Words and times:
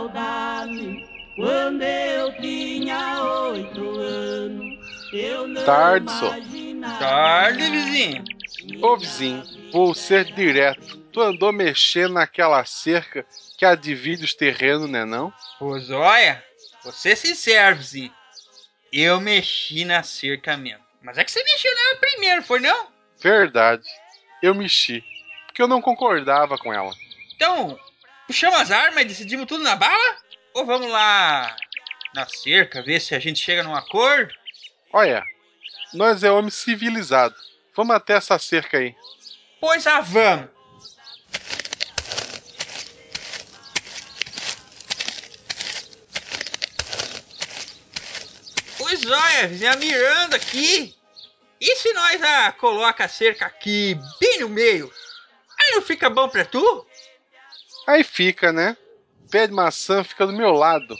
saudade 0.00 1.04
quando 1.36 1.82
eu 1.82 2.32
tinha 2.40 3.22
oito 3.22 3.98
anos. 3.98 4.80
Eu 5.12 5.48
não 5.48 5.64
Tarde, 5.64 6.10
só. 6.12 6.36
imaginava 6.36 6.98
Tarde, 6.98 7.70
vizinho. 7.70 8.24
Ô 8.80 8.96
vizinho, 8.96 9.42
vou 9.72 9.94
ser 9.94 10.24
direto. 10.32 10.96
Tu 11.12 11.20
andou 11.20 11.52
mexendo 11.52 12.14
naquela 12.14 12.64
cerca 12.64 13.26
que 13.58 13.64
a 13.64 13.74
divide 13.74 14.24
os 14.24 14.34
terrenos, 14.34 14.88
né 14.88 15.04
não? 15.04 15.32
Pois 15.58 15.90
olha, 15.90 16.42
vou 16.82 16.92
ser 16.92 17.16
sincero, 17.16 17.76
vizinho. 17.76 18.12
Eu 18.92 19.20
mexi 19.20 19.84
na 19.84 20.02
cerca 20.02 20.56
mesmo. 20.56 20.84
Mas 21.02 21.18
é 21.18 21.24
que 21.24 21.30
você 21.30 21.42
mexeu 21.42 21.74
nela 21.74 21.96
primeiro, 21.96 22.42
foi 22.42 22.60
não? 22.60 22.88
Verdade. 23.20 23.84
Eu 24.42 24.54
mexi. 24.54 25.04
Porque 25.46 25.62
eu 25.62 25.68
não 25.68 25.80
concordava 25.80 26.56
com 26.58 26.72
ela. 26.72 26.92
Então, 27.34 27.78
puxamos 28.30 28.60
as 28.60 28.70
armas 28.70 29.02
e 29.02 29.06
decidimos 29.06 29.46
tudo 29.46 29.64
na 29.64 29.74
bala? 29.74 30.16
Ou 30.54 30.64
vamos 30.64 30.88
lá 30.88 31.56
na 32.14 32.28
cerca, 32.28 32.80
ver 32.80 33.00
se 33.00 33.12
a 33.12 33.18
gente 33.18 33.40
chega 33.40 33.64
num 33.64 33.74
acordo? 33.74 34.32
Olha, 34.92 35.24
nós 35.92 36.22
é 36.22 36.30
homem 36.30 36.48
civilizado. 36.48 37.34
Vamos 37.74 37.96
até 37.96 38.12
essa 38.12 38.38
cerca 38.38 38.78
aí. 38.78 38.94
Pois 39.60 39.84
ah, 39.84 40.00
vamos. 40.00 40.48
Pois 48.78 49.04
olha, 49.10 49.48
vizinha 49.48 49.74
Miranda 49.74 50.36
aqui. 50.36 50.94
E 51.60 51.76
se 51.76 51.92
nós 51.94 52.22
ah, 52.22 52.52
coloca 52.52 53.06
a 53.06 53.08
cerca 53.08 53.46
aqui, 53.46 53.98
bem 54.20 54.38
no 54.38 54.48
meio? 54.48 54.88
Aí 55.58 55.74
não 55.74 55.82
fica 55.82 56.08
bom 56.08 56.28
pra 56.28 56.44
tu? 56.44 56.86
Aí 57.90 58.04
fica, 58.04 58.52
né? 58.52 58.76
Pé 59.32 59.48
de 59.48 59.52
maçã 59.52 60.04
fica 60.04 60.24
do 60.24 60.32
meu 60.32 60.52
lado. 60.52 60.96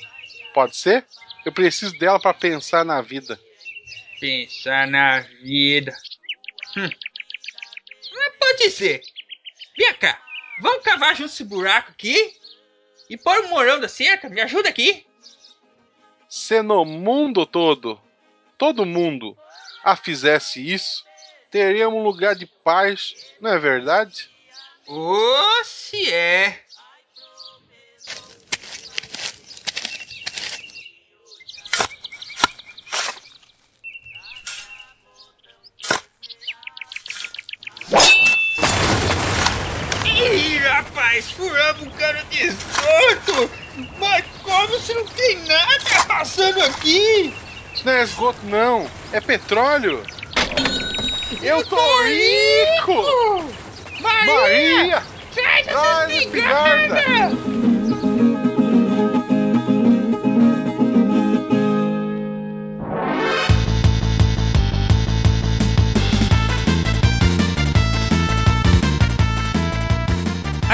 Pode 0.52 0.74
ser? 0.74 1.06
Eu 1.44 1.52
preciso 1.52 1.96
dela 1.96 2.18
pra 2.18 2.34
pensar 2.34 2.84
na 2.84 3.00
vida. 3.00 3.38
Pensar 4.18 4.88
na 4.88 5.20
vida. 5.20 5.96
Hum. 6.76 6.90
Mas 8.12 8.34
pode 8.40 8.70
ser. 8.70 9.02
Vem 9.78 9.94
cá, 9.94 10.20
vamos 10.60 10.82
cavar 10.82 11.14
junto 11.14 11.30
esse 11.30 11.44
buraco 11.44 11.92
aqui? 11.92 12.36
E 13.08 13.16
pôr 13.16 13.38
o 13.38 13.48
morão 13.50 13.78
da 13.78 13.88
cerca? 13.88 14.28
Me 14.28 14.40
ajuda 14.40 14.68
aqui. 14.68 15.06
Se 16.28 16.60
no 16.60 16.84
mundo 16.84 17.46
todo, 17.46 18.00
todo 18.58 18.84
mundo, 18.84 19.38
a 19.84 19.94
fizesse 19.94 20.60
isso, 20.68 21.04
teríamos 21.52 22.00
um 22.00 22.02
lugar 22.02 22.34
de 22.34 22.46
paz, 22.46 23.14
não 23.40 23.52
é 23.52 23.58
verdade? 23.60 24.28
Ô, 24.88 25.64
se 25.64 26.12
é. 26.12 26.64
Rapaz, 41.10 41.30
furamos 41.32 41.82
um 41.82 41.90
cano 41.90 42.20
de 42.30 42.46
esgoto! 42.46 43.50
Mas 43.98 44.24
como 44.42 44.78
se 44.78 44.94
não 44.94 45.04
tem 45.06 45.38
nada 45.44 46.04
passando 46.06 46.62
aqui? 46.62 47.34
Isso 47.74 47.84
não 47.84 47.92
é 47.92 48.02
esgoto, 48.02 48.38
não. 48.44 48.90
É 49.12 49.20
petróleo. 49.20 50.02
Eu 51.42 51.64
tô 51.66 51.76
rico! 52.04 53.52
Maria! 54.00 54.34
Maria! 54.34 55.02
Traz 55.34 55.66
essa 55.66 56.12
espingarda! 56.12 57.69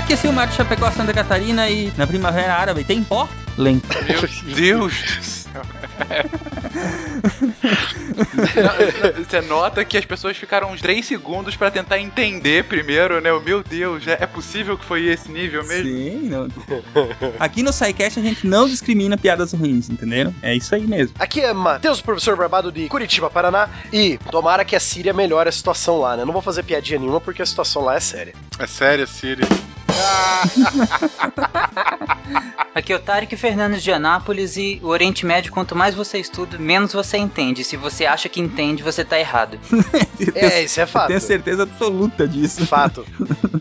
Aqui 0.06 0.12
é 0.12 0.16
Silmar 0.16 0.46
de 0.46 0.54
Chapecó, 0.54 0.88
Santa 0.92 1.12
Catarina 1.12 1.68
e 1.68 1.92
na 1.96 2.06
Primavera 2.06 2.54
Árabe 2.54 2.84
tem 2.84 3.02
pó? 3.02 3.28
Lento. 3.58 3.88
Meu 4.04 4.54
Deus 4.54 4.94
do 4.94 5.24
céu. 5.24 5.62
Você 9.18 9.40
nota 9.40 9.84
que 9.84 9.98
as 9.98 10.04
pessoas 10.04 10.36
ficaram 10.36 10.70
uns 10.70 10.80
3 10.80 11.04
segundos 11.04 11.56
pra 11.56 11.72
tentar 11.72 11.98
entender 11.98 12.62
primeiro, 12.66 13.20
né? 13.20 13.32
O 13.32 13.40
Meu 13.40 13.64
Deus, 13.64 14.06
é 14.06 14.18
é 14.20 14.26
possível 14.26 14.78
que 14.78 14.84
foi 14.84 15.06
esse 15.06 15.28
nível 15.28 15.66
mesmo? 15.66 15.88
Sim, 15.88 16.28
não. 16.28 16.46
Aqui 17.40 17.64
no 17.64 17.72
SciCast 17.72 18.20
a 18.20 18.22
gente 18.22 18.46
não 18.46 18.68
discrimina 18.68 19.18
piadas 19.18 19.52
ruins, 19.52 19.90
entenderam? 19.90 20.32
É 20.40 20.54
isso 20.54 20.72
aí 20.72 20.86
mesmo. 20.86 21.16
Aqui 21.18 21.40
é 21.40 21.52
Matheus, 21.52 22.00
professor 22.00 22.36
Barbado 22.36 22.70
de 22.70 22.88
Curitiba, 22.88 23.28
Paraná. 23.28 23.68
E 23.92 24.18
tomara 24.30 24.64
que 24.64 24.76
a 24.76 24.80
Síria 24.80 25.12
melhore 25.12 25.48
a 25.48 25.52
situação 25.52 25.98
lá, 25.98 26.16
né? 26.16 26.24
Não 26.24 26.32
vou 26.32 26.42
fazer 26.42 26.62
piadinha 26.62 27.00
nenhuma 27.00 27.20
porque 27.20 27.42
a 27.42 27.46
situação 27.46 27.82
lá 27.82 27.96
é 27.96 28.00
séria. 28.00 28.34
É 28.56 28.68
sério, 28.68 29.04
Síria. 29.08 29.48
Aqui 32.74 32.92
é 32.92 32.96
o 32.96 32.98
Tarek 32.98 33.34
Fernandes 33.36 33.82
de 33.82 33.90
Anápolis 33.90 34.56
e 34.56 34.78
o 34.82 34.88
Oriente 34.88 35.24
Médio, 35.24 35.50
quanto 35.50 35.74
mais 35.74 35.94
você 35.94 36.18
estuda, 36.18 36.58
menos 36.58 36.92
você 36.92 37.16
entende. 37.16 37.64
Se 37.64 37.76
você 37.76 38.04
acha 38.04 38.28
que 38.28 38.40
entende, 38.40 38.82
você 38.82 39.04
tá 39.04 39.18
errado. 39.18 39.58
É, 40.34 40.62
isso 40.62 40.80
é 40.80 40.86
fato. 40.86 41.08
Tenho 41.08 41.20
certeza 41.20 41.64
absoluta 41.64 42.26
disso. 42.26 42.66
Fato. 42.66 43.04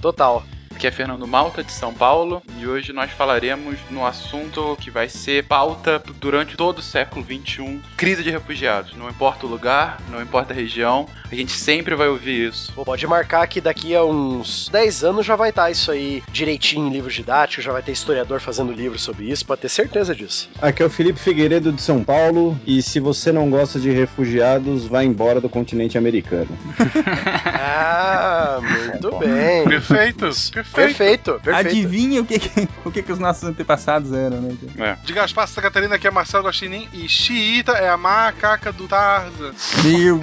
Total. 0.02 0.42
Aqui 0.76 0.88
é 0.88 0.92
Fernando 0.92 1.26
Malta, 1.26 1.64
de 1.64 1.72
São 1.72 1.94
Paulo, 1.94 2.44
e 2.60 2.68
hoje 2.68 2.92
nós 2.92 3.10
falaremos 3.10 3.78
no 3.90 4.06
assunto 4.06 4.78
que 4.82 4.92
vai 4.92 5.08
ser 5.08 5.46
pauta 5.46 6.04
durante 6.20 6.58
todo 6.58 6.80
o 6.80 6.82
século 6.82 7.26
XXI: 7.26 7.80
crise 7.96 8.22
de 8.22 8.30
refugiados. 8.30 8.94
Não 8.98 9.10
importa 9.10 9.46
o 9.46 9.50
lugar, 9.50 10.02
não 10.12 10.22
importa 10.22 10.52
a 10.52 10.56
região, 10.56 11.08
a 11.32 11.34
gente 11.34 11.54
sempre 11.54 11.96
vai 11.96 12.10
ouvir 12.10 12.50
isso. 12.50 12.74
Pode 12.74 13.08
marcar 13.08 13.48
que 13.48 13.62
daqui 13.62 13.96
a 13.96 14.04
uns 14.04 14.68
10 14.68 15.06
anos 15.06 15.26
já 15.26 15.38
vai 15.38 15.50
estar 15.50 15.72
isso 15.72 15.92
aí 15.92 16.22
direitinho 16.30 16.88
em 16.88 16.92
livros 16.92 17.14
didáticos, 17.14 17.64
já 17.64 17.72
vai 17.72 17.82
ter 17.82 17.94
historiador 17.94 18.42
fazendo 18.42 18.74
livro 18.74 19.00
sobre 19.00 19.32
isso, 19.32 19.46
pode 19.46 19.62
ter 19.62 19.70
certeza 19.70 20.14
disso. 20.14 20.50
Aqui 20.62 20.84
é 20.84 20.86
o 20.86 20.90
Felipe 20.90 21.20
Figueiredo 21.20 21.72
de 21.72 21.82
São 21.82 22.04
Paulo 22.04 22.60
e 22.68 22.82
se 22.82 23.00
você 23.00 23.32
não 23.32 23.50
gosta 23.50 23.80
de 23.80 23.92
refugiados, 23.92 24.88
vá 24.88 25.06
embora 25.06 25.40
do 25.40 25.48
continente 25.48 25.98
americano. 25.98 26.50
Ah, 27.68 28.60
muito 28.62 29.18
bem. 29.18 29.66
Perfeito, 29.66 30.30
perfeito. 30.52 30.65
Perfeito, 30.74 31.40
perfeito. 31.44 31.70
Adivinha 31.70 32.22
o 32.22 32.26
que, 32.26 32.40
que- 32.40 32.68
o 32.84 32.92
que, 32.92 33.02
que 33.02 33.12
os 33.12 33.20
nossos 33.20 33.44
antepassados 33.44 34.12
eram, 34.14 34.42
né? 34.42 34.56
É. 34.78 34.98
De 35.06 35.14
Gaspar, 35.14 35.48
Santa 35.48 35.62
Catarina, 35.64 35.96
aqui 35.96 36.08
é 36.08 36.12
Marcelo 36.12 36.44
Guaxinim. 36.46 36.88
E 36.94 37.08
xiita 37.08 37.72
é 37.74 37.90
a 37.90 37.96
macaca 37.98 38.72
do 38.72 38.88
Tarzan. 38.88 39.54
Meu 39.84 40.22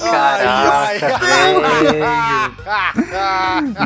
Caraca, 0.00 1.18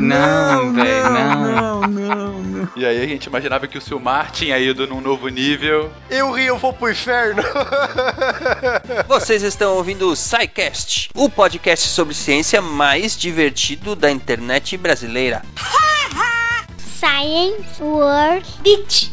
Não, 0.00 0.72
velho, 0.72 1.10
não. 1.10 1.80
não, 1.80 1.80
não, 1.88 2.32
não. 2.42 2.68
E 2.76 2.84
aí 2.84 3.02
a 3.02 3.06
gente 3.06 3.26
imaginava 3.26 3.66
que 3.66 3.78
o 3.78 3.80
Silmar 3.80 4.30
tinha 4.30 4.58
ido 4.58 4.86
num 4.86 5.00
novo 5.00 5.28
nível. 5.28 5.90
Eu 6.10 6.32
ri, 6.32 6.46
eu 6.46 6.58
vou 6.58 6.72
pro 6.72 6.90
inferno. 6.90 7.42
Vocês 9.08 9.42
estão 9.42 9.74
ouvindo 9.74 10.10
o 10.10 10.16
SciCast, 10.16 11.10
o 11.14 11.28
podcast 11.28 11.88
sobre 11.88 12.14
ciência 12.14 12.60
mais 12.60 13.16
divertido 13.16 13.94
da 13.96 14.10
internet 14.10 14.76
brasileira. 14.76 15.42
Science 16.98 17.82
World 17.82 18.46
Beach. 18.62 19.10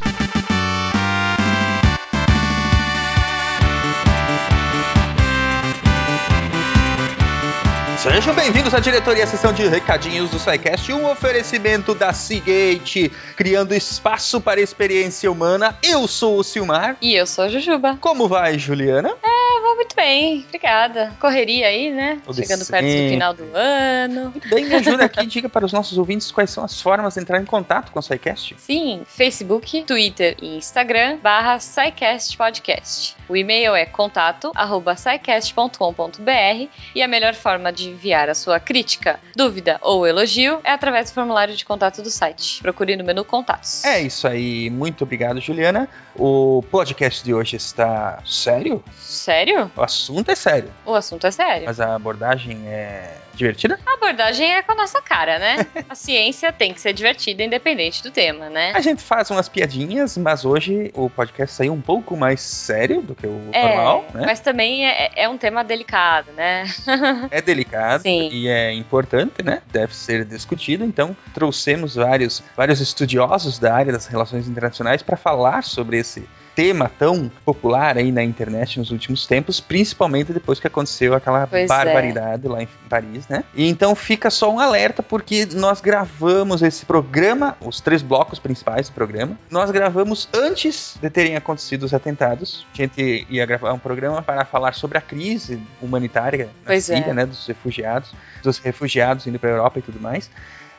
Sejam 7.97 8.33
bem-vindos 8.33 8.73
à 8.73 8.79
diretoria, 8.79 9.27
sessão 9.27 9.51
de 9.51 9.67
recadinhos 9.67 10.29
do 10.29 10.39
SciCast, 10.39 10.93
um 10.93 11.09
oferecimento 11.09 11.93
da 11.93 12.13
Seagate, 12.13 13.11
criando 13.35 13.73
espaço 13.73 14.39
para 14.39 14.61
a 14.61 14.63
experiência 14.63 15.29
humana. 15.29 15.77
Eu 15.83 16.07
sou 16.07 16.37
o 16.37 16.43
Silmar. 16.43 16.95
E 17.01 17.13
eu 17.13 17.25
sou 17.25 17.43
a 17.43 17.47
Jujuba. 17.49 17.97
Como 17.99 18.29
vai, 18.29 18.57
Juliana? 18.57 19.13
É, 19.21 19.42
muito 19.83 19.95
bem, 19.97 20.45
obrigada. 20.47 21.13
Correria 21.19 21.67
aí, 21.67 21.91
né? 21.91 22.21
Chegando 22.33 22.65
perto 22.65 22.85
do 22.85 22.91
sempre. 22.91 23.09
final 23.09 23.33
do 23.33 23.43
ano. 23.53 24.29
Muito 24.31 24.49
bem, 24.49 24.65
me 24.65 24.75
ajuda 24.75 25.03
aqui, 25.05 25.25
diga 25.25 25.49
para 25.49 25.65
os 25.65 25.73
nossos 25.73 25.97
ouvintes 25.97 26.31
quais 26.31 26.49
são 26.49 26.63
as 26.63 26.81
formas 26.81 27.15
de 27.15 27.19
entrar 27.19 27.41
em 27.41 27.45
contato 27.45 27.91
com 27.91 27.99
o 27.99 28.01
SciCast. 28.01 28.55
Sim, 28.59 29.03
Facebook, 29.05 29.83
Twitter 29.83 30.37
e 30.41 30.55
Instagram, 30.55 31.17
barra 31.17 31.59
SciCast 31.59 32.37
Podcast. 32.37 33.15
O 33.27 33.35
e-mail 33.35 33.75
é 33.75 33.85
contato, 33.85 34.51
arroba 34.55 34.95
e 36.95 37.01
a 37.01 37.07
melhor 37.07 37.33
forma 37.33 37.73
de 37.73 37.89
enviar 37.89 38.29
a 38.29 38.33
sua 38.33 38.59
crítica, 38.59 39.19
dúvida 39.35 39.77
ou 39.81 40.07
elogio 40.07 40.59
é 40.63 40.71
através 40.71 41.09
do 41.09 41.13
formulário 41.13 41.55
de 41.55 41.65
contato 41.65 42.01
do 42.01 42.09
site. 42.09 42.61
Procure 42.61 42.95
no 42.95 43.03
menu 43.03 43.25
Contatos. 43.25 43.83
É 43.83 44.01
isso 44.01 44.27
aí, 44.27 44.69
muito 44.69 45.03
obrigado, 45.03 45.41
Juliana. 45.41 45.89
O 46.15 46.63
podcast 46.71 47.23
de 47.23 47.33
hoje 47.33 47.57
está 47.57 48.19
sério? 48.25 48.83
Sério? 48.97 49.72
O 49.75 49.81
assunto 49.81 50.29
é 50.29 50.35
sério, 50.35 50.69
O 50.85 50.93
assunto 50.93 51.25
é 51.25 51.31
sério. 51.31 51.65
mas 51.65 51.79
a 51.79 51.95
abordagem 51.95 52.61
é 52.67 53.17
divertida. 53.33 53.79
A 53.85 53.93
abordagem 53.95 54.53
é 54.53 54.61
com 54.61 54.73
a 54.73 54.75
nossa 54.75 55.01
cara, 55.01 55.39
né? 55.39 55.65
A 55.89 55.95
ciência 55.95 56.51
tem 56.51 56.71
que 56.71 56.79
ser 56.79 56.93
divertida, 56.93 57.43
independente 57.43 58.03
do 58.03 58.11
tema, 58.11 58.47
né? 58.49 58.71
A 58.75 58.81
gente 58.81 59.01
faz 59.01 59.31
umas 59.31 59.49
piadinhas, 59.49 60.15
mas 60.17 60.45
hoje 60.45 60.91
o 60.93 61.09
podcast 61.09 61.55
saiu 61.55 61.73
um 61.73 61.81
pouco 61.81 62.15
mais 62.15 62.41
sério 62.41 63.01
do 63.01 63.15
que 63.15 63.25
o 63.25 63.49
É, 63.51 63.67
normal, 63.75 64.05
né? 64.13 64.23
mas 64.27 64.39
também 64.39 64.85
é, 64.87 65.11
é 65.15 65.27
um 65.27 65.37
tema 65.37 65.63
delicado, 65.63 66.31
né? 66.33 66.65
É 67.31 67.41
delicado 67.41 68.01
Sim. 68.03 68.29
e 68.31 68.47
é 68.47 68.71
importante, 68.73 69.41
né? 69.43 69.63
Deve 69.71 69.95
ser 69.95 70.23
discutido. 70.25 70.85
Então, 70.85 71.15
trouxemos 71.33 71.95
vários, 71.95 72.43
vários 72.55 72.79
estudiosos 72.79 73.57
da 73.57 73.73
área 73.73 73.91
das 73.91 74.05
relações 74.05 74.47
internacionais 74.47 75.01
para 75.01 75.17
falar 75.17 75.63
sobre 75.63 75.97
esse 75.97 76.27
tema 76.55 76.89
tão 76.99 77.31
popular 77.45 77.97
aí 77.97 78.11
na 78.11 78.23
internet 78.23 78.79
nos 78.79 78.91
últimos 78.91 79.25
tempos, 79.25 79.59
principalmente 79.59 80.33
depois 80.33 80.59
que 80.59 80.67
aconteceu 80.67 81.13
aquela 81.13 81.47
Pois 81.47 81.63
é. 81.63 81.67
barbaridade 81.67 82.47
lá 82.47 82.61
em 82.61 82.67
Paris, 82.89 83.27
né? 83.27 83.43
E 83.55 83.67
então 83.67 83.95
fica 83.95 84.29
só 84.29 84.51
um 84.51 84.59
alerta 84.59 85.01
porque 85.01 85.47
nós 85.53 85.81
gravamos 85.81 86.61
esse 86.61 86.85
programa, 86.85 87.57
os 87.59 87.81
três 87.81 88.01
blocos 88.01 88.39
principais 88.39 88.89
do 88.89 88.93
programa, 88.93 89.37
nós 89.49 89.71
gravamos 89.71 90.29
antes 90.33 90.97
de 91.01 91.09
terem 91.09 91.35
acontecido 91.35 91.83
os 91.83 91.93
atentados. 91.93 92.65
A 92.73 92.77
gente 92.77 93.25
ia 93.29 93.45
gravar 93.45 93.73
um 93.73 93.79
programa 93.79 94.21
para 94.21 94.45
falar 94.45 94.73
sobre 94.73 94.97
a 94.97 95.01
crise 95.01 95.61
humanitária 95.81 96.45
na 96.45 96.67
Pois 96.67 96.89
é. 96.89 96.97
Síria, 96.97 97.13
né, 97.13 97.25
dos 97.25 97.45
refugiados, 97.47 98.13
dos 98.41 98.57
refugiados 98.59 99.27
indo 99.27 99.39
para 99.39 99.49
a 99.49 99.53
Europa 99.53 99.79
e 99.79 99.81
tudo 99.81 99.99
mais. 99.99 100.29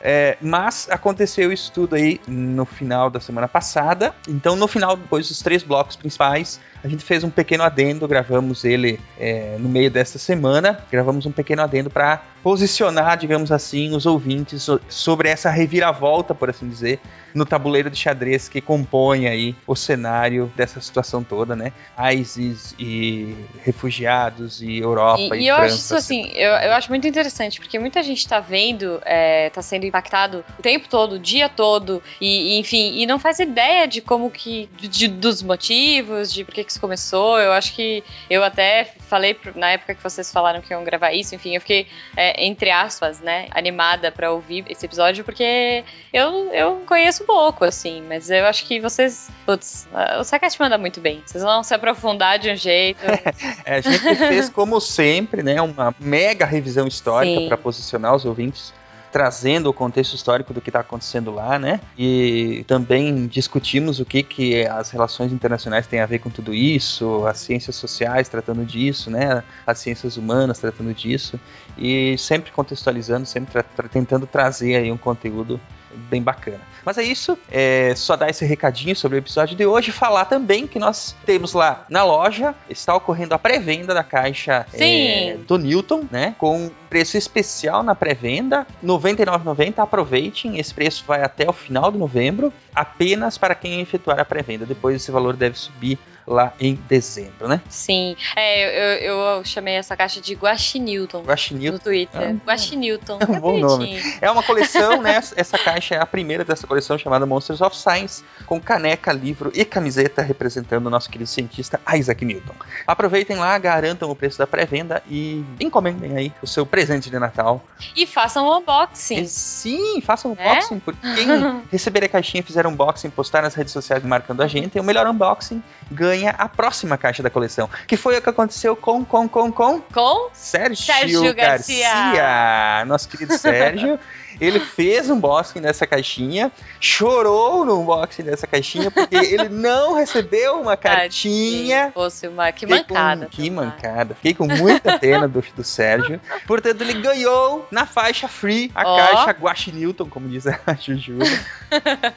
É, 0.01 0.37
mas 0.41 0.87
aconteceu 0.89 1.51
isso 1.51 1.71
tudo 1.71 1.95
aí 1.95 2.19
no 2.27 2.65
final 2.65 3.09
da 3.09 3.19
semana 3.19 3.47
passada. 3.47 4.13
Então, 4.27 4.55
no 4.55 4.67
final, 4.67 4.95
depois 4.95 5.27
dos 5.27 5.41
três 5.41 5.63
blocos 5.63 5.95
principais, 5.95 6.59
a 6.85 6.87
gente 6.87 7.03
fez 7.03 7.23
um 7.23 7.31
pequeno 7.31 7.63
adendo, 7.63 8.07
gravamos 8.07 8.63
ele 8.63 8.99
é, 9.19 9.55
no 9.59 9.67
meio 9.67 9.89
desta 9.89 10.19
semana. 10.19 10.79
Gravamos 10.91 11.25
um 11.25 11.31
pequeno 11.31 11.63
adendo 11.63 11.89
para 11.89 12.21
posicionar, 12.43 13.17
digamos 13.17 13.51
assim, 13.51 13.95
os 13.95 14.05
ouvintes 14.05 14.61
so- 14.61 14.79
sobre 14.87 15.27
essa 15.29 15.49
reviravolta, 15.49 16.35
por 16.35 16.47
assim 16.47 16.69
dizer, 16.69 16.99
no 17.33 17.43
tabuleiro 17.43 17.89
de 17.89 17.97
xadrez 17.97 18.47
que 18.47 18.61
compõe 18.61 19.27
aí 19.27 19.55
o 19.65 19.75
cenário 19.75 20.51
dessa 20.55 20.79
situação 20.79 21.23
toda, 21.23 21.55
né? 21.55 21.73
ISIS 22.13 22.75
e 22.77 23.35
refugiados 23.63 24.61
e 24.61 24.77
Europa 24.77 25.35
e, 25.35 25.39
E, 25.39 25.43
e 25.43 25.47
eu 25.47 25.55
França. 25.55 25.73
acho 25.73 25.75
isso 25.83 25.95
assim, 25.95 26.29
eu, 26.35 26.51
eu 26.51 26.71
acho 26.73 26.89
muito 26.89 27.07
interessante, 27.07 27.59
porque 27.59 27.79
muita 27.79 28.01
gente 28.03 28.27
tá 28.27 28.39
vendo, 28.39 29.01
é, 29.05 29.49
tá 29.49 29.61
sendo 29.61 29.85
impactado 29.85 30.45
o 30.57 30.61
tempo 30.61 30.87
todo, 30.87 31.13
o 31.13 31.19
dia 31.19 31.49
todo, 31.49 32.01
e, 32.21 32.55
e, 32.55 32.59
enfim, 32.59 32.93
e 32.95 33.05
não 33.05 33.17
faz 33.19 33.39
ideia 33.39 33.87
de 33.87 34.01
como 34.01 34.29
que, 34.29 34.69
de- 34.77 35.07
dos 35.07 35.41
motivos, 35.41 36.31
de 36.31 36.43
por 36.43 36.53
que 36.53 36.61
começou. 36.79 37.39
Eu 37.39 37.51
acho 37.51 37.73
que 37.73 38.03
eu 38.29 38.43
até 38.43 38.93
falei 39.07 39.37
na 39.55 39.71
época 39.71 39.95
que 39.95 40.03
vocês 40.03 40.31
falaram 40.31 40.61
que 40.61 40.73
iam 40.73 40.83
gravar 40.83 41.13
isso, 41.13 41.35
enfim, 41.35 41.55
eu 41.55 41.61
fiquei, 41.61 41.87
é, 42.15 42.45
entre 42.45 42.71
aspas, 42.71 43.19
né, 43.19 43.47
animada 43.51 44.11
pra 44.11 44.31
ouvir 44.31 44.65
esse 44.69 44.85
episódio, 44.85 45.23
porque 45.23 45.83
eu, 46.11 46.53
eu 46.53 46.83
conheço 46.87 47.23
pouco, 47.23 47.63
assim, 47.63 48.01
mas 48.07 48.29
eu 48.29 48.45
acho 48.45 48.65
que 48.65 48.79
vocês, 48.79 49.29
putz, 49.45 49.87
o 50.19 50.23
Sacast 50.23 50.59
manda 50.59 50.77
muito 50.77 50.99
bem. 50.99 51.21
Vocês 51.25 51.43
vão 51.43 51.63
se 51.63 51.73
aprofundar 51.73 52.39
de 52.39 52.51
um 52.51 52.55
jeito. 52.55 52.99
É, 53.65 53.77
a 53.77 53.81
gente 53.81 54.15
fez, 54.15 54.49
como 54.49 54.79
sempre, 54.79 55.41
né, 55.41 55.61
uma 55.61 55.93
mega 55.99 56.45
revisão 56.45 56.87
histórica 56.87 57.47
para 57.47 57.57
posicionar 57.57 58.15
os 58.15 58.25
ouvintes, 58.25 58.73
trazendo 59.15 59.69
o 59.69 59.73
contexto 59.73 60.13
histórico 60.13 60.53
do 60.53 60.59
que 60.59 60.69
está 60.69 60.81
acontecendo 60.81 61.31
lá, 61.33 61.57
né? 61.57 61.79
E 61.97 62.65
também 62.67 63.27
discutimos 63.27 64.01
o 64.01 64.03
que, 64.03 64.21
que 64.21 64.67
as 64.67 64.91
relações 64.91 65.31
internacionais 65.31 65.87
têm 65.87 66.01
a 66.01 66.05
ver 66.05 66.19
com 66.19 66.29
tudo 66.29 66.53
isso, 66.53 67.25
as 67.25 67.37
ciências 67.37 67.77
sociais 67.77 68.27
tratando 68.27 68.65
disso, 68.65 69.09
né? 69.09 69.41
As 69.65 69.79
ciências 69.79 70.17
humanas 70.17 70.59
tratando 70.59 70.93
disso, 70.93 71.39
e 71.77 72.17
sempre 72.17 72.51
contextualizando, 72.51 73.25
sempre 73.25 73.53
tra- 73.53 73.63
tra- 73.63 73.87
tentando 73.87 74.27
trazer 74.27 74.75
aí 74.75 74.91
um 74.91 74.97
conteúdo 74.97 75.61
bem 76.09 76.21
bacana. 76.21 76.59
Mas 76.83 76.97
é 76.97 77.03
isso, 77.03 77.37
é 77.49 77.93
só 77.95 78.17
dar 78.17 78.29
esse 78.29 78.43
recadinho 78.45 78.93
sobre 78.97 79.17
o 79.17 79.19
episódio 79.19 79.55
de 79.55 79.65
hoje, 79.65 79.93
falar 79.93 80.25
também 80.25 80.67
que 80.67 80.77
nós 80.77 81.15
temos 81.25 81.53
lá 81.53 81.85
na 81.89 82.03
loja, 82.03 82.53
está 82.69 82.93
ocorrendo 82.93 83.33
a 83.33 83.39
pré-venda 83.39 83.93
da 83.93 84.03
caixa 84.03 84.65
é, 84.73 85.37
do 85.47 85.57
Newton, 85.57 86.03
né? 86.11 86.35
Com 86.37 86.69
preço 86.95 87.17
especial 87.17 87.83
na 87.83 87.93
pré-venda, 87.93 88.65
R$ 88.81 88.87
99,90. 88.87 89.79
Aproveitem, 89.79 90.57
esse 90.57 90.73
preço 90.73 91.03
vai 91.05 91.21
até 91.21 91.45
o 91.45 91.51
final 91.51 91.91
de 91.91 91.97
novembro, 91.97 92.53
apenas 92.73 93.37
para 93.37 93.53
quem 93.53 93.81
efetuar 93.81 94.17
a 94.17 94.23
pré-venda. 94.23 94.65
Depois 94.65 94.95
esse 94.95 95.11
valor 95.11 95.35
deve 95.35 95.59
subir 95.59 95.99
lá 96.27 96.53
em 96.59 96.75
dezembro, 96.87 97.47
né? 97.47 97.61
Sim, 97.69 98.15
é, 98.35 98.99
eu, 99.07 99.15
eu 99.35 99.45
chamei 99.45 99.75
essa 99.75 99.95
caixa 99.95 100.19
de 100.19 100.33
Guaxinilton 100.33 101.21
Guaxinim 101.21 101.71
no 101.71 101.79
Twitter. 101.79 102.35
Ah. 102.35 102.47
Guaxinilton. 102.47 103.19
É 103.25 103.31
um 103.31 103.35
É 103.35 103.39
bom 103.39 103.57
nome. 103.57 103.99
É 104.21 104.31
uma 104.31 104.43
coleção, 104.43 105.01
né? 105.01 105.15
Essa 105.35 105.57
caixa 105.57 105.95
é 105.95 105.99
a 105.99 106.05
primeira 106.05 106.43
dessa 106.43 106.65
coleção 106.67 106.97
chamada 106.97 107.25
Monsters 107.25 107.61
of 107.61 107.75
Science, 107.75 108.23
com 108.45 108.59
caneca, 108.59 109.11
livro 109.11 109.51
e 109.53 109.65
camiseta 109.65 110.21
representando 110.21 110.87
o 110.87 110.89
nosso 110.89 111.09
querido 111.09 111.29
cientista 111.29 111.79
Isaac 111.95 112.23
Newton. 112.23 112.53
Aproveitem 112.85 113.35
lá, 113.37 113.57
garantam 113.57 114.09
o 114.09 114.15
preço 114.15 114.37
da 114.37 114.47
pré-venda 114.47 115.01
e 115.09 115.43
encomendem 115.59 116.15
aí 116.15 116.31
o 116.41 116.47
seu 116.47 116.65
presente 116.65 116.84
de 116.85 117.19
Natal. 117.19 117.63
E 117.95 118.05
façam 118.05 118.47
um 118.47 118.57
unboxing. 118.57 119.21
E 119.21 119.27
sim, 119.27 120.01
façam 120.01 120.31
um 120.31 120.35
É? 120.37 120.51
unboxing, 120.51 120.79
porque 120.79 120.99
quem 121.15 121.27
receber 121.71 122.03
a 122.03 122.09
caixinha 122.09 122.41
e 122.41 122.43
fizer 122.43 122.65
um 122.67 122.71
unboxing, 122.71 123.09
postar 123.09 123.41
nas 123.41 123.53
redes 123.53 123.73
sociais 123.73 124.03
marcando 124.03 124.41
a 124.41 124.47
gente, 124.47 124.79
o 124.79 124.83
melhor 124.83 125.07
unboxing 125.07 125.63
ganha 125.91 126.31
a 126.31 126.47
próxima 126.47 126.97
caixa 126.97 127.23
da 127.23 127.29
coleção. 127.29 127.69
Que 127.87 127.97
foi 127.97 128.17
o 128.17 128.21
que 128.21 128.29
aconteceu 128.29 128.75
com, 128.75 129.03
com, 129.05 129.27
com, 129.27 129.51
com 129.51 129.81
Com 129.81 130.29
Sérgio, 130.33 130.85
Sérgio 130.85 131.33
Garcia. 131.33 131.89
Garcia. 131.89 132.85
Nosso 132.85 133.07
querido 133.07 133.37
Sérgio. 133.37 133.99
Ele 134.39 134.59
fez 134.59 135.09
um 135.09 135.15
unboxing 135.15 135.61
dessa 135.61 135.87
caixinha, 135.87 136.51
chorou 136.79 137.65
no 137.65 137.81
unboxing 137.81 138.23
dessa 138.23 138.45
caixinha, 138.45 138.91
porque 138.91 139.15
ele 139.17 139.49
não 139.49 139.93
recebeu 139.93 140.61
uma 140.61 140.77
cartinha. 140.77 141.91
Fosse 141.93 142.27
uma 142.27 142.51
que 142.51 142.65
mancada. 142.67 143.25
Com, 143.25 143.31
que 143.31 143.49
mancada. 143.49 144.15
Fiquei 144.15 144.33
com 144.33 144.47
muita 144.47 144.99
pena 144.99 145.27
do, 145.27 145.43
do 145.55 145.63
Sérgio. 145.63 146.19
Portanto, 146.45 146.81
ele 146.81 146.93
ganhou 147.01 147.67
na 147.71 147.85
faixa 147.85 148.27
free 148.27 148.71
a 148.75 148.87
Ó. 148.87 148.97
caixa 148.97 149.31
Guache 149.31 149.71
Newton, 149.71 150.09
como 150.09 150.27
diz 150.27 150.45
a 150.47 150.59
Jujuba. 150.79 151.25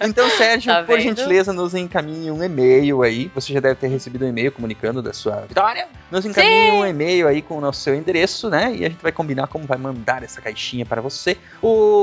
Então, 0.01 0.29
Sérgio, 0.37 0.73
Tá 0.73 0.83
por 0.83 1.01
gentileza, 1.01 1.53
nos 1.53 1.75
encaminhe 1.75 2.31
um 2.31 2.43
e-mail 2.43 3.03
aí. 3.03 3.31
Você 3.35 3.53
já 3.53 3.61
deve 3.61 3.77
ter 3.77 3.89
recebido 3.89 4.25
um 4.25 4.29
e-mail 4.29 4.53
comunicando 4.53 5.01
da 5.01 5.13
sua 5.13 5.43
vitória. 5.43 5.89
Nos 6.11 6.25
encaminhe 6.27 6.71
um 6.73 6.87
e-mail 6.87 7.29
aí 7.29 7.43
com 7.43 7.59
o 7.59 7.61
nosso 7.61 7.81
seu 7.81 7.95
endereço, 7.95 8.51
né? 8.51 8.75
E 8.75 8.85
a 8.85 8.89
gente 8.89 9.03
vai 9.03 9.13
combinar 9.13 9.47
como 9.47 9.65
vai 9.65 9.79
mandar 9.79 10.23
essa 10.23 10.41
caixinha 10.41 10.85
para 10.85 11.01
você. 11.01 11.37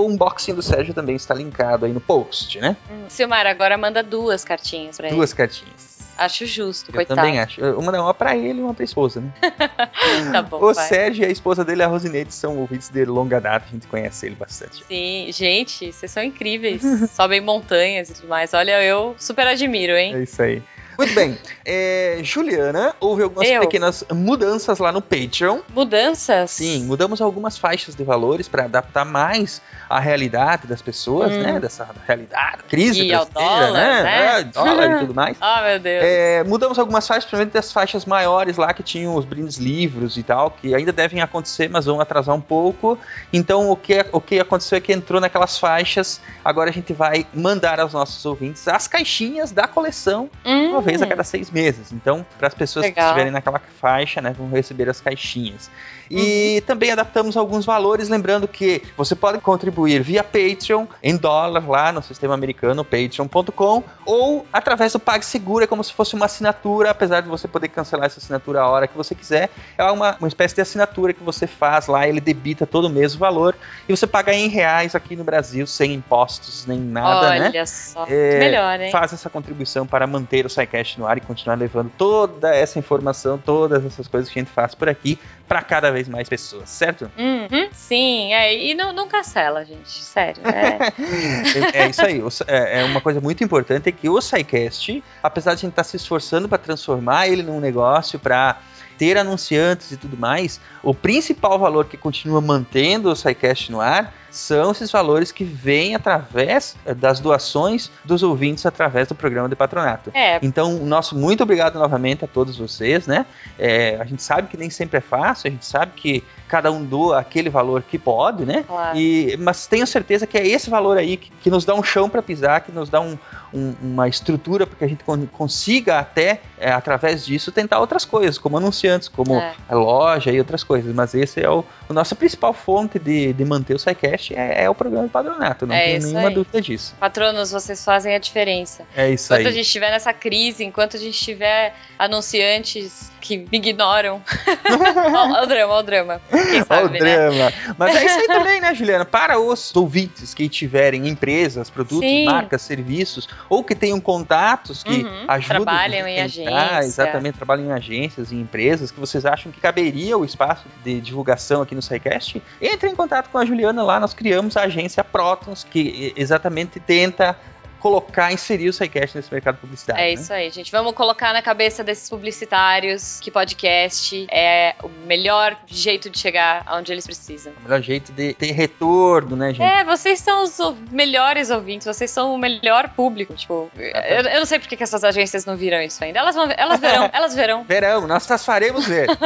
O 0.05 0.09
unboxing 0.09 0.53
do 0.53 0.61
Sérgio 0.61 0.93
também 0.93 1.15
está 1.15 1.33
linkado 1.33 1.85
aí 1.85 1.91
no 1.91 1.99
post, 1.99 2.59
né? 2.59 2.77
Hum, 2.91 3.05
Silmar, 3.09 3.47
agora 3.47 3.77
manda 3.77 4.03
duas 4.03 4.45
cartinhas 4.45 4.97
pra 4.97 5.09
Duas 5.09 5.31
ele. 5.31 5.37
cartinhas. 5.37 5.95
Acho 6.17 6.45
justo, 6.45 6.91
Eu 6.91 6.95
coitado. 6.95 7.19
também 7.19 7.39
acho. 7.41 7.59
Uma 7.77 7.91
não, 7.91 8.03
uma 8.05 8.13
pra 8.13 8.37
ele 8.37 8.59
e 8.59 8.61
uma 8.61 8.73
pra 8.73 8.85
esposa, 8.85 9.19
né? 9.19 9.33
Tá 10.31 10.41
bom, 10.41 10.57
o 10.63 10.73
vai. 10.73 10.87
Sérgio 10.87 11.23
e 11.23 11.27
a 11.27 11.29
esposa 11.29 11.65
dele, 11.65 11.83
a 11.83 11.87
Rosineide, 11.87 12.33
são 12.33 12.57
ouvintes 12.57 12.87
de 12.89 13.03
longa 13.03 13.41
data, 13.41 13.65
a 13.67 13.71
gente 13.71 13.85
conhece 13.87 14.25
ele 14.27 14.35
bastante. 14.35 14.81
Sim, 14.87 15.27
gente, 15.33 15.91
vocês 15.91 16.09
são 16.09 16.23
incríveis. 16.23 16.81
Sobem 17.11 17.41
montanhas 17.41 18.09
e 18.09 18.13
tudo 18.13 18.27
mais. 18.29 18.53
Olha, 18.53 18.81
eu 18.81 19.13
super 19.19 19.45
admiro, 19.45 19.91
hein? 19.93 20.15
É 20.15 20.23
isso 20.23 20.41
aí. 20.41 20.63
Muito 20.97 21.13
bem. 21.13 21.37
É, 21.65 22.19
Juliana, 22.23 22.93
houve 22.99 23.23
algumas 23.23 23.47
Eu. 23.49 23.61
pequenas 23.61 24.03
mudanças 24.11 24.79
lá 24.79 24.91
no 24.91 25.01
Patreon. 25.01 25.59
Mudanças? 25.73 26.51
Sim, 26.51 26.83
mudamos 26.85 27.21
algumas 27.21 27.57
faixas 27.57 27.95
de 27.95 28.03
valores 28.03 28.47
para 28.47 28.65
adaptar 28.65 29.05
mais 29.05 29.61
à 29.89 29.99
realidade 29.99 30.67
das 30.67 30.81
pessoas, 30.81 31.31
Hum. 31.31 31.41
né? 31.41 31.59
Dessa 31.59 31.87
realidade, 32.07 32.63
crise 32.67 33.01
E 33.03 33.07
brasileira, 33.09 33.25
dólar, 33.33 33.71
né? 33.73 34.39
É, 34.39 34.43
dólar 34.43 34.95
e 34.95 34.99
tudo 34.99 35.13
mais. 35.13 35.37
Ah, 35.45 35.61
meu 35.63 35.79
Deus. 35.79 36.03
É, 36.03 36.43
mudamos 36.43 36.79
algumas 36.79 37.07
faixas, 37.07 37.25
principalmente 37.25 37.53
das 37.53 37.71
faixas 37.71 38.05
maiores 38.05 38.57
lá 38.57 38.73
que 38.73 38.81
tinham 38.83 39.15
os 39.15 39.25
brindes 39.25 39.57
livros 39.57 40.17
e 40.17 40.23
tal, 40.23 40.51
que 40.51 40.73
ainda 40.73 40.91
devem 40.91 41.21
acontecer, 41.21 41.69
mas 41.69 41.85
vão 41.85 41.99
atrasar 42.01 42.35
um 42.35 42.41
pouco. 42.41 42.97
Então 43.31 43.69
o 43.69 43.75
que, 43.75 44.05
o 44.11 44.19
que 44.19 44.39
aconteceu 44.39 44.77
é 44.77 44.81
que 44.81 44.91
entrou 44.93 45.21
naquelas 45.21 45.57
faixas. 45.57 46.19
Agora 46.43 46.69
a 46.69 46.73
gente 46.73 46.93
vai 46.93 47.25
mandar 47.33 47.79
aos 47.79 47.93
nossos 47.93 48.25
ouvintes 48.25 48.67
as 48.67 48.87
caixinhas 48.87 49.51
da 49.51 49.67
coleção 49.67 50.29
uma 50.43 50.81
vez 50.85 51.01
a 51.01 51.07
cada 51.07 51.23
seis 51.23 51.51
meses. 51.51 51.91
Então, 51.91 52.25
para 52.37 52.47
as 52.47 52.53
pessoas 52.53 52.85
que. 52.85 52.91
Legal. 52.91 53.07
estiverem 53.07 53.31
naquela 53.31 53.59
faixa, 53.59 54.21
né, 54.21 54.33
vão 54.37 54.49
receber 54.49 54.89
as 54.89 55.01
caixinhas. 55.01 55.69
E 56.09 56.61
também 56.65 56.91
adaptamos 56.91 57.37
alguns 57.37 57.65
valores, 57.65 58.09
lembrando 58.09 58.47
que 58.47 58.81
você 58.97 59.15
pode 59.15 59.39
contribuir 59.39 60.01
via 60.01 60.23
Patreon, 60.23 60.85
em 61.01 61.15
dólar, 61.15 61.67
lá 61.67 61.91
no 61.91 62.01
sistema 62.01 62.33
americano, 62.33 62.83
patreon.com, 62.83 63.83
ou 64.05 64.45
através 64.51 64.93
do 64.93 64.99
PagSeguro, 64.99 65.63
é 65.63 65.67
como 65.67 65.83
se 65.83 65.93
fosse 65.93 66.15
uma 66.15 66.25
assinatura, 66.25 66.91
apesar 66.91 67.21
de 67.21 67.27
você 67.27 67.47
poder 67.47 67.69
cancelar 67.69 68.05
essa 68.05 68.19
assinatura 68.19 68.61
a 68.61 68.69
hora 68.69 68.87
que 68.87 68.95
você 68.95 69.15
quiser. 69.15 69.49
É 69.77 69.83
uma, 69.91 70.15
uma 70.17 70.27
espécie 70.27 70.55
de 70.55 70.61
assinatura 70.61 71.13
que 71.13 71.23
você 71.23 71.47
faz 71.47 71.87
lá, 71.87 72.07
ele 72.07 72.21
debita 72.21 72.65
todo 72.65 72.85
o 72.87 73.17
valor, 73.17 73.55
e 73.87 73.95
você 73.95 74.07
paga 74.07 74.33
em 74.33 74.47
reais 74.47 74.95
aqui 74.95 75.15
no 75.15 75.23
Brasil, 75.23 75.67
sem 75.67 75.93
impostos 75.93 76.65
nem 76.65 76.79
nada, 76.79 77.29
Olha 77.29 77.49
né? 77.51 77.65
só. 77.65 78.05
É, 78.09 78.39
Melhor, 78.39 78.79
hein? 78.79 78.91
Faz 78.91 79.13
essa 79.13 79.29
contribuição 79.29 79.85
para 79.85 80.05
manter 80.07 80.45
o 80.45 80.49
SciCast 80.49 80.99
no 80.99 81.07
ar 81.07 81.17
e 81.17 81.21
continuar 81.21 81.55
levando 81.55 81.91
toda 81.97 82.53
essa 82.55 82.79
informação, 82.79 83.37
todas 83.37 83.85
essas 83.85 84.07
coisas 84.07 84.29
que 84.29 84.39
a 84.39 84.41
gente 84.41 84.51
faz 84.51 84.75
por 84.75 84.89
aqui 84.89 85.19
para 85.47 85.61
cada 85.61 85.91
vez 85.95 86.07
mais 86.07 86.29
pessoas, 86.29 86.69
certo? 86.69 87.11
Uhum, 87.17 87.69
sim, 87.71 88.33
é, 88.33 88.55
e 88.55 88.73
não, 88.75 88.93
não 88.93 89.07
cancela, 89.07 89.65
gente, 89.65 89.89
sério. 89.89 90.41
É, 90.45 91.81
é 91.85 91.89
isso 91.89 92.05
aí. 92.05 92.21
É, 92.47 92.81
é, 92.81 92.83
uma 92.83 93.01
coisa 93.01 93.19
muito 93.19 93.43
importante 93.43 93.89
é 93.89 93.91
que 93.91 94.07
o 94.07 94.21
SciCast, 94.21 95.03
apesar 95.23 95.51
de 95.51 95.59
a 95.59 95.61
gente 95.61 95.71
estar 95.71 95.83
tá 95.83 95.89
se 95.89 95.97
esforçando 95.97 96.47
para 96.47 96.57
transformar 96.57 97.27
ele 97.27 97.41
num 97.41 97.59
negócio, 97.59 98.19
para 98.19 98.59
ter 98.97 99.17
anunciantes 99.17 99.91
e 99.91 99.97
tudo 99.97 100.17
mais, 100.17 100.59
o 100.81 100.93
principal 100.93 101.59
valor 101.59 101.85
que 101.85 101.97
continua 101.97 102.39
mantendo 102.39 103.09
o 103.09 103.15
SciCast 103.15 103.71
no 103.71 103.81
ar 103.81 104.13
são 104.35 104.71
esses 104.71 104.91
valores 104.91 105.31
que 105.31 105.43
vêm 105.43 105.95
através 105.95 106.75
eh, 106.85 106.93
das 106.93 107.19
doações 107.19 107.89
dos 108.03 108.23
ouvintes 108.23 108.65
através 108.65 109.07
do 109.07 109.15
programa 109.15 109.49
de 109.49 109.55
patronato. 109.55 110.11
É. 110.13 110.39
Então, 110.41 110.73
nosso 110.79 111.17
muito 111.17 111.43
obrigado 111.43 111.79
novamente 111.79 112.25
a 112.25 112.27
todos 112.27 112.57
vocês, 112.57 113.07
né? 113.07 113.25
É, 113.57 113.97
a 113.99 114.05
gente 114.05 114.21
sabe 114.21 114.47
que 114.47 114.57
nem 114.57 114.69
sempre 114.69 114.97
é 114.97 115.01
fácil, 115.01 115.47
a 115.47 115.51
gente 115.51 115.65
sabe 115.65 115.93
que 115.95 116.23
cada 116.47 116.71
um 116.71 116.83
doa 116.83 117.19
aquele 117.19 117.49
valor 117.49 117.81
que 117.81 117.97
pode, 117.97 118.45
né? 118.45 118.63
Claro. 118.67 118.97
E, 118.97 119.35
mas 119.37 119.65
tenho 119.67 119.87
certeza 119.87 120.27
que 120.27 120.37
é 120.37 120.47
esse 120.47 120.69
valor 120.69 120.97
aí 120.97 121.17
que, 121.17 121.31
que 121.41 121.49
nos 121.49 121.65
dá 121.65 121.73
um 121.73 121.83
chão 121.83 122.09
para 122.09 122.21
pisar, 122.21 122.61
que 122.61 122.71
nos 122.71 122.89
dá 122.89 123.01
um, 123.01 123.17
um, 123.53 123.73
uma 123.81 124.07
estrutura 124.07 124.67
para 124.67 124.77
que 124.77 124.83
a 124.83 124.87
gente 124.87 125.03
consiga 125.31 125.99
até, 125.99 126.41
é, 126.57 126.71
através 126.71 127.25
disso, 127.25 127.51
tentar 127.51 127.79
outras 127.79 128.05
coisas, 128.05 128.37
como 128.37 128.57
anunciantes, 128.57 129.07
como 129.07 129.35
É. 129.35 129.53
a 129.67 129.75
loja 129.75 130.31
e 130.31 130.39
outras 130.39 130.63
coisas. 130.63 130.93
Mas 130.93 131.13
esse 131.13 131.41
é 131.41 131.49
o, 131.49 131.63
a 131.89 131.93
nossa 131.93 132.15
principal 132.15 132.53
fonte 132.53 132.99
de, 132.99 133.33
de 133.33 133.45
manter 133.45 133.73
o 133.75 133.79
SciCast 133.79 134.24
é, 134.33 134.63
é 134.63 134.69
o 134.69 134.75
programa 134.75 135.05
de 135.07 135.11
padronato, 135.11 135.65
não 135.67 135.75
É 135.75 135.85
tenho 135.85 136.03
nenhuma 136.03 136.29
aí. 136.29 136.33
dúvida 136.33 136.61
disso. 136.61 136.95
Patronos, 136.99 137.51
vocês 137.51 137.83
fazem 137.83 138.15
a 138.15 138.19
diferença. 138.19 138.83
É 138.95 139.09
isso 139.09 139.25
Enquanto 139.33 139.45
a 139.45 139.49
aí. 139.49 139.55
gente 139.55 139.65
estiver 139.65 139.91
nessa 139.91 140.13
crise, 140.13 140.63
enquanto 140.63 140.95
a 140.97 140.99
gente 140.99 141.19
tiver 141.19 141.73
anunciantes 141.99 143.11
que 143.25 143.37
me 143.37 143.57
ignoram. 143.57 144.21
Olha 144.69 145.43
o 145.43 145.45
drama, 145.47 145.73
olha 145.73 145.79
o 145.79 145.83
drama. 145.83 146.21
Olha 146.69 146.85
o 146.85 146.89
né? 146.89 146.99
drama. 146.99 147.53
Mas 147.77 147.95
é 147.95 148.05
isso 148.05 148.19
aí 148.19 148.27
também, 148.27 148.61
né, 148.61 148.73
Juliana? 148.75 149.05
Para 149.05 149.39
os 149.39 149.75
ouvintes 149.75 150.33
que 150.33 150.47
tiverem 150.47 151.07
empresas, 151.07 151.69
produtos, 151.69 152.07
Sim. 152.07 152.25
marcas, 152.25 152.61
serviços, 152.61 153.27
ou 153.49 153.63
que 153.63 153.73
tenham 153.75 153.99
contatos 153.99 154.83
que 154.83 155.03
Uhum, 155.03 155.25
ajudam. 155.27 155.65
trabalham 155.65 156.07
em 156.07 156.27
gente 156.29 156.41
a 156.41 156.45
tentar, 156.45 156.65
agência. 156.77 156.85
Exatamente, 156.85 157.35
trabalham 157.37 157.65
em 157.65 157.71
agências 157.71 158.31
e 158.31 158.35
empresas 158.35 158.91
que 158.91 158.99
vocês 158.99 159.25
acham 159.25 159.51
que 159.51 159.59
caberia 159.59 160.17
o 160.17 160.23
espaço 160.23 160.65
de 160.83 161.01
divulgação 161.01 161.61
aqui 161.61 161.73
no 161.73 161.81
SciCast, 161.81 162.41
entre 162.61 162.89
em 162.89 162.95
contato 162.95 163.29
com 163.29 163.37
a 163.37 163.45
Juliana 163.45 163.83
lá. 163.83 163.99
Nós 163.99 164.13
criamos 164.13 164.55
a 164.55 164.61
agência 164.63 165.03
Protons, 165.03 165.65
que 165.69 166.13
exatamente 166.15 166.79
tenta 166.79 167.35
colocar, 167.79 168.31
inserir 168.31 168.69
o 168.69 168.73
SciCast 168.73 169.15
nesse 169.15 169.31
mercado 169.31 169.57
publicitário. 169.57 170.01
É 170.01 170.07
né? 170.07 170.13
isso 170.13 170.33
aí, 170.33 170.49
gente. 170.49 170.71
Vamos 170.71 170.93
colocar 170.93 171.33
na 171.33 171.41
cabeça 171.41 171.83
desses 171.83 172.09
publicitários 172.09 173.19
que 173.19 173.31
podcast 173.31 174.27
é 174.31 174.75
o 174.83 174.89
melhor 175.05 175.57
jeito 175.67 176.09
de 176.09 176.17
chegar 176.17 176.63
aonde 176.65 176.91
eles 176.91 177.05
precisam. 177.05 177.53
O 177.59 177.63
melhor 177.63 177.81
jeito 177.81 178.11
de 178.11 178.33
ter 178.33 178.51
retorno, 178.51 179.35
né, 179.35 179.53
gente? 179.53 179.63
É, 179.63 179.83
vocês 179.83 180.19
são 180.19 180.43
os 180.43 180.59
melhores 180.91 181.49
ouvintes, 181.49 181.85
vocês 181.85 182.11
são 182.11 182.33
o 182.33 182.37
melhor 182.37 182.89
público. 182.89 183.33
Tipo, 183.33 183.69
eu, 183.75 184.21
eu 184.21 184.39
não 184.39 184.45
sei 184.45 184.59
porque 184.59 184.75
que 184.75 184.83
essas 184.83 185.03
agências 185.03 185.45
não 185.45 185.55
viram 185.55 185.81
isso 185.81 186.03
ainda. 186.03 186.19
Elas, 186.19 186.35
vão, 186.35 186.49
elas 186.55 186.79
verão, 186.79 187.09
elas 187.13 187.35
verão. 187.35 187.63
Verão, 187.63 188.07
nós 188.07 188.29
as 188.35 188.45
faremos 188.45 188.85
ver. 188.85 189.07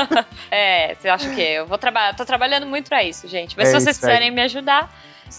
É, 0.51 0.95
você 0.95 1.09
acha 1.09 1.29
o 1.29 1.35
quê? 1.35 1.41
Eu 1.41 1.67
vou 1.67 1.77
trabalhar, 1.77 2.15
tô 2.15 2.25
trabalhando 2.25 2.65
muito 2.65 2.89
pra 2.89 3.03
isso, 3.03 3.27
gente. 3.27 3.55
Mas 3.57 3.69
É 3.69 3.71
se 3.71 3.81
vocês 3.81 3.97
quiserem 3.97 4.31
me 4.31 4.41
ajudar, 4.41 4.91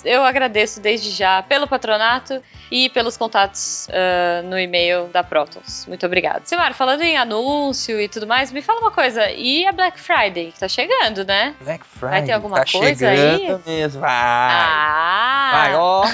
eu 0.04 0.22
agradeço 0.24 0.80
desde 0.80 1.10
já 1.10 1.42
pelo 1.42 1.66
patronato 1.68 2.42
e 2.70 2.88
pelos 2.90 3.16
contatos 3.16 3.88
ah, 3.90 4.42
no 4.42 4.58
e-mail 4.58 5.08
da 5.08 5.22
Protons. 5.24 5.86
Muito 5.86 6.04
obrigada. 6.06 6.42
Silmar, 6.44 6.74
falando 6.74 7.02
em 7.02 7.16
anúncio 7.16 8.00
e 8.00 8.08
tudo 8.08 8.26
mais, 8.26 8.52
me 8.52 8.62
fala 8.62 8.80
uma 8.80 8.90
coisa. 8.90 9.30
E 9.30 9.66
a 9.66 9.72
Black 9.72 9.98
Friday, 10.00 10.52
que 10.52 10.60
tá 10.60 10.68
chegando, 10.68 11.24
né? 11.24 11.54
Black 11.62 11.84
Friday. 11.84 12.10
Vai 12.10 12.22
ter 12.24 12.32
alguma 12.32 12.64
tá 12.64 12.70
coisa 12.70 12.88
chegando 13.14 13.18
aí? 13.18 13.60
mesmo. 13.66 14.00
Vai. 14.00 14.10
Ah! 14.10 15.50
Vai, 15.52 15.74
ó. 15.74 16.04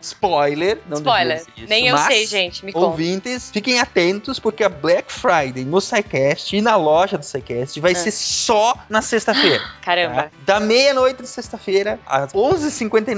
Spoiler. 0.00 0.78
Não 0.88 0.98
Spoiler. 0.98 1.36
isso, 1.38 1.48
Nem 1.68 1.88
eu 1.88 1.98
sei, 1.98 2.26
gente. 2.26 2.64
Me 2.64 2.72
conta. 2.72 2.86
Ouvintes, 2.86 3.50
fiquem 3.50 3.80
atentos, 3.80 4.38
porque 4.38 4.62
a 4.64 4.68
Black 4.68 5.12
Friday 5.12 5.64
no 5.64 5.80
SciCast 5.80 6.56
e 6.56 6.60
na 6.60 6.76
loja 6.76 7.18
do 7.18 7.24
SciCast 7.24 7.80
vai 7.80 7.92
Ah. 7.92 7.96
ser 7.96 8.10
só 8.12 8.74
na 8.88 9.02
sexta-feira. 9.02 9.62
Caramba. 9.82 10.14
tá? 10.24 10.30
Da 10.44 10.60
meia-noite 10.60 11.22
de 11.22 11.28
sexta-feira 11.28 11.98
às 12.06 12.32
11h59 12.32 13.15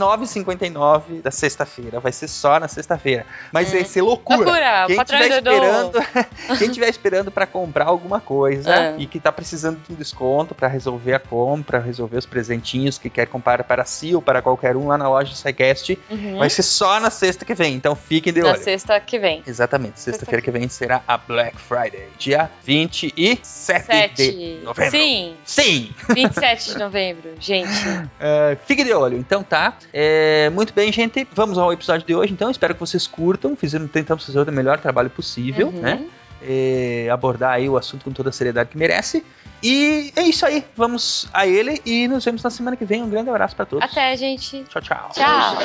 da 1.22 1.30
sexta-feira. 1.30 2.00
Vai 2.00 2.12
ser 2.12 2.28
só 2.28 2.58
na 2.58 2.68
sexta-feira. 2.68 3.26
Mas 3.52 3.70
vai 3.72 3.84
ser 3.84 4.02
loucura. 4.02 4.38
Loucura, 4.38 4.84
Quem 4.86 4.96
estiver 4.96 5.28
esperando, 5.30 5.98
quem 6.58 6.70
tiver 6.70 6.88
esperando 6.88 7.30
para 7.30 7.46
comprar 7.46 7.86
alguma 7.86 8.20
coisa 8.20 8.70
Ah. 8.74 8.94
e 8.98 9.06
que 9.06 9.18
tá 9.20 9.30
precisando 9.32 9.80
de 9.86 9.92
um 9.92 9.96
desconto 9.96 10.54
para 10.54 10.68
resolver 10.68 11.14
a 11.14 11.18
compra, 11.18 11.78
resolver 11.80 12.16
os 12.16 12.26
presentinhos 12.26 12.98
que 12.98 13.08
quer 13.10 13.26
comprar 13.26 13.62
para 13.64 13.84
si 13.84 14.14
ou 14.14 14.22
para 14.22 14.40
qualquer 14.42 14.76
um 14.76 14.86
lá 14.88 14.98
na 14.98 15.08
loja 15.08 15.34
SciCast, 15.34 15.98
Uhum. 16.10 16.38
vai 16.38 16.50
ser 16.50 16.62
só 16.62 17.00
na 17.00 17.10
sexta 17.10 17.44
que 17.44 17.54
vem. 17.54 17.74
Então 17.74 17.94
fiquem 17.94 18.32
de 18.32 18.40
Na 18.42 18.50
olho. 18.50 18.62
sexta 18.62 18.98
que 19.00 19.18
vem. 19.18 19.42
Exatamente, 19.46 20.00
sexta-feira 20.00 20.42
que 20.42 20.50
vem 20.50 20.68
será 20.68 21.02
a 21.06 21.16
Black 21.16 21.56
Friday, 21.58 22.08
dia 22.18 22.50
27 22.64 23.40
Sete. 23.46 24.32
de 24.32 24.60
novembro. 24.64 24.90
Sim, 24.98 25.36
Sim! 25.44 25.94
27 26.14 26.72
de 26.72 26.78
novembro, 26.78 27.30
gente. 27.40 27.68
É, 28.20 28.56
fique 28.66 28.82
de 28.84 28.92
olho, 28.92 29.16
então 29.16 29.42
tá. 29.42 29.74
É, 29.92 30.50
muito 30.50 30.72
bem, 30.74 30.92
gente. 30.92 31.26
Vamos 31.32 31.56
ao 31.58 31.72
episódio 31.72 32.06
de 32.06 32.14
hoje, 32.14 32.32
então. 32.32 32.50
Espero 32.50 32.74
que 32.74 32.80
vocês 32.80 33.06
curtam. 33.06 33.56
Fizemos, 33.56 33.90
tentamos 33.90 34.24
fazer 34.26 34.38
o 34.40 34.52
melhor 34.52 34.78
trabalho 34.78 35.10
possível, 35.10 35.68
Uhum. 35.68 35.80
né? 35.80 36.04
É, 36.40 37.08
abordar 37.10 37.52
aí 37.54 37.68
o 37.68 37.76
assunto 37.76 38.04
com 38.04 38.12
toda 38.12 38.28
a 38.28 38.32
seriedade 38.32 38.70
que 38.70 38.78
merece. 38.78 39.24
E 39.62 40.12
é 40.14 40.22
isso 40.22 40.46
aí. 40.46 40.64
Vamos 40.76 41.26
a 41.32 41.46
ele 41.46 41.80
e 41.84 42.06
nos 42.06 42.24
vemos 42.24 42.42
na 42.44 42.50
semana 42.50 42.76
que 42.76 42.84
vem. 42.84 43.02
Um 43.02 43.10
grande 43.10 43.28
abraço 43.30 43.56
pra 43.56 43.64
todos. 43.66 43.84
Até, 43.90 44.16
gente. 44.16 44.62
Tchau, 44.68 44.80
tchau. 44.80 45.10
Tchau. 45.14 45.56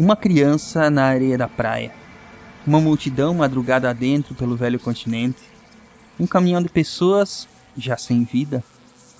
Uma 0.00 0.16
criança 0.16 0.88
na 0.88 1.04
areia 1.04 1.36
da 1.36 1.46
praia. 1.46 1.92
Uma 2.66 2.80
multidão 2.80 3.34
madrugada 3.34 3.90
adentro 3.90 4.34
pelo 4.34 4.56
velho 4.56 4.80
continente. 4.80 5.42
Um 6.18 6.26
caminhão 6.26 6.62
de 6.62 6.70
pessoas 6.70 7.46
já 7.76 7.98
sem 7.98 8.24
vida. 8.24 8.64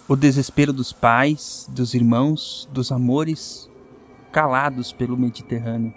O 0.09 0.17
desespero 0.17 0.73
dos 0.73 0.91
pais, 0.91 1.67
dos 1.69 1.93
irmãos, 1.93 2.67
dos 2.73 2.91
amores, 2.91 3.69
calados 4.33 4.91
pelo 4.91 5.19
Mediterrâneo. 5.19 5.93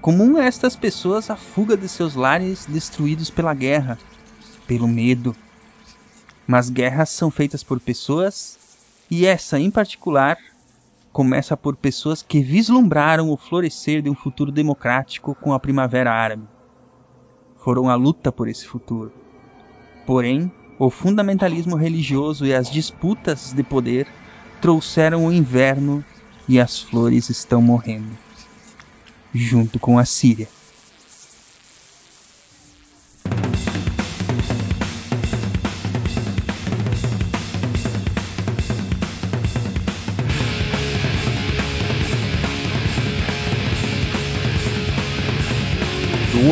Comum 0.00 0.36
a 0.36 0.42
estas 0.42 0.74
pessoas 0.74 1.30
a 1.30 1.36
fuga 1.36 1.76
de 1.76 1.88
seus 1.88 2.16
lares 2.16 2.66
destruídos 2.66 3.30
pela 3.30 3.54
guerra, 3.54 4.00
pelo 4.66 4.88
medo. 4.88 5.32
Mas 6.44 6.70
guerras 6.70 7.10
são 7.10 7.30
feitas 7.30 7.62
por 7.62 7.78
pessoas, 7.78 8.58
e 9.08 9.24
essa 9.24 9.60
em 9.60 9.70
particular 9.70 10.38
começa 11.14 11.56
por 11.56 11.76
pessoas 11.76 12.22
que 12.22 12.40
vislumbraram 12.42 13.30
o 13.30 13.36
florescer 13.36 14.02
de 14.02 14.10
um 14.10 14.16
futuro 14.16 14.50
democrático 14.50 15.32
com 15.32 15.52
a 15.52 15.60
Primavera 15.60 16.12
Árabe. 16.12 16.42
Foram 17.56 17.88
a 17.88 17.94
luta 17.94 18.32
por 18.32 18.48
esse 18.48 18.66
futuro. 18.66 19.12
Porém, 20.04 20.50
o 20.76 20.90
fundamentalismo 20.90 21.76
religioso 21.76 22.44
e 22.44 22.52
as 22.52 22.68
disputas 22.68 23.52
de 23.52 23.62
poder 23.62 24.08
trouxeram 24.60 25.24
o 25.24 25.32
inverno 25.32 26.04
e 26.48 26.58
as 26.58 26.80
flores 26.80 27.30
estão 27.30 27.62
morrendo. 27.62 28.10
Junto 29.32 29.78
com 29.78 29.96
a 30.00 30.04
Síria. 30.04 30.48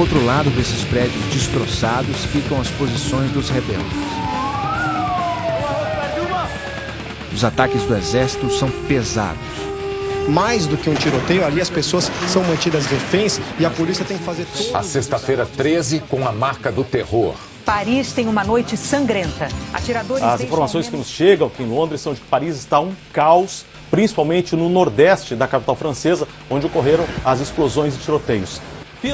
Outro 0.02 0.24
lado 0.24 0.50
desses 0.50 0.82
prédios 0.82 1.24
destroçados 1.32 2.24
ficam 2.24 2.60
as 2.60 2.68
posições 2.70 3.30
dos 3.30 3.48
rebeldes. 3.48 3.86
Os 7.32 7.44
ataques 7.44 7.84
do 7.84 7.94
exército 7.94 8.50
são 8.50 8.68
pesados. 8.88 9.38
Mais 10.28 10.66
do 10.66 10.76
que 10.76 10.90
um 10.90 10.94
tiroteio, 10.94 11.44
ali 11.44 11.60
as 11.60 11.70
pessoas 11.70 12.10
são 12.26 12.42
mantidas 12.42 12.86
reféns 12.86 13.40
e 13.60 13.64
a 13.64 13.70
polícia 13.70 14.04
tem 14.04 14.18
que 14.18 14.24
fazer 14.24 14.44
tudo. 14.46 14.76
A 14.76 14.82
sexta-feira 14.82 15.46
13 15.46 16.00
com 16.00 16.26
a 16.26 16.32
marca 16.32 16.72
do 16.72 16.82
terror. 16.82 17.36
Paris 17.64 18.12
tem 18.12 18.26
uma 18.26 18.42
noite 18.42 18.76
sangrenta. 18.76 19.48
Atiradores 19.72 20.24
As 20.24 20.40
informações 20.40 20.88
que 20.88 20.96
nos 20.96 21.06
chegam 21.06 21.46
aqui 21.46 21.62
em 21.62 21.68
Londres 21.68 22.00
são 22.00 22.12
de 22.12 22.20
que 22.20 22.26
Paris 22.26 22.56
está 22.56 22.80
um 22.80 22.92
caos, 23.12 23.64
principalmente 23.88 24.56
no 24.56 24.68
nordeste 24.68 25.36
da 25.36 25.46
capital 25.46 25.76
francesa, 25.76 26.26
onde 26.50 26.66
ocorreram 26.66 27.04
as 27.24 27.38
explosões 27.38 27.94
e 27.94 27.98
tiroteios. 27.98 28.60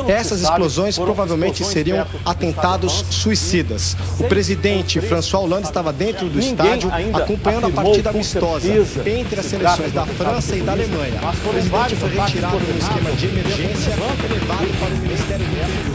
Essas 0.09 0.43
explosões 0.43 0.99
provavelmente 0.99 1.65
seriam 1.65 2.07
atentados 2.25 3.05
suicidas. 3.11 3.97
O 4.19 4.25
presidente 4.25 5.01
François 5.01 5.45
Hollande 5.45 5.69
estava 5.69 5.93
dentro 5.93 6.29
do 6.29 6.39
estádio 6.39 6.91
acompanhando 7.15 7.67
a 7.67 7.71
partida 7.71 8.11
amistosa 8.11 8.69
entre 9.09 9.41
as 9.41 9.47
seleções 9.47 9.93
da 9.93 10.07
França 10.07 10.57
e 10.57 10.61
da 10.61 10.73
Alemanha. 10.73 11.21
O 11.45 11.49
presidente 11.49 11.97
foi 11.97 12.11
retirado 12.11 12.59
no 12.59 12.79
esquema 12.79 13.13
de 13.13 13.27
emergência 13.27 13.93
e 13.93 14.33
levado 14.33 14.79
para 14.79 14.95
o 14.95 14.99
Ministério 14.99 15.47
do 15.47 15.88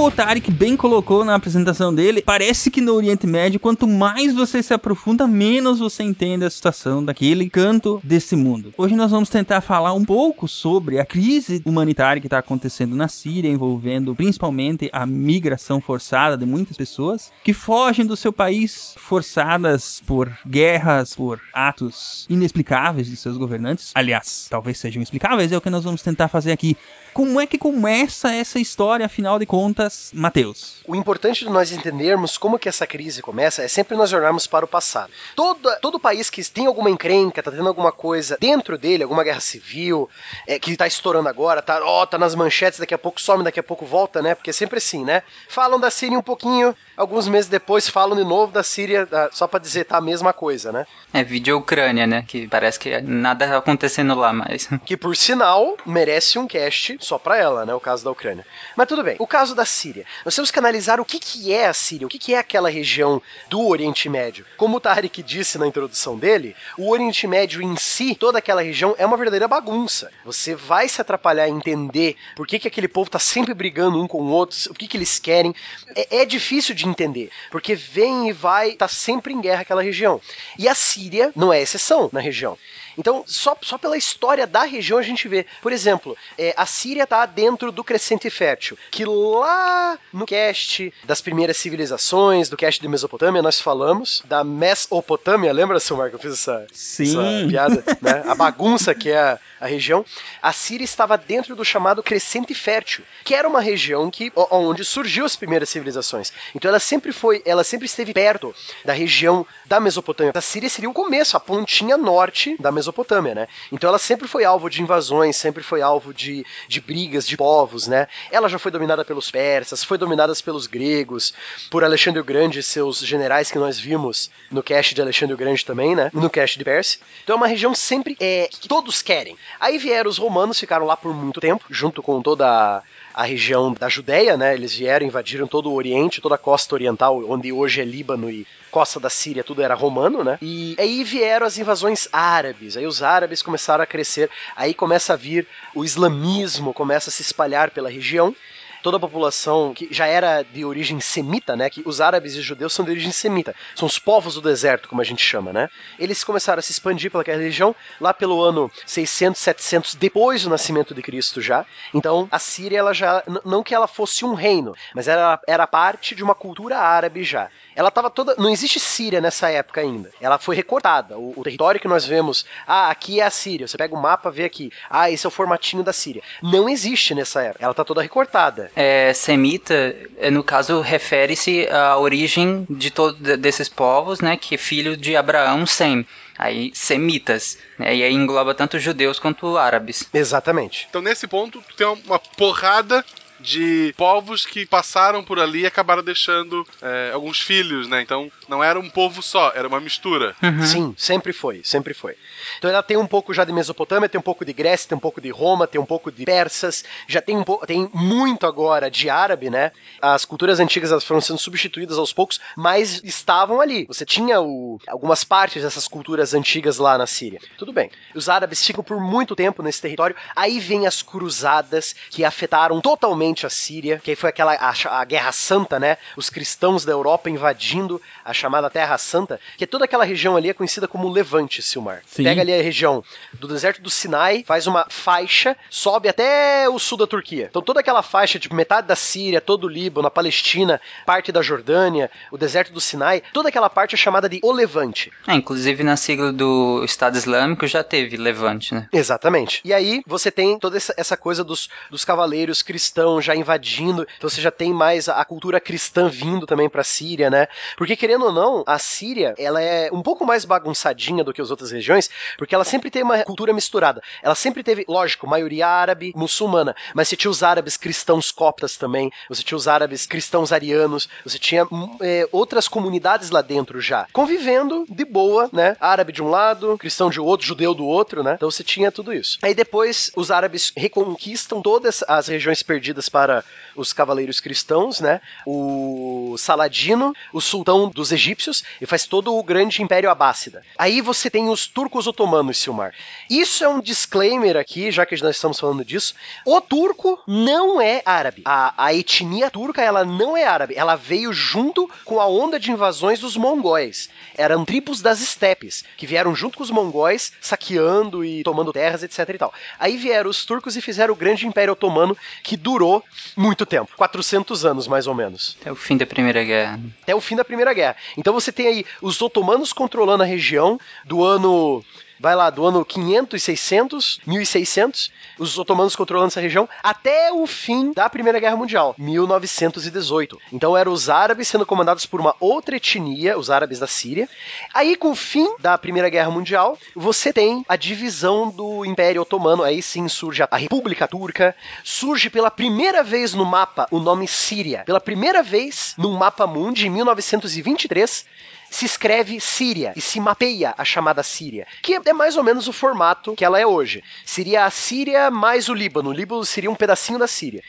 O 0.00 0.10
Tarek 0.10 0.50
bem 0.50 0.78
colocou 0.78 1.26
na 1.26 1.34
apresentação 1.34 1.94
dele, 1.94 2.22
parece 2.22 2.70
que 2.70 2.80
no 2.80 2.94
Oriente 2.94 3.26
Médio, 3.26 3.60
quanto 3.60 3.86
mais 3.86 4.34
você 4.34 4.62
se 4.62 4.72
aprofunda, 4.72 5.26
menos 5.26 5.78
você 5.78 6.02
entende 6.02 6.42
a 6.42 6.48
situação 6.48 7.04
daquele 7.04 7.50
canto 7.50 8.00
desse 8.02 8.34
mundo. 8.34 8.72
Hoje 8.78 8.96
nós 8.96 9.10
vamos 9.10 9.28
tentar 9.28 9.60
falar 9.60 9.92
um 9.92 10.02
pouco 10.02 10.48
sobre 10.48 10.98
a 10.98 11.04
crise 11.04 11.60
humanitária 11.66 12.18
que 12.18 12.26
está 12.26 12.38
acontecendo 12.38 12.96
na 12.96 13.08
Síria, 13.08 13.50
envolvendo 13.50 14.14
principalmente 14.14 14.88
a 14.90 15.04
migração 15.04 15.82
forçada 15.82 16.34
de 16.34 16.46
muitas 16.46 16.78
pessoas 16.78 17.30
que 17.44 17.52
fogem 17.52 18.06
do 18.06 18.16
seu 18.16 18.32
país 18.32 18.94
forçadas 18.96 20.02
por 20.06 20.32
guerras, 20.48 21.14
por 21.14 21.38
atos 21.52 22.26
inexplicáveis 22.30 23.06
de 23.06 23.16
seus 23.16 23.36
governantes. 23.36 23.90
Aliás, 23.94 24.46
talvez 24.48 24.78
sejam 24.78 25.02
explicáveis, 25.02 25.52
é 25.52 25.58
o 25.58 25.60
que 25.60 25.68
nós 25.68 25.84
vamos 25.84 26.00
tentar 26.00 26.28
fazer 26.28 26.52
aqui. 26.52 26.74
Como 27.12 27.40
é 27.40 27.46
que 27.46 27.58
começa 27.58 28.32
essa 28.32 28.60
história, 28.60 29.04
afinal 29.04 29.36
de 29.36 29.44
contas, 29.44 29.89
Matheus? 30.12 30.82
O 30.86 30.94
importante 30.94 31.44
de 31.44 31.50
nós 31.50 31.72
entendermos 31.72 32.36
como 32.38 32.58
que 32.58 32.68
essa 32.68 32.86
crise 32.86 33.22
começa 33.22 33.62
é 33.62 33.68
sempre 33.68 33.96
nós 33.96 34.12
olharmos 34.12 34.46
para 34.46 34.64
o 34.64 34.68
passado. 34.68 35.12
Todo, 35.34 35.70
todo 35.80 36.00
país 36.00 36.30
que 36.30 36.42
tem 36.50 36.66
alguma 36.66 36.90
encrenca, 36.90 37.42
tá 37.42 37.50
tendo 37.50 37.68
alguma 37.68 37.92
coisa 37.92 38.36
dentro 38.40 38.76
dele, 38.76 39.02
alguma 39.02 39.24
guerra 39.24 39.40
civil, 39.40 40.08
é, 40.46 40.58
que 40.58 40.76
tá 40.76 40.86
estourando 40.86 41.28
agora, 41.28 41.62
tá, 41.62 41.80
ó, 41.84 42.06
tá 42.06 42.18
nas 42.18 42.34
manchetes, 42.34 42.80
daqui 42.80 42.94
a 42.94 42.98
pouco 42.98 43.20
some, 43.20 43.44
daqui 43.44 43.60
a 43.60 43.62
pouco 43.62 43.84
volta, 43.84 44.22
né? 44.22 44.34
Porque 44.34 44.50
é 44.50 44.52
sempre 44.52 44.78
assim, 44.78 45.04
né? 45.04 45.22
Falam 45.48 45.78
da 45.78 45.90
Síria 45.90 46.18
um 46.18 46.22
pouquinho, 46.22 46.74
alguns 47.00 47.26
meses 47.26 47.48
depois 47.48 47.88
falam 47.88 48.16
de 48.16 48.24
novo 48.24 48.52
da 48.52 48.62
Síria, 48.62 49.06
da, 49.06 49.30
só 49.32 49.46
para 49.46 49.58
dizer 49.58 49.84
tá 49.84 49.96
a 49.96 50.00
mesma 50.00 50.32
coisa, 50.32 50.70
né? 50.70 50.86
É 51.12 51.24
vídeo 51.24 51.56
Ucrânia, 51.56 52.06
né? 52.06 52.24
Que 52.28 52.46
parece 52.46 52.78
que 52.78 53.00
nada 53.00 53.48
tá 53.48 53.56
acontecendo 53.56 54.14
lá 54.14 54.32
mais. 54.32 54.68
Que 54.84 54.96
por 54.96 55.16
sinal 55.16 55.76
merece 55.86 56.38
um 56.38 56.46
cast 56.46 56.96
só 57.00 57.16
para 57.16 57.36
ela, 57.36 57.64
né? 57.64 57.72
O 57.72 57.80
caso 57.80 58.04
da 58.04 58.10
Ucrânia. 58.10 58.44
Mas 58.76 58.88
tudo 58.88 59.02
bem. 59.04 59.16
O 59.18 59.26
caso 59.26 59.54
da 59.54 59.64
Síria. 59.64 60.04
Nós 60.24 60.34
temos 60.34 60.50
que 60.50 60.58
analisar 60.58 61.00
o 61.00 61.04
que, 61.04 61.18
que 61.18 61.52
é 61.52 61.66
a 61.66 61.72
Síria, 61.72 62.06
o 62.06 62.10
que, 62.10 62.18
que 62.18 62.34
é 62.34 62.38
aquela 62.38 62.68
região 62.68 63.22
do 63.48 63.66
Oriente 63.66 64.08
Médio. 64.08 64.44
Como 64.56 64.76
o 64.76 64.80
Tarek 64.80 65.22
disse 65.22 65.58
na 65.58 65.66
introdução 65.66 66.18
dele, 66.18 66.56
o 66.76 66.90
Oriente 66.90 67.26
Médio 67.26 67.62
em 67.62 67.76
si, 67.76 68.14
toda 68.14 68.38
aquela 68.38 68.62
região, 68.62 68.94
é 68.98 69.06
uma 69.06 69.16
verdadeira 69.16 69.48
bagunça. 69.48 70.10
Você 70.24 70.54
vai 70.54 70.88
se 70.88 71.00
atrapalhar 71.00 71.44
a 71.44 71.48
entender 71.48 72.16
por 72.36 72.46
que, 72.46 72.58
que 72.58 72.68
aquele 72.68 72.88
povo 72.88 73.10
tá 73.10 73.18
sempre 73.18 73.54
brigando 73.54 74.02
um 74.02 74.08
com 74.08 74.22
o 74.22 74.30
outro, 74.30 74.58
o 74.70 74.74
que, 74.74 74.88
que 74.88 74.96
eles 74.96 75.18
querem. 75.18 75.54
É, 75.94 76.22
é 76.22 76.24
difícil 76.24 76.74
de 76.74 76.89
entender, 76.90 77.30
porque 77.50 77.74
vem 77.74 78.28
e 78.28 78.32
vai, 78.32 78.72
tá 78.72 78.88
sempre 78.88 79.32
em 79.32 79.40
guerra 79.40 79.62
aquela 79.62 79.82
região. 79.82 80.20
E 80.58 80.68
a 80.68 80.74
Síria 80.74 81.32
não 81.34 81.52
é 81.52 81.60
exceção 81.60 82.10
na 82.12 82.20
região. 82.20 82.58
Então, 83.00 83.24
só, 83.26 83.56
só 83.62 83.78
pela 83.78 83.96
história 83.96 84.46
da 84.46 84.64
região 84.64 84.98
a 84.98 85.02
gente 85.02 85.26
vê. 85.26 85.46
Por 85.62 85.72
exemplo, 85.72 86.14
é, 86.36 86.52
a 86.54 86.66
Síria 86.66 87.04
está 87.04 87.24
dentro 87.24 87.72
do 87.72 87.82
Crescente 87.82 88.28
Fértil, 88.28 88.76
que 88.90 89.06
lá 89.06 89.98
no 90.12 90.26
cast 90.26 90.92
das 91.04 91.22
primeiras 91.22 91.56
civilizações, 91.56 92.50
do 92.50 92.58
cast 92.58 92.78
de 92.78 92.86
Mesopotâmia, 92.86 93.40
nós 93.40 93.58
falamos 93.58 94.22
da 94.26 94.44
Mesopotâmia. 94.44 95.50
Lembra, 95.50 95.80
seu 95.80 95.96
Marco? 95.96 96.16
Eu 96.16 96.20
fiz 96.20 96.34
essa, 96.34 96.66
Sim. 96.74 97.18
essa 97.18 97.48
piada, 97.48 97.84
né? 98.02 98.22
A 98.26 98.34
bagunça 98.34 98.94
que 98.94 99.08
é 99.08 99.18
a, 99.18 99.38
a 99.58 99.66
região. 99.66 100.04
A 100.42 100.52
Síria 100.52 100.84
estava 100.84 101.16
dentro 101.16 101.56
do 101.56 101.64
chamado 101.64 102.02
Crescente 102.02 102.54
Fértil, 102.54 103.02
que 103.24 103.34
era 103.34 103.48
uma 103.48 103.62
região 103.62 104.10
que 104.10 104.30
onde 104.50 104.84
surgiu 104.84 105.24
as 105.24 105.36
primeiras 105.36 105.70
civilizações. 105.70 106.34
Então 106.54 106.68
ela 106.68 106.78
sempre 106.78 107.12
foi, 107.12 107.40
ela 107.46 107.64
sempre 107.64 107.86
esteve 107.86 108.12
perto 108.12 108.54
da 108.84 108.92
região 108.92 109.46
da 109.64 109.80
Mesopotâmia. 109.80 110.32
A 110.34 110.40
Síria 110.42 110.68
seria 110.68 110.90
o 110.90 110.94
começo, 110.94 111.34
a 111.34 111.40
pontinha 111.40 111.96
norte 111.96 112.56
da 112.60 112.70
Mesopotâmia, 112.70 112.89
né? 113.34 113.48
Então 113.72 113.88
ela 113.88 113.98
sempre 113.98 114.26
foi 114.28 114.44
alvo 114.44 114.68
de 114.68 114.82
invasões, 114.82 115.36
sempre 115.36 115.62
foi 115.62 115.82
alvo 115.82 116.12
de, 116.12 116.44
de 116.68 116.80
brigas 116.80 117.26
de 117.26 117.36
povos, 117.36 117.86
né? 117.86 118.06
Ela 118.30 118.48
já 118.48 118.58
foi 118.58 118.70
dominada 118.70 119.04
pelos 119.04 119.30
persas, 119.30 119.84
foi 119.84 119.98
dominada 119.98 120.32
pelos 120.44 120.66
gregos, 120.66 121.34
por 121.70 121.82
Alexandre 121.82 122.20
o 122.20 122.24
Grande 122.24 122.60
e 122.60 122.62
seus 122.62 122.98
generais 122.98 123.50
que 123.50 123.58
nós 123.58 123.78
vimos 123.78 124.30
no 124.50 124.62
cast 124.62 124.94
de 124.94 125.02
Alexandre 125.02 125.34
o 125.34 125.38
Grande 125.38 125.64
também, 125.64 125.94
né? 125.94 126.10
No 126.12 126.30
cast 126.30 126.58
de 126.58 126.64
Pérsia. 126.64 127.00
Então 127.24 127.34
é 127.34 127.36
uma 127.36 127.46
região 127.46 127.74
sempre 127.74 128.16
é, 128.20 128.48
que 128.50 128.68
todos 128.68 129.02
querem. 129.02 129.36
Aí 129.58 129.78
vieram 129.78 130.08
os 130.08 130.18
romanos, 130.18 130.58
ficaram 130.58 130.86
lá 130.86 130.96
por 130.96 131.14
muito 131.14 131.40
tempo, 131.40 131.64
junto 131.70 132.02
com 132.02 132.22
toda 132.22 132.46
a, 132.46 132.82
a 133.14 133.24
região 133.24 133.72
da 133.72 133.88
Judéia, 133.88 134.36
né? 134.36 134.54
Eles 134.54 134.74
vieram, 134.74 135.06
invadiram 135.06 135.46
todo 135.46 135.70
o 135.70 135.74
Oriente, 135.74 136.20
toda 136.20 136.34
a 136.34 136.38
costa 136.38 136.74
oriental, 136.74 137.22
onde 137.28 137.52
hoje 137.52 137.80
é 137.80 137.84
Líbano 137.84 138.30
e 138.30 138.46
costa 138.70 139.00
da 139.00 139.10
Síria, 139.10 139.42
tudo 139.42 139.62
era 139.62 139.74
romano, 139.74 140.22
né? 140.22 140.38
E 140.40 140.76
aí 140.78 141.02
vieram 141.02 141.46
as 141.46 141.58
invasões 141.58 142.08
árabes. 142.12 142.76
Aí 142.76 142.86
os 142.86 143.02
árabes 143.02 143.42
começaram 143.42 143.82
a 143.82 143.86
crescer. 143.86 144.30
Aí 144.54 144.72
começa 144.72 145.12
a 145.12 145.16
vir 145.16 145.46
o 145.74 145.84
islamismo, 145.84 146.72
começa 146.72 147.10
a 147.10 147.12
se 147.12 147.22
espalhar 147.22 147.70
pela 147.70 147.90
região 147.90 148.34
toda 148.82 148.96
a 148.96 149.00
população 149.00 149.72
que 149.74 149.88
já 149.90 150.06
era 150.06 150.42
de 150.42 150.64
origem 150.64 151.00
semita, 151.00 151.56
né? 151.56 151.70
Que 151.70 151.82
os 151.84 152.00
árabes 152.00 152.34
e 152.34 152.38
os 152.38 152.44
judeus 152.44 152.72
são 152.72 152.84
de 152.84 152.90
origem 152.90 153.12
semita. 153.12 153.54
São 153.74 153.86
os 153.86 153.98
povos 153.98 154.34
do 154.34 154.40
deserto, 154.40 154.88
como 154.88 155.00
a 155.00 155.04
gente 155.04 155.22
chama, 155.22 155.52
né? 155.52 155.68
Eles 155.98 156.24
começaram 156.24 156.58
a 156.58 156.62
se 156.62 156.72
expandir 156.72 157.10
pelaquela 157.10 157.40
região 157.40 157.74
lá 158.00 158.12
pelo 158.12 158.42
ano 158.42 158.70
600, 158.86 159.40
700 159.40 159.94
depois 159.94 160.42
do 160.42 160.50
nascimento 160.50 160.94
de 160.94 161.02
Cristo 161.02 161.40
já. 161.40 161.64
Então, 161.94 162.28
a 162.30 162.38
Síria 162.38 162.78
ela 162.78 162.92
já 162.92 163.22
não 163.44 163.62
que 163.62 163.74
ela 163.74 163.86
fosse 163.86 164.24
um 164.24 164.34
reino, 164.34 164.74
mas 164.94 165.08
era 165.08 165.40
era 165.46 165.66
parte 165.66 166.14
de 166.14 166.22
uma 166.22 166.34
cultura 166.34 166.78
árabe 166.78 167.24
já. 167.24 167.50
Ela 167.80 167.88
estava 167.88 168.10
toda. 168.10 168.34
Não 168.36 168.50
existe 168.50 168.78
Síria 168.78 169.22
nessa 169.22 169.48
época 169.48 169.80
ainda. 169.80 170.10
Ela 170.20 170.36
foi 170.36 170.54
recortada. 170.54 171.16
O, 171.16 171.32
o, 171.34 171.42
território 171.42 171.80
que 171.80 171.88
nós 171.88 172.04
vemos, 172.04 172.44
ah, 172.66 172.90
aqui 172.90 173.20
é 173.20 173.24
a 173.24 173.30
Síria. 173.30 173.66
Você 173.66 173.78
pega 173.78 173.94
o 173.94 173.98
mapa, 174.00 174.30
vê 174.30 174.44
aqui, 174.44 174.70
ah, 174.90 175.10
esse 175.10 175.24
é 175.24 175.28
o 175.28 175.30
formatinho 175.30 175.82
da 175.82 175.90
Síria. 175.90 176.22
Não 176.42 176.68
existe 176.68 177.14
nessa 177.14 177.40
época. 177.40 177.64
Ela 177.64 177.70
está 177.70 177.82
toda 177.82 178.02
recortada. 178.02 178.70
É, 178.76 179.14
semita, 179.14 179.96
no 180.30 180.44
caso, 180.44 180.82
refere-se 180.82 181.66
à 181.70 181.96
origem 181.96 182.66
de 182.68 182.90
todos 182.90 183.18
desses 183.38 183.70
povos, 183.70 184.20
né? 184.20 184.36
Que 184.36 184.56
é 184.56 184.58
filho 184.58 184.94
de 184.94 185.16
Abraão, 185.16 185.64
Sem 185.64 186.06
aí 186.36 186.70
semitas, 186.74 187.56
né? 187.78 187.96
E 187.96 188.02
aí 188.02 188.12
engloba 188.12 188.54
tanto 188.54 188.78
judeus 188.78 189.18
quanto 189.18 189.56
árabes. 189.56 190.06
Exatamente. 190.12 190.86
Então 190.90 191.00
nesse 191.00 191.26
ponto 191.26 191.62
tem 191.78 191.86
uma 191.86 192.18
porrada 192.18 193.02
de 193.40 193.94
povos 193.96 194.44
que 194.44 194.66
passaram 194.66 195.24
por 195.24 195.38
ali 195.38 195.60
e 195.60 195.66
acabaram 195.66 196.02
deixando 196.02 196.66
é, 196.82 197.10
alguns 197.12 197.40
filhos, 197.40 197.88
né? 197.88 198.02
Então 198.02 198.30
não 198.48 198.62
era 198.62 198.78
um 198.78 198.88
povo 198.88 199.22
só, 199.22 199.52
era 199.54 199.66
uma 199.66 199.80
mistura. 199.80 200.34
Uhum. 200.42 200.62
Sim, 200.62 200.94
sempre 200.96 201.32
foi, 201.32 201.60
sempre 201.64 201.94
foi. 201.94 202.16
Então 202.58 202.70
ela 202.70 202.82
tem 202.82 202.96
um 202.96 203.06
pouco 203.06 203.32
já 203.32 203.44
de 203.44 203.52
Mesopotâmia, 203.52 204.08
tem 204.08 204.18
um 204.18 204.22
pouco 204.22 204.44
de 204.44 204.52
Grécia, 204.52 204.88
tem 204.88 204.96
um 204.96 205.00
pouco 205.00 205.20
de 205.20 205.30
Roma, 205.30 205.66
tem 205.66 205.80
um 205.80 205.86
pouco 205.86 206.10
de 206.12 206.24
persas, 206.24 206.84
já 207.06 207.20
tem 207.20 207.36
um 207.36 207.44
pouco, 207.44 207.66
tem 207.66 207.90
muito 207.94 208.46
agora 208.46 208.90
de 208.90 209.08
árabe, 209.08 209.50
né? 209.50 209.72
As 210.00 210.24
culturas 210.24 210.60
antigas 210.60 210.90
elas 210.90 211.04
foram 211.04 211.20
sendo 211.20 211.38
substituídas 211.38 211.98
aos 211.98 212.12
poucos, 212.12 212.40
mas 212.56 213.00
estavam 213.04 213.60
ali. 213.60 213.86
Você 213.86 214.04
tinha 214.04 214.40
o, 214.40 214.78
algumas 214.86 215.24
partes 215.24 215.62
dessas 215.62 215.88
culturas 215.88 216.34
antigas 216.34 216.78
lá 216.78 216.98
na 216.98 217.06
Síria. 217.06 217.40
Tudo 217.56 217.72
bem. 217.72 217.90
Os 218.14 218.28
árabes 218.28 218.64
ficam 218.64 218.84
por 218.84 219.00
muito 219.00 219.34
tempo 219.34 219.62
nesse 219.62 219.80
território. 219.80 220.16
Aí 220.34 220.58
vem 220.58 220.86
as 220.86 221.02
cruzadas 221.02 221.94
que 222.10 222.24
afetaram 222.24 222.80
totalmente 222.80 223.29
a 223.46 223.50
Síria, 223.50 224.00
que 224.02 224.10
aí 224.10 224.16
foi 224.16 224.30
aquela 224.30 224.54
a, 224.54 225.00
a 225.00 225.04
Guerra 225.04 225.32
Santa, 225.32 225.78
né? 225.78 225.96
Os 226.16 226.30
cristãos 226.30 226.84
da 226.84 226.92
Europa 226.92 227.30
invadindo 227.30 228.00
a 228.24 228.32
chamada 228.32 228.70
Terra 228.70 228.96
Santa, 228.98 229.40
que 229.56 229.64
é 229.64 229.66
toda 229.66 229.84
aquela 229.84 230.04
região 230.04 230.36
ali 230.36 230.48
é 230.50 230.54
conhecida 230.54 230.86
como 230.86 231.08
Levante, 231.08 231.62
Silmar. 231.62 232.02
Sim. 232.06 232.24
Pega 232.24 232.40
ali 232.42 232.52
a 232.52 232.62
região 232.62 233.02
do 233.32 233.48
deserto 233.48 233.80
do 233.80 233.90
Sinai, 233.90 234.44
faz 234.46 234.66
uma 234.66 234.86
faixa, 234.88 235.56
sobe 235.68 236.08
até 236.08 236.68
o 236.68 236.78
sul 236.78 236.98
da 236.98 237.06
Turquia. 237.06 237.46
Então 237.50 237.62
toda 237.62 237.80
aquela 237.80 238.02
faixa, 238.02 238.38
tipo 238.38 238.54
metade 238.54 238.86
da 238.86 238.96
Síria, 238.96 239.40
todo 239.40 239.64
o 239.64 239.68
Líbano, 239.68 240.08
a 240.08 240.10
Palestina, 240.10 240.80
parte 241.06 241.32
da 241.32 241.42
Jordânia, 241.42 242.10
o 242.30 242.38
deserto 242.38 242.72
do 242.72 242.80
Sinai, 242.80 243.22
toda 243.32 243.48
aquela 243.48 243.70
parte 243.70 243.94
é 243.94 243.98
chamada 243.98 244.28
de 244.28 244.40
O 244.42 244.52
Levante. 244.52 245.12
É, 245.26 245.34
inclusive 245.34 245.82
na 245.82 245.96
sigla 245.96 246.32
do 246.32 246.82
Estado 246.84 247.16
Islâmico 247.16 247.66
já 247.66 247.82
teve 247.82 248.16
Levante, 248.16 248.74
né? 248.74 248.88
Exatamente. 248.92 249.60
E 249.64 249.72
aí 249.72 250.02
você 250.06 250.30
tem 250.30 250.58
toda 250.58 250.76
essa, 250.76 250.94
essa 250.96 251.16
coisa 251.16 251.44
dos, 251.44 251.68
dos 251.90 252.04
cavaleiros 252.04 252.62
cristãos 252.62 253.19
já 253.20 253.34
invadindo, 253.34 254.06
então 254.16 254.28
você 254.28 254.40
já 254.40 254.50
tem 254.50 254.72
mais 254.72 255.08
a, 255.08 255.20
a 255.20 255.24
cultura 255.24 255.60
cristã 255.60 256.08
vindo 256.08 256.46
também 256.46 256.68
pra 256.68 256.84
Síria, 256.84 257.30
né? 257.30 257.46
Porque 257.76 257.96
querendo 257.96 258.26
ou 258.26 258.32
não, 258.32 258.64
a 258.66 258.78
Síria, 258.78 259.34
ela 259.38 259.60
é 259.60 259.90
um 259.92 260.02
pouco 260.02 260.24
mais 260.24 260.44
bagunçadinha 260.44 261.24
do 261.24 261.32
que 261.32 261.40
as 261.40 261.50
outras 261.50 261.70
regiões, 261.70 262.10
porque 262.38 262.54
ela 262.54 262.64
sempre 262.64 262.90
tem 262.90 263.02
uma 263.02 263.22
cultura 263.24 263.52
misturada. 263.52 264.02
Ela 264.22 264.34
sempre 264.34 264.62
teve, 264.62 264.84
lógico, 264.88 265.26
maioria 265.26 265.66
árabe, 265.66 266.12
muçulmana, 266.16 266.74
mas 266.94 267.08
você 267.08 267.16
tinha 267.16 267.30
os 267.30 267.42
árabes 267.42 267.76
cristãos 267.76 268.30
coptas 268.30 268.76
também, 268.76 269.10
você 269.28 269.42
tinha 269.42 269.56
os 269.56 269.68
árabes 269.68 270.06
cristãos 270.06 270.52
arianos, 270.52 271.08
você 271.24 271.38
tinha 271.38 271.64
hum, 271.64 271.96
é, 272.00 272.28
outras 272.32 272.68
comunidades 272.68 273.30
lá 273.30 273.42
dentro 273.42 273.80
já, 273.80 274.06
convivendo 274.12 274.84
de 274.88 275.04
boa, 275.04 275.48
né? 275.52 275.76
Árabe 275.80 276.12
de 276.12 276.22
um 276.22 276.28
lado, 276.28 276.78
cristão 276.78 277.10
de 277.10 277.20
outro, 277.20 277.46
judeu 277.46 277.74
do 277.74 277.84
outro, 277.84 278.22
né? 278.22 278.34
Então 278.34 278.50
você 278.50 278.64
tinha 278.64 278.90
tudo 278.90 279.12
isso. 279.12 279.38
Aí 279.42 279.54
depois 279.54 280.10
os 280.16 280.30
árabes 280.30 280.72
reconquistam 280.76 281.60
todas 281.60 282.02
as 282.06 282.28
regiões 282.28 282.62
perdidas 282.62 283.08
para 283.10 283.44
os 283.76 283.92
cavaleiros 283.92 284.40
cristãos, 284.40 285.00
né? 285.00 285.20
O 285.46 286.36
Saladino, 286.38 287.14
o 287.32 287.40
sultão 287.40 287.88
dos 287.88 288.12
egípcios, 288.12 288.64
e 288.80 288.86
faz 288.86 289.06
todo 289.06 289.34
o 289.34 289.42
grande 289.42 289.82
império 289.82 290.10
abássida. 290.10 290.62
Aí 290.78 291.00
você 291.00 291.30
tem 291.30 291.48
os 291.48 291.66
turcos 291.66 292.06
otomanos, 292.06 292.58
Silmar. 292.58 292.94
Isso 293.28 293.64
é 293.64 293.68
um 293.68 293.80
disclaimer 293.80 294.56
aqui, 294.56 294.90
já 294.90 295.06
que 295.06 295.20
nós 295.22 295.36
estamos 295.36 295.58
falando 295.58 295.84
disso. 295.84 296.14
O 296.44 296.60
turco 296.60 297.22
não 297.26 297.80
é 297.80 298.02
árabe. 298.04 298.42
A, 298.44 298.74
a 298.76 298.94
etnia 298.94 299.50
turca, 299.50 299.82
ela 299.82 300.04
não 300.04 300.36
é 300.36 300.44
árabe. 300.44 300.74
Ela 300.76 300.96
veio 300.96 301.32
junto 301.32 301.90
com 302.04 302.20
a 302.20 302.26
onda 302.26 302.58
de 302.58 302.70
invasões 302.70 303.20
dos 303.20 303.36
mongóis. 303.36 304.08
Eram 304.36 304.64
tribos 304.64 305.00
das 305.00 305.20
estepes, 305.20 305.84
que 305.96 306.06
vieram 306.06 306.34
junto 306.34 306.58
com 306.58 306.64
os 306.64 306.70
mongóis, 306.70 307.32
saqueando 307.40 308.24
e 308.24 308.42
tomando 308.42 308.72
terras, 308.72 309.02
etc 309.02 309.28
e 309.28 309.38
tal. 309.38 309.54
Aí 309.78 309.96
vieram 309.96 310.30
os 310.30 310.44
turcos 310.44 310.76
e 310.76 310.80
fizeram 310.80 311.14
o 311.14 311.16
grande 311.16 311.46
império 311.46 311.72
otomano, 311.72 312.16
que 312.42 312.56
durou 312.56 312.99
muito 313.36 313.66
tempo. 313.66 313.90
400 313.96 314.64
anos, 314.64 314.86
mais 314.86 315.06
ou 315.06 315.14
menos. 315.14 315.56
Até 315.60 315.72
o 315.72 315.76
fim 315.76 315.96
da 315.96 316.06
Primeira 316.06 316.44
Guerra. 316.44 316.80
Até 317.02 317.14
o 317.14 317.20
fim 317.20 317.36
da 317.36 317.44
Primeira 317.44 317.72
Guerra. 317.72 317.96
Então 318.16 318.32
você 318.32 318.52
tem 318.52 318.66
aí 318.66 318.84
os 319.00 319.20
otomanos 319.20 319.72
controlando 319.72 320.22
a 320.22 320.26
região 320.26 320.78
do 321.04 321.24
ano 321.24 321.84
vai 322.20 322.36
lá, 322.36 322.50
do 322.50 322.66
ano 322.66 322.84
500 322.84 323.40
e 323.40 323.44
600, 323.44 324.20
1600, 324.26 325.10
os 325.38 325.58
otomanos 325.58 325.96
controlando 325.96 326.28
essa 326.28 326.40
região, 326.40 326.68
até 326.82 327.32
o 327.32 327.46
fim 327.46 327.92
da 327.94 328.10
Primeira 328.10 328.38
Guerra 328.38 328.56
Mundial, 328.56 328.94
1918. 328.98 330.38
Então 330.52 330.76
eram 330.76 330.92
os 330.92 331.08
árabes 331.08 331.48
sendo 331.48 331.64
comandados 331.64 332.04
por 332.04 332.20
uma 332.20 332.36
outra 332.38 332.76
etnia, 332.76 333.38
os 333.38 333.48
árabes 333.50 333.78
da 333.78 333.86
Síria. 333.86 334.28
Aí, 334.74 334.96
com 334.96 335.12
o 335.12 335.16
fim 335.16 335.56
da 335.58 335.78
Primeira 335.78 336.10
Guerra 336.10 336.30
Mundial, 336.30 336.78
você 336.94 337.32
tem 337.32 337.64
a 337.66 337.74
divisão 337.74 338.50
do 338.50 338.84
Império 338.84 339.22
Otomano, 339.22 339.62
aí 339.62 339.80
sim 339.80 340.06
surge 340.06 340.42
a 340.42 340.56
República 340.56 341.08
Turca, 341.08 341.56
surge 341.82 342.28
pela 342.28 342.50
primeira 342.50 343.02
vez 343.02 343.32
no 343.32 343.46
mapa 343.46 343.86
o 343.90 343.98
nome 343.98 344.28
Síria. 344.28 344.82
Pela 344.84 345.00
primeira 345.00 345.42
vez 345.42 345.94
no 345.96 346.12
mapa 346.12 346.46
mundi, 346.46 346.86
em 346.86 346.90
1923, 346.90 348.26
se 348.70 348.86
escreve 348.86 349.40
Síria 349.40 349.92
e 349.96 350.00
se 350.00 350.20
mapeia 350.20 350.72
a 350.78 350.84
chamada 350.84 351.22
Síria, 351.22 351.66
que 351.82 352.00
é 352.06 352.12
mais 352.12 352.36
ou 352.36 352.44
menos 352.44 352.68
o 352.68 352.72
formato 352.72 353.34
que 353.34 353.44
ela 353.44 353.58
é 353.58 353.66
hoje. 353.66 354.02
Seria 354.24 354.64
a 354.64 354.70
Síria 354.70 355.30
mais 355.30 355.68
o 355.68 355.74
Líbano. 355.74 356.10
O 356.10 356.12
Líbano 356.12 356.44
seria 356.44 356.70
um 356.70 356.74
pedacinho 356.76 357.18
da 357.18 357.26
Síria. 357.26 357.62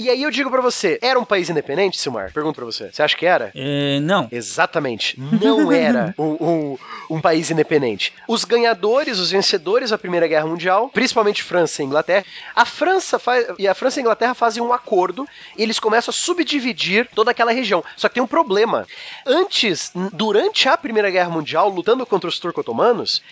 E 0.00 0.08
aí 0.08 0.22
eu 0.22 0.30
digo 0.30 0.50
para 0.50 0.62
você, 0.62 0.98
era 1.02 1.20
um 1.20 1.26
país 1.26 1.50
independente, 1.50 2.00
Silmar? 2.00 2.32
Pergunto 2.32 2.56
pra 2.56 2.64
você. 2.64 2.90
Você 2.90 3.02
acha 3.02 3.14
que 3.14 3.26
era? 3.26 3.52
É, 3.54 4.00
não. 4.00 4.28
Exatamente. 4.32 5.20
Não 5.20 5.70
era 5.76 6.14
um, 6.18 6.24
um, 6.40 6.78
um, 7.10 7.20
país 7.20 7.50
independente. 7.50 8.10
Os 8.26 8.46
ganhadores, 8.46 9.18
os 9.18 9.30
vencedores 9.30 9.90
da 9.90 9.98
Primeira 9.98 10.26
Guerra 10.26 10.46
Mundial, 10.46 10.88
principalmente 10.88 11.42
França 11.42 11.82
e 11.82 11.84
Inglaterra, 11.84 12.24
a 12.56 12.64
França 12.64 13.18
faz, 13.18 13.46
e 13.58 13.68
a 13.68 13.74
França 13.74 13.98
e 13.98 14.00
a 14.00 14.04
Inglaterra 14.04 14.32
fazem 14.32 14.62
um 14.62 14.72
acordo 14.72 15.28
e 15.54 15.62
eles 15.62 15.78
começam 15.78 16.10
a 16.10 16.14
subdividir 16.14 17.06
toda 17.14 17.32
aquela 17.32 17.52
região. 17.52 17.84
Só 17.94 18.08
que 18.08 18.14
tem 18.14 18.22
um 18.22 18.26
problema. 18.26 18.86
Antes, 19.26 19.92
durante 20.14 20.66
a 20.66 20.78
Primeira 20.78 21.10
Guerra 21.10 21.28
Mundial, 21.28 21.68
lutando 21.68 22.06
contra 22.06 22.26
os 22.26 22.38
turco-otomanos, 22.38 23.22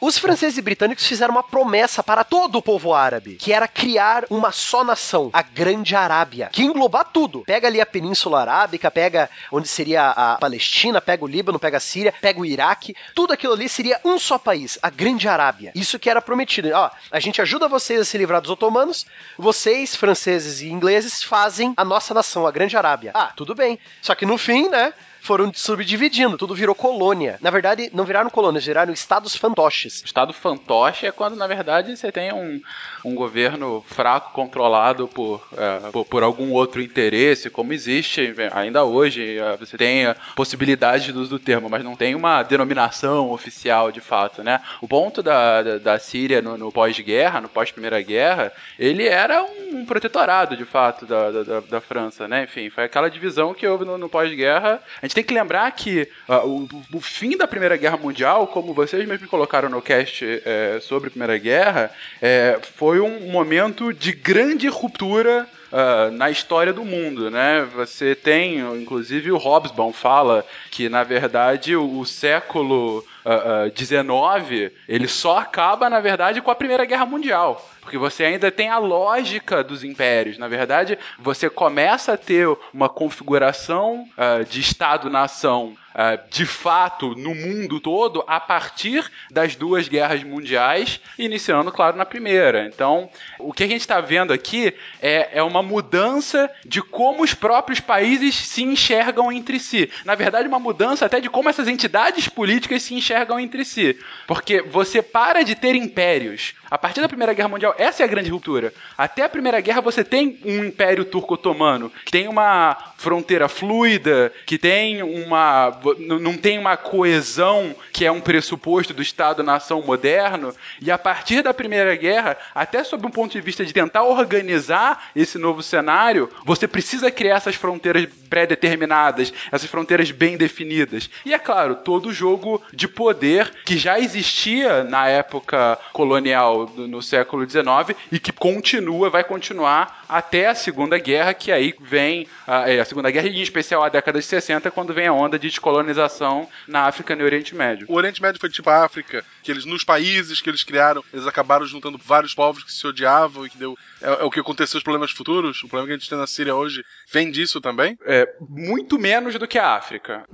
os 0.00 0.16
franceses 0.16 0.58
e 0.58 0.62
britânicos 0.62 1.06
fizeram 1.06 1.32
uma 1.32 1.42
promessa 1.42 2.02
para 2.02 2.22
todo 2.22 2.58
o 2.58 2.62
povo 2.62 2.94
árabe, 2.94 3.34
que 3.34 3.52
era 3.52 3.66
criar 3.66 4.24
uma 4.30 4.52
só 4.52 4.84
nação, 4.84 5.30
a 5.32 5.42
Grande 5.42 5.96
Arábia, 5.96 6.17
que 6.52 6.62
englobar 6.62 7.04
tudo. 7.12 7.42
Pega 7.44 7.68
ali 7.68 7.80
a 7.80 7.86
Península 7.86 8.40
Arábica, 8.40 8.90
pega 8.90 9.28
onde 9.52 9.68
seria 9.68 10.10
a 10.10 10.36
Palestina, 10.36 11.00
pega 11.00 11.24
o 11.24 11.28
Líbano, 11.28 11.58
pega 11.58 11.76
a 11.76 11.80
Síria, 11.80 12.14
pega 12.20 12.40
o 12.40 12.46
Iraque, 12.46 12.94
tudo 13.14 13.32
aquilo 13.32 13.52
ali 13.52 13.68
seria 13.68 14.00
um 14.04 14.18
só 14.18 14.38
país, 14.38 14.78
a 14.82 14.90
Grande 14.90 15.28
Arábia. 15.28 15.72
Isso 15.74 15.98
que 15.98 16.10
era 16.10 16.20
prometido. 16.20 16.70
Ó, 16.72 16.90
a 17.10 17.20
gente 17.20 17.40
ajuda 17.40 17.68
vocês 17.68 18.00
a 18.00 18.04
se 18.04 18.18
livrar 18.18 18.40
dos 18.40 18.50
otomanos, 18.50 19.06
vocês, 19.36 19.94
franceses 19.94 20.60
e 20.60 20.68
ingleses, 20.68 21.22
fazem 21.22 21.74
a 21.76 21.84
nossa 21.84 22.14
nação, 22.14 22.46
a 22.46 22.50
Grande 22.50 22.76
Arábia. 22.76 23.12
Ah, 23.14 23.32
tudo 23.36 23.54
bem. 23.54 23.78
Só 24.02 24.14
que 24.14 24.26
no 24.26 24.38
fim, 24.38 24.68
né, 24.68 24.92
foram 25.28 25.52
subdividindo, 25.52 26.38
tudo 26.38 26.54
virou 26.54 26.74
colônia. 26.74 27.38
Na 27.42 27.50
verdade, 27.50 27.90
não 27.92 28.06
viraram 28.06 28.30
colônias, 28.30 28.64
viraram 28.64 28.94
estados 28.94 29.36
fantoches. 29.36 30.02
Estado 30.02 30.32
fantoche 30.32 31.06
é 31.06 31.12
quando, 31.12 31.36
na 31.36 31.46
verdade, 31.46 31.94
você 31.94 32.10
tem 32.10 32.32
um, 32.32 32.58
um 33.04 33.14
governo 33.14 33.84
fraco 33.86 34.32
controlado 34.32 35.06
por, 35.06 35.46
é, 35.54 35.90
por, 35.90 36.06
por, 36.06 36.22
algum 36.22 36.52
outro 36.52 36.80
interesse, 36.80 37.50
como 37.50 37.74
existe 37.74 38.34
ainda 38.54 38.84
hoje. 38.84 39.36
É, 39.36 39.54
você 39.58 39.76
tem 39.76 40.06
a 40.06 40.16
possibilidade 40.34 41.12
do 41.12 41.20
uso 41.20 41.28
do 41.28 41.38
termo, 41.38 41.68
mas 41.68 41.84
não 41.84 41.94
tem 41.94 42.14
uma 42.14 42.42
denominação 42.42 43.30
oficial 43.30 43.92
de 43.92 44.00
fato, 44.00 44.42
né? 44.42 44.62
O 44.80 44.88
ponto 44.88 45.22
da, 45.22 45.62
da, 45.62 45.78
da 45.78 45.98
Síria 45.98 46.40
no, 46.40 46.56
no 46.56 46.72
pós-guerra, 46.72 47.42
no 47.42 47.50
pós-primeira 47.50 48.00
guerra, 48.00 48.50
ele 48.78 49.06
era 49.06 49.44
um, 49.44 49.80
um 49.80 49.84
protetorado, 49.84 50.56
de 50.56 50.64
fato, 50.64 51.04
da, 51.04 51.30
da, 51.30 51.60
da, 51.60 51.80
França, 51.82 52.26
né? 52.26 52.44
Enfim, 52.44 52.70
foi 52.70 52.84
aquela 52.84 53.10
divisão 53.10 53.52
que 53.52 53.66
houve 53.66 53.84
no, 53.84 53.98
no 53.98 54.08
pós-guerra. 54.08 54.82
A 55.02 55.06
gente 55.06 55.17
tem 55.18 55.24
que 55.24 55.34
lembrar 55.34 55.68
que 55.72 56.08
uh, 56.28 56.46
o, 56.46 56.68
o, 56.94 57.00
fim 57.00 57.36
da 57.36 57.48
Primeira 57.48 57.76
Guerra 57.76 57.96
Mundial, 57.96 58.46
como 58.46 58.72
vocês 58.72 59.04
mesmo 59.04 59.26
colocaram 59.26 59.68
no 59.68 59.82
cast 59.82 60.24
é, 60.24 60.78
sobre 60.80 61.08
a 61.08 61.10
Primeira 61.10 61.36
Guerra, 61.36 61.90
é, 62.22 62.60
foi 62.76 63.00
um 63.00 63.28
momento 63.28 63.92
de 63.92 64.12
grande 64.12 64.68
ruptura 64.68 65.46
Uh, 65.70 66.10
na 66.12 66.30
história 66.30 66.72
do 66.72 66.82
mundo, 66.82 67.30
né? 67.30 67.68
Você 67.74 68.14
tem, 68.14 68.58
inclusive 68.80 69.30
o 69.30 69.36
Hobsbawm 69.36 69.92
fala 69.92 70.42
que 70.70 70.88
na 70.88 71.04
verdade 71.04 71.76
o, 71.76 71.98
o 71.98 72.06
século 72.06 73.04
Uh, 73.28 73.68
uh, 73.68 74.72
ele 74.88 75.06
só 75.06 75.38
acaba 75.38 75.90
na 75.90 76.00
verdade 76.00 76.40
com 76.40 76.50
a 76.50 76.54
Primeira 76.54 76.84
Guerra 76.84 77.04
Mundial. 77.04 77.68
Porque 77.80 77.98
você 77.98 78.24
ainda 78.24 78.50
tem 78.50 78.68
a 78.68 78.78
lógica 78.78 79.64
dos 79.64 79.82
impérios. 79.82 80.38
Na 80.38 80.46
verdade, 80.46 80.98
você 81.18 81.48
começa 81.48 82.12
a 82.12 82.16
ter 82.18 82.46
uma 82.72 82.86
configuração 82.86 84.06
de 84.50 84.60
Estado-nação 84.60 85.74
uh, 85.98 86.30
de 86.30 86.46
fato 86.46 87.14
no 87.16 87.34
mundo 87.34 87.80
todo 87.80 88.22
a 88.26 88.38
partir 88.38 89.04
das 89.30 89.56
duas 89.56 89.88
guerras 89.88 90.22
mundiais, 90.22 91.00
iniciando, 91.18 91.72
claro, 91.72 91.96
na 91.96 92.06
primeira. 92.06 92.66
Então, 92.66 93.10
o 93.38 93.52
que 93.52 93.64
a 93.64 93.66
gente 93.66 93.80
está 93.80 94.00
vendo 94.00 94.32
aqui 94.32 94.72
é, 95.02 95.38
é 95.38 95.42
uma 95.42 95.62
mudança 95.62 96.48
de 96.64 96.80
como 96.80 97.24
os 97.24 97.34
próprios 97.34 97.80
países 97.80 98.34
se 98.34 98.62
enxergam 98.62 99.32
entre 99.32 99.58
si. 99.58 99.90
Na 100.04 100.14
verdade, 100.14 100.48
uma 100.48 100.60
mudança 100.60 101.04
até 101.04 101.20
de 101.20 101.28
como 101.28 101.48
essas 101.48 101.66
entidades 101.66 102.28
políticas 102.28 102.82
se 102.82 102.94
enxergam 102.94 103.17
entre 103.40 103.64
si. 103.64 103.98
Porque 104.26 104.60
você 104.62 105.02
para 105.02 105.42
de 105.42 105.54
ter 105.54 105.74
impérios. 105.74 106.54
A 106.70 106.76
partir 106.76 107.00
da 107.00 107.08
Primeira 107.08 107.32
Guerra 107.32 107.48
Mundial, 107.48 107.74
essa 107.78 108.02
é 108.02 108.04
a 108.04 108.08
grande 108.08 108.30
ruptura. 108.30 108.74
Até 108.96 109.22
a 109.22 109.28
Primeira 109.28 109.60
Guerra 109.60 109.80
você 109.80 110.04
tem 110.04 110.38
um 110.44 110.64
Império 110.64 111.04
Turco-Otomano, 111.04 111.90
que 112.04 112.12
tem 112.12 112.28
uma 112.28 112.76
fronteira 112.98 113.48
fluida, 113.48 114.32
que 114.44 114.58
tem 114.58 115.02
uma 115.02 115.80
não 115.98 116.36
tem 116.36 116.58
uma 116.58 116.76
coesão 116.76 117.74
que 117.92 118.04
é 118.04 118.12
um 118.12 118.20
pressuposto 118.20 118.92
do 118.92 119.02
Estado-nação 119.02 119.82
moderno, 119.82 120.54
e 120.80 120.90
a 120.90 120.98
partir 120.98 121.42
da 121.42 121.54
Primeira 121.54 121.94
Guerra, 121.96 122.36
até 122.54 122.84
sob 122.84 123.06
um 123.06 123.10
ponto 123.10 123.32
de 123.32 123.40
vista 123.40 123.64
de 123.64 123.72
tentar 123.72 124.04
organizar 124.04 125.10
esse 125.16 125.38
novo 125.38 125.62
cenário, 125.62 126.28
você 126.44 126.68
precisa 126.68 127.10
criar 127.10 127.36
essas 127.36 127.54
fronteiras 127.54 128.06
pré-determinadas, 128.28 129.32
essas 129.50 129.70
fronteiras 129.70 130.10
bem 130.10 130.36
definidas. 130.36 131.08
E 131.24 131.32
é 131.32 131.38
claro, 131.38 131.76
todo 131.76 132.10
o 132.10 132.12
jogo 132.12 132.62
de 132.72 132.86
poder 132.86 133.50
que 133.64 133.78
já 133.78 133.98
existia 133.98 134.84
na 134.84 135.08
época 135.08 135.78
colonial 135.92 136.57
no 136.66 137.00
século 137.00 137.48
XIX 137.48 137.96
e 138.10 138.18
que 138.18 138.32
continua, 138.32 139.08
vai 139.08 139.24
continuar 139.24 140.04
até 140.08 140.48
a 140.48 140.54
Segunda 140.54 140.98
Guerra, 140.98 141.34
que 141.34 141.50
aí 141.50 141.74
vem 141.80 142.26
a, 142.46 142.70
é, 142.70 142.80
a 142.80 142.84
Segunda 142.84 143.10
Guerra 143.10 143.28
e 143.28 143.38
em 143.38 143.42
especial 143.42 143.82
a 143.82 143.88
década 143.88 144.18
de 144.18 144.24
60, 144.24 144.70
quando 144.70 144.92
vem 144.92 145.06
a 145.06 145.12
onda 145.12 145.38
de 145.38 145.48
descolonização 145.48 146.48
na 146.66 146.82
África 146.82 147.12
e 147.12 147.16
no 147.16 147.24
Oriente 147.24 147.54
Médio. 147.54 147.86
O 147.88 147.94
Oriente 147.94 148.20
Médio 148.20 148.40
foi 148.40 148.50
tipo 148.50 148.68
a 148.68 148.84
África, 148.84 149.24
que 149.42 149.50
eles 149.50 149.64
nos 149.64 149.84
países 149.84 150.40
que 150.40 150.50
eles 150.50 150.64
criaram, 150.64 151.02
eles 151.12 151.26
acabaram 151.26 151.66
juntando 151.66 151.98
vários 151.98 152.34
povos 152.34 152.62
que 152.62 152.72
se 152.72 152.86
odiavam 152.86 153.46
e 153.46 153.50
que 153.50 153.58
deu 153.58 153.76
é, 154.00 154.06
é 154.06 154.24
o 154.24 154.30
que 154.30 154.40
aconteceu 154.40 154.76
nos 154.76 154.84
problemas 154.84 155.10
futuros. 155.10 155.62
O 155.62 155.68
problema 155.68 155.88
que 155.88 155.94
a 155.94 155.98
gente 155.98 156.08
tem 156.08 156.18
na 156.18 156.26
Síria 156.26 156.54
hoje 156.54 156.84
vem 157.10 157.30
disso 157.30 157.60
também? 157.60 157.98
É 158.04 158.28
muito 158.40 158.98
menos 158.98 159.34
do 159.34 159.48
que 159.48 159.58
a 159.58 159.74
África. 159.74 160.24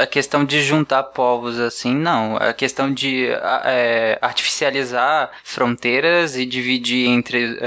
A 0.00 0.06
questão 0.06 0.44
de 0.44 0.62
juntar 0.62 1.02
povos 1.04 1.58
assim, 1.58 1.94
não 1.94 2.12
Não, 2.12 2.36
a 2.36 2.52
questão 2.52 2.92
de 2.92 3.26
é, 3.64 4.18
artificializar 4.20 5.30
fronteiras 5.42 5.71
e 6.36 6.46
dividir 6.46 7.08
entre 7.08 7.54
uh, 7.54 7.58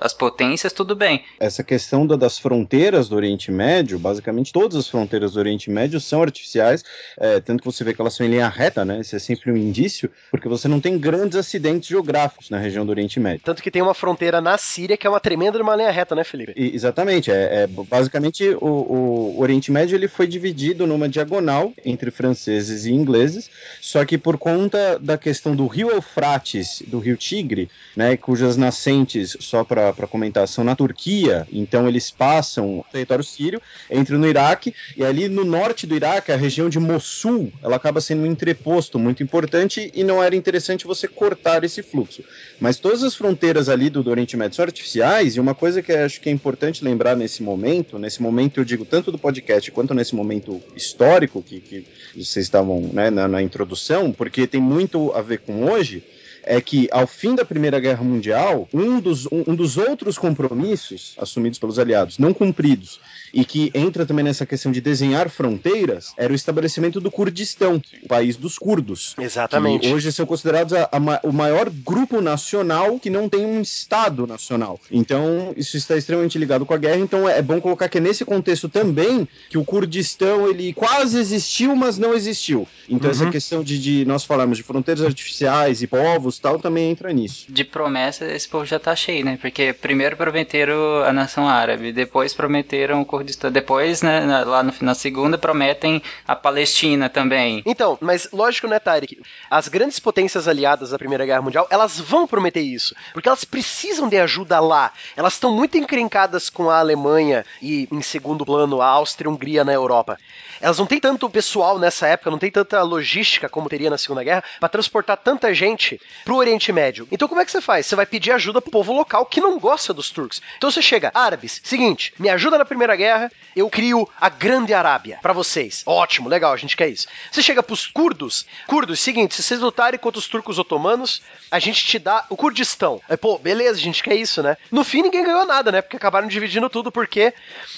as 0.00 0.12
potências, 0.12 0.72
tudo 0.72 0.96
bem. 0.96 1.24
Essa 1.38 1.62
questão 1.62 2.06
da, 2.06 2.16
das 2.16 2.38
fronteiras 2.38 3.08
do 3.08 3.16
Oriente 3.16 3.50
Médio, 3.52 3.98
basicamente 3.98 4.52
todas 4.52 4.76
as 4.76 4.88
fronteiras 4.88 5.32
do 5.32 5.38
Oriente 5.38 5.70
Médio 5.70 6.00
são 6.00 6.22
artificiais, 6.22 6.82
é, 7.18 7.40
tanto 7.40 7.60
que 7.60 7.66
você 7.66 7.84
vê 7.84 7.92
que 7.92 8.00
elas 8.00 8.14
são 8.14 8.24
em 8.24 8.30
linha 8.30 8.48
reta, 8.48 8.84
né? 8.84 9.00
Isso 9.00 9.14
é 9.14 9.18
sempre 9.18 9.50
um 9.50 9.56
indício, 9.56 10.10
porque 10.30 10.48
você 10.48 10.68
não 10.68 10.80
tem 10.80 10.98
grandes 10.98 11.36
acidentes 11.36 11.88
geográficos 11.88 12.50
na 12.50 12.58
região 12.58 12.86
do 12.86 12.90
Oriente 12.90 13.20
Médio. 13.20 13.42
Tanto 13.44 13.62
que 13.62 13.70
tem 13.70 13.82
uma 13.82 13.94
fronteira 13.94 14.40
na 14.40 14.56
Síria 14.58 14.96
que 14.96 15.06
é 15.06 15.10
uma 15.10 15.20
tremenda 15.20 15.58
uma 15.66 15.76
linha 15.76 15.90
reta, 15.90 16.14
né, 16.14 16.24
Felipe? 16.24 16.52
E, 16.56 16.74
exatamente. 16.74 17.30
É, 17.30 17.62
é 17.62 17.66
basicamente 17.66 18.48
o, 18.60 18.66
o, 18.66 19.40
Oriente 19.40 19.70
Médio 19.70 19.96
ele 19.96 20.08
foi 20.08 20.26
dividido 20.26 20.86
numa 20.86 21.08
diagonal 21.08 21.72
entre 21.84 22.10
franceses 22.10 22.86
e 22.86 22.92
ingleses, 22.92 23.50
só 23.80 24.04
que 24.04 24.16
por 24.16 24.38
conta 24.38 24.98
da 24.98 25.18
questão 25.18 25.54
do 25.54 25.66
rio 25.66 25.90
Eufrates, 25.90 26.82
do 26.86 26.98
rio 26.98 27.16
Tigre, 27.16 27.45
né, 27.94 28.16
cujas 28.16 28.56
nascentes, 28.56 29.36
só 29.40 29.64
para 29.64 29.92
comentar, 30.08 30.46
são 30.48 30.64
na 30.64 30.74
Turquia, 30.74 31.46
então 31.52 31.88
eles 31.88 32.10
passam 32.10 32.80
o 32.80 32.84
território 32.90 33.24
sírio, 33.24 33.60
entram 33.90 34.18
no 34.18 34.26
Iraque, 34.26 34.74
e 34.96 35.04
ali 35.04 35.28
no 35.28 35.44
norte 35.44 35.86
do 35.86 35.94
Iraque, 35.94 36.32
a 36.32 36.36
região 36.36 36.68
de 36.68 36.78
Mossul, 36.78 37.52
ela 37.62 37.76
acaba 37.76 38.00
sendo 38.00 38.22
um 38.22 38.26
entreposto 38.26 38.98
muito 38.98 39.22
importante 39.22 39.90
e 39.94 40.04
não 40.04 40.22
era 40.22 40.34
interessante 40.34 40.86
você 40.86 41.06
cortar 41.06 41.64
esse 41.64 41.82
fluxo. 41.82 42.22
Mas 42.60 42.78
todas 42.78 43.02
as 43.02 43.14
fronteiras 43.14 43.68
ali 43.68 43.90
do, 43.90 44.02
do 44.02 44.10
Oriente 44.10 44.36
Médio 44.36 44.56
são 44.56 44.64
artificiais, 44.64 45.36
e 45.36 45.40
uma 45.40 45.54
coisa 45.54 45.82
que 45.82 45.92
acho 45.92 46.20
que 46.20 46.28
é 46.28 46.32
importante 46.32 46.84
lembrar 46.84 47.16
nesse 47.16 47.42
momento, 47.42 47.98
nesse 47.98 48.22
momento 48.22 48.60
eu 48.60 48.64
digo 48.64 48.84
tanto 48.84 49.12
do 49.12 49.18
podcast 49.18 49.70
quanto 49.70 49.94
nesse 49.94 50.14
momento 50.14 50.62
histórico 50.74 51.42
que, 51.42 51.60
que 51.60 51.86
vocês 52.14 52.46
estavam 52.46 52.80
né, 52.92 53.10
na, 53.10 53.28
na 53.28 53.42
introdução, 53.42 54.12
porque 54.12 54.46
tem 54.46 54.60
muito 54.60 55.12
a 55.12 55.22
ver 55.22 55.38
com 55.40 55.64
hoje, 55.64 56.02
é 56.46 56.60
que, 56.60 56.88
ao 56.92 57.06
fim 57.06 57.34
da 57.34 57.44
Primeira 57.44 57.80
Guerra 57.80 58.04
Mundial, 58.04 58.68
um 58.72 59.00
dos, 59.00 59.26
um, 59.26 59.44
um 59.48 59.54
dos 59.54 59.76
outros 59.76 60.16
compromissos 60.16 61.14
assumidos 61.18 61.58
pelos 61.58 61.78
aliados, 61.78 62.18
não 62.18 62.32
cumpridos, 62.32 63.00
e 63.36 63.44
que 63.44 63.70
entra 63.74 64.06
também 64.06 64.24
nessa 64.24 64.46
questão 64.46 64.72
de 64.72 64.80
desenhar 64.80 65.28
fronteiras, 65.28 66.14
era 66.16 66.32
o 66.32 66.36
estabelecimento 66.36 66.98
do 67.00 67.10
Kurdistão, 67.10 67.82
o 68.02 68.08
país 68.08 68.34
dos 68.34 68.58
curdos. 68.58 69.14
Exatamente. 69.18 69.86
Que 69.86 69.92
hoje 69.92 70.10
são 70.10 70.24
considerados 70.24 70.72
a, 70.72 70.88
a, 70.90 71.20
o 71.22 71.32
maior 71.32 71.68
grupo 71.68 72.22
nacional 72.22 72.98
que 72.98 73.10
não 73.10 73.28
tem 73.28 73.44
um 73.44 73.60
Estado 73.60 74.26
nacional. 74.26 74.80
Então, 74.90 75.52
isso 75.54 75.76
está 75.76 75.96
extremamente 75.96 76.38
ligado 76.38 76.64
com 76.64 76.72
a 76.72 76.78
guerra, 76.78 76.98
então 76.98 77.28
é 77.28 77.42
bom 77.42 77.60
colocar 77.60 77.90
que 77.90 77.98
é 77.98 78.00
nesse 78.00 78.24
contexto 78.24 78.70
também 78.70 79.28
que 79.50 79.58
o 79.58 79.64
Kurdistão, 79.64 80.48
ele 80.48 80.72
quase 80.72 81.18
existiu, 81.18 81.76
mas 81.76 81.98
não 81.98 82.14
existiu. 82.14 82.66
Então, 82.88 83.10
uhum. 83.10 83.16
essa 83.16 83.30
questão 83.30 83.62
de, 83.62 83.78
de 83.78 84.04
nós 84.06 84.24
falarmos 84.24 84.56
de 84.56 84.62
fronteiras 84.62 85.04
artificiais 85.04 85.82
e 85.82 85.86
povos 85.86 86.38
tal, 86.38 86.58
também 86.58 86.90
entra 86.90 87.12
nisso. 87.12 87.46
De 87.50 87.64
promessa, 87.64 88.24
esse 88.24 88.48
povo 88.48 88.64
já 88.64 88.78
tá 88.78 88.96
cheio, 88.96 89.24
né? 89.24 89.38
Porque 89.38 89.74
primeiro 89.74 90.16
prometeram 90.16 91.02
a 91.04 91.12
nação 91.12 91.46
árabe, 91.46 91.92
depois 91.92 92.32
prometeram 92.32 93.02
o 93.02 93.04
Kurdistão, 93.04 93.25
depois, 93.50 94.02
né, 94.02 94.44
lá 94.44 94.62
no, 94.62 94.72
na 94.80 94.94
segunda, 94.94 95.38
prometem 95.38 96.02
a 96.26 96.36
Palestina 96.36 97.08
também. 97.08 97.62
Então, 97.66 97.98
mas 98.00 98.28
lógico, 98.32 98.68
né, 98.68 98.78
Tarek? 98.78 99.20
As 99.50 99.68
grandes 99.68 99.98
potências 99.98 100.46
aliadas 100.46 100.90
da 100.90 100.98
Primeira 100.98 101.24
Guerra 101.24 101.42
Mundial, 101.42 101.66
elas 101.70 101.98
vão 101.98 102.26
prometer 102.26 102.60
isso, 102.60 102.94
porque 103.12 103.28
elas 103.28 103.44
precisam 103.44 104.08
de 104.08 104.18
ajuda 104.18 104.60
lá. 104.60 104.92
Elas 105.16 105.34
estão 105.34 105.52
muito 105.52 105.76
encrencadas 105.76 106.50
com 106.50 106.70
a 106.70 106.78
Alemanha 106.78 107.44
e, 107.60 107.88
em 107.90 108.02
segundo 108.02 108.44
plano, 108.44 108.80
a 108.80 108.86
Áustria 108.86 109.28
e 109.28 109.30
a 109.30 109.32
Hungria 109.32 109.64
na 109.64 109.72
Europa. 109.72 110.18
Elas 110.60 110.78
não 110.78 110.86
têm 110.86 111.00
tanto 111.00 111.28
pessoal 111.28 111.78
nessa 111.78 112.06
época, 112.06 112.30
não 112.30 112.38
tem 112.38 112.50
tanta 112.50 112.82
logística 112.82 113.48
como 113.48 113.68
teria 113.68 113.90
na 113.90 113.98
Segunda 113.98 114.24
Guerra 114.24 114.44
para 114.58 114.68
transportar 114.68 115.16
tanta 115.16 115.52
gente 115.52 116.00
pro 116.24 116.36
Oriente 116.36 116.72
Médio. 116.72 117.06
Então 117.10 117.28
como 117.28 117.40
é 117.40 117.44
que 117.44 117.50
você 117.50 117.60
faz? 117.60 117.86
Você 117.86 117.96
vai 117.96 118.06
pedir 118.06 118.32
ajuda 118.32 118.60
pro 118.60 118.70
povo 118.70 118.92
local 118.92 119.26
que 119.26 119.40
não 119.40 119.58
gosta 119.58 119.92
dos 119.92 120.10
turcos. 120.10 120.40
Então 120.56 120.70
você 120.70 120.80
chega, 120.80 121.10
árabes, 121.14 121.60
seguinte, 121.62 122.12
me 122.18 122.28
ajuda 122.28 122.58
na 122.58 122.64
Primeira 122.64 122.96
Guerra, 122.96 123.15
eu 123.54 123.68
crio 123.70 124.08
a 124.20 124.28
Grande 124.28 124.74
Arábia 124.74 125.18
para 125.22 125.32
vocês. 125.32 125.82
Ótimo, 125.86 126.28
legal, 126.28 126.52
a 126.52 126.56
gente 126.56 126.76
quer 126.76 126.88
isso. 126.88 127.08
Você 127.30 127.42
chega 127.42 127.62
pros 127.62 127.86
curdos, 127.86 128.46
curdos, 128.66 129.00
seguinte, 129.00 129.34
se 129.34 129.42
vocês 129.42 129.60
lutarem 129.60 129.98
contra 129.98 130.18
os 130.18 130.26
turcos 130.26 130.58
otomanos, 130.58 131.22
a 131.50 131.58
gente 131.58 131.84
te 131.84 131.98
dá 131.98 132.24
o 132.28 132.36
Kurdistão. 132.36 133.00
Aí, 133.08 133.16
pô, 133.16 133.38
beleza, 133.38 133.78
a 133.78 133.82
gente 133.82 134.02
quer 134.02 134.14
isso, 134.14 134.42
né? 134.42 134.56
No 134.70 134.84
fim 134.84 135.02
ninguém 135.02 135.24
ganhou 135.24 135.46
nada, 135.46 135.72
né? 135.72 135.80
Porque 135.80 135.96
acabaram 135.96 136.28
dividindo 136.28 136.68
tudo 136.68 136.92
porque 136.92 137.32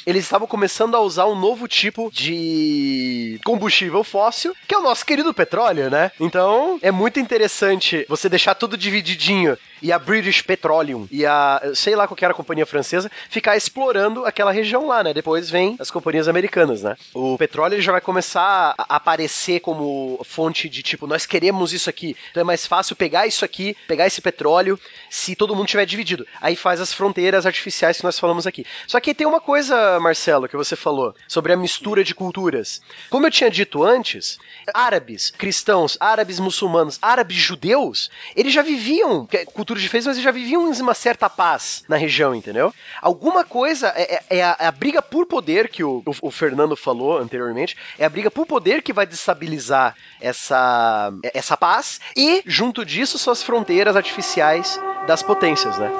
eles 0.06 0.24
estavam 0.24 0.46
começando 0.46 0.94
a 0.94 1.00
usar 1.00 1.26
um 1.26 1.38
novo 1.38 1.68
tipo 1.68 2.10
de 2.12 3.40
combustível 3.44 4.02
fóssil, 4.02 4.54
que 4.66 4.74
é 4.74 4.78
o 4.78 4.82
nosso 4.82 5.04
querido 5.04 5.32
petróleo, 5.32 5.90
né? 5.90 6.10
Então, 6.20 6.78
é 6.82 6.90
muito 6.90 7.20
interessante 7.20 8.04
você 8.08 8.28
deixar 8.28 8.54
tudo 8.54 8.76
divididinho 8.76 9.56
e 9.82 9.92
a 9.92 9.98
British 9.98 10.42
Petroleum 10.42 11.06
e 11.10 11.24
a, 11.24 11.60
sei 11.74 11.94
lá 11.94 12.06
qual 12.06 12.18
era 12.20 12.32
a 12.32 12.36
companhia 12.36 12.66
francesa, 12.66 13.10
ficar 13.28 13.56
explorando 13.56 14.24
aquela 14.24 14.52
região 14.52 14.86
lá, 14.86 15.02
né? 15.02 15.14
Depois 15.14 15.48
vem 15.50 15.76
as 15.78 15.90
companhias 15.90 16.28
americanas, 16.28 16.82
né? 16.82 16.96
O 17.14 17.36
petróleo 17.38 17.80
já 17.80 17.92
vai 17.92 18.00
começar 18.00 18.74
a 18.76 18.96
aparecer 18.96 19.60
como 19.60 20.20
fonte 20.24 20.68
de 20.68 20.82
tipo, 20.82 21.06
nós 21.06 21.26
queremos 21.26 21.72
isso 21.72 21.88
aqui. 21.88 22.16
Então 22.30 22.40
é 22.40 22.44
mais 22.44 22.66
fácil 22.66 22.96
pegar 22.96 23.26
isso 23.26 23.44
aqui, 23.44 23.76
pegar 23.86 24.06
esse 24.06 24.20
petróleo, 24.20 24.78
se 25.10 25.36
todo 25.36 25.54
mundo 25.54 25.68
tiver 25.68 25.86
dividido. 25.86 26.26
Aí 26.40 26.56
faz 26.56 26.80
as 26.80 26.92
fronteiras 26.92 27.46
artificiais 27.46 27.98
que 27.98 28.04
nós 28.04 28.18
falamos 28.18 28.46
aqui. 28.46 28.64
Só 28.86 29.00
que 29.00 29.14
tem 29.14 29.26
uma 29.26 29.40
coisa, 29.40 29.98
Marcelo, 30.00 30.48
que 30.48 30.56
você 30.56 30.76
falou 30.76 31.14
sobre 31.26 31.52
a 31.52 31.56
mistura 31.56 32.02
de 32.02 32.14
culturas. 32.14 32.80
Como 33.10 33.26
eu 33.26 33.30
tinha 33.30 33.50
dito 33.50 33.82
antes, 33.84 34.38
árabes, 34.74 35.30
cristãos, 35.30 35.96
árabes 36.00 36.40
muçulmanos, 36.40 36.98
árabes 37.00 37.36
judeus, 37.36 38.10
eles 38.34 38.52
já 38.52 38.62
viviam 38.62 39.26
cultura 39.68 39.80
diferente, 39.80 40.06
mas 40.06 40.16
eles 40.16 40.24
já 40.24 40.30
viviam 40.30 40.70
uma 40.70 40.94
certa 40.94 41.28
paz 41.28 41.84
na 41.86 41.96
região, 41.96 42.34
entendeu? 42.34 42.72
Alguma 43.02 43.44
coisa 43.44 43.88
é, 43.94 44.14
é, 44.14 44.38
é, 44.38 44.42
a, 44.42 44.56
é 44.60 44.66
a, 44.66 44.72
briga 44.72 45.02
por 45.02 45.26
poder 45.26 45.68
que 45.68 45.84
o, 45.84 46.02
o, 46.06 46.28
o, 46.28 46.30
Fernando 46.30 46.74
falou 46.74 47.18
anteriormente, 47.18 47.76
é 47.98 48.06
a 48.06 48.08
briga 48.08 48.30
por 48.30 48.46
poder 48.46 48.82
que 48.82 48.94
vai 48.94 49.06
destabilizar 49.06 49.94
essa, 50.20 51.12
essa 51.34 51.56
paz 51.56 52.00
e, 52.16 52.42
junto 52.46 52.84
disso, 52.84 53.18
são 53.18 53.32
as 53.32 53.42
fronteiras 53.42 53.94
artificiais 53.94 54.80
das 55.06 55.22
potências, 55.22 55.76
né? 55.76 55.90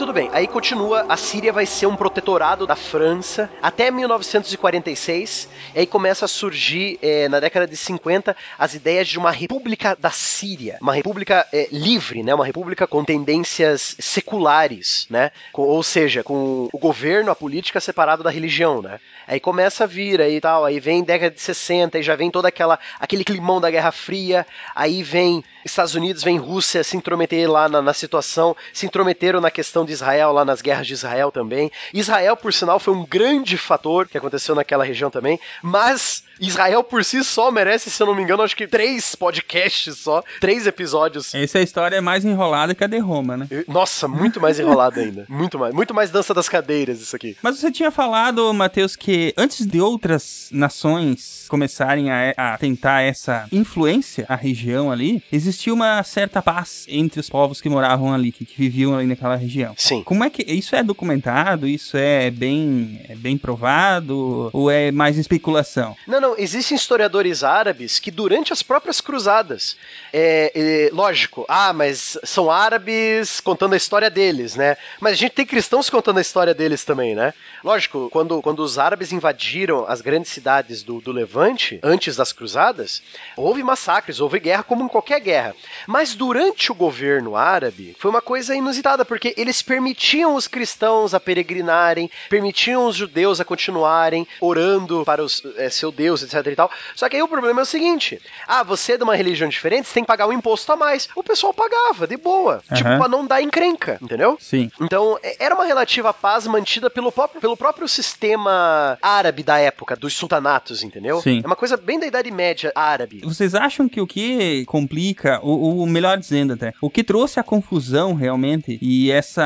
tudo 0.00 0.09
bem. 0.12 0.28
Aí 0.32 0.46
continua, 0.46 1.04
a 1.08 1.16
Síria 1.16 1.52
vai 1.52 1.66
ser 1.66 1.86
um 1.86 1.96
protetorado 1.96 2.66
da 2.66 2.76
França 2.76 3.50
até 3.62 3.90
1946. 3.90 5.48
E 5.74 5.80
aí 5.80 5.86
começa 5.86 6.24
a 6.24 6.28
surgir, 6.28 6.98
é, 7.02 7.28
na 7.28 7.40
década 7.40 7.66
de 7.66 7.76
50, 7.76 8.36
as 8.58 8.74
ideias 8.74 9.08
de 9.08 9.18
uma 9.18 9.30
república 9.30 9.96
da 9.98 10.10
Síria. 10.10 10.78
Uma 10.80 10.94
república 10.94 11.46
é, 11.52 11.68
livre, 11.70 12.22
né? 12.22 12.34
Uma 12.34 12.46
república 12.46 12.86
com 12.86 13.04
tendências 13.04 13.96
seculares, 13.98 15.06
né? 15.10 15.30
Com, 15.52 15.62
ou 15.62 15.82
seja, 15.82 16.22
com 16.22 16.68
o 16.72 16.78
governo, 16.78 17.30
a 17.30 17.36
política 17.36 17.80
separado 17.80 18.22
da 18.22 18.30
religião, 18.30 18.82
né? 18.82 18.98
Aí 19.30 19.38
começa 19.38 19.84
a 19.84 19.86
vir 19.86 20.20
aí 20.20 20.40
tal, 20.40 20.64
aí 20.64 20.80
vem 20.80 21.04
década 21.04 21.32
de 21.32 21.40
60 21.40 21.98
e 21.98 22.02
já 22.02 22.16
vem 22.16 22.32
toda 22.32 22.48
aquela 22.48 22.80
aquele 22.98 23.22
climão 23.22 23.60
da 23.60 23.70
Guerra 23.70 23.92
Fria, 23.92 24.44
aí 24.74 25.04
vem 25.04 25.44
Estados 25.64 25.94
Unidos, 25.94 26.24
vem 26.24 26.36
Rússia 26.36 26.82
se 26.82 26.96
intrometer 26.96 27.48
lá 27.48 27.68
na, 27.68 27.80
na 27.80 27.92
situação, 27.92 28.56
se 28.72 28.86
intrometeram 28.86 29.40
na 29.40 29.50
questão 29.50 29.84
de 29.84 29.92
Israel, 30.00 30.32
lá 30.32 30.44
nas 30.44 30.62
guerras 30.62 30.86
de 30.86 30.94
Israel 30.94 31.30
também. 31.30 31.70
Israel, 31.92 32.36
por 32.36 32.52
sinal, 32.52 32.80
foi 32.80 32.94
um 32.94 33.04
grande 33.04 33.56
fator 33.56 34.08
que 34.08 34.16
aconteceu 34.16 34.54
naquela 34.54 34.84
região 34.84 35.10
também, 35.10 35.38
mas 35.62 36.24
Israel 36.40 36.82
por 36.82 37.04
si 37.04 37.22
só 37.22 37.50
merece, 37.50 37.90
se 37.90 38.02
eu 38.02 38.06
não 38.06 38.14
me 38.14 38.22
engano, 38.22 38.42
acho 38.42 38.56
que 38.56 38.66
três 38.66 39.14
podcasts 39.14 39.98
só, 39.98 40.24
três 40.40 40.66
episódios. 40.66 41.34
Essa 41.34 41.58
é 41.58 41.62
história 41.62 41.96
é 41.96 42.00
mais 42.00 42.24
enrolada 42.24 42.74
que 42.74 42.82
a 42.82 42.86
de 42.86 42.98
Roma, 42.98 43.36
né? 43.36 43.48
Nossa, 43.68 44.08
muito 44.08 44.40
mais 44.40 44.58
enrolada 44.58 45.00
ainda. 45.02 45.26
Muito 45.28 45.58
mais. 45.58 45.74
Muito 45.74 45.94
mais 45.94 46.10
dança 46.10 46.32
das 46.32 46.48
cadeiras 46.48 47.00
isso 47.00 47.14
aqui. 47.14 47.36
Mas 47.42 47.58
você 47.58 47.70
tinha 47.70 47.90
falado, 47.90 48.52
Matheus, 48.54 48.96
que 48.96 49.34
antes 49.36 49.66
de 49.66 49.80
outras 49.80 50.48
nações 50.50 51.46
começarem 51.48 52.10
a, 52.10 52.32
a 52.36 52.58
tentar 52.58 53.02
essa 53.02 53.46
influência 53.52 54.24
à 54.28 54.36
região 54.36 54.90
ali, 54.90 55.22
existia 55.32 55.74
uma 55.74 56.02
certa 56.02 56.40
paz 56.40 56.86
entre 56.88 57.20
os 57.20 57.28
povos 57.28 57.60
que 57.60 57.68
moravam 57.68 58.14
ali, 58.14 58.32
que, 58.32 58.44
que 58.46 58.56
viviam 58.56 58.96
ali 58.96 59.06
naquela 59.06 59.36
região. 59.36 59.74
Sim. 59.76 59.89
Como 60.04 60.22
é 60.22 60.30
que 60.30 60.42
isso 60.42 60.76
é 60.76 60.82
documentado? 60.82 61.66
Isso 61.66 61.96
é 61.96 62.30
bem, 62.30 63.00
é 63.08 63.14
bem 63.14 63.36
provado? 63.36 64.50
Ou 64.52 64.70
é 64.70 64.92
mais 64.92 65.18
especulação? 65.18 65.96
Não, 66.06 66.20
não. 66.20 66.34
Existem 66.38 66.76
historiadores 66.76 67.42
árabes 67.42 67.98
que 67.98 68.10
durante 68.10 68.52
as 68.52 68.62
próprias 68.62 69.00
cruzadas, 69.00 69.76
é, 70.12 70.52
é, 70.54 70.90
lógico, 70.94 71.44
ah, 71.48 71.72
mas 71.72 72.18
são 72.22 72.50
árabes 72.50 73.40
contando 73.40 73.72
a 73.72 73.76
história 73.76 74.10
deles, 74.10 74.54
né? 74.54 74.76
Mas 75.00 75.14
a 75.14 75.16
gente 75.16 75.32
tem 75.32 75.46
cristãos 75.46 75.90
contando 75.90 76.18
a 76.18 76.22
história 76.22 76.54
deles 76.54 76.84
também, 76.84 77.14
né? 77.14 77.34
Lógico, 77.64 78.08
quando, 78.10 78.40
quando 78.40 78.60
os 78.60 78.78
árabes 78.78 79.12
invadiram 79.12 79.84
as 79.88 80.00
grandes 80.00 80.30
cidades 80.30 80.82
do, 80.82 81.00
do 81.00 81.12
Levante, 81.12 81.80
antes 81.82 82.16
das 82.16 82.32
cruzadas, 82.32 83.02
houve 83.36 83.62
massacres, 83.62 84.20
houve 84.20 84.38
guerra 84.38 84.62
como 84.62 84.84
em 84.84 84.88
qualquer 84.88 85.20
guerra 85.20 85.30
guerra. 85.30 85.54
Mas 85.86 86.14
durante 86.14 86.70
o 86.70 86.74
governo 86.74 87.36
árabe, 87.36 87.96
foi 87.98 88.10
uma 88.10 88.20
coisa 88.20 88.54
inusitada, 88.54 89.04
porque 89.04 89.32
eles 89.36 89.62
permitiam 89.80 90.34
os 90.34 90.46
cristãos 90.46 91.14
a 91.14 91.18
peregrinarem, 91.20 92.10
permitiam 92.28 92.86
os 92.86 92.94
judeus 92.94 93.40
a 93.40 93.44
continuarem 93.46 94.26
orando 94.38 95.04
para 95.06 95.24
os, 95.24 95.42
é, 95.56 95.70
seu 95.70 95.90
Deus, 95.90 96.22
etc 96.22 96.46
e 96.52 96.54
tal. 96.54 96.70
Só 96.94 97.08
que 97.08 97.16
aí 97.16 97.22
o 97.22 97.28
problema 97.28 97.60
é 97.60 97.62
o 97.62 97.66
seguinte: 97.66 98.20
ah, 98.46 98.62
você 98.62 98.92
é 98.92 98.96
de 98.98 99.02
uma 99.02 99.16
religião 99.16 99.48
diferente, 99.48 99.88
você 99.88 99.94
tem 99.94 100.02
que 100.04 100.06
pagar 100.08 100.26
um 100.28 100.32
imposto 100.34 100.70
a 100.70 100.76
mais. 100.76 101.08
O 101.16 101.24
pessoal 101.24 101.54
pagava, 101.54 102.06
de 102.06 102.18
boa. 102.18 102.62
Uhum. 102.70 102.76
Tipo, 102.76 102.90
pra 102.98 103.08
não 103.08 103.26
dar 103.26 103.40
encrenca, 103.40 103.98
entendeu? 104.02 104.36
Sim. 104.38 104.70
Então, 104.78 105.18
é- 105.22 105.36
era 105.46 105.54
uma 105.54 105.64
relativa 105.64 106.12
paz 106.12 106.46
mantida 106.46 106.90
pelo 106.90 107.10
próprio, 107.10 107.40
pelo 107.40 107.56
próprio 107.56 107.88
sistema 107.88 108.98
árabe 109.00 109.42
da 109.42 109.58
época, 109.58 109.96
dos 109.96 110.12
sultanatos, 110.12 110.82
entendeu? 110.84 111.22
Sim. 111.22 111.40
É 111.42 111.46
uma 111.46 111.56
coisa 111.56 111.78
bem 111.78 111.98
da 111.98 112.06
Idade 112.06 112.30
Média 112.30 112.70
árabe. 112.74 113.22
Vocês 113.24 113.54
acham 113.54 113.88
que 113.88 114.00
o 114.00 114.06
que 114.06 114.64
complica, 114.66 115.40
o, 115.42 115.82
o 115.82 115.86
melhor 115.86 116.18
dizendo 116.18 116.52
até, 116.52 116.74
o 116.82 116.90
que 116.90 117.02
trouxe 117.02 117.40
a 117.40 117.42
confusão 117.42 118.12
realmente 118.14 118.78
e 118.82 119.10
essa 119.10 119.44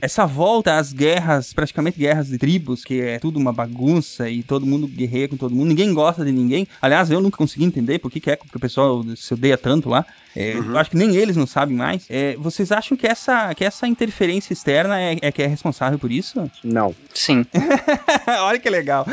essa 0.00 0.26
volta 0.26 0.76
às 0.76 0.92
guerras, 0.92 1.52
praticamente 1.52 1.98
guerras 1.98 2.28
de 2.28 2.38
tribos, 2.38 2.84
que 2.84 3.00
é 3.00 3.18
tudo 3.18 3.38
uma 3.38 3.52
bagunça 3.52 4.28
e 4.28 4.42
todo 4.42 4.66
mundo 4.66 4.86
guerreia 4.86 5.28
com 5.28 5.36
todo 5.36 5.54
mundo, 5.54 5.68
ninguém 5.68 5.92
gosta 5.92 6.24
de 6.24 6.32
ninguém. 6.32 6.66
Aliás, 6.80 7.10
eu 7.10 7.20
nunca 7.20 7.36
consegui 7.36 7.64
entender 7.64 7.98
por 7.98 8.10
que, 8.10 8.20
que 8.20 8.30
é 8.30 8.36
que 8.36 8.56
o 8.56 8.60
pessoal 8.60 9.04
se 9.16 9.34
odeia 9.34 9.56
tanto 9.58 9.88
lá. 9.88 10.04
É, 10.36 10.52
Eu 10.52 10.76
acho 10.76 10.90
que 10.90 10.96
nem 10.98 11.16
eles 11.16 11.34
não 11.34 11.46
sabem 11.46 11.74
mais. 11.74 12.04
É, 12.10 12.36
vocês 12.36 12.70
acham 12.70 12.94
que 12.94 13.06
essa, 13.06 13.54
que 13.54 13.64
essa 13.64 13.86
interferência 13.88 14.52
externa 14.52 15.00
é, 15.00 15.16
é 15.22 15.32
que 15.32 15.42
é 15.42 15.46
responsável 15.46 15.98
por 15.98 16.12
isso? 16.12 16.50
Não. 16.62 16.94
Sim. 17.14 17.46
Olha 18.42 18.58
que 18.58 18.68
legal. 18.68 19.06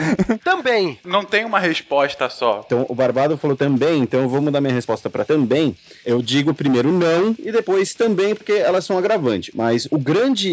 Também. 0.43 0.99
Não 1.05 1.23
tem 1.23 1.45
uma 1.45 1.59
resposta 1.59 2.29
só. 2.29 2.63
Então, 2.65 2.85
o 2.89 2.93
Barbado 2.95 3.37
falou 3.37 3.55
também, 3.55 4.01
então 4.01 4.21
eu 4.21 4.27
vou 4.27 4.41
mudar 4.41 4.59
minha 4.59 4.73
resposta 4.73 5.09
para 5.09 5.23
também. 5.23 5.75
Eu 6.05 6.21
digo 6.21 6.53
primeiro 6.53 6.91
não 6.91 7.33
e 7.39 7.51
depois 7.53 7.93
também, 7.93 8.35
porque 8.35 8.51
elas 8.51 8.83
são 8.85 8.97
agravantes. 8.97 9.53
Mas 9.55 9.87
o 9.89 9.97
grande. 9.97 10.52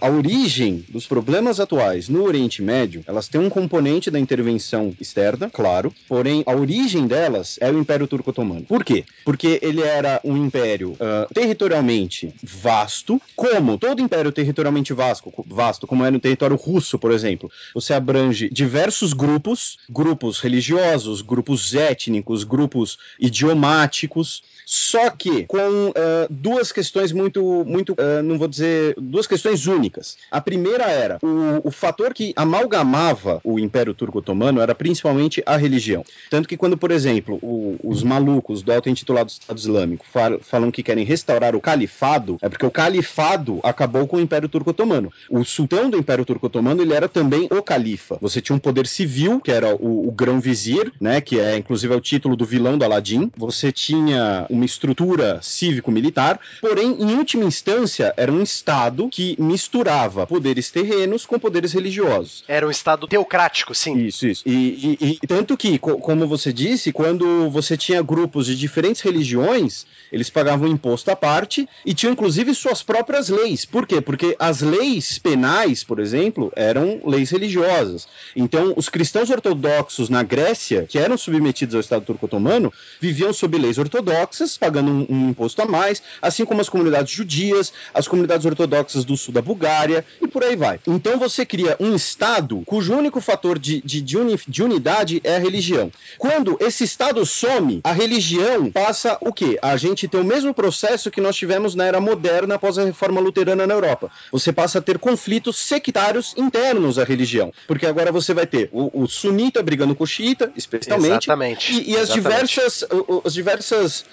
A 0.00 0.08
origem 0.08 0.84
dos 0.88 1.06
problemas 1.06 1.60
atuais 1.60 2.08
no 2.08 2.24
Oriente 2.24 2.62
Médio, 2.62 3.02
elas 3.06 3.28
têm 3.28 3.40
um 3.40 3.50
componente 3.50 4.10
da 4.10 4.18
intervenção 4.18 4.94
externa, 5.00 5.50
claro, 5.50 5.92
porém 6.08 6.42
a 6.46 6.54
origem 6.54 7.06
delas 7.06 7.58
é 7.60 7.70
o 7.70 7.78
Império 7.78 8.06
Turco 8.06 8.30
Otomano. 8.30 8.62
Por 8.62 8.84
quê? 8.84 9.04
Porque 9.24 9.58
ele 9.62 9.82
era 9.82 10.20
um 10.24 10.36
império 10.36 10.96
ah, 11.00 11.26
territorialmente 11.32 12.32
vasto, 12.42 13.20
como 13.36 13.78
todo 13.78 14.02
império 14.02 14.32
territorialmente 14.32 14.92
vasto, 14.92 15.32
vasto, 15.46 15.86
como 15.86 16.04
é 16.04 16.10
no 16.10 16.20
território 16.20 16.56
russo, 16.56 16.98
por 16.98 17.12
exemplo. 17.12 17.50
Você 17.74 17.94
abrange 17.94 18.48
diversos 18.50 19.12
grupos, 19.12 19.78
grupos 19.88 20.40
religiosos, 20.40 21.22
grupos 21.22 21.74
étnicos, 21.74 22.44
grupos 22.44 22.98
idiomáticos, 23.18 24.42
só 24.72 25.10
que 25.10 25.46
com 25.46 25.58
ah, 25.96 26.26
duas 26.30 26.70
questões 26.70 27.10
muito, 27.10 27.64
muito, 27.66 27.96
ah, 27.98 28.22
não 28.22 28.38
vou 28.38 28.46
dizer, 28.46 28.94
duas 28.96 29.26
questões 29.26 29.66
únicas. 29.66 30.16
A 30.30 30.40
primeira 30.40 30.84
era 30.84 31.18
o, 31.22 31.66
o 31.68 31.70
fator 31.72 32.14
que 32.14 32.32
amalgamava 32.36 33.40
o 33.42 33.58
Império 33.58 33.92
Turco 33.94 34.18
Otomano 34.18 34.60
era 34.60 34.74
principalmente 34.76 35.42
a 35.44 35.56
religião. 35.56 36.04
Tanto 36.30 36.48
que 36.48 36.56
quando, 36.56 36.76
por 36.76 36.92
exemplo, 36.92 37.38
o- 37.42 37.76
os 37.82 38.02
malucos 38.04 38.62
do 38.62 38.72
auto-intitulado 38.72 39.30
Estado 39.30 39.58
Islâmico 39.58 40.06
fal- 40.08 40.38
falam 40.40 40.70
que 40.70 40.82
querem 40.84 41.04
restaurar 41.04 41.56
o 41.56 41.60
califado, 41.60 42.38
é 42.40 42.48
porque 42.48 42.64
o 42.64 42.70
califado 42.70 43.58
acabou 43.64 44.06
com 44.06 44.18
o 44.18 44.20
Império 44.20 44.48
Turco 44.48 44.70
Otomano. 44.70 45.12
O 45.28 45.44
sultão 45.44 45.90
do 45.90 45.96
Império 45.98 46.24
Turco 46.24 46.46
Otomano, 46.46 46.80
ele 46.80 46.94
era 46.94 47.08
também 47.08 47.48
o 47.50 47.60
califa. 47.62 48.18
Você 48.20 48.40
tinha 48.40 48.54
um 48.54 48.60
poder 48.60 48.86
civil, 48.86 49.40
que 49.40 49.50
era 49.50 49.74
o, 49.74 50.06
o 50.06 50.12
grão-vizir, 50.12 50.92
né, 51.00 51.20
que 51.20 51.40
é 51.40 51.56
inclusive 51.56 51.92
é 51.92 51.96
o 51.96 52.00
título 52.00 52.36
do 52.36 52.44
vilão 52.44 52.78
do 52.78 52.84
Aladim. 52.84 53.30
Você 53.36 53.72
tinha 53.72 54.46
uma 54.60 54.66
estrutura 54.66 55.40
cívico-militar, 55.42 56.38
porém, 56.60 56.96
em 57.00 57.14
última 57.14 57.44
instância, 57.44 58.12
era 58.16 58.30
um 58.30 58.42
estado 58.42 59.08
que 59.08 59.34
misturava 59.40 60.26
poderes 60.26 60.70
terrenos 60.70 61.24
com 61.26 61.38
poderes 61.38 61.72
religiosos. 61.72 62.44
Era 62.46 62.66
um 62.66 62.70
estado 62.70 63.06
teocrático, 63.06 63.74
sim. 63.74 63.96
Isso, 63.98 64.26
isso. 64.26 64.42
E, 64.46 64.96
e- 65.00 65.18
e 65.22 65.26
tanto 65.26 65.56
que, 65.56 65.78
co- 65.78 65.98
como 65.98 66.26
você 66.26 66.52
disse, 66.52 66.92
quando 66.92 67.48
você 67.50 67.76
tinha 67.76 68.02
grupos 68.02 68.46
de 68.46 68.56
diferentes 68.56 69.00
religiões, 69.00 69.86
eles 70.12 70.28
pagavam 70.28 70.68
imposto 70.68 71.10
à 71.10 71.16
parte 71.16 71.68
e 71.86 71.94
tinham 71.94 72.12
inclusive 72.12 72.54
suas 72.54 72.82
próprias 72.82 73.28
leis. 73.28 73.64
Por 73.64 73.86
quê? 73.86 74.00
Porque 74.00 74.34
as 74.38 74.60
leis 74.60 75.18
penais, 75.18 75.84
por 75.84 75.98
exemplo, 76.00 76.52
eram 76.56 77.00
leis 77.04 77.30
religiosas. 77.30 78.06
Então, 78.34 78.74
os 78.76 78.88
cristãos 78.88 79.30
ortodoxos 79.30 80.08
na 80.08 80.22
Grécia, 80.22 80.86
que 80.88 80.98
eram 80.98 81.16
submetidos 81.16 81.74
ao 81.74 81.80
Estado 81.80 82.04
turco 82.04 82.26
otomano, 82.26 82.72
viviam 83.00 83.32
sob 83.32 83.56
leis 83.56 83.78
ortodoxas, 83.78 84.39
pagando 84.58 84.90
um, 84.90 85.06
um 85.08 85.28
imposto 85.30 85.60
a 85.62 85.66
mais, 85.66 86.02
assim 86.20 86.44
como 86.44 86.60
as 86.60 86.68
comunidades 86.68 87.12
judias, 87.12 87.72
as 87.92 88.06
comunidades 88.08 88.46
ortodoxas 88.46 89.04
do 89.04 89.16
sul 89.16 89.32
da 89.34 89.42
Bulgária 89.42 90.04
e 90.20 90.26
por 90.28 90.42
aí 90.44 90.56
vai. 90.56 90.80
Então 90.86 91.18
você 91.18 91.44
cria 91.44 91.76
um 91.80 91.94
Estado 91.94 92.62
cujo 92.66 92.94
único 92.94 93.20
fator 93.20 93.58
de, 93.58 93.80
de, 93.82 94.00
de, 94.00 94.16
uni- 94.18 94.40
de 94.46 94.62
unidade 94.62 95.20
é 95.24 95.36
a 95.36 95.38
religião. 95.38 95.90
Quando 96.18 96.56
esse 96.60 96.84
Estado 96.84 97.24
some, 97.26 97.80
a 97.84 97.92
religião 97.92 98.70
passa 98.70 99.18
o 99.20 99.32
quê? 99.32 99.58
A 99.62 99.76
gente 99.76 100.08
tem 100.08 100.20
o 100.20 100.24
mesmo 100.24 100.52
processo 100.54 101.10
que 101.10 101.20
nós 101.20 101.36
tivemos 101.36 101.74
na 101.74 101.84
era 101.84 102.00
moderna 102.00 102.54
após 102.56 102.78
a 102.78 102.84
reforma 102.84 103.20
luterana 103.20 103.66
na 103.66 103.74
Europa. 103.74 104.10
Você 104.32 104.52
passa 104.52 104.78
a 104.78 104.82
ter 104.82 104.98
conflitos 104.98 105.56
sectários 105.56 106.34
internos 106.36 106.98
à 106.98 107.04
religião. 107.04 107.52
Porque 107.66 107.86
agora 107.86 108.10
você 108.12 108.34
vai 108.34 108.46
ter 108.46 108.68
o, 108.72 109.02
o 109.02 109.06
sunita 109.08 109.62
brigando 109.62 109.94
com 109.94 110.04
o 110.04 110.06
xiita, 110.06 110.52
especialmente. 110.56 111.24
Exatamente. 111.26 111.72
E, 111.72 111.90
e 111.92 111.96
as 111.96 112.10
Exatamente. 112.10 112.14
diversas, 112.14 112.84
as 113.24 113.34
diversas 113.34 114.04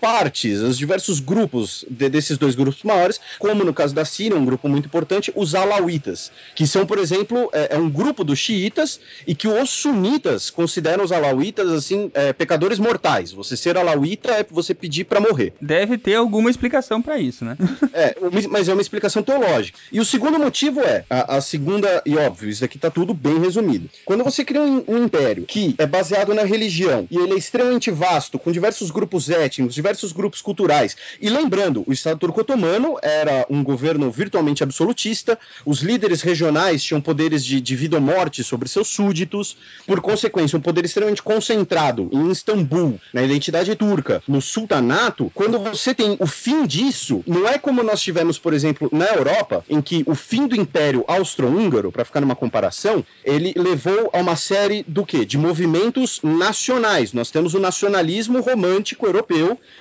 partes, 0.00 0.60
os 0.60 0.76
diversos 0.78 1.20
grupos 1.20 1.84
de- 1.90 2.08
desses 2.08 2.38
dois 2.38 2.54
grupos 2.54 2.82
maiores, 2.82 3.20
como 3.38 3.64
no 3.64 3.72
caso 3.72 3.94
da 3.94 4.04
Síria, 4.04 4.36
um 4.36 4.44
grupo 4.44 4.68
muito 4.68 4.86
importante, 4.86 5.32
os 5.34 5.54
alauítas, 5.54 6.30
que 6.54 6.66
são, 6.66 6.86
por 6.86 6.98
exemplo, 6.98 7.48
é, 7.52 7.74
é 7.74 7.78
um 7.78 7.88
grupo 7.90 8.24
dos 8.24 8.38
xiitas 8.38 9.00
e 9.26 9.34
que 9.34 9.48
os 9.48 9.70
sunitas 9.70 10.50
consideram 10.50 11.04
os 11.04 11.12
alauítas 11.12 11.70
assim 11.70 12.10
é, 12.14 12.32
pecadores 12.32 12.78
mortais. 12.78 13.32
Você 13.32 13.56
ser 13.56 13.76
alauíta 13.76 14.30
é 14.32 14.46
você 14.48 14.74
pedir 14.74 15.04
para 15.04 15.20
morrer. 15.20 15.52
Deve 15.60 15.98
ter 15.98 16.14
alguma 16.16 16.50
explicação 16.50 17.00
pra 17.02 17.18
isso, 17.18 17.44
né? 17.44 17.56
É, 17.94 18.16
mas 18.48 18.68
é 18.68 18.72
uma 18.72 18.80
explicação 18.80 19.22
teológica. 19.22 19.78
E 19.92 20.00
o 20.00 20.04
segundo 20.04 20.38
motivo 20.38 20.80
é, 20.80 21.04
a, 21.10 21.36
a 21.36 21.40
segunda, 21.40 22.02
e 22.06 22.16
óbvio, 22.16 22.48
isso 22.48 22.62
daqui 22.62 22.78
tá 22.78 22.90
tudo 22.90 23.12
bem 23.12 23.38
resumido. 23.38 23.88
Quando 24.04 24.24
você 24.24 24.44
cria 24.44 24.62
um, 24.62 24.82
um 24.88 25.04
império 25.04 25.44
que 25.44 25.74
é 25.78 25.86
baseado 25.86 26.32
na 26.34 26.42
religião 26.42 27.06
e 27.10 27.16
ele 27.18 27.34
é 27.34 27.36
extremamente 27.36 27.90
vasto, 27.90 28.38
com 28.38 28.50
diversos 28.50 28.90
grupos 28.90 29.28
étnicos, 29.28 29.41
diversos 29.48 30.12
grupos 30.12 30.40
culturais, 30.40 30.96
e 31.20 31.28
lembrando, 31.28 31.84
o 31.86 31.92
Estado 31.92 32.18
turco-otomano 32.18 32.96
era 33.02 33.46
um 33.48 33.62
governo 33.62 34.10
virtualmente 34.10 34.62
absolutista, 34.62 35.38
os 35.64 35.80
líderes 35.80 36.22
regionais 36.22 36.82
tinham 36.82 37.00
poderes 37.00 37.44
de, 37.44 37.60
de 37.60 37.76
vida 37.76 37.96
ou 37.96 38.02
morte 38.02 38.42
sobre 38.44 38.68
seus 38.68 38.88
súditos, 38.88 39.56
por 39.86 40.00
consequência, 40.00 40.58
um 40.58 40.62
poder 40.62 40.84
extremamente 40.84 41.22
concentrado 41.22 42.08
em 42.12 42.30
Istambul, 42.30 43.00
na 43.12 43.22
identidade 43.22 43.74
turca, 43.74 44.22
no 44.26 44.40
sultanato, 44.40 45.30
quando 45.34 45.58
você 45.58 45.94
tem 45.94 46.16
o 46.18 46.26
fim 46.26 46.66
disso, 46.66 47.22
não 47.26 47.48
é 47.48 47.58
como 47.58 47.82
nós 47.82 48.00
tivemos, 48.00 48.38
por 48.38 48.52
exemplo, 48.52 48.88
na 48.92 49.06
Europa, 49.06 49.64
em 49.68 49.80
que 49.80 50.02
o 50.06 50.14
fim 50.14 50.46
do 50.46 50.56
Império 50.56 51.04
Austro-Húngaro, 51.06 51.92
para 51.92 52.04
ficar 52.04 52.20
numa 52.20 52.36
comparação, 52.36 53.04
ele 53.24 53.52
levou 53.56 54.10
a 54.12 54.18
uma 54.18 54.36
série 54.36 54.84
do 54.86 55.04
quê? 55.04 55.24
De 55.24 55.38
movimentos 55.38 56.20
nacionais. 56.22 57.12
Nós 57.12 57.30
temos 57.30 57.54
o 57.54 57.60
nacionalismo 57.60 58.40
romântico 58.40 59.06
europeu, 59.06 59.31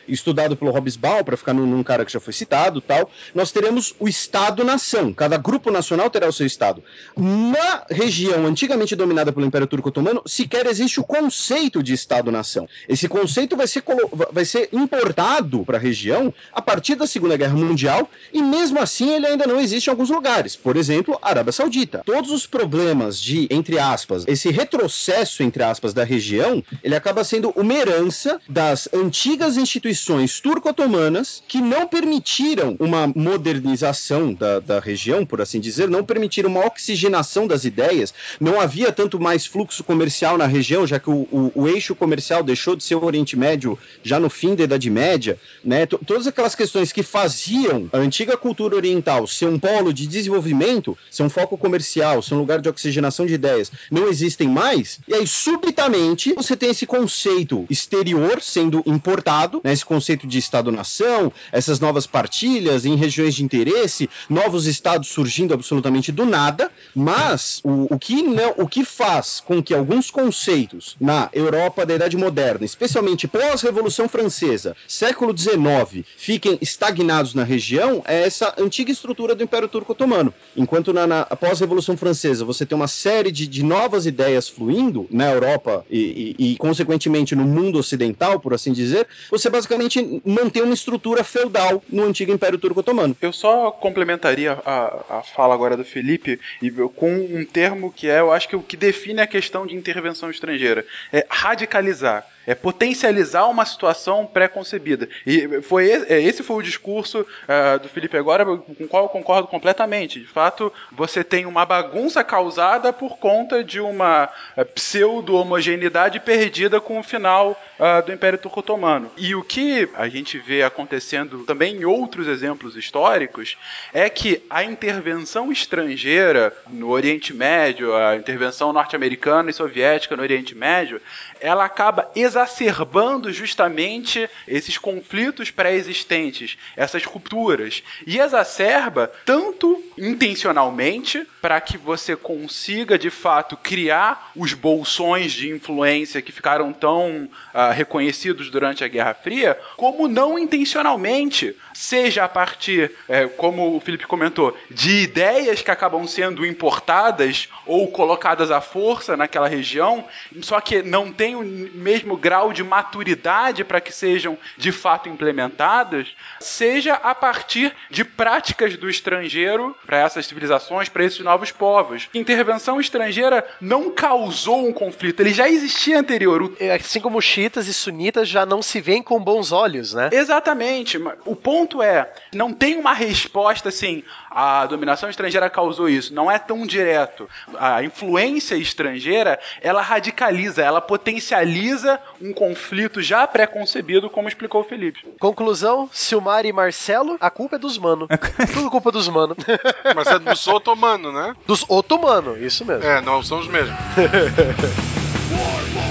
estudado 0.07 0.55
pelo 0.55 0.71
Hobsbawm, 0.71 1.23
para 1.23 1.37
ficar 1.37 1.53
num, 1.53 1.65
num 1.65 1.83
cara 1.83 2.05
que 2.05 2.11
já 2.11 2.19
foi 2.19 2.33
citado, 2.33 2.81
tal. 2.81 3.09
Nós 3.33 3.51
teremos 3.51 3.95
o 3.99 4.07
Estado-nação. 4.07 5.13
Cada 5.13 5.37
grupo 5.37 5.71
nacional 5.71 6.09
terá 6.09 6.27
o 6.27 6.33
seu 6.33 6.45
Estado. 6.45 6.83
Na 7.15 7.85
região 7.89 8.45
antigamente 8.45 8.95
dominada 8.95 9.31
pelo 9.31 9.45
Império 9.45 9.67
Turco 9.67 9.89
Otomano, 9.89 10.21
sequer 10.25 10.65
existe 10.65 10.99
o 10.99 11.03
conceito 11.03 11.81
de 11.81 11.93
Estado-nação. 11.93 12.67
Esse 12.87 13.07
conceito 13.07 13.55
vai 13.55 13.67
ser, 13.67 13.83
vai 14.31 14.45
ser 14.45 14.69
importado 14.71 15.63
para 15.65 15.77
a 15.77 15.79
região 15.79 16.33
a 16.53 16.61
partir 16.61 16.95
da 16.95 17.07
Segunda 17.07 17.37
Guerra 17.37 17.55
Mundial 17.55 18.09
e 18.33 18.41
mesmo 18.41 18.79
assim 18.79 19.13
ele 19.13 19.27
ainda 19.27 19.47
não 19.47 19.59
existe 19.59 19.87
em 19.87 19.91
alguns 19.91 20.09
lugares. 20.09 20.55
Por 20.55 20.75
exemplo, 20.75 21.17
a 21.21 21.29
Arábia 21.29 21.51
Saudita. 21.51 22.03
Todos 22.05 22.31
os 22.31 22.45
problemas 22.45 23.19
de, 23.19 23.47
entre 23.49 23.79
aspas, 23.79 24.25
esse 24.27 24.49
retrocesso, 24.49 25.43
entre 25.43 25.63
aspas, 25.63 25.93
da 25.93 26.03
região, 26.03 26.63
ele 26.83 26.95
acaba 26.95 27.23
sendo 27.23 27.51
uma 27.55 27.73
herança 27.73 28.39
das 28.47 28.89
antigas 28.93 29.40
instituições 29.57 30.39
turco-otomanas 30.39 31.41
que 31.47 31.59
não 31.61 31.87
permitiram 31.87 32.75
uma 32.79 33.07
modernização 33.07 34.33
da, 34.33 34.59
da 34.59 34.79
região, 34.79 35.25
por 35.25 35.41
assim 35.41 35.59
dizer, 35.59 35.89
não 35.89 36.03
permitiram 36.03 36.49
uma 36.49 36.65
oxigenação 36.65 37.47
das 37.47 37.65
ideias, 37.65 38.13
não 38.39 38.59
havia 38.61 38.91
tanto 38.91 39.19
mais 39.19 39.45
fluxo 39.45 39.83
comercial 39.83 40.37
na 40.37 40.45
região, 40.45 40.85
já 40.85 40.99
que 40.99 41.09
o, 41.09 41.27
o- 41.31 41.51
o 41.55 41.67
eixo 41.67 41.95
comercial 41.95 42.43
deixou 42.43 42.75
de 42.75 42.83
ser 42.83 42.95
o 42.95 43.03
Oriente 43.03 43.35
Médio 43.37 43.77
já 44.03 44.19
no 44.19 44.29
fim 44.29 44.55
da 44.55 44.63
Idade 44.63 44.89
Média, 44.89 45.39
né? 45.63 45.85
T- 45.85 45.97
Todas 46.05 46.27
aquelas 46.27 46.55
questões 46.55 46.91
que 46.91 47.03
faziam 47.03 47.89
a 47.91 47.97
antiga 47.97 48.37
cultura 48.37 48.75
oriental 48.75 49.25
ser 49.27 49.47
um 49.47 49.57
polo 49.59 49.93
de 49.93 50.05
desenvolvimento, 50.07 50.97
ser 51.09 51.23
um 51.23 51.29
foco 51.29 51.57
comercial, 51.57 52.21
ser 52.21 52.33
um 52.35 52.39
lugar 52.39 52.59
de 52.61 52.69
oxigenação 52.69 53.25
de 53.25 53.33
ideias, 53.33 53.71
não 53.89 54.07
existem 54.07 54.47
mais, 54.47 54.99
e 55.07 55.13
aí 55.13 55.25
subitamente 55.27 56.33
você 56.33 56.55
tem 56.55 56.69
esse 56.69 56.85
conceito 56.85 57.65
exterior 57.69 58.41
sendo 58.41 58.83
importado 58.85 59.30
né, 59.63 59.71
esse 59.71 59.85
conceito 59.85 60.27
de 60.27 60.37
Estado-nação, 60.37 61.31
essas 61.51 61.79
novas 61.79 62.05
partilhas 62.05 62.85
em 62.85 62.95
regiões 62.95 63.35
de 63.35 63.43
interesse, 63.43 64.09
novos 64.29 64.65
estados 64.65 65.07
surgindo 65.07 65.53
absolutamente 65.53 66.11
do 66.11 66.25
nada, 66.25 66.71
mas 66.93 67.61
o, 67.63 67.95
o, 67.95 67.99
que, 67.99 68.23
o 68.57 68.67
que 68.67 68.83
faz 68.83 69.41
com 69.45 69.61
que 69.61 69.73
alguns 69.73 70.11
conceitos 70.11 70.95
na 70.99 71.29
Europa 71.33 71.85
da 71.85 71.95
Idade 71.95 72.17
Moderna, 72.17 72.65
especialmente 72.65 73.27
pós-Revolução 73.27 74.07
Francesa, 74.07 74.75
século 74.87 75.35
XIX, 75.37 76.05
fiquem 76.17 76.57
estagnados 76.61 77.33
na 77.33 77.43
região 77.43 78.03
é 78.05 78.23
essa 78.23 78.53
antiga 78.57 78.91
estrutura 78.91 79.35
do 79.35 79.43
Império 79.43 79.67
Turco 79.67 79.91
Otomano. 79.91 80.33
Enquanto 80.55 80.93
na, 80.93 81.07
na 81.07 81.25
pós-Revolução 81.25 81.95
Francesa 81.97 82.45
você 82.45 82.65
tem 82.65 82.75
uma 82.75 82.87
série 82.87 83.31
de, 83.31 83.47
de 83.47 83.63
novas 83.63 84.05
ideias 84.05 84.49
fluindo 84.49 85.07
na 85.09 85.29
Europa 85.31 85.85
e, 85.89 86.35
e, 86.37 86.51
e, 86.51 86.57
consequentemente, 86.57 87.35
no 87.35 87.43
mundo 87.43 87.79
ocidental, 87.79 88.39
por 88.39 88.53
assim 88.53 88.71
dizer, 88.71 89.07
você 89.29 89.49
basicamente 89.49 90.21
mantém 90.25 90.61
uma 90.63 90.73
estrutura 90.73 91.23
feudal 91.23 91.83
no 91.89 92.03
antigo 92.03 92.31
Império 92.31 92.57
Turco 92.57 92.79
Otomano. 92.79 93.15
Eu 93.21 93.33
só 93.33 93.71
complementaria 93.71 94.53
a, 94.65 95.17
a 95.17 95.23
fala 95.23 95.53
agora 95.53 95.77
do 95.77 95.85
Felipe 95.85 96.39
e, 96.61 96.71
com 96.71 97.11
um 97.11 97.45
termo 97.45 97.91
que 97.91 98.09
é, 98.09 98.19
eu 98.19 98.31
acho 98.31 98.47
que 98.47 98.55
o 98.55 98.61
que 98.61 98.77
define 98.77 99.21
a 99.21 99.27
questão 99.27 99.65
de 99.65 99.75
intervenção 99.75 100.29
estrangeira. 100.29 100.85
É 101.11 101.25
radicalizar 101.29 102.25
é 102.45 102.55
potencializar 102.55 103.47
uma 103.47 103.65
situação 103.65 104.25
pré-concebida. 104.25 105.07
E 105.25 105.61
foi 105.61 105.91
é, 105.91 106.21
esse 106.21 106.43
foi 106.43 106.57
o 106.57 106.63
discurso 106.63 107.21
uh, 107.21 107.79
do 107.79 107.89
Felipe 107.89 108.17
agora, 108.17 108.45
com 108.45 108.83
o 108.83 108.87
qual 108.87 109.03
eu 109.03 109.09
concordo 109.09 109.47
completamente. 109.47 110.19
De 110.19 110.27
fato, 110.27 110.71
você 110.91 111.23
tem 111.23 111.45
uma 111.45 111.65
bagunça 111.65 112.23
causada 112.23 112.91
por 112.91 113.17
conta 113.17 113.63
de 113.63 113.79
uma 113.79 114.29
uh, 114.57 114.65
pseudo-homogeneidade 114.65 116.19
perdida 116.19 116.79
com 116.79 116.99
o 116.99 117.03
final 117.03 117.59
uh, 117.79 118.05
do 118.05 118.11
Império 118.11 118.39
Turco 118.39 118.59
Otomano. 118.59 119.11
E 119.17 119.35
o 119.35 119.43
que 119.43 119.89
a 119.95 120.07
gente 120.07 120.37
vê 120.37 120.63
acontecendo 120.63 121.43
também 121.45 121.75
em 121.75 121.85
outros 121.85 122.27
exemplos 122.27 122.75
históricos 122.75 123.57
é 123.93 124.09
que 124.09 124.43
a 124.49 124.63
intervenção 124.63 125.51
estrangeira 125.51 126.53
no 126.69 126.89
Oriente 126.89 127.33
Médio, 127.33 127.95
a 127.95 128.15
intervenção 128.15 128.73
norte-americana 128.73 129.49
e 129.49 129.53
soviética 129.53 130.15
no 130.15 130.23
Oriente 130.23 130.55
Médio, 130.55 131.01
ela 131.39 131.65
acaba 131.65 132.09
exacerbando 132.31 133.31
justamente 133.31 134.29
esses 134.47 134.77
conflitos 134.77 135.51
pré-existentes, 135.51 136.57
essas 136.75 137.03
rupturas. 137.03 137.83
E 138.07 138.19
exacerba 138.19 139.11
tanto 139.25 139.83
intencionalmente, 139.97 141.27
para 141.41 141.59
que 141.59 141.77
você 141.77 142.15
consiga 142.15 142.97
de 142.97 143.09
fato 143.09 143.57
criar 143.57 144.31
os 144.35 144.53
bolsões 144.53 145.31
de 145.31 145.49
influência 145.49 146.21
que 146.21 146.31
ficaram 146.31 146.71
tão 146.71 147.29
uh, 147.53 147.73
reconhecidos 147.73 148.49
durante 148.49 148.83
a 148.83 148.87
Guerra 148.87 149.13
Fria, 149.13 149.59
como 149.75 150.07
não 150.07 150.37
intencionalmente, 150.37 151.55
seja 151.73 152.23
a 152.23 152.29
partir, 152.29 152.91
é, 153.09 153.27
como 153.27 153.75
o 153.75 153.79
Felipe 153.79 154.05
comentou, 154.05 154.55
de 154.69 155.01
ideias 155.01 155.61
que 155.61 155.71
acabam 155.71 156.05
sendo 156.07 156.45
importadas 156.45 157.49
ou 157.65 157.87
colocadas 157.91 158.51
à 158.51 158.61
força 158.61 159.17
naquela 159.17 159.47
região, 159.47 160.05
só 160.41 160.61
que 160.61 160.81
não 160.81 161.11
tem 161.11 161.35
o 161.35 161.43
mesmo 161.43 162.17
grau 162.21 162.53
de 162.53 162.63
maturidade 162.63 163.63
para 163.63 163.81
que 163.81 163.91
sejam 163.91 164.37
de 164.55 164.71
fato 164.71 165.09
implementadas, 165.09 166.07
seja 166.39 166.93
a 166.93 167.13
partir 167.15 167.73
de 167.89 168.05
práticas 168.05 168.77
do 168.77 168.89
estrangeiro 168.89 169.75
para 169.85 169.97
essas 169.97 170.27
civilizações, 170.27 170.87
para 170.87 171.03
esses 171.03 171.19
novos 171.19 171.51
povos. 171.51 172.07
Intervenção 172.13 172.79
estrangeira 172.79 173.45
não 173.59 173.89
causou 173.89 174.67
um 174.67 174.71
conflito, 174.71 175.19
ele 175.19 175.33
já 175.33 175.49
existia 175.49 175.99
anterior. 175.99 176.55
Assim 176.73 177.01
como 177.01 177.21
xiitas 177.21 177.67
e 177.67 177.73
sunitas 177.73 178.29
já 178.29 178.45
não 178.45 178.61
se 178.61 178.79
veem 178.79 179.01
com 179.01 179.19
bons 179.19 179.51
olhos, 179.51 179.93
né? 179.93 180.09
Exatamente. 180.11 180.97
O 181.25 181.35
ponto 181.35 181.81
é, 181.81 182.11
não 182.33 182.53
tem 182.53 182.77
uma 182.77 182.93
resposta 182.93 183.69
assim, 183.69 184.03
a 184.33 184.65
dominação 184.65 185.09
estrangeira 185.09 185.49
causou 185.49 185.89
isso. 185.89 186.13
Não 186.13 186.31
é 186.31 186.39
tão 186.39 186.65
direto. 186.65 187.27
A 187.57 187.83
influência 187.83 188.55
estrangeira, 188.55 189.37
ela 189.61 189.81
radicaliza, 189.81 190.63
ela 190.63 190.79
potencializa 190.79 191.99
um 192.21 192.33
conflito 192.33 193.01
já 193.01 193.27
pré-concebido, 193.27 194.09
como 194.09 194.29
explicou 194.29 194.61
o 194.61 194.63
Felipe. 194.63 195.05
Conclusão, 195.19 195.89
Silmar 195.91 196.45
e 196.45 196.53
Marcelo, 196.53 197.17
a 197.19 197.29
culpa 197.29 197.57
é 197.57 197.59
dos 197.59 197.77
mano. 197.77 198.07
Tudo 198.53 198.71
culpa 198.71 198.91
dos 198.91 199.09
mano. 199.09 199.35
Mas 199.93 200.07
é 200.07 200.17
dos 200.17 200.47
otomano, 200.47 201.11
né? 201.11 201.35
Dos 201.45 201.65
otomano, 201.67 202.37
isso 202.37 202.63
mesmo. 202.63 202.85
É, 202.85 203.01
não 203.01 203.21
são 203.21 203.39
os 203.39 203.47
mesmos. 203.47 203.75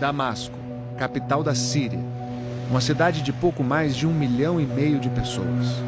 Damasco, 0.00 0.58
capital 0.96 1.42
da 1.42 1.54
Síria, 1.54 2.00
uma 2.70 2.80
cidade 2.80 3.22
de 3.22 3.32
pouco 3.32 3.62
mais 3.64 3.96
de 3.96 4.06
um 4.06 4.14
milhão 4.14 4.60
e 4.60 4.66
meio 4.66 4.98
de 4.98 5.10
pessoas. 5.10 5.82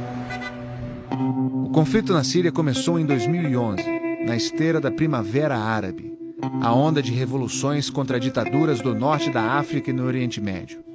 O 1.65 1.71
conflito 1.71 2.13
na 2.13 2.25
Síria 2.25 2.51
começou 2.51 2.99
em 2.99 3.07
2011, 3.07 3.83
na 4.27 4.37
esteira 4.37 4.81
da 4.81 4.91
Primavera 4.91 5.57
Árabe, 5.57 6.13
a 6.61 6.75
onda 6.75 7.03
de 7.03 7.13
revoluções 7.13 7.89
contra 7.89 8.19
ditaduras 8.19 8.81
do 8.81 8.95
norte 8.95 9.31
da 9.31 9.43
África 9.59 9.91
e 9.91 9.93
no 9.93 10.05
Oriente 10.05 10.41
Médio. 10.41 10.90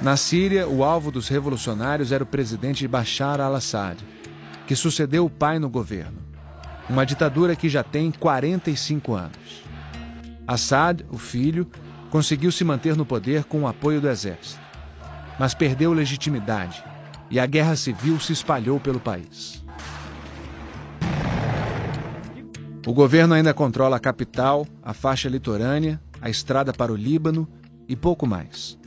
Na 0.00 0.16
Síria, 0.16 0.68
o 0.68 0.84
alvo 0.84 1.10
dos 1.10 1.26
revolucionários 1.26 2.12
era 2.12 2.22
o 2.22 2.26
presidente 2.26 2.86
Bashar 2.86 3.40
al-Assad, 3.40 3.98
que 4.64 4.76
sucedeu 4.76 5.24
o 5.24 5.30
pai 5.30 5.58
no 5.58 5.68
governo. 5.68 6.18
Uma 6.88 7.04
ditadura 7.04 7.56
que 7.56 7.68
já 7.68 7.82
tem 7.82 8.12
45 8.12 9.14
anos. 9.14 9.64
Assad, 10.46 11.04
o 11.10 11.18
filho, 11.18 11.68
conseguiu 12.10 12.52
se 12.52 12.62
manter 12.64 12.96
no 12.96 13.04
poder 13.04 13.44
com 13.44 13.62
o 13.62 13.66
apoio 13.66 14.00
do 14.00 14.08
exército. 14.08 14.60
Mas 15.36 15.52
perdeu 15.52 15.92
legitimidade 15.92 16.82
e 17.28 17.40
a 17.40 17.46
guerra 17.46 17.74
civil 17.74 18.20
se 18.20 18.32
espalhou 18.32 18.78
pelo 18.78 19.00
país. 19.00 19.62
O 22.86 22.92
governo 22.92 23.34
ainda 23.34 23.52
controla 23.52 23.96
a 23.96 24.00
capital, 24.00 24.64
a 24.82 24.94
faixa 24.94 25.28
litorânea, 25.28 26.00
a 26.20 26.30
estrada 26.30 26.72
para 26.72 26.92
o 26.92 26.96
Líbano 26.96 27.48
e 27.86 27.96
pouco 27.96 28.26
mais. 28.26 28.78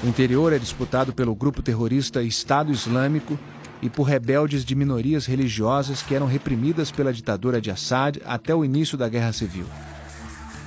O 0.00 0.06
interior 0.06 0.52
é 0.52 0.58
disputado 0.60 1.12
pelo 1.12 1.34
grupo 1.34 1.60
terrorista 1.60 2.22
Estado 2.22 2.70
Islâmico 2.70 3.36
e 3.82 3.90
por 3.90 4.04
rebeldes 4.04 4.64
de 4.64 4.76
minorias 4.76 5.26
religiosas 5.26 6.02
que 6.02 6.14
eram 6.14 6.26
reprimidas 6.26 6.92
pela 6.92 7.12
ditadura 7.12 7.60
de 7.60 7.68
Assad 7.68 8.20
até 8.24 8.54
o 8.54 8.64
início 8.64 8.96
da 8.96 9.08
Guerra 9.08 9.32
Civil. 9.32 9.66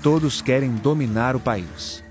Todos 0.02 0.42
querem 0.42 0.76
dominar 0.76 1.36
o 1.36 1.40
país. 1.40 2.04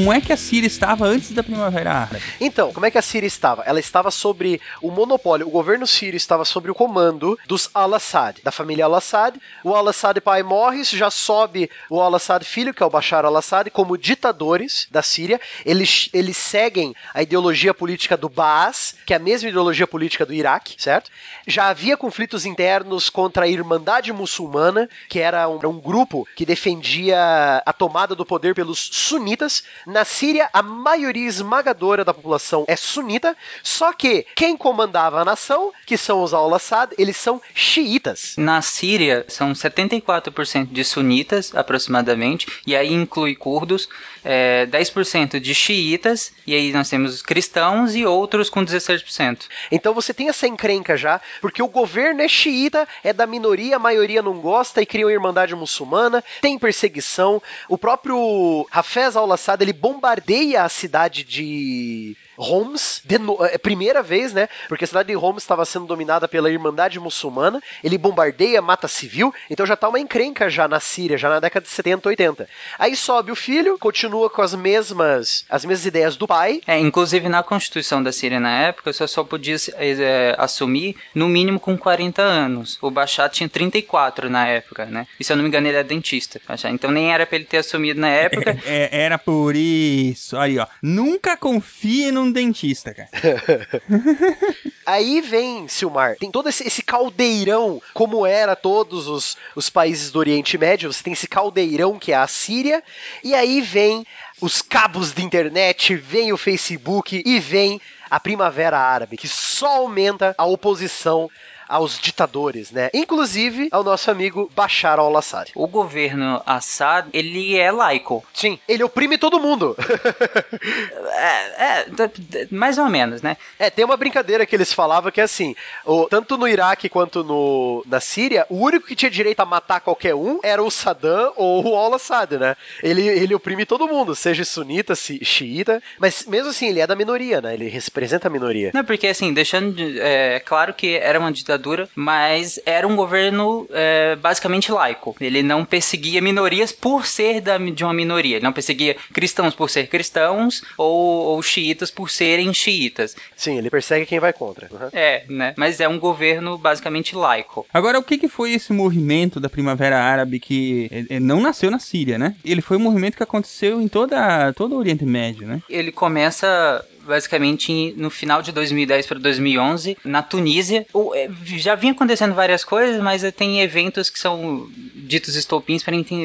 Como 0.00 0.14
é 0.14 0.20
que 0.20 0.32
a 0.32 0.36
Síria 0.36 0.66
estava 0.66 1.04
antes 1.04 1.30
da 1.32 1.42
Primavera 1.42 1.92
Árabe? 1.92 2.22
Então, 2.40 2.72
como 2.72 2.86
é 2.86 2.90
que 2.90 2.96
a 2.96 3.02
Síria 3.02 3.26
estava? 3.26 3.62
Ela 3.66 3.78
estava 3.78 4.10
sobre 4.10 4.58
o 4.80 4.90
monopólio, 4.90 5.46
o 5.46 5.50
governo 5.50 5.86
sírio 5.86 6.16
estava 6.16 6.44
sobre 6.44 6.70
o 6.70 6.74
comando 6.74 7.38
dos 7.46 7.68
al-Assad, 7.74 8.40
da 8.42 8.50
família 8.50 8.86
al-Assad. 8.86 9.38
O 9.62 9.74
al-Assad 9.74 10.18
pai 10.22 10.42
morre, 10.42 10.84
já 10.84 11.10
sobe 11.10 11.70
o 11.90 12.00
al-Assad 12.00 12.42
filho, 12.44 12.72
que 12.72 12.82
é 12.82 12.86
o 12.86 12.90
Bashar 12.90 13.26
al-Assad, 13.26 13.68
como 13.70 13.98
ditadores 13.98 14.88
da 14.90 15.02
Síria. 15.02 15.38
Eles, 15.66 16.08
eles 16.14 16.36
seguem 16.36 16.94
a 17.12 17.22
ideologia 17.22 17.74
política 17.74 18.16
do 18.16 18.30
Baas, 18.30 18.94
que 19.04 19.12
é 19.12 19.16
a 19.16 19.20
mesma 19.20 19.50
ideologia 19.50 19.86
política 19.86 20.24
do 20.24 20.32
Iraque, 20.32 20.76
certo? 20.78 21.10
Já 21.46 21.68
havia 21.68 21.96
conflitos 21.96 22.46
internos 22.46 23.10
contra 23.10 23.44
a 23.44 23.48
Irmandade 23.48 24.12
Muçulmana, 24.12 24.88
que 25.10 25.18
era 25.18 25.46
um, 25.46 25.58
um 25.66 25.78
grupo 25.78 26.26
que 26.34 26.46
defendia 26.46 27.62
a 27.66 27.72
tomada 27.72 28.14
do 28.14 28.24
poder 28.24 28.54
pelos 28.54 28.78
sunitas, 28.78 29.62
Na 29.90 30.04
Síria, 30.04 30.48
a 30.52 30.62
maioria 30.62 31.26
esmagadora 31.26 32.04
da 32.04 32.14
população 32.14 32.64
é 32.68 32.76
sunita, 32.76 33.36
só 33.60 33.92
que 33.92 34.24
quem 34.36 34.56
comandava 34.56 35.20
a 35.20 35.24
nação, 35.24 35.72
que 35.84 35.96
são 35.96 36.22
os 36.22 36.32
al-Assad, 36.32 36.94
eles 36.96 37.16
são 37.16 37.42
xiitas. 37.52 38.34
Na 38.38 38.62
Síria, 38.62 39.24
são 39.26 39.52
74% 39.52 40.68
de 40.70 40.84
sunitas, 40.84 41.52
aproximadamente, 41.56 42.46
e 42.64 42.76
aí 42.76 42.92
inclui 42.92 43.34
curdos, 43.34 43.88
é, 44.24 44.64
10% 44.66 45.40
de 45.40 45.52
xiitas, 45.52 46.32
e 46.46 46.54
aí 46.54 46.72
nós 46.72 46.88
temos 46.88 47.12
os 47.12 47.22
cristãos 47.22 47.96
e 47.96 48.06
outros 48.06 48.48
com 48.48 48.64
16%. 48.64 49.48
Então 49.72 49.92
você 49.92 50.14
tem 50.14 50.28
essa 50.28 50.46
encrenca 50.46 50.96
já, 50.96 51.20
porque 51.40 51.60
o 51.60 51.68
governo 51.68 52.22
é 52.22 52.28
xiita, 52.28 52.86
é 53.02 53.12
da 53.12 53.26
minoria, 53.26 53.74
a 53.74 53.80
maioria 53.80 54.22
não 54.22 54.40
gosta 54.40 54.80
e 54.80 54.86
cria 54.86 55.04
uma 55.06 55.12
irmandade 55.12 55.52
muçulmana, 55.56 56.22
tem 56.40 56.56
perseguição. 56.56 57.42
O 57.68 57.76
próprio 57.76 58.68
Hafez 58.70 59.16
al-Assad, 59.16 59.60
ele 59.60 59.79
bombardeia 59.80 60.62
a 60.62 60.68
cidade 60.68 61.24
de 61.24 62.16
Homs, 62.40 63.02
de 63.04 63.18
no... 63.18 63.44
é 63.44 63.58
primeira 63.58 64.02
vez, 64.02 64.32
né? 64.32 64.48
Porque 64.68 64.84
a 64.84 64.86
cidade 64.86 65.08
de 65.08 65.16
Homs 65.16 65.42
estava 65.42 65.64
sendo 65.64 65.86
dominada 65.86 66.26
pela 66.26 66.50
Irmandade 66.50 66.98
Muçulmana. 66.98 67.60
Ele 67.84 67.98
bombardeia, 67.98 68.62
mata 68.62 68.88
civil, 68.88 69.32
então 69.50 69.66
já 69.66 69.76
tá 69.76 69.88
uma 69.88 70.00
encrenca 70.00 70.48
já 70.48 70.66
na 70.66 70.80
Síria, 70.80 71.18
já 71.18 71.28
na 71.28 71.40
década 71.40 71.64
de 71.64 71.70
70, 71.70 72.08
80. 72.08 72.48
Aí 72.78 72.96
sobe 72.96 73.30
o 73.30 73.36
filho, 73.36 73.78
continua 73.78 74.30
com 74.30 74.42
as 74.42 74.54
mesmas 74.54 75.44
as 75.48 75.64
mesmas 75.64 75.86
ideias 75.86 76.16
do 76.16 76.26
pai. 76.26 76.60
É, 76.66 76.78
inclusive 76.78 77.28
na 77.28 77.42
Constituição 77.42 78.02
da 78.02 78.12
Síria 78.12 78.40
na 78.40 78.62
época, 78.62 78.92
você 78.92 79.06
só 79.06 79.22
podia 79.22 79.56
é, 79.74 80.34
assumir 80.38 80.96
no 81.14 81.28
mínimo 81.28 81.60
com 81.60 81.76
40 81.76 82.22
anos. 82.22 82.78
O 82.80 82.90
Bashar 82.90 83.28
tinha 83.30 83.48
34 83.48 84.30
na 84.30 84.46
época, 84.46 84.86
né? 84.86 85.06
E 85.18 85.24
se 85.24 85.32
eu 85.32 85.36
não 85.36 85.42
me 85.42 85.48
engano, 85.48 85.66
ele 85.66 85.76
é 85.76 85.84
dentista. 85.84 86.40
Então 86.72 86.90
nem 86.90 87.12
era 87.12 87.26
pra 87.26 87.36
ele 87.36 87.44
ter 87.44 87.58
assumido 87.58 88.00
na 88.00 88.08
época. 88.08 88.58
É, 88.70 89.04
era 89.04 89.18
por 89.18 89.56
isso. 89.56 90.36
Aí, 90.36 90.58
ó. 90.58 90.66
Nunca 90.82 91.36
confie 91.36 92.12
num 92.12 92.29
dentista, 92.32 92.94
cara. 92.94 93.08
Aí 94.86 95.20
vem, 95.20 95.68
Silmar, 95.68 96.16
tem 96.16 96.30
todo 96.30 96.48
esse, 96.48 96.66
esse, 96.66 96.82
caldeirão, 96.82 97.80
como 97.94 98.26
era 98.26 98.56
todos 98.56 99.06
os, 99.06 99.36
os 99.54 99.70
países 99.70 100.10
do 100.10 100.18
Oriente 100.18 100.58
Médio, 100.58 100.92
você 100.92 101.02
tem 101.02 101.12
esse 101.12 101.28
caldeirão 101.28 101.98
que 101.98 102.12
é 102.12 102.16
a 102.16 102.26
Síria, 102.26 102.82
e 103.22 103.34
aí 103.34 103.60
vem 103.60 104.04
os 104.40 104.62
cabos 104.62 105.12
de 105.12 105.22
internet, 105.22 105.94
vem 105.94 106.32
o 106.32 106.36
Facebook 106.36 107.22
e 107.24 107.38
vem 107.38 107.80
a 108.10 108.18
Primavera 108.18 108.78
Árabe, 108.78 109.16
que 109.16 109.28
só 109.28 109.76
aumenta 109.76 110.34
a 110.36 110.44
oposição 110.44 111.30
aos 111.70 112.00
ditadores, 112.00 112.72
né? 112.72 112.90
Inclusive 112.92 113.68
ao 113.70 113.84
nosso 113.84 114.10
amigo 114.10 114.50
Bashar 114.56 114.98
al-Assad. 114.98 115.52
O 115.54 115.68
governo 115.68 116.42
Assad, 116.44 117.08
ele 117.12 117.56
é 117.56 117.70
laico. 117.70 118.24
Sim, 118.34 118.58
ele 118.68 118.82
oprime 118.82 119.16
todo 119.16 119.38
mundo. 119.38 119.76
é, 121.14 121.82
é, 121.86 122.48
mais 122.50 122.76
ou 122.76 122.88
menos, 122.88 123.22
né? 123.22 123.36
É, 123.56 123.70
tem 123.70 123.84
uma 123.84 123.96
brincadeira 123.96 124.44
que 124.44 124.56
eles 124.56 124.72
falavam 124.72 125.12
que 125.12 125.20
é 125.20 125.24
assim, 125.24 125.54
o, 125.86 126.08
tanto 126.08 126.36
no 126.36 126.48
Iraque 126.48 126.88
quanto 126.88 127.22
no, 127.22 127.84
na 127.86 128.00
Síria, 128.00 128.44
o 128.48 128.56
único 128.56 128.88
que 128.88 128.96
tinha 128.96 129.10
direito 129.10 129.38
a 129.38 129.46
matar 129.46 129.80
qualquer 129.80 130.16
um 130.16 130.40
era 130.42 130.60
o 130.60 130.70
Saddam 130.70 131.32
ou 131.36 131.64
o 131.64 131.76
al-Assad, 131.76 132.36
né? 132.36 132.56
Ele, 132.82 133.06
ele 133.06 133.34
oprime 133.34 133.64
todo 133.64 133.86
mundo, 133.86 134.16
seja 134.16 134.44
sunita, 134.44 134.96
xiita, 134.96 135.80
mas 136.00 136.26
mesmo 136.26 136.50
assim, 136.50 136.66
ele 136.66 136.80
é 136.80 136.86
da 136.86 136.96
minoria, 136.96 137.40
né? 137.40 137.54
Ele 137.54 137.68
representa 137.68 138.26
a 138.26 138.30
minoria. 138.30 138.72
Não, 138.74 138.84
porque 138.84 139.06
assim, 139.06 139.32
deixando 139.32 139.72
de, 139.72 140.00
é, 140.00 140.40
claro 140.40 140.74
que 140.74 140.96
era 140.96 141.20
uma 141.20 141.30
ditadura 141.30 141.59
ditadura, 141.60 141.88
mas 141.94 142.58
era 142.64 142.88
um 142.88 142.96
governo 142.96 143.68
é, 143.70 144.16
basicamente 144.16 144.72
laico. 144.72 145.14
Ele 145.20 145.42
não 145.42 145.64
perseguia 145.64 146.20
minorias 146.20 146.72
por 146.72 147.06
ser 147.06 147.40
da, 147.40 147.58
de 147.58 147.84
uma 147.84 147.92
minoria. 147.92 148.36
Ele 148.36 148.44
não 148.44 148.52
perseguia 148.52 148.96
cristãos 149.12 149.54
por 149.54 149.68
ser 149.68 149.88
cristãos 149.88 150.62
ou, 150.76 150.88
ou 150.88 151.42
xiitas 151.42 151.90
por 151.90 152.10
serem 152.10 152.52
xiitas. 152.52 153.14
Sim, 153.36 153.58
ele 153.58 153.70
persegue 153.70 154.06
quem 154.06 154.18
vai 154.18 154.32
contra. 154.32 154.68
Uhum. 154.70 154.88
É, 154.92 155.24
né? 155.28 155.54
Mas 155.56 155.80
é 155.80 155.88
um 155.88 155.98
governo 155.98 156.56
basicamente 156.56 157.14
laico. 157.14 157.66
Agora, 157.72 157.98
o 157.98 158.02
que, 158.02 158.18
que 158.18 158.28
foi 158.28 158.52
esse 158.52 158.72
movimento 158.72 159.38
da 159.38 159.48
Primavera 159.48 160.00
Árabe 160.00 160.40
que 160.40 161.06
não 161.20 161.40
nasceu 161.40 161.70
na 161.70 161.78
Síria, 161.78 162.18
né? 162.18 162.34
Ele 162.44 162.62
foi 162.62 162.76
um 162.76 162.80
movimento 162.80 163.16
que 163.16 163.22
aconteceu 163.22 163.80
em 163.80 163.88
toda, 163.88 164.52
todo 164.54 164.74
o 164.74 164.78
Oriente 164.78 165.04
Médio, 165.04 165.46
né? 165.46 165.60
Ele 165.68 165.92
começa 165.92 166.84
basicamente 167.04 167.94
no 167.96 168.10
final 168.10 168.42
de 168.42 168.52
2010 168.52 169.06
para 169.06 169.18
2011, 169.18 169.96
na 170.04 170.22
Tunísia. 170.22 170.86
É, 171.14 171.30
já 171.44 171.74
vinha 171.74 171.92
acontecendo 171.92 172.34
várias 172.34 172.64
coisas, 172.64 173.00
mas 173.02 173.22
tem 173.32 173.60
eventos 173.60 174.10
que 174.10 174.18
são 174.18 174.68
ditos 174.94 175.34
estopins 175.36 175.82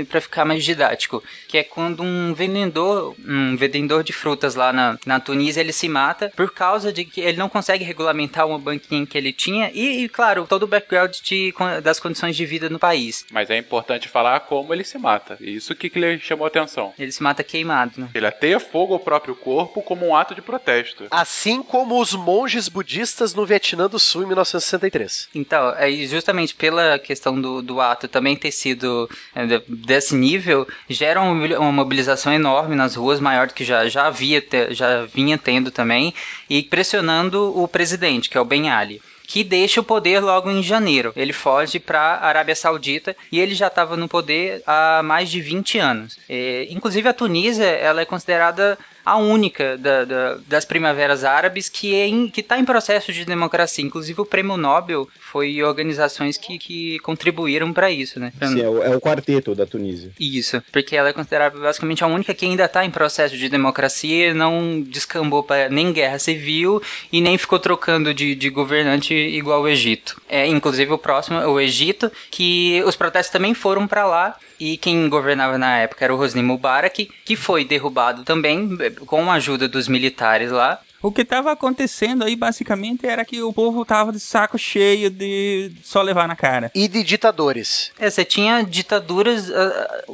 para 0.10 0.22
ficar 0.22 0.46
mais 0.46 0.64
didático, 0.64 1.24
que 1.48 1.58
é 1.58 1.64
quando 1.64 2.04
um 2.04 2.34
vendedor, 2.34 3.16
um 3.26 3.56
vendedor 3.56 4.04
de 4.04 4.14
frutas 4.14 4.56
lá 4.56 4.72
na, 4.72 4.98
na 5.06 5.20
Tunísia, 5.20 5.62
ele 5.62 5.74
se 5.74 5.88
mata 5.88 6.32
por 6.36 6.52
causa 6.52 6.92
de 6.92 7.06
que 7.06 7.22
ele 7.22 7.38
não 7.38 7.50
consegue 7.50 7.84
regulamentar 7.84 8.48
uma 8.48 8.60
banquinha 8.60 9.06
que 9.06 9.18
ele 9.18 9.34
tinha 9.34 9.72
e, 9.74 10.04
e 10.04 10.10
claro, 10.10 10.46
todo 10.48 10.64
o 10.64 10.68
background 10.68 11.16
de, 11.24 11.54
das 11.84 12.00
condições 12.00 12.36
de 12.36 12.46
vida 12.46 12.70
no 12.70 12.80
país. 12.80 13.26
Mas 13.32 13.50
é 13.50 13.58
importante 13.58 14.08
falar 14.08 14.42
como 14.42 14.74
ele 14.74 14.84
se 14.84 14.98
mata. 14.98 15.38
Isso 15.40 15.74
que, 15.76 15.90
que 15.90 16.00
lhe 16.00 16.20
chamou 16.20 16.46
a 16.46 16.48
atenção. 16.48 16.94
Ele 16.98 17.12
se 17.12 17.24
mata 17.24 17.44
queimado, 17.44 18.00
né? 18.00 18.10
Ele 18.14 18.28
ateia 18.28 18.60
fogo 18.60 18.94
ao 18.94 19.00
próprio 19.00 19.36
corpo 19.36 19.82
como 19.82 20.06
um 20.06 20.16
ato 20.16 20.36
de 20.36 20.42
protesto 20.42 20.65
protesto. 20.66 21.08
Assim 21.12 21.62
como 21.62 22.02
os 22.02 22.14
monges 22.14 22.68
budistas 22.68 23.34
no 23.34 23.46
Vietnã 23.46 23.88
do 23.88 24.00
Sul 24.00 24.24
em 24.24 24.28
1963. 24.28 25.30
Então, 25.36 25.74
é 25.78 25.92
justamente 25.92 26.56
pela 26.56 26.98
questão 26.98 27.40
do, 27.40 27.62
do 27.62 27.80
ato 27.80 28.08
também 28.08 28.36
ter 28.36 28.52
sido 28.52 29.10
é, 29.36 29.62
desse 29.68 30.16
nível, 30.16 30.68
gera 30.90 31.22
uma 31.22 31.72
mobilização 31.72 32.34
enorme 32.34 32.76
nas 32.76 32.96
ruas, 32.96 33.20
maior 33.20 33.48
do 33.48 33.54
que 33.54 33.64
já, 33.64 33.88
já 33.88 34.08
havia, 34.08 34.44
já 34.72 35.06
vinha 35.06 35.38
tendo 35.38 35.70
também, 35.70 36.14
e 36.50 36.64
pressionando 36.64 37.58
o 37.58 37.68
presidente, 37.68 38.30
que 38.30 38.38
é 38.38 38.42
o 38.42 38.46
Ben 38.46 38.70
Ali 38.70 39.02
que 39.28 39.44
deixa 39.44 39.82
o 39.82 39.84
poder 39.84 40.20
logo 40.20 40.52
em 40.52 40.62
janeiro. 40.62 41.12
Ele 41.16 41.34
foge 41.34 41.80
para 41.80 42.00
a 42.00 42.28
Arábia 42.28 42.56
Saudita 42.56 43.16
e 43.32 43.40
ele 43.40 43.56
já 43.56 43.68
estava 43.68 43.98
no 43.98 44.08
poder 44.08 44.62
há 44.68 45.02
mais 45.04 45.32
de 45.32 45.42
20 45.42 45.80
anos. 45.80 46.20
É, 46.30 46.68
inclusive 46.70 47.10
a 47.10 47.14
Tunísia 47.14 47.66
ela 47.66 48.02
é 48.02 48.06
considerada 48.06 48.78
a 49.06 49.18
única 49.18 49.78
da, 49.78 50.04
da, 50.04 50.38
das 50.48 50.66
primaveras 50.66 51.24
árabes 51.24 51.70
que 51.70 51.94
é 51.94 52.08
está 52.38 52.58
em 52.58 52.66
processo 52.66 53.14
de 53.14 53.24
democracia. 53.24 53.86
Inclusive 53.86 54.20
o 54.20 54.26
prêmio 54.26 54.58
Nobel 54.58 55.08
foi 55.20 55.62
organizações 55.62 56.38
que, 56.38 56.58
que 56.58 57.00
contribuíram 57.00 57.72
para 57.72 57.92
isso, 57.92 58.20
né? 58.20 58.34
Sim, 58.42 58.62
é 58.62 58.70
o, 58.70 58.82
é 58.82 58.96
o, 58.96 59.02
quarteto 59.02 59.54
da 59.54 59.66
Tunísia. 59.66 60.12
Isso, 60.20 60.64
porque 60.72 60.96
ela 60.96 61.10
é 61.10 61.14
considerada 61.14 61.60
basicamente 61.60 62.04
a 62.04 62.08
única 62.08 62.34
que 62.34 62.46
ainda 62.46 62.66
está 62.66 62.84
em 62.84 62.90
processo 62.90 63.38
de 63.38 63.50
democracia, 63.50 64.34
não 64.34 64.82
descambou 64.82 65.44
para 65.44 65.70
nem 65.70 65.94
guerra 65.94 66.18
civil 66.18 66.82
e 67.12 67.22
nem 67.22 67.38
ficou 67.38 67.60
trocando 67.60 68.14
de, 68.14 68.34
de 68.34 68.50
governante 68.50 69.14
igual 69.14 69.62
o 69.62 69.68
Egito. 69.68 70.20
É, 70.28 70.48
inclusive 70.48 70.92
o 70.92 70.98
próximo, 70.98 71.40
o 71.40 71.60
Egito, 71.60 72.12
que 72.32 72.82
os 72.86 72.96
protestos 72.96 73.32
também 73.32 73.54
foram 73.54 73.88
para 73.88 74.06
lá 74.06 74.38
e 74.60 74.78
quem 74.78 75.10
governava 75.10 75.58
na 75.58 75.78
época 75.80 76.06
era 76.06 76.16
o 76.16 76.20
Hosni 76.20 76.42
Mubarak, 76.42 77.10
que 77.26 77.36
foi 77.36 77.66
derrubado 77.66 78.24
também 78.24 78.70
com 79.06 79.30
a 79.30 79.36
ajuda 79.36 79.68
dos 79.68 79.88
militares 79.88 80.52
lá. 80.52 80.80
O 81.02 81.12
que 81.12 81.22
estava 81.22 81.52
acontecendo 81.52 82.24
aí 82.24 82.36
basicamente 82.36 83.06
era 83.06 83.24
que 83.24 83.42
o 83.42 83.54
povo 83.54 83.86
tava 83.86 84.12
de 84.12 84.20
saco 84.20 84.58
cheio 84.58 85.10
de 85.10 85.72
só 85.84 86.02
levar 86.02 86.28
na 86.28 86.36
cara. 86.36 86.72
E 86.74 86.88
de 86.88 87.04
ditadores. 87.04 87.92
É, 88.00 88.10
você 88.10 88.26
tinha 88.26 88.64
ditaduras 88.64 89.50
uh, 89.50 89.54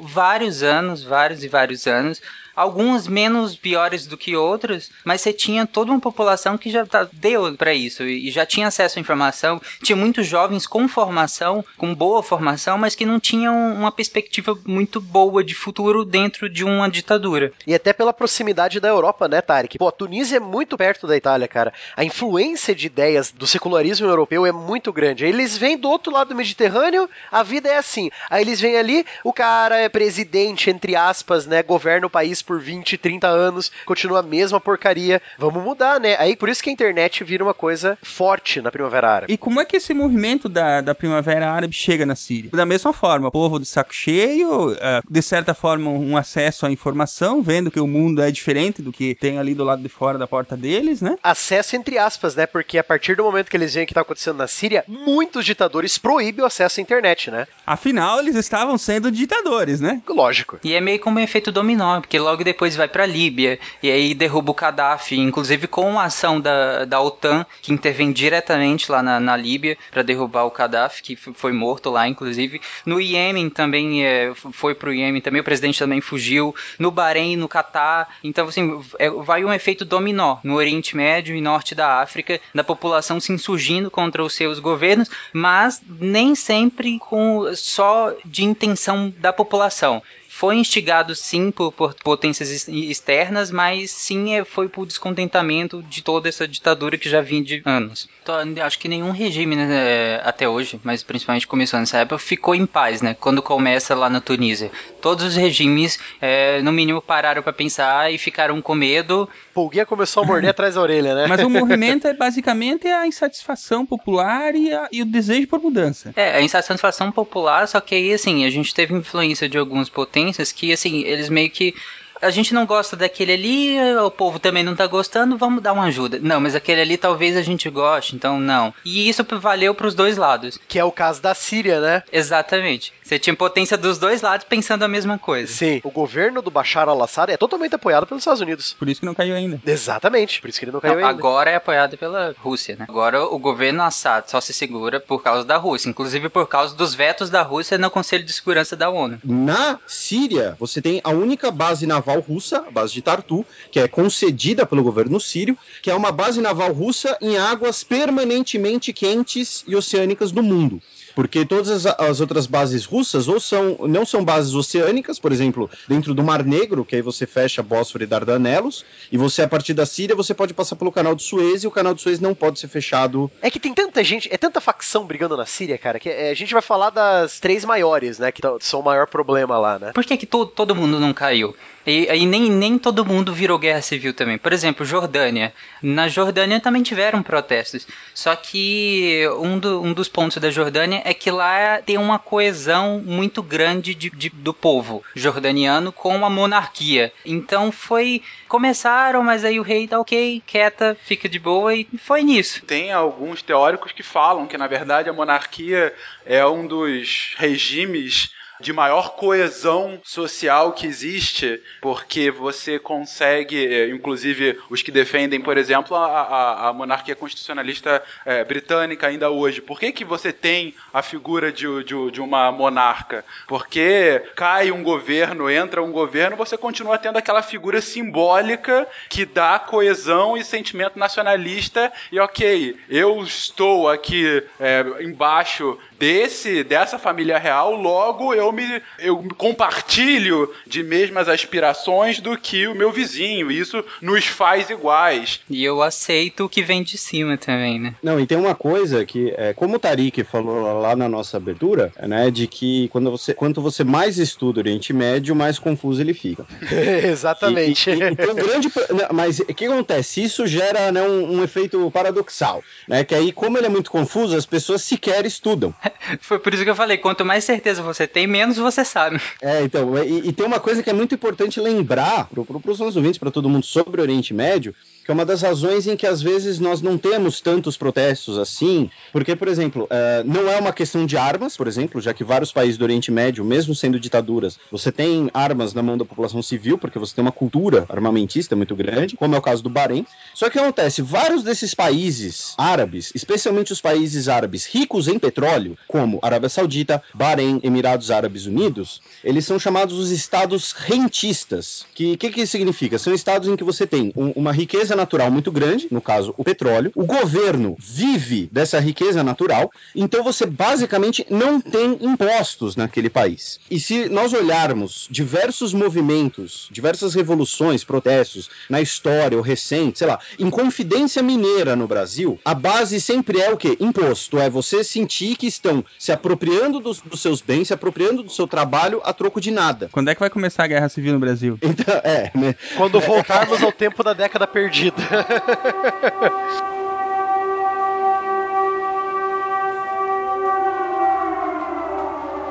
vários 0.02 0.64
anos, 0.64 1.02
vários 1.02 1.44
e 1.44 1.48
vários 1.48 1.88
anos 1.88 2.22
alguns 2.56 3.08
menos 3.08 3.56
piores 3.56 4.06
do 4.06 4.18
que 4.18 4.36
outros, 4.36 4.92
mas 5.04 5.22
você 5.22 5.34
tinha 5.34 5.66
toda 5.66 5.92
uma 5.92 6.00
população 6.00 6.58
que 6.58 6.70
já 6.70 6.86
tá, 6.86 7.08
deu 7.12 7.56
para 7.56 7.74
isso 7.74 8.04
e 8.04 8.30
já 8.32 8.46
tinha 8.46 8.68
acesso 8.68 9.00
à 9.00 9.02
informação. 9.02 9.62
Tinha 9.82 9.96
muitos 9.96 10.28
jovens 10.28 10.68
com 10.68 10.88
formação, 10.88 11.64
com 11.78 11.94
boa 11.94 12.22
formação, 12.22 12.78
mas 12.78 12.96
que 12.96 13.06
não 13.06 13.20
tinham 13.20 13.74
uma 13.74 13.92
perspectiva 13.92 14.58
muito 14.66 15.00
boa 15.00 15.44
de 15.44 15.54
futuro 15.54 16.06
dentro 16.06 16.50
de 16.50 16.64
uma 16.64 16.90
ditadura. 16.90 17.52
E 17.66 17.74
até 17.74 17.94
pela 17.94 18.14
proximidade 18.14 18.80
da 18.80 18.88
Europa, 18.88 19.28
né, 19.28 19.42
Tarek? 19.42 19.78
Pô, 19.78 19.88
a 19.88 19.92
Tunísia 19.92 20.38
é 20.38 20.40
muito 20.40 20.78
perto 20.78 21.08
da 21.08 21.16
Itália, 21.16 21.48
cara. 21.48 21.74
A 21.96 22.04
influência 22.04 22.76
de 22.76 22.88
ideias 22.88 23.32
do 23.32 23.48
secularismo 23.48 24.08
europeu 24.08 24.46
é 24.46 24.52
muito 24.52 24.92
grande. 24.92 25.26
Eles 25.26 25.58
vêm 25.58 25.78
do 25.78 25.90
outro 25.90 26.12
lado 26.12 26.30
do 26.30 26.36
Mediterrâneo, 26.36 27.10
a 27.32 27.44
vida 27.44 27.70
é 27.70 27.78
assim. 27.78 28.10
Aí 28.30 28.44
eles 28.44 28.60
vêm 28.60 28.78
ali, 28.78 29.06
o 29.24 29.34
cara 29.34 29.78
é 29.78 29.90
presidente, 29.90 30.70
entre 30.70 30.96
aspas, 30.96 31.46
né, 31.46 31.64
governa 31.64 32.08
o 32.08 32.10
país 32.10 32.41
por 32.42 32.60
20, 32.60 32.98
30 32.98 33.28
anos, 33.28 33.72
continua 33.86 34.20
a 34.20 34.24
mesma 34.24 34.60
porcaria. 34.60 35.22
Vamos 35.38 35.64
mudar, 35.64 36.00
né? 36.00 36.16
Aí 36.20 36.36
por 36.36 36.50
isso 36.50 36.64
que 36.64 36.70
a 36.70 36.74
internet 36.74 37.24
vira 37.24 37.44
uma 37.44 37.54
coisa 37.54 37.98
forte 38.02 38.62
na 38.62 38.72
Primavera 38.72 39.10
Árabe. 39.10 39.34
E 39.34 39.38
como 39.38 39.60
é 39.60 39.66
que 39.66 39.78
esse 39.78 39.94
movimento 39.94 40.48
da, 40.48 40.82
da 40.82 40.96
Primavera 40.96 41.52
Árabe 41.52 41.74
chega 41.74 42.06
na 42.06 42.16
Síria? 42.16 42.52
Da 42.52 42.66
mesma 42.66 42.94
forma, 42.94 43.32
povo 43.32 43.60
de 43.60 43.66
saco 43.66 43.94
cheio, 43.94 44.76
é, 44.80 45.02
de 45.10 45.22
certa 45.22 45.54
forma 45.54 45.90
um 45.90 46.18
acesso 46.18 46.66
à 46.66 46.72
informação, 46.72 47.42
vendo 47.42 47.72
que 47.72 47.80
o 47.80 47.88
mundo 47.88 48.22
é 48.22 48.32
diferente 48.32 48.82
do 48.82 48.92
que 48.92 49.16
tem 49.16 49.38
ali 49.38 49.54
do 49.54 49.64
lado 49.64 49.82
de 49.82 49.90
fora 49.90 50.18
da 50.18 50.28
porta 50.28 50.56
deles, 50.56 51.02
né? 51.02 51.18
Acesso 51.22 51.76
entre 51.76 51.98
aspas, 51.98 52.36
né? 52.36 52.46
Porque 52.46 52.78
a 52.78 52.84
partir 52.84 53.16
do 53.16 53.24
momento 53.24 53.50
que 53.50 53.58
eles 53.58 53.74
veem 53.74 53.84
o 53.84 53.88
que 53.88 53.94
está 53.94 54.02
acontecendo 54.02 54.38
na 54.38 54.48
Síria, 54.48 54.84
muitos 54.88 55.46
ditadores 55.46 55.98
proíbem 55.98 56.44
o 56.44 56.48
acesso 56.48 56.80
à 56.80 56.84
internet, 56.84 57.30
né? 57.30 57.48
Afinal, 57.66 58.20
eles 58.20 58.36
estavam 58.36 58.78
sendo 58.78 59.12
ditadores, 59.12 59.82
né? 59.82 60.02
Lógico. 60.08 60.60
E 60.64 60.74
é 60.74 60.82
meio 60.82 61.00
como 61.00 61.20
um 61.20 61.24
efeito 61.24 61.52
dominó, 61.52 62.00
porque 62.00 62.20
logo 62.20 62.31
logo 62.32 62.44
depois 62.46 62.76
vai 62.76 62.88
para 62.88 63.04
a 63.04 63.08
Líbia 63.08 63.60
e 63.84 63.92
aí 63.92 64.14
derruba 64.14 64.52
o 64.52 64.56
Gaddafi, 64.56 65.20
inclusive 65.20 65.68
com 65.68 66.00
a 66.00 66.06
ação 66.06 66.40
da, 66.40 66.86
da 66.86 67.02
OTAN 67.02 67.46
que 67.62 67.74
intervém 67.74 68.12
diretamente 68.12 68.90
lá 68.90 69.04
na, 69.04 69.20
na 69.20 69.36
Líbia 69.36 69.78
para 69.92 70.02
derrubar 70.02 70.46
o 70.46 70.52
Gaddafi, 70.52 71.02
que 71.02 71.16
foi 71.16 71.52
morto 71.52 71.90
lá, 71.90 72.08
inclusive. 72.08 72.62
No 72.86 73.02
Iêmen 73.02 73.50
também 73.50 74.06
é, 74.06 74.32
foi 74.34 74.74
pro 74.74 74.94
Iêmen 74.94 75.22
também, 75.22 75.42
o 75.42 75.44
presidente 75.44 75.80
também 75.80 76.00
fugiu. 76.00 76.56
No 76.80 76.90
Bahrein, 76.90 77.36
no 77.36 77.48
Catar. 77.48 78.16
Então, 78.24 78.48
assim, 78.48 78.82
é, 78.98 79.10
vai 79.10 79.44
um 79.44 79.54
efeito 79.54 79.84
dominó 79.84 80.38
no 80.44 80.56
Oriente 80.56 80.96
Médio 80.96 81.36
e 81.36 81.42
Norte 81.42 81.76
da 81.76 82.02
África, 82.02 82.40
da 82.56 82.64
população 82.64 83.20
se 83.20 83.34
insurgindo 83.34 83.92
contra 83.92 84.24
os 84.24 84.34
seus 84.34 84.60
governos, 84.60 85.10
mas 85.34 85.82
nem 86.00 86.34
sempre 86.34 86.98
com 86.98 87.54
só 87.56 88.14
de 88.24 88.44
intenção 88.44 89.14
da 89.18 89.34
população 89.34 90.02
foi 90.42 90.56
instigado 90.56 91.14
sim 91.14 91.52
por, 91.52 91.72
por 91.72 91.94
potências 91.94 92.68
externas, 92.68 93.52
mas 93.52 93.92
sim 93.92 94.34
é, 94.34 94.44
foi 94.44 94.68
por 94.68 94.88
descontentamento 94.88 95.84
de 95.84 96.02
toda 96.02 96.28
essa 96.28 96.48
ditadura 96.48 96.98
que 96.98 97.08
já 97.08 97.22
vinha 97.22 97.44
de 97.44 97.62
anos. 97.64 98.10
Então, 98.24 98.36
acho 98.66 98.80
que 98.80 98.88
nenhum 98.88 99.12
regime 99.12 99.56
né, 99.56 99.68
é, 99.70 100.22
até 100.24 100.50
hoje, 100.50 100.82
mas 100.84 101.04
principalmente 101.04 101.46
começando 101.46 101.82
nessa 101.82 102.00
época, 102.00 102.18
ficou 102.18 102.56
em 102.56 102.66
paz, 102.66 103.04
né? 103.04 103.16
Quando 103.20 103.40
começa 103.40 103.94
lá 103.94 104.10
na 104.10 104.20
Tunísia. 104.20 104.72
Todos 105.00 105.26
os 105.26 105.36
regimes, 105.36 106.00
é, 106.20 106.60
no 106.64 106.72
mínimo, 106.72 107.04
pararam 107.04 107.44
para 107.44 107.54
pensar 107.54 108.12
e 108.12 108.18
ficaram 108.18 108.60
com 108.64 108.74
medo. 108.74 109.30
Pulguinha 109.54 109.86
começou 109.86 110.24
a 110.24 110.26
morder 110.26 110.50
atrás 110.52 110.76
da 110.76 110.82
orelha, 110.82 111.16
né? 111.16 111.28
Mas 111.28 111.42
o 111.44 111.50
movimento 111.50 112.08
é 112.08 112.14
basicamente 112.14 112.88
a 112.88 113.06
insatisfação 113.06 113.86
popular 113.86 114.56
e, 114.56 114.74
a, 114.74 114.88
e 114.92 115.02
o 115.02 115.06
desejo 115.06 115.48
por 115.48 115.62
mudança. 115.62 116.14
É, 116.16 116.38
a 116.38 116.42
insatisfação 116.42 117.12
popular, 117.12 117.68
só 117.68 117.80
que 117.80 117.96
aí, 117.96 118.14
assim, 118.14 118.46
a 118.46 118.50
gente 118.50 118.74
teve 118.74 118.94
influência 118.94 119.48
de 119.48 119.58
algumas 119.58 119.90
potências 119.90 120.52
que, 120.52 120.72
assim, 120.72 121.02
eles 121.02 121.30
meio 121.30 121.50
que 121.50 121.74
a 122.22 122.30
gente 122.30 122.54
não 122.54 122.66
gosta 122.66 122.96
daquele 122.96 123.34
ali, 123.34 123.96
o 123.98 124.12
povo 124.12 124.40
também 124.40 124.64
não 124.64 124.76
tá 124.76 124.88
gostando, 124.88 125.38
vamos 125.38 125.62
dar 125.62 125.74
uma 125.74 125.86
ajuda. 125.86 126.20
Não, 126.22 126.40
mas 126.40 126.56
aquele 126.56 126.82
ali 126.82 126.98
talvez 126.98 127.36
a 127.36 127.42
gente 127.42 127.70
goste, 127.70 128.16
então 128.16 128.40
não. 128.40 128.74
E 128.86 129.10
isso 129.10 129.26
valeu 129.40 129.74
para 129.74 129.88
os 129.88 129.96
dois 129.96 130.18
lados. 130.18 130.60
Que 130.68 130.80
é 130.80 130.84
o 130.84 130.92
caso 130.92 131.22
da 131.22 131.34
Síria, 131.34 131.80
né? 131.80 132.04
Exatamente. 132.12 132.94
Você 133.04 133.20
tinha 133.20 133.36
potência 133.36 133.78
dos 133.78 133.98
dois 133.98 134.22
lados 134.22 134.46
pensando 134.48 134.84
a 134.84 134.88
mesma 134.88 135.18
coisa. 135.18 135.52
Sim. 135.52 135.82
O 135.84 135.92
governo 135.92 136.42
do 136.42 136.52
Bashar 136.52 136.88
al-Assad 136.88 137.32
é 137.32 137.38
totalmente 137.38 137.76
apoiado 137.76 138.06
pelos 138.06 138.22
Estados 138.22 138.42
Unidos. 138.42 138.74
Por 138.78 138.88
isso 138.88 139.02
que 139.02 139.06
não 139.06 139.14
caiu 139.14 139.36
ainda. 139.36 139.62
Exatamente. 139.66 140.40
Por 140.40 140.50
isso 140.50 140.60
que 140.60 140.66
ele 140.66 140.72
não 140.72 140.80
caiu 140.80 140.96
não, 140.96 141.08
ainda. 141.08 141.20
Agora 141.20 141.50
é 141.50 141.56
apoiado 141.56 141.98
pela 141.98 142.34
Rússia, 142.40 142.76
né? 142.78 142.86
Agora 142.88 143.24
o 143.24 143.38
governo 143.38 143.84
Assad 143.84 144.30
só 144.30 144.40
se 144.40 144.54
segura 144.54 145.00
por 145.00 145.22
causa 145.22 145.44
da 145.44 145.58
Rússia, 145.58 145.90
inclusive 145.90 146.30
por 146.30 146.48
causa 146.48 146.76
dos 146.76 146.94
vetos 146.94 147.30
da 147.30 147.42
Rússia 147.42 147.78
no 147.78 147.90
Conselho 147.90 148.24
de 148.24 148.34
Segurança 148.34 148.76
da 148.76 148.90
ONU. 148.90 149.20
Na 149.24 149.80
Síria, 149.88 150.56
você 150.60 150.82
tem 150.82 151.02
a 151.04 151.10
única 151.10 151.52
base 151.52 151.86
naval 151.86 152.11
russa, 152.20 152.58
a 152.68 152.72
base 152.72 152.94
de 152.94 153.02
Tartu, 153.02 153.46
que 153.72 153.80
é 153.80 153.88
concedida 153.88 154.66
pelo 154.66 154.84
governo 154.84 155.20
sírio, 155.20 155.58
que 155.82 155.90
é 155.90 155.96
uma 155.96 156.12
base 156.12 156.42
naval 156.42 156.74
russa 156.74 157.18
em 157.22 157.38
águas 157.38 157.84
permanentemente 157.84 158.92
quentes 158.92 159.64
e 159.68 159.76
oceânicas 159.76 160.32
do 160.32 160.44
mundo. 160.44 160.82
Porque 161.16 161.46
todas 161.46 161.70
as, 161.70 161.86
as, 162.00 162.22
outras 162.22 162.48
bases 162.48 162.86
russas 162.86 163.28
ou 163.28 163.40
são 163.40 163.78
não 163.88 164.06
são 164.06 164.24
bases 164.24 164.54
oceânicas, 164.54 165.20
por 165.20 165.32
exemplo, 165.32 165.70
dentro 165.88 166.14
do 166.14 166.24
Mar 166.24 166.44
Negro, 166.44 166.86
que 166.86 166.96
aí 166.96 167.02
você 167.02 167.26
fecha 167.26 167.62
Bósforo 167.62 168.04
e 168.04 168.08
Dardanelos, 168.08 168.86
e 169.12 169.18
você 169.18 169.42
a 169.42 169.48
partir 169.48 169.74
da 169.74 169.86
Síria 169.86 170.16
você 170.16 170.34
pode 170.34 170.54
passar 170.54 170.76
pelo 170.76 170.92
Canal 170.92 171.16
do 171.16 171.22
Suez 171.22 171.64
e 171.64 171.68
o 171.68 171.72
Canal 171.72 171.94
do 171.94 172.02
Suez 172.02 172.20
não 172.20 172.34
pode 172.34 172.60
ser 172.60 172.68
fechado. 172.68 173.30
É 173.42 173.50
que 173.50 173.60
tem 173.60 173.74
tanta 173.74 174.04
gente, 174.04 174.30
é 174.32 174.38
tanta 174.38 174.62
facção 174.62 175.06
brigando 175.06 175.36
na 175.38 175.46
Síria, 175.46 175.78
cara, 175.78 176.00
que 176.00 176.10
é, 176.10 176.32
a 176.32 176.34
gente 176.34 176.54
vai 176.54 176.62
falar 176.62 176.90
das 176.90 177.40
três 177.40 177.66
maiores, 177.66 178.20
né, 178.20 178.32
que 178.32 178.42
são 178.60 178.80
o 178.80 178.84
maior 178.84 179.08
problema 179.08 179.58
lá, 179.58 179.80
né? 179.80 179.92
Por 179.94 180.04
que 180.04 180.18
que 180.18 180.26
to, 180.26 180.46
todo 180.46 180.76
mundo 180.76 181.00
não 181.00 181.14
caiu? 181.14 181.56
E, 181.86 182.08
e 182.14 182.26
nem, 182.26 182.50
nem 182.50 182.78
todo 182.78 183.06
mundo 183.06 183.34
virou 183.34 183.58
guerra 183.58 183.82
civil 183.82 184.14
também. 184.14 184.38
Por 184.38 184.54
exemplo, 184.54 184.86
Jordânia. 184.86 185.54
Na 185.82 186.08
Jordânia 186.08 186.60
também 186.60 186.84
tiveram 186.84 187.24
protestos. 187.24 187.88
Só 188.14 188.36
que 188.36 189.28
um, 189.40 189.58
do, 189.58 189.82
um 189.82 189.94
dos 189.94 190.08
pontos 190.08 190.38
da 190.38 190.52
Jordânia 190.52 191.02
é 191.06 191.14
que 191.14 191.32
lá 191.32 191.82
tem 191.82 191.98
uma 191.98 192.20
coesão 192.20 193.02
muito 193.04 193.42
grande 193.42 193.96
de, 193.96 194.10
de, 194.10 194.30
do 194.30 194.54
povo 194.54 195.04
jordaniano 195.16 195.92
com 195.92 196.26
a 196.26 196.30
monarquia. 196.30 197.12
Então 197.26 197.72
foi. 197.72 198.22
Começaram, 198.48 199.24
mas 199.24 199.46
aí 199.46 199.60
o 199.60 199.64
rei 199.64 199.88
tá 199.88 199.98
ok, 199.98 200.44
quieta, 200.46 200.98
fica 201.06 201.30
de 201.30 201.40
boa 201.40 201.74
e 201.74 201.88
foi 201.98 202.22
nisso. 202.22 202.62
Tem 202.66 202.92
alguns 202.92 203.42
teóricos 203.42 203.94
que 203.94 204.04
falam 204.04 204.46
que, 204.46 204.58
na 204.58 204.68
verdade, 204.68 205.10
a 205.10 205.14
monarquia 205.14 205.94
é 206.26 206.46
um 206.46 206.68
dos 206.68 207.34
regimes 207.38 208.30
de 208.62 208.72
maior 208.72 209.16
coesão 209.16 210.00
social 210.04 210.74
que 210.74 210.88
existe, 210.88 211.62
porque 211.82 212.32
você 212.32 212.80
consegue, 212.80 213.66
eh, 213.66 213.90
inclusive 213.90 214.60
os 214.70 214.82
que 214.82 214.92
defendem, 214.92 215.42
por 215.42 215.58
exemplo, 215.58 215.98
a, 215.98 216.06
a, 216.06 216.70
a 216.70 216.74
monarquia 216.74 217.16
constitucionalista 217.16 218.02
é, 218.26 218.44
britânica 218.44 219.08
ainda 219.08 219.30
hoje. 219.30 219.62
Por 219.62 219.80
que, 219.80 219.92
que 219.92 220.06
você 220.06 220.32
tem 220.32 220.74
a 220.94 221.02
figura 221.02 221.52
de, 221.52 221.84
de, 221.84 222.12
de 222.12 222.22
uma 222.22 222.52
monarca? 222.52 223.26
Porque 223.48 224.24
cai 224.36 224.72
um 224.72 224.84
governo, 224.84 225.50
entra 225.50 225.84
um 225.84 225.92
governo, 225.92 226.38
você 226.38 226.58
continua 226.58 226.98
tendo 226.98 227.18
aquela 227.18 227.42
figura 227.42 227.82
simbólica 227.82 228.88
que 229.10 229.26
dá 229.26 229.58
coesão 229.60 230.38
e 230.38 230.44
sentimento 230.44 230.98
nacionalista. 230.98 231.92
E 232.12 232.20
ok, 232.20 232.78
eu 232.90 233.24
estou 233.24 233.90
aqui 233.90 234.44
é, 234.60 234.86
embaixo 235.02 235.78
desse 236.02 236.64
dessa 236.64 236.98
família 236.98 237.38
real, 237.38 237.76
logo 237.76 238.34
eu 238.34 238.52
me 238.52 238.82
eu 238.98 239.24
compartilho 239.38 240.52
de 240.66 240.82
mesmas 240.82 241.30
aspirações 241.30 242.20
do 242.20 242.36
que 242.36 242.66
o 242.68 242.74
meu 242.74 242.92
vizinho. 242.92 243.52
Isso 243.52 243.86
nos 244.02 244.26
faz 244.26 244.72
iguais. 244.72 245.42
E 245.48 245.64
eu 245.64 245.84
aceito 245.84 246.46
o 246.46 246.50
que 246.50 246.64
vem 246.64 246.82
de 246.82 246.98
cima 246.98 247.38
também, 247.38 247.80
né? 247.80 247.94
Não, 248.02 248.20
e 248.20 248.26
tem 248.26 248.36
uma 248.36 248.56
coisa 248.56 249.06
que, 249.06 249.32
é, 249.38 249.54
como 249.54 249.76
o 249.76 249.80
Tarik 249.80 250.24
falou 250.24 250.82
lá 250.82 250.96
na 250.96 251.08
nossa 251.08 251.38
abertura, 251.38 251.94
né, 252.00 252.32
de 252.32 252.48
que 252.48 252.88
quando 252.88 253.12
você, 253.12 253.36
quanto 253.36 253.62
você 253.62 253.84
mais 253.84 254.18
estuda 254.18 254.60
o 254.60 254.62
Oriente 254.64 254.92
Médio, 254.94 255.36
mais 255.36 255.60
confuso 255.60 256.02
ele 256.02 256.16
fica. 256.16 256.48
Exatamente. 257.06 257.92
E, 257.92 257.94
e, 257.94 257.98
e 257.98 258.32
um 258.32 258.36
grande, 258.36 258.72
mas 259.14 259.40
o 259.40 259.46
que 259.46 259.66
acontece? 259.66 260.24
Isso 260.24 260.48
gera 260.48 260.92
né, 260.92 261.04
um, 261.04 261.38
um 261.38 261.44
efeito 261.44 261.92
paradoxal, 261.92 262.64
né? 262.88 263.04
Que 263.04 263.14
aí, 263.14 263.32
como 263.32 263.58
ele 263.58 263.68
é 263.68 263.70
muito 263.70 263.92
confuso, 263.92 264.36
as 264.36 264.48
pessoas 264.48 264.82
sequer 264.82 265.28
estudam. 265.28 265.72
Foi 266.22 266.40
por 266.40 266.54
isso 266.54 266.64
que 266.64 266.70
eu 266.70 266.76
falei, 266.76 266.98
quanto 266.98 267.26
mais 267.26 267.44
certeza 267.44 267.82
você 267.82 268.08
tem, 268.08 268.28
menos 268.28 268.58
você 268.58 268.84
sabe. 268.84 269.20
É, 269.42 269.64
então, 269.64 269.98
e, 270.04 270.30
e 270.30 270.34
tem 270.34 270.46
uma 270.46 270.60
coisa 270.60 270.82
que 270.84 270.90
é 270.90 270.94
muito 270.94 271.16
importante 271.16 271.60
lembrar 271.60 272.28
para 272.30 272.72
os 272.72 272.80
nossos 272.80 272.96
ouvintes, 272.96 273.18
para 273.18 273.32
todo 273.32 273.50
mundo 273.50 273.66
sobre 273.66 274.02
o 274.02 274.04
Oriente 274.04 274.34
Médio, 274.34 274.76
que 275.04 275.12
é 275.12 275.14
uma 275.14 275.26
das 275.26 275.42
razões 275.42 275.88
em 275.88 275.96
que 275.96 276.08
às 276.08 276.22
vezes 276.22 276.60
nós 276.60 276.82
não 276.82 276.98
temos 276.98 277.42
tantos 277.42 277.76
protestos 277.76 278.38
assim, 278.38 278.90
porque, 279.12 279.36
por 279.36 279.48
exemplo, 279.48 279.84
uh, 279.84 280.24
não 280.26 280.50
é 280.50 280.58
uma 280.58 280.72
questão 280.72 281.06
de 281.06 281.18
armas, 281.18 281.58
por 281.58 281.68
exemplo, 281.68 282.00
já 282.00 282.14
que 282.14 282.24
vários 282.24 282.52
países 282.52 282.78
do 282.78 282.84
Oriente 282.84 283.12
Médio, 283.12 283.44
mesmo 283.44 283.76
sendo 283.76 284.00
ditaduras, 284.00 284.58
você 284.72 284.92
tem 284.92 285.30
armas 285.34 285.74
na 285.74 285.84
mão 285.84 285.98
da 285.98 286.06
população 286.06 286.42
civil, 286.42 286.78
porque 286.78 287.00
você 287.00 287.16
tem 287.16 287.22
uma 287.22 287.32
cultura 287.32 287.86
armamentista 287.90 288.56
muito 288.56 288.76
grande, 288.76 289.18
como 289.18 289.36
é 289.36 289.38
o 289.38 289.42
caso 289.42 289.64
do 289.64 289.70
Bahrein. 289.70 290.06
Só 290.34 290.50
que 290.50 290.60
acontece, 290.60 291.02
vários 291.02 291.44
desses 291.44 291.74
países 291.74 292.54
árabes, 292.58 293.12
especialmente 293.16 293.74
os 293.74 293.82
países 293.82 294.28
árabes 294.28 294.66
ricos 294.66 295.08
em 295.08 295.20
petróleo, 295.20 295.78
como 295.88 296.20
Arábia 296.22 296.50
Saudita, 296.50 297.02
Bahrein, 297.14 297.60
Emirados 297.64 298.12
Árabes 298.12 298.46
Unidos, 298.46 299.02
eles 299.24 299.46
são 299.46 299.60
chamados 299.60 299.98
os 299.98 300.12
estados 300.12 300.72
rentistas. 300.72 301.86
Que 301.94 302.16
que, 302.18 302.30
que 302.30 302.46
significa? 302.46 303.00
São 303.00 303.14
estados 303.14 303.48
em 303.48 303.56
que 303.56 303.64
você 303.64 303.88
tem 303.88 304.14
um, 304.16 304.32
uma 304.36 304.52
riqueza 304.52 304.91
natural 304.96 305.32
muito 305.32 305.52
grande, 305.52 305.88
no 305.92 306.02
caso 306.02 306.34
o 306.38 306.44
petróleo. 306.44 306.92
O 306.96 307.06
governo 307.06 307.76
vive 307.80 308.50
dessa 308.52 308.80
riqueza 308.80 309.24
natural, 309.24 309.72
então 309.96 310.24
você 310.24 310.46
basicamente 310.46 311.26
não 311.30 311.60
tem 311.60 311.98
impostos 312.02 312.76
naquele 312.76 313.10
país. 313.10 313.60
E 313.70 313.80
se 313.80 314.10
nós 314.10 314.34
olharmos 314.34 315.08
diversos 315.10 315.74
movimentos, 315.74 316.68
diversas 316.72 317.14
revoluções, 317.14 317.84
protestos 317.84 318.50
na 318.70 318.82
história 318.82 319.38
ou 319.38 319.44
recente, 319.44 320.00
sei 320.00 320.08
lá, 320.08 320.20
em 320.40 320.50
Confidência 320.50 321.22
Mineira 321.22 321.76
no 321.76 321.88
Brasil, 321.88 322.40
a 322.44 322.54
base 322.54 323.00
sempre 323.00 323.40
é 323.40 323.52
o 323.52 323.58
quê? 323.58 323.78
Imposto. 323.80 324.40
É 324.40 324.50
você 324.50 324.84
sentir 324.84 325.36
que 325.36 325.48
estão 325.48 325.84
se 325.98 326.12
apropriando 326.12 326.80
dos, 326.80 327.02
dos 327.02 327.22
seus 327.22 327.42
bens, 327.42 327.68
se 327.68 327.74
apropriando 327.74 328.24
do 328.24 328.32
seu 328.32 328.48
trabalho 328.48 329.02
a 329.04 329.14
troco 329.14 329.40
de 329.40 329.52
nada. 329.52 329.90
Quando 329.92 330.10
é 330.10 330.14
que 330.14 330.20
vai 330.20 330.30
começar 330.30 330.64
a 330.64 330.68
guerra 330.68 330.90
civil 330.90 331.14
no 331.14 331.20
Brasil? 331.20 331.58
Então, 331.62 331.96
é, 332.04 332.32
né? 332.36 332.56
Quando 332.76 333.00
voltarmos 333.02 333.64
ao 333.64 333.72
tempo 333.72 334.04
da 334.04 334.14
década 334.14 334.48
perdida. 334.48 334.81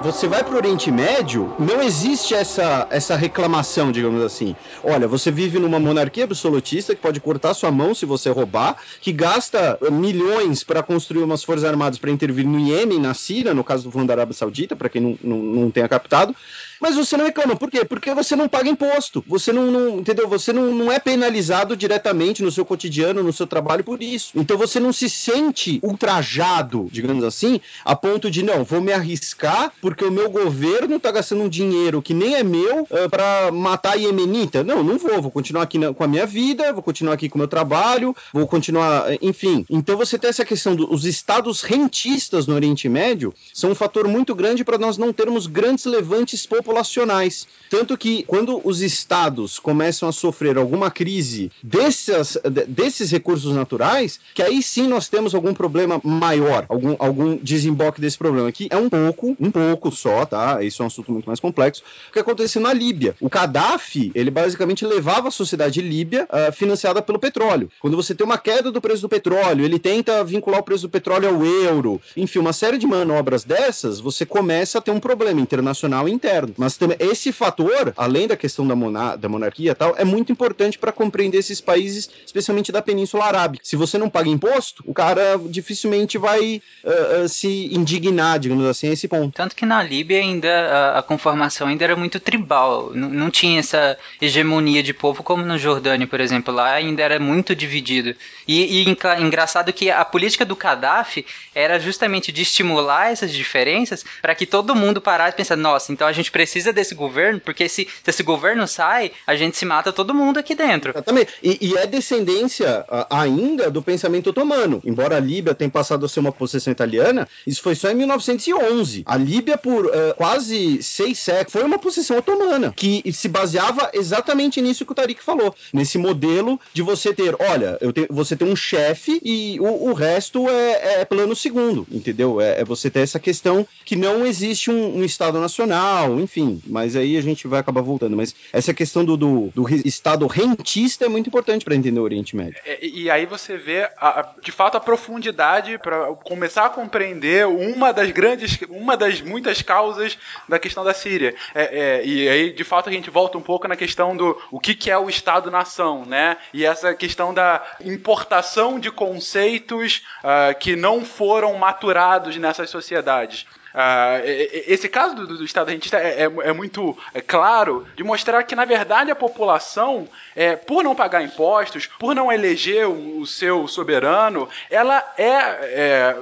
você 0.02 0.26
vai 0.26 0.42
pro 0.42 0.56
Oriente 0.56 0.90
Médio, 0.90 1.54
não 1.58 1.82
existe 1.82 2.34
essa, 2.34 2.86
essa 2.90 3.16
reclamação, 3.16 3.92
digamos 3.92 4.22
assim. 4.22 4.56
Olha, 4.82 5.06
você 5.06 5.30
vive 5.30 5.58
numa 5.58 5.78
monarquia 5.78 6.24
absolutista 6.24 6.94
que 6.94 7.02
pode 7.02 7.20
cortar 7.20 7.52
sua 7.52 7.70
mão 7.70 7.94
se 7.94 8.06
você 8.06 8.30
roubar, 8.30 8.76
que 9.00 9.12
gasta 9.12 9.78
eh, 9.80 9.90
milhões 9.90 10.64
para 10.64 10.82
construir 10.82 11.22
umas 11.22 11.44
forças 11.44 11.64
armadas 11.64 11.98
para 11.98 12.10
intervir 12.10 12.46
no 12.46 12.58
Iêmen, 12.58 12.98
na 12.98 13.12
Síria, 13.12 13.52
no 13.52 13.62
caso 13.62 13.84
do 13.84 13.90
fundo 13.90 14.06
da 14.06 14.14
Arábia 14.14 14.34
Saudita, 14.34 14.74
para 14.74 14.88
quem 14.88 15.02
não, 15.02 15.18
não, 15.22 15.38
não 15.38 15.70
tenha 15.70 15.88
captado. 15.88 16.34
Mas 16.80 16.96
você 16.96 17.16
não 17.16 17.26
reclama. 17.26 17.54
Por 17.54 17.70
quê? 17.70 17.84
Porque 17.84 18.12
você 18.14 18.34
não 18.34 18.48
paga 18.48 18.68
imposto. 18.68 19.22
Você 19.28 19.52
não, 19.52 19.70
não 19.70 19.98
entendeu? 19.98 20.26
Você 20.28 20.52
não, 20.52 20.74
não 20.74 20.90
é 20.90 20.98
penalizado 20.98 21.76
diretamente 21.76 22.42
no 22.42 22.50
seu 22.50 22.64
cotidiano, 22.64 23.22
no 23.22 23.32
seu 23.32 23.46
trabalho 23.46 23.84
por 23.84 24.02
isso. 24.02 24.32
Então 24.34 24.56
você 24.56 24.80
não 24.80 24.92
se 24.92 25.10
sente 25.10 25.78
ultrajado, 25.82 26.88
digamos 26.90 27.22
assim, 27.22 27.60
a 27.84 27.94
ponto 27.94 28.30
de 28.30 28.42
não, 28.42 28.64
vou 28.64 28.80
me 28.80 28.92
arriscar 28.92 29.72
porque 29.80 30.04
o 30.04 30.10
meu 30.10 30.30
governo 30.30 30.98
tá 30.98 31.10
gastando 31.10 31.42
um 31.42 31.48
dinheiro 31.48 32.00
que 32.00 32.14
nem 32.14 32.34
é 32.36 32.42
meu 32.42 32.82
uh, 32.82 33.10
para 33.10 33.52
matar 33.52 33.92
a 33.92 33.96
iemenita. 33.96 34.64
Não, 34.64 34.82
não 34.82 34.96
vou. 34.96 35.20
Vou 35.20 35.30
continuar 35.30 35.64
aqui 35.64 35.78
na, 35.78 35.92
com 35.92 36.04
a 36.04 36.08
minha 36.08 36.26
vida, 36.26 36.72
vou 36.72 36.82
continuar 36.82 37.14
aqui 37.14 37.28
com 37.28 37.36
o 37.36 37.40
meu 37.40 37.48
trabalho, 37.48 38.16
vou 38.32 38.46
continuar, 38.46 39.06
enfim. 39.20 39.66
Então 39.68 39.96
você 39.96 40.18
tem 40.18 40.30
essa 40.30 40.44
questão 40.44 40.74
dos 40.74 41.04
estados 41.04 41.62
rentistas 41.62 42.46
no 42.46 42.54
Oriente 42.54 42.88
Médio 42.88 43.34
são 43.52 43.70
um 43.70 43.74
fator 43.74 44.08
muito 44.08 44.34
grande 44.34 44.64
para 44.64 44.78
nós 44.78 44.96
não 44.96 45.12
termos 45.12 45.46
grandes 45.46 45.84
levantes 45.84 46.46
populares 46.46 46.69
populacionais. 46.70 47.46
Tanto 47.68 47.96
que 47.96 48.24
quando 48.24 48.60
os 48.64 48.80
estados 48.80 49.58
começam 49.58 50.08
a 50.08 50.12
sofrer 50.12 50.58
alguma 50.58 50.90
crise 50.90 51.52
desses 51.62 53.10
recursos 53.12 53.54
naturais, 53.54 54.18
que 54.34 54.42
aí 54.42 54.60
sim 54.60 54.88
nós 54.88 55.08
temos 55.08 55.34
algum 55.34 55.54
problema 55.54 56.00
maior, 56.02 56.66
algum, 56.68 56.96
algum 56.98 57.36
desemboque 57.36 58.00
desse 58.00 58.18
problema, 58.18 58.50
que 58.50 58.68
é 58.70 58.76
um 58.76 58.88
pouco, 58.88 59.36
um 59.38 59.50
pouco 59.50 59.92
só, 59.92 60.26
tá? 60.26 60.62
Isso 60.64 60.82
é 60.82 60.84
um 60.84 60.88
assunto 60.88 61.12
muito 61.12 61.26
mais 61.26 61.38
complexo. 61.38 61.82
O 62.08 62.12
que 62.12 62.18
aconteceu 62.18 62.60
na 62.60 62.72
Líbia? 62.72 63.14
O 63.20 63.28
Gaddafi, 63.28 64.10
ele 64.16 64.32
basicamente 64.32 64.84
levava 64.84 65.28
a 65.28 65.30
sociedade 65.30 65.80
líbia 65.80 66.24
uh, 66.24 66.52
financiada 66.52 67.00
pelo 67.00 67.20
petróleo. 67.20 67.70
Quando 67.78 67.96
você 67.96 68.16
tem 68.16 68.26
uma 68.26 68.38
queda 68.38 68.72
do 68.72 68.80
preço 68.80 69.02
do 69.02 69.08
petróleo, 69.08 69.64
ele 69.64 69.78
tenta 69.78 70.24
vincular 70.24 70.60
o 70.60 70.64
preço 70.64 70.82
do 70.82 70.90
petróleo 70.90 71.28
ao 71.28 71.46
euro, 71.46 72.00
enfim, 72.16 72.40
uma 72.40 72.52
série 72.52 72.78
de 72.78 72.86
manobras 72.86 73.44
dessas, 73.44 74.00
você 74.00 74.26
começa 74.26 74.78
a 74.78 74.80
ter 74.80 74.90
um 74.90 74.98
problema 74.98 75.40
internacional 75.40 76.08
e 76.08 76.12
interno. 76.12 76.52
Mas 76.60 76.76
também 76.76 76.98
esse 77.00 77.32
fator, 77.32 77.94
além 77.96 78.28
da 78.28 78.36
questão 78.36 78.68
da, 78.68 78.76
mona, 78.76 79.16
da 79.16 79.30
monarquia 79.30 79.70
e 79.70 79.74
tal, 79.74 79.94
é 79.96 80.04
muito 80.04 80.30
importante 80.30 80.78
para 80.78 80.92
compreender 80.92 81.38
esses 81.38 81.58
países, 81.58 82.10
especialmente 82.26 82.70
da 82.70 82.82
Península 82.82 83.24
Arábica. 83.24 83.64
Se 83.64 83.76
você 83.76 83.96
não 83.96 84.10
paga 84.10 84.28
imposto, 84.28 84.84
o 84.86 84.92
cara 84.92 85.40
dificilmente 85.48 86.18
vai 86.18 86.60
uh, 86.84 87.24
uh, 87.24 87.28
se 87.30 87.74
indignar, 87.74 88.38
digamos 88.38 88.66
assim, 88.66 88.90
a 88.90 88.92
esse 88.92 89.08
ponto. 89.08 89.34
Tanto 89.34 89.56
que 89.56 89.64
na 89.64 89.82
Líbia 89.82 90.18
ainda 90.18 90.50
a, 90.50 90.98
a 90.98 91.02
conformação 91.02 91.66
ainda 91.66 91.82
era 91.82 91.96
muito 91.96 92.20
tribal, 92.20 92.94
N 92.94 93.08
não 93.08 93.30
tinha 93.30 93.60
essa 93.60 93.96
hegemonia 94.20 94.82
de 94.82 94.92
povo 94.92 95.22
como 95.22 95.42
no 95.42 95.56
Jordânia, 95.56 96.06
por 96.06 96.20
exemplo, 96.20 96.52
lá 96.52 96.72
ainda 96.74 97.02
era 97.02 97.18
muito 97.18 97.56
dividido. 97.56 98.14
E, 98.46 98.82
e 98.82 98.96
engraçado 99.18 99.72
que 99.72 99.90
a 99.90 100.04
política 100.04 100.44
do 100.44 100.54
Gaddafi 100.54 101.24
era 101.54 101.80
justamente 101.80 102.30
de 102.30 102.42
estimular 102.42 103.10
essas 103.10 103.32
diferenças 103.32 104.04
para 104.20 104.34
que 104.34 104.44
todo 104.44 104.76
mundo 104.76 105.00
parasse 105.00 105.32
e 105.32 105.36
pensasse, 105.38 105.58
nossa, 105.58 105.90
então 105.90 106.06
a 106.06 106.12
gente 106.12 106.30
precisa 106.30 106.49
precisa 106.50 106.72
desse 106.72 106.96
governo, 106.96 107.38
porque 107.38 107.68
se, 107.68 107.86
se 108.02 108.10
esse 108.10 108.22
governo 108.24 108.66
sai, 108.66 109.12
a 109.24 109.36
gente 109.36 109.56
se 109.56 109.64
mata 109.64 109.92
todo 109.92 110.12
mundo 110.12 110.38
aqui 110.38 110.56
dentro. 110.56 110.90
Exatamente. 110.90 111.32
E, 111.40 111.58
e 111.60 111.76
é 111.76 111.86
descendência 111.86 112.84
ainda 113.08 113.70
do 113.70 113.80
pensamento 113.80 114.30
otomano. 114.30 114.82
Embora 114.84 115.16
a 115.16 115.20
Líbia 115.20 115.54
tenha 115.54 115.70
passado 115.70 116.04
a 116.04 116.08
ser 116.08 116.18
uma 116.18 116.32
possessão 116.32 116.72
italiana, 116.72 117.28
isso 117.46 117.62
foi 117.62 117.76
só 117.76 117.88
em 117.88 117.94
1911. 117.94 119.04
A 119.06 119.16
Líbia, 119.16 119.56
por 119.56 119.86
uh, 119.86 119.90
quase 120.16 120.82
seis 120.82 121.20
séculos, 121.20 121.52
foi 121.52 121.62
uma 121.62 121.78
possessão 121.78 122.18
otomana, 122.18 122.72
que 122.74 123.00
se 123.12 123.28
baseava 123.28 123.90
exatamente 123.94 124.60
nisso 124.60 124.84
que 124.84 124.92
o 124.92 124.94
Tariq 124.94 125.22
falou. 125.22 125.54
Nesse 125.72 125.98
modelo 125.98 126.58
de 126.72 126.82
você 126.82 127.14
ter, 127.14 127.36
olha, 127.38 127.78
te, 127.94 128.08
você 128.10 128.34
tem 128.34 128.48
um 128.48 128.56
chefe 128.56 129.20
e 129.24 129.60
o, 129.60 129.90
o 129.90 129.92
resto 129.92 130.48
é, 130.48 131.00
é, 131.00 131.04
plano 131.04 131.36
segundo, 131.36 131.86
entendeu? 131.90 132.40
É, 132.40 132.60
é, 132.60 132.64
você 132.64 132.90
ter 132.90 133.00
essa 133.00 133.20
questão 133.20 133.66
que 133.84 133.94
não 133.94 134.26
existe 134.26 134.68
um, 134.70 134.98
um 134.98 135.04
Estado 135.04 135.38
nacional, 135.38 136.18
enfim 136.18 136.39
enfim, 136.40 136.62
mas 136.66 136.96
aí 136.96 137.16
a 137.16 137.20
gente 137.20 137.46
vai 137.46 137.60
acabar 137.60 137.82
voltando. 137.82 138.16
Mas 138.16 138.34
essa 138.52 138.72
questão 138.72 139.04
do, 139.04 139.16
do, 139.16 139.52
do 139.54 139.68
estado 139.86 140.26
rentista 140.26 141.04
é 141.04 141.08
muito 141.08 141.28
importante 141.28 141.64
para 141.64 141.74
entender 141.74 142.00
o 142.00 142.02
Oriente 142.02 142.34
Médio. 142.34 142.60
É, 142.64 142.78
e 142.84 143.10
aí 143.10 143.26
você 143.26 143.56
vê, 143.56 143.90
a, 143.96 144.28
de 144.42 144.50
fato, 144.50 144.76
a 144.76 144.80
profundidade 144.80 145.78
para 145.78 146.14
começar 146.24 146.66
a 146.66 146.70
compreender 146.70 147.46
uma 147.46 147.92
das 147.92 148.10
grandes, 148.10 148.58
uma 148.68 148.96
das 148.96 149.20
muitas 149.20 149.62
causas 149.62 150.18
da 150.48 150.58
questão 150.58 150.84
da 150.84 150.94
Síria. 150.94 151.34
É, 151.54 152.00
é, 152.00 152.06
e 152.06 152.28
aí, 152.28 152.52
de 152.52 152.64
fato, 152.64 152.88
a 152.88 152.92
gente 152.92 153.10
volta 153.10 153.36
um 153.36 153.42
pouco 153.42 153.68
na 153.68 153.76
questão 153.76 154.16
do 154.16 154.40
o 154.50 154.58
que, 154.58 154.74
que 154.74 154.90
é 154.90 154.98
o 154.98 155.08
Estado-nação, 155.08 156.04
né? 156.06 156.36
E 156.52 156.64
essa 156.64 156.94
questão 156.94 157.34
da 157.34 157.62
importação 157.84 158.78
de 158.78 158.90
conceitos 158.90 160.02
uh, 160.22 160.58
que 160.58 160.76
não 160.76 161.04
foram 161.04 161.54
maturados 161.54 162.36
nessas 162.36 162.70
sociedades. 162.70 163.46
Uh, 163.74 164.22
esse 164.66 164.88
caso 164.88 165.14
do, 165.14 165.38
do 165.38 165.44
Estado 165.44 165.70
rentista 165.70 165.96
é, 165.96 166.22
é, 166.22 166.24
é 166.24 166.52
muito 166.52 166.96
é 167.14 167.20
claro 167.20 167.86
de 167.96 168.02
mostrar 168.02 168.42
que, 168.42 168.56
na 168.56 168.64
verdade, 168.64 169.10
a 169.10 169.16
população, 169.16 170.08
é, 170.34 170.56
por 170.56 170.82
não 170.82 170.94
pagar 170.94 171.22
impostos, 171.22 171.86
por 171.86 172.14
não 172.14 172.32
eleger 172.32 172.88
o, 172.88 173.20
o 173.20 173.26
seu 173.26 173.68
soberano, 173.68 174.48
ela 174.68 175.14
é, 175.16 175.28
é, 175.28 176.16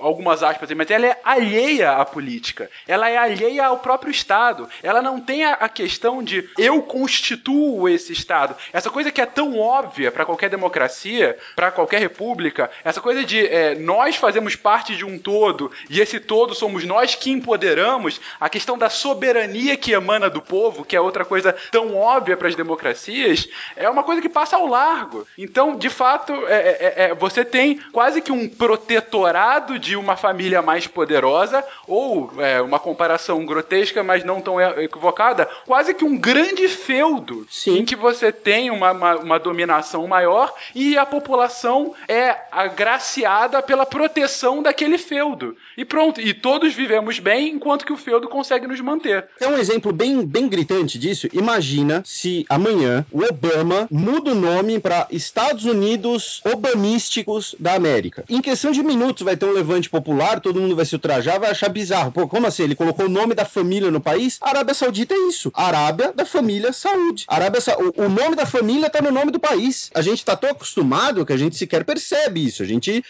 algumas 0.00 0.42
aspas, 0.42 0.70
mas 0.72 0.90
ela 0.90 1.06
é 1.06 1.20
alheia 1.24 1.92
à 1.92 2.04
política, 2.04 2.70
ela 2.86 3.08
é 3.08 3.16
alheia 3.16 3.66
ao 3.66 3.78
próprio 3.78 4.10
Estado. 4.10 4.68
Ela 4.82 5.02
não 5.02 5.20
tem 5.20 5.44
a, 5.44 5.54
a 5.54 5.68
questão 5.68 6.22
de 6.22 6.48
eu 6.58 6.82
constituo 6.82 7.88
esse 7.88 8.12
Estado. 8.12 8.56
Essa 8.72 8.90
coisa 8.90 9.10
que 9.10 9.20
é 9.20 9.26
tão 9.26 9.58
óbvia 9.58 10.10
para 10.10 10.24
qualquer 10.24 10.50
democracia, 10.50 11.36
para 11.54 11.70
qualquer 11.70 12.00
república, 12.00 12.70
essa 12.84 13.00
coisa 13.00 13.24
de 13.24 13.46
é, 13.46 13.74
nós 13.74 14.16
fazemos 14.16 14.56
parte 14.56 14.96
de 14.96 15.04
um 15.04 15.18
todo 15.18 15.70
e 15.88 16.00
esse 16.00 16.20
todo 16.20 16.54
somos 16.54 16.84
nós 16.84 17.14
que 17.14 17.30
empoderamos, 17.30 18.20
a 18.38 18.48
questão 18.48 18.76
da 18.76 18.90
soberania 18.90 19.76
que 19.76 19.92
emana 19.92 20.28
do 20.28 20.42
povo, 20.42 20.84
que 20.84 20.96
é 20.96 21.00
outra 21.00 21.24
coisa 21.24 21.54
tão 21.70 21.96
óbvia 21.96 22.36
para 22.36 22.48
as 22.48 22.54
democracias, 22.54 23.48
é 23.76 23.88
uma 23.88 24.02
coisa 24.02 24.20
que 24.20 24.28
passa 24.28 24.56
ao 24.56 24.66
largo. 24.66 25.26
Então, 25.36 25.76
de 25.76 25.88
fato, 25.88 26.32
é, 26.46 26.54
é, 26.54 26.94
é, 26.96 27.14
você 27.14 27.44
tem 27.44 27.78
quase 27.92 28.20
que 28.20 28.32
um 28.32 28.48
protetorado 28.48 29.69
de 29.78 29.96
uma 29.96 30.16
família 30.16 30.62
mais 30.62 30.86
poderosa, 30.86 31.64
ou 31.86 32.32
é, 32.38 32.60
uma 32.60 32.78
comparação 32.78 33.44
grotesca, 33.44 34.02
mas 34.02 34.24
não 34.24 34.40
tão 34.40 34.60
equivocada, 34.60 35.48
quase 35.66 35.94
que 35.94 36.04
um 36.04 36.16
grande 36.16 36.68
feudo 36.68 37.46
Sim. 37.50 37.78
em 37.78 37.84
que 37.84 37.96
você 37.96 38.32
tem 38.32 38.70
uma, 38.70 38.92
uma, 38.92 39.16
uma 39.16 39.38
dominação 39.38 40.06
maior 40.06 40.52
e 40.74 40.96
a 40.96 41.06
população 41.06 41.94
é 42.08 42.36
agraciada 42.50 43.62
pela 43.62 43.86
proteção 43.86 44.62
daquele 44.62 44.98
feudo. 44.98 45.56
E 45.76 45.84
pronto, 45.84 46.20
e 46.20 46.34
todos 46.34 46.74
vivemos 46.74 47.18
bem 47.18 47.48
enquanto 47.48 47.84
que 47.84 47.92
o 47.92 47.96
feudo 47.96 48.28
consegue 48.28 48.66
nos 48.66 48.80
manter. 48.80 49.28
É 49.40 49.46
um 49.46 49.56
exemplo 49.56 49.92
bem, 49.92 50.24
bem 50.24 50.48
gritante 50.48 50.98
disso. 50.98 51.28
Imagina 51.32 52.02
se 52.04 52.44
amanhã 52.48 53.04
o 53.10 53.22
Obama 53.22 53.86
muda 53.90 54.32
o 54.32 54.34
nome 54.34 54.78
para 54.78 55.06
Estados 55.10 55.64
Unidos 55.64 56.40
Obamísticos 56.44 57.54
da 57.58 57.74
América. 57.74 58.24
Em 58.28 58.40
questão 58.40 58.72
de 58.72 58.82
minutos 58.82 59.22
vai 59.22 59.36
ter 59.36 59.46
um 59.46 59.54
levante 59.60 59.88
popular, 59.90 60.40
todo 60.40 60.60
mundo 60.60 60.74
vai 60.74 60.84
se 60.84 60.94
ultrajar, 60.94 61.38
vai 61.38 61.50
achar 61.50 61.68
bizarro. 61.68 62.10
Pô, 62.10 62.26
como 62.26 62.46
assim? 62.46 62.62
Ele 62.62 62.74
colocou 62.74 63.06
o 63.06 63.08
nome 63.08 63.34
da 63.34 63.44
família 63.44 63.90
no 63.90 64.00
país? 64.00 64.38
A 64.40 64.48
Arábia 64.50 64.74
Saudita 64.74 65.14
é 65.14 65.28
isso. 65.28 65.52
Arábia 65.54 66.12
da 66.14 66.24
família 66.24 66.72
Saúde. 66.72 67.24
Arábia 67.28 67.60
Sa... 67.60 67.76
o, 67.78 68.08
nome 68.08 68.34
da 68.34 68.46
família 68.46 68.88
tá 68.88 69.02
no 69.02 69.10
nome 69.10 69.30
do 69.30 69.38
país. 69.38 69.90
A 69.94 70.02
gente 70.02 70.24
tá 70.24 70.34
tão 70.34 70.50
acostumado 70.50 71.24
que 71.26 71.32
a 71.32 71.36
gente 71.36 71.56
sequer 71.56 71.84
percebe 71.84 72.44
isso. 72.44 72.62
A 72.62 72.66
gente 72.66 73.04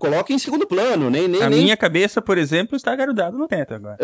coloca 0.00 0.32
em 0.32 0.38
segundo 0.38 0.66
plano, 0.66 1.08
nem 1.10 1.28
nem 1.28 1.42
A 1.42 1.48
nem... 1.48 1.62
minha 1.62 1.76
cabeça, 1.76 2.20
por 2.20 2.36
exemplo, 2.36 2.76
está 2.76 2.94
grudado 2.96 3.38
no 3.38 3.46
teto 3.46 3.74
agora. 3.74 3.98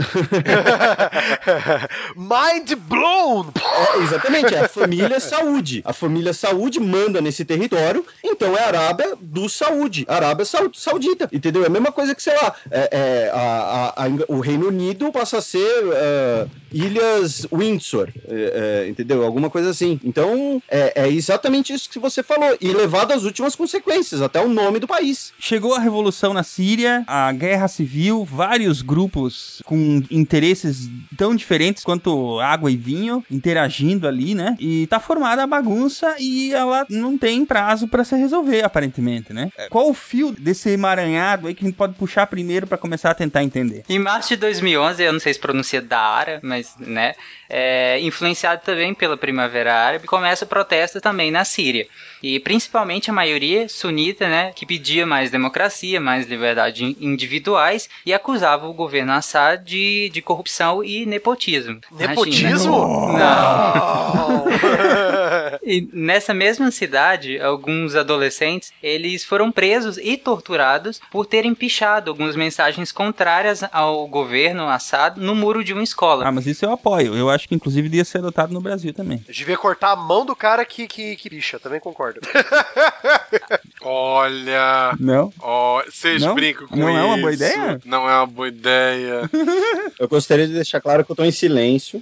Mind 2.17 2.75
blown! 2.89 3.53
É, 3.57 3.99
exatamente, 4.03 4.55
é 4.55 4.61
a 4.61 4.69
família 4.69 5.21
Saúde. 5.21 5.83
A 5.85 5.93
família 5.93 6.33
Saúde 6.33 6.81
manda 6.81 7.21
nesse 7.21 7.45
território, 7.45 8.05
então 8.23 8.57
é 8.57 8.63
a 8.63 8.67
Arábia 8.69 9.17
do 9.21 9.49
Saúde, 9.49 10.05
Arábia 10.09 10.45
Saudita, 10.45 11.29
entendeu? 11.33 11.65
É 11.65 11.67
a 11.67 11.71
mesma 11.71 11.88
coisa 11.93 12.14
que, 12.14 12.22
sei 12.22 12.34
lá, 12.34 12.55
é, 12.70 12.89
é 12.93 13.30
a, 13.32 13.95
a, 13.97 14.05
a, 14.05 14.09
o 14.28 14.41
Reino 14.41 14.68
Unido 14.68 15.11
passa 15.12 15.39
a 15.39 15.43
ser 15.43 15.84
uh, 15.84 16.51
Ilhas 16.72 17.47
Windsor, 17.53 18.11
é, 18.28 18.84
é, 18.84 18.89
entendeu? 18.89 19.24
Alguma 19.24 19.51
coisa 19.51 19.70
assim. 19.70 20.01
Então, 20.05 20.62
é, 20.68 21.05
é 21.05 21.09
exatamente 21.09 21.72
isso 21.72 21.89
que 21.91 21.99
você 21.99 22.22
falou, 22.22 22.57
e 22.61 22.72
levado 22.72 23.12
às 23.12 23.24
últimas 23.24 23.55
consequências, 23.55 24.22
até 24.22 24.41
o 24.41 24.49
nome 24.49 24.78
do 24.78 24.86
país. 24.86 25.32
Chegou 25.39 25.74
a 25.74 25.80
revolução 25.80 26.32
na 26.32 26.43
Síria, 26.43 27.05
a 27.07 27.30
guerra 27.32 27.68
civil, 27.68 28.24
vários 28.24 28.82
grupos 28.82 29.62
com 29.64 30.03
interesses 30.11 30.89
tão 31.16 31.34
diferentes 31.34 31.84
quanto 31.84 32.39
água 32.41 32.70
e 32.70 32.76
vinho 32.76 33.24
interagindo 33.30 34.07
ali, 34.07 34.34
né? 34.34 34.57
E 34.59 34.86
tá 34.86 35.01
formada 35.01 35.43
a 35.43 35.47
bagunça 35.47 36.16
e 36.18 36.53
ela 36.53 36.86
não 36.89 37.16
tem 37.16 37.45
prazo 37.45 37.89
para 37.89 38.05
se 38.05 38.16
resolver, 38.16 38.64
aparentemente, 38.64 39.32
né? 39.32 39.51
Qual 39.70 39.89
o 39.89 39.95
fio 39.95 40.32
desse 40.32 40.70
emaranhado 40.70 41.47
aí 41.47 41.55
que 41.55 41.64
gente 41.69 41.77
pode 41.77 41.95
puxar 41.95 42.27
primeiro 42.27 42.66
para 42.66 42.77
começar 42.77 43.11
a 43.11 43.14
tentar 43.14 43.43
entender? 43.43 43.85
Em 43.89 43.99
março 43.99 44.31
de 44.31 44.37
2011, 44.37 45.03
eu 45.03 45.12
não 45.12 45.21
sei 45.21 45.33
se 45.35 45.41
pronuncia 45.41 45.81
Dara, 45.81 46.41
mas, 46.43 46.75
né, 46.79 47.14
é, 47.49 48.01
influenciado 48.01 48.62
também 48.64 48.95
pela 48.95 49.16
Primavera 49.16 49.75
Árabe, 49.75 50.07
começa 50.07 50.45
o 50.45 50.49
protesto 50.49 51.01
também 51.01 51.31
na 51.31 51.45
Síria. 51.45 51.87
E 52.23 52.41
principalmente 52.41 53.11
a 53.11 53.12
maioria 53.12 53.69
sunita, 53.69 54.29
né, 54.29 54.53
que 54.55 54.66
pedia 54.66 55.07
mais 55.07 55.31
democracia, 55.31 56.01
mais 56.01 56.27
liberdade 56.27 56.97
individuais 57.01 57.89
e 58.05 58.12
acusava 58.12 58.66
o 58.66 58.75
governo 58.75 59.12
Assad 59.12 59.64
de, 59.64 60.11
de 60.11 60.23
corrupção 60.23 60.83
e 60.83 61.07
nepotismo. 61.07 61.81
Nepotismo? 61.93 63.12
Não. 63.12 64.45
e 65.62 65.89
nessa 65.93 66.33
mesma 66.35 66.71
cidade, 66.71 67.41
alguns 67.41 67.95
adolescentes, 67.95 68.73
eles 68.83 69.25
foram 69.25 69.53
presos 69.53 69.99
e 69.99 70.16
torturados 70.16 71.01
por 71.11 71.27
terem 71.27 71.55
pichado 71.55 72.11
algumas 72.11 72.37
mensagens 72.37 72.93
contrárias 72.93 73.62
ao 73.73 74.07
governo 74.07 74.69
Assad 74.69 75.19
no 75.19 75.35
muro 75.35 75.62
de 75.62 75.73
uma 75.73 75.83
escola. 75.83 76.27
Ah, 76.27 76.33
mas 76.33 76.47
isso 76.47 76.64
eu 76.64 76.73
apoio. 76.73 77.14
Eu 77.14 77.31
acho 77.31 77.49
que 77.49 77.55
inclusive 77.55 77.89
devia 77.89 78.05
ser 78.05 78.19
adotado 78.19 78.53
no 78.53 78.61
Brasil 78.61 78.93
também. 78.93 79.25
Devia 79.29 79.57
cortar 79.57 79.93
a 79.93 79.97
mão 79.97 80.25
do 80.25 80.35
cara 80.35 80.64
que, 80.64 80.87
que, 80.87 81.16
que 81.16 81.31
picha, 81.31 81.59
também 81.59 81.81
concordo. 81.81 82.08
Olha. 83.81 84.93
Não? 84.99 85.33
Ó, 85.41 85.83
vocês 85.85 86.23
Não? 86.23 86.35
brincam 86.35 86.67
com 86.67 86.77
Não 86.77 86.89
isso. 86.91 86.99
é 86.99 87.05
uma 87.05 87.17
boa 87.19 87.33
ideia? 87.33 87.81
Não 87.85 88.09
é 88.09 88.15
uma 88.17 88.27
boa 88.27 88.49
ideia. 88.49 89.31
Eu 89.99 90.09
gostaria 90.09 90.47
de 90.47 90.53
deixar 90.55 90.81
claro 90.81 91.05
que 91.05 91.11
eu 91.11 91.17
tô 91.17 91.25
em 91.25 91.31
silêncio. 91.33 92.01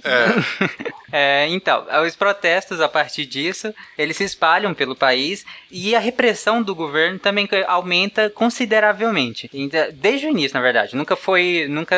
É, 1.11 1.47
então, 1.49 1.85
os 2.05 2.15
protestos 2.15 2.79
a 2.79 2.87
partir 2.87 3.25
disso, 3.25 3.73
eles 3.97 4.17
se 4.17 4.23
espalham 4.23 4.73
pelo 4.73 4.95
país 4.95 5.43
e 5.71 5.95
a 5.95 5.99
repressão 5.99 6.61
do 6.61 6.75
governo 6.75 7.17
também 7.17 7.47
aumenta 7.65 8.29
consideravelmente. 8.29 9.49
Desde 9.95 10.27
o 10.27 10.29
início, 10.29 10.53
na 10.55 10.61
verdade, 10.61 10.95
nunca 10.95 11.15
foi, 11.15 11.65
nunca 11.67 11.95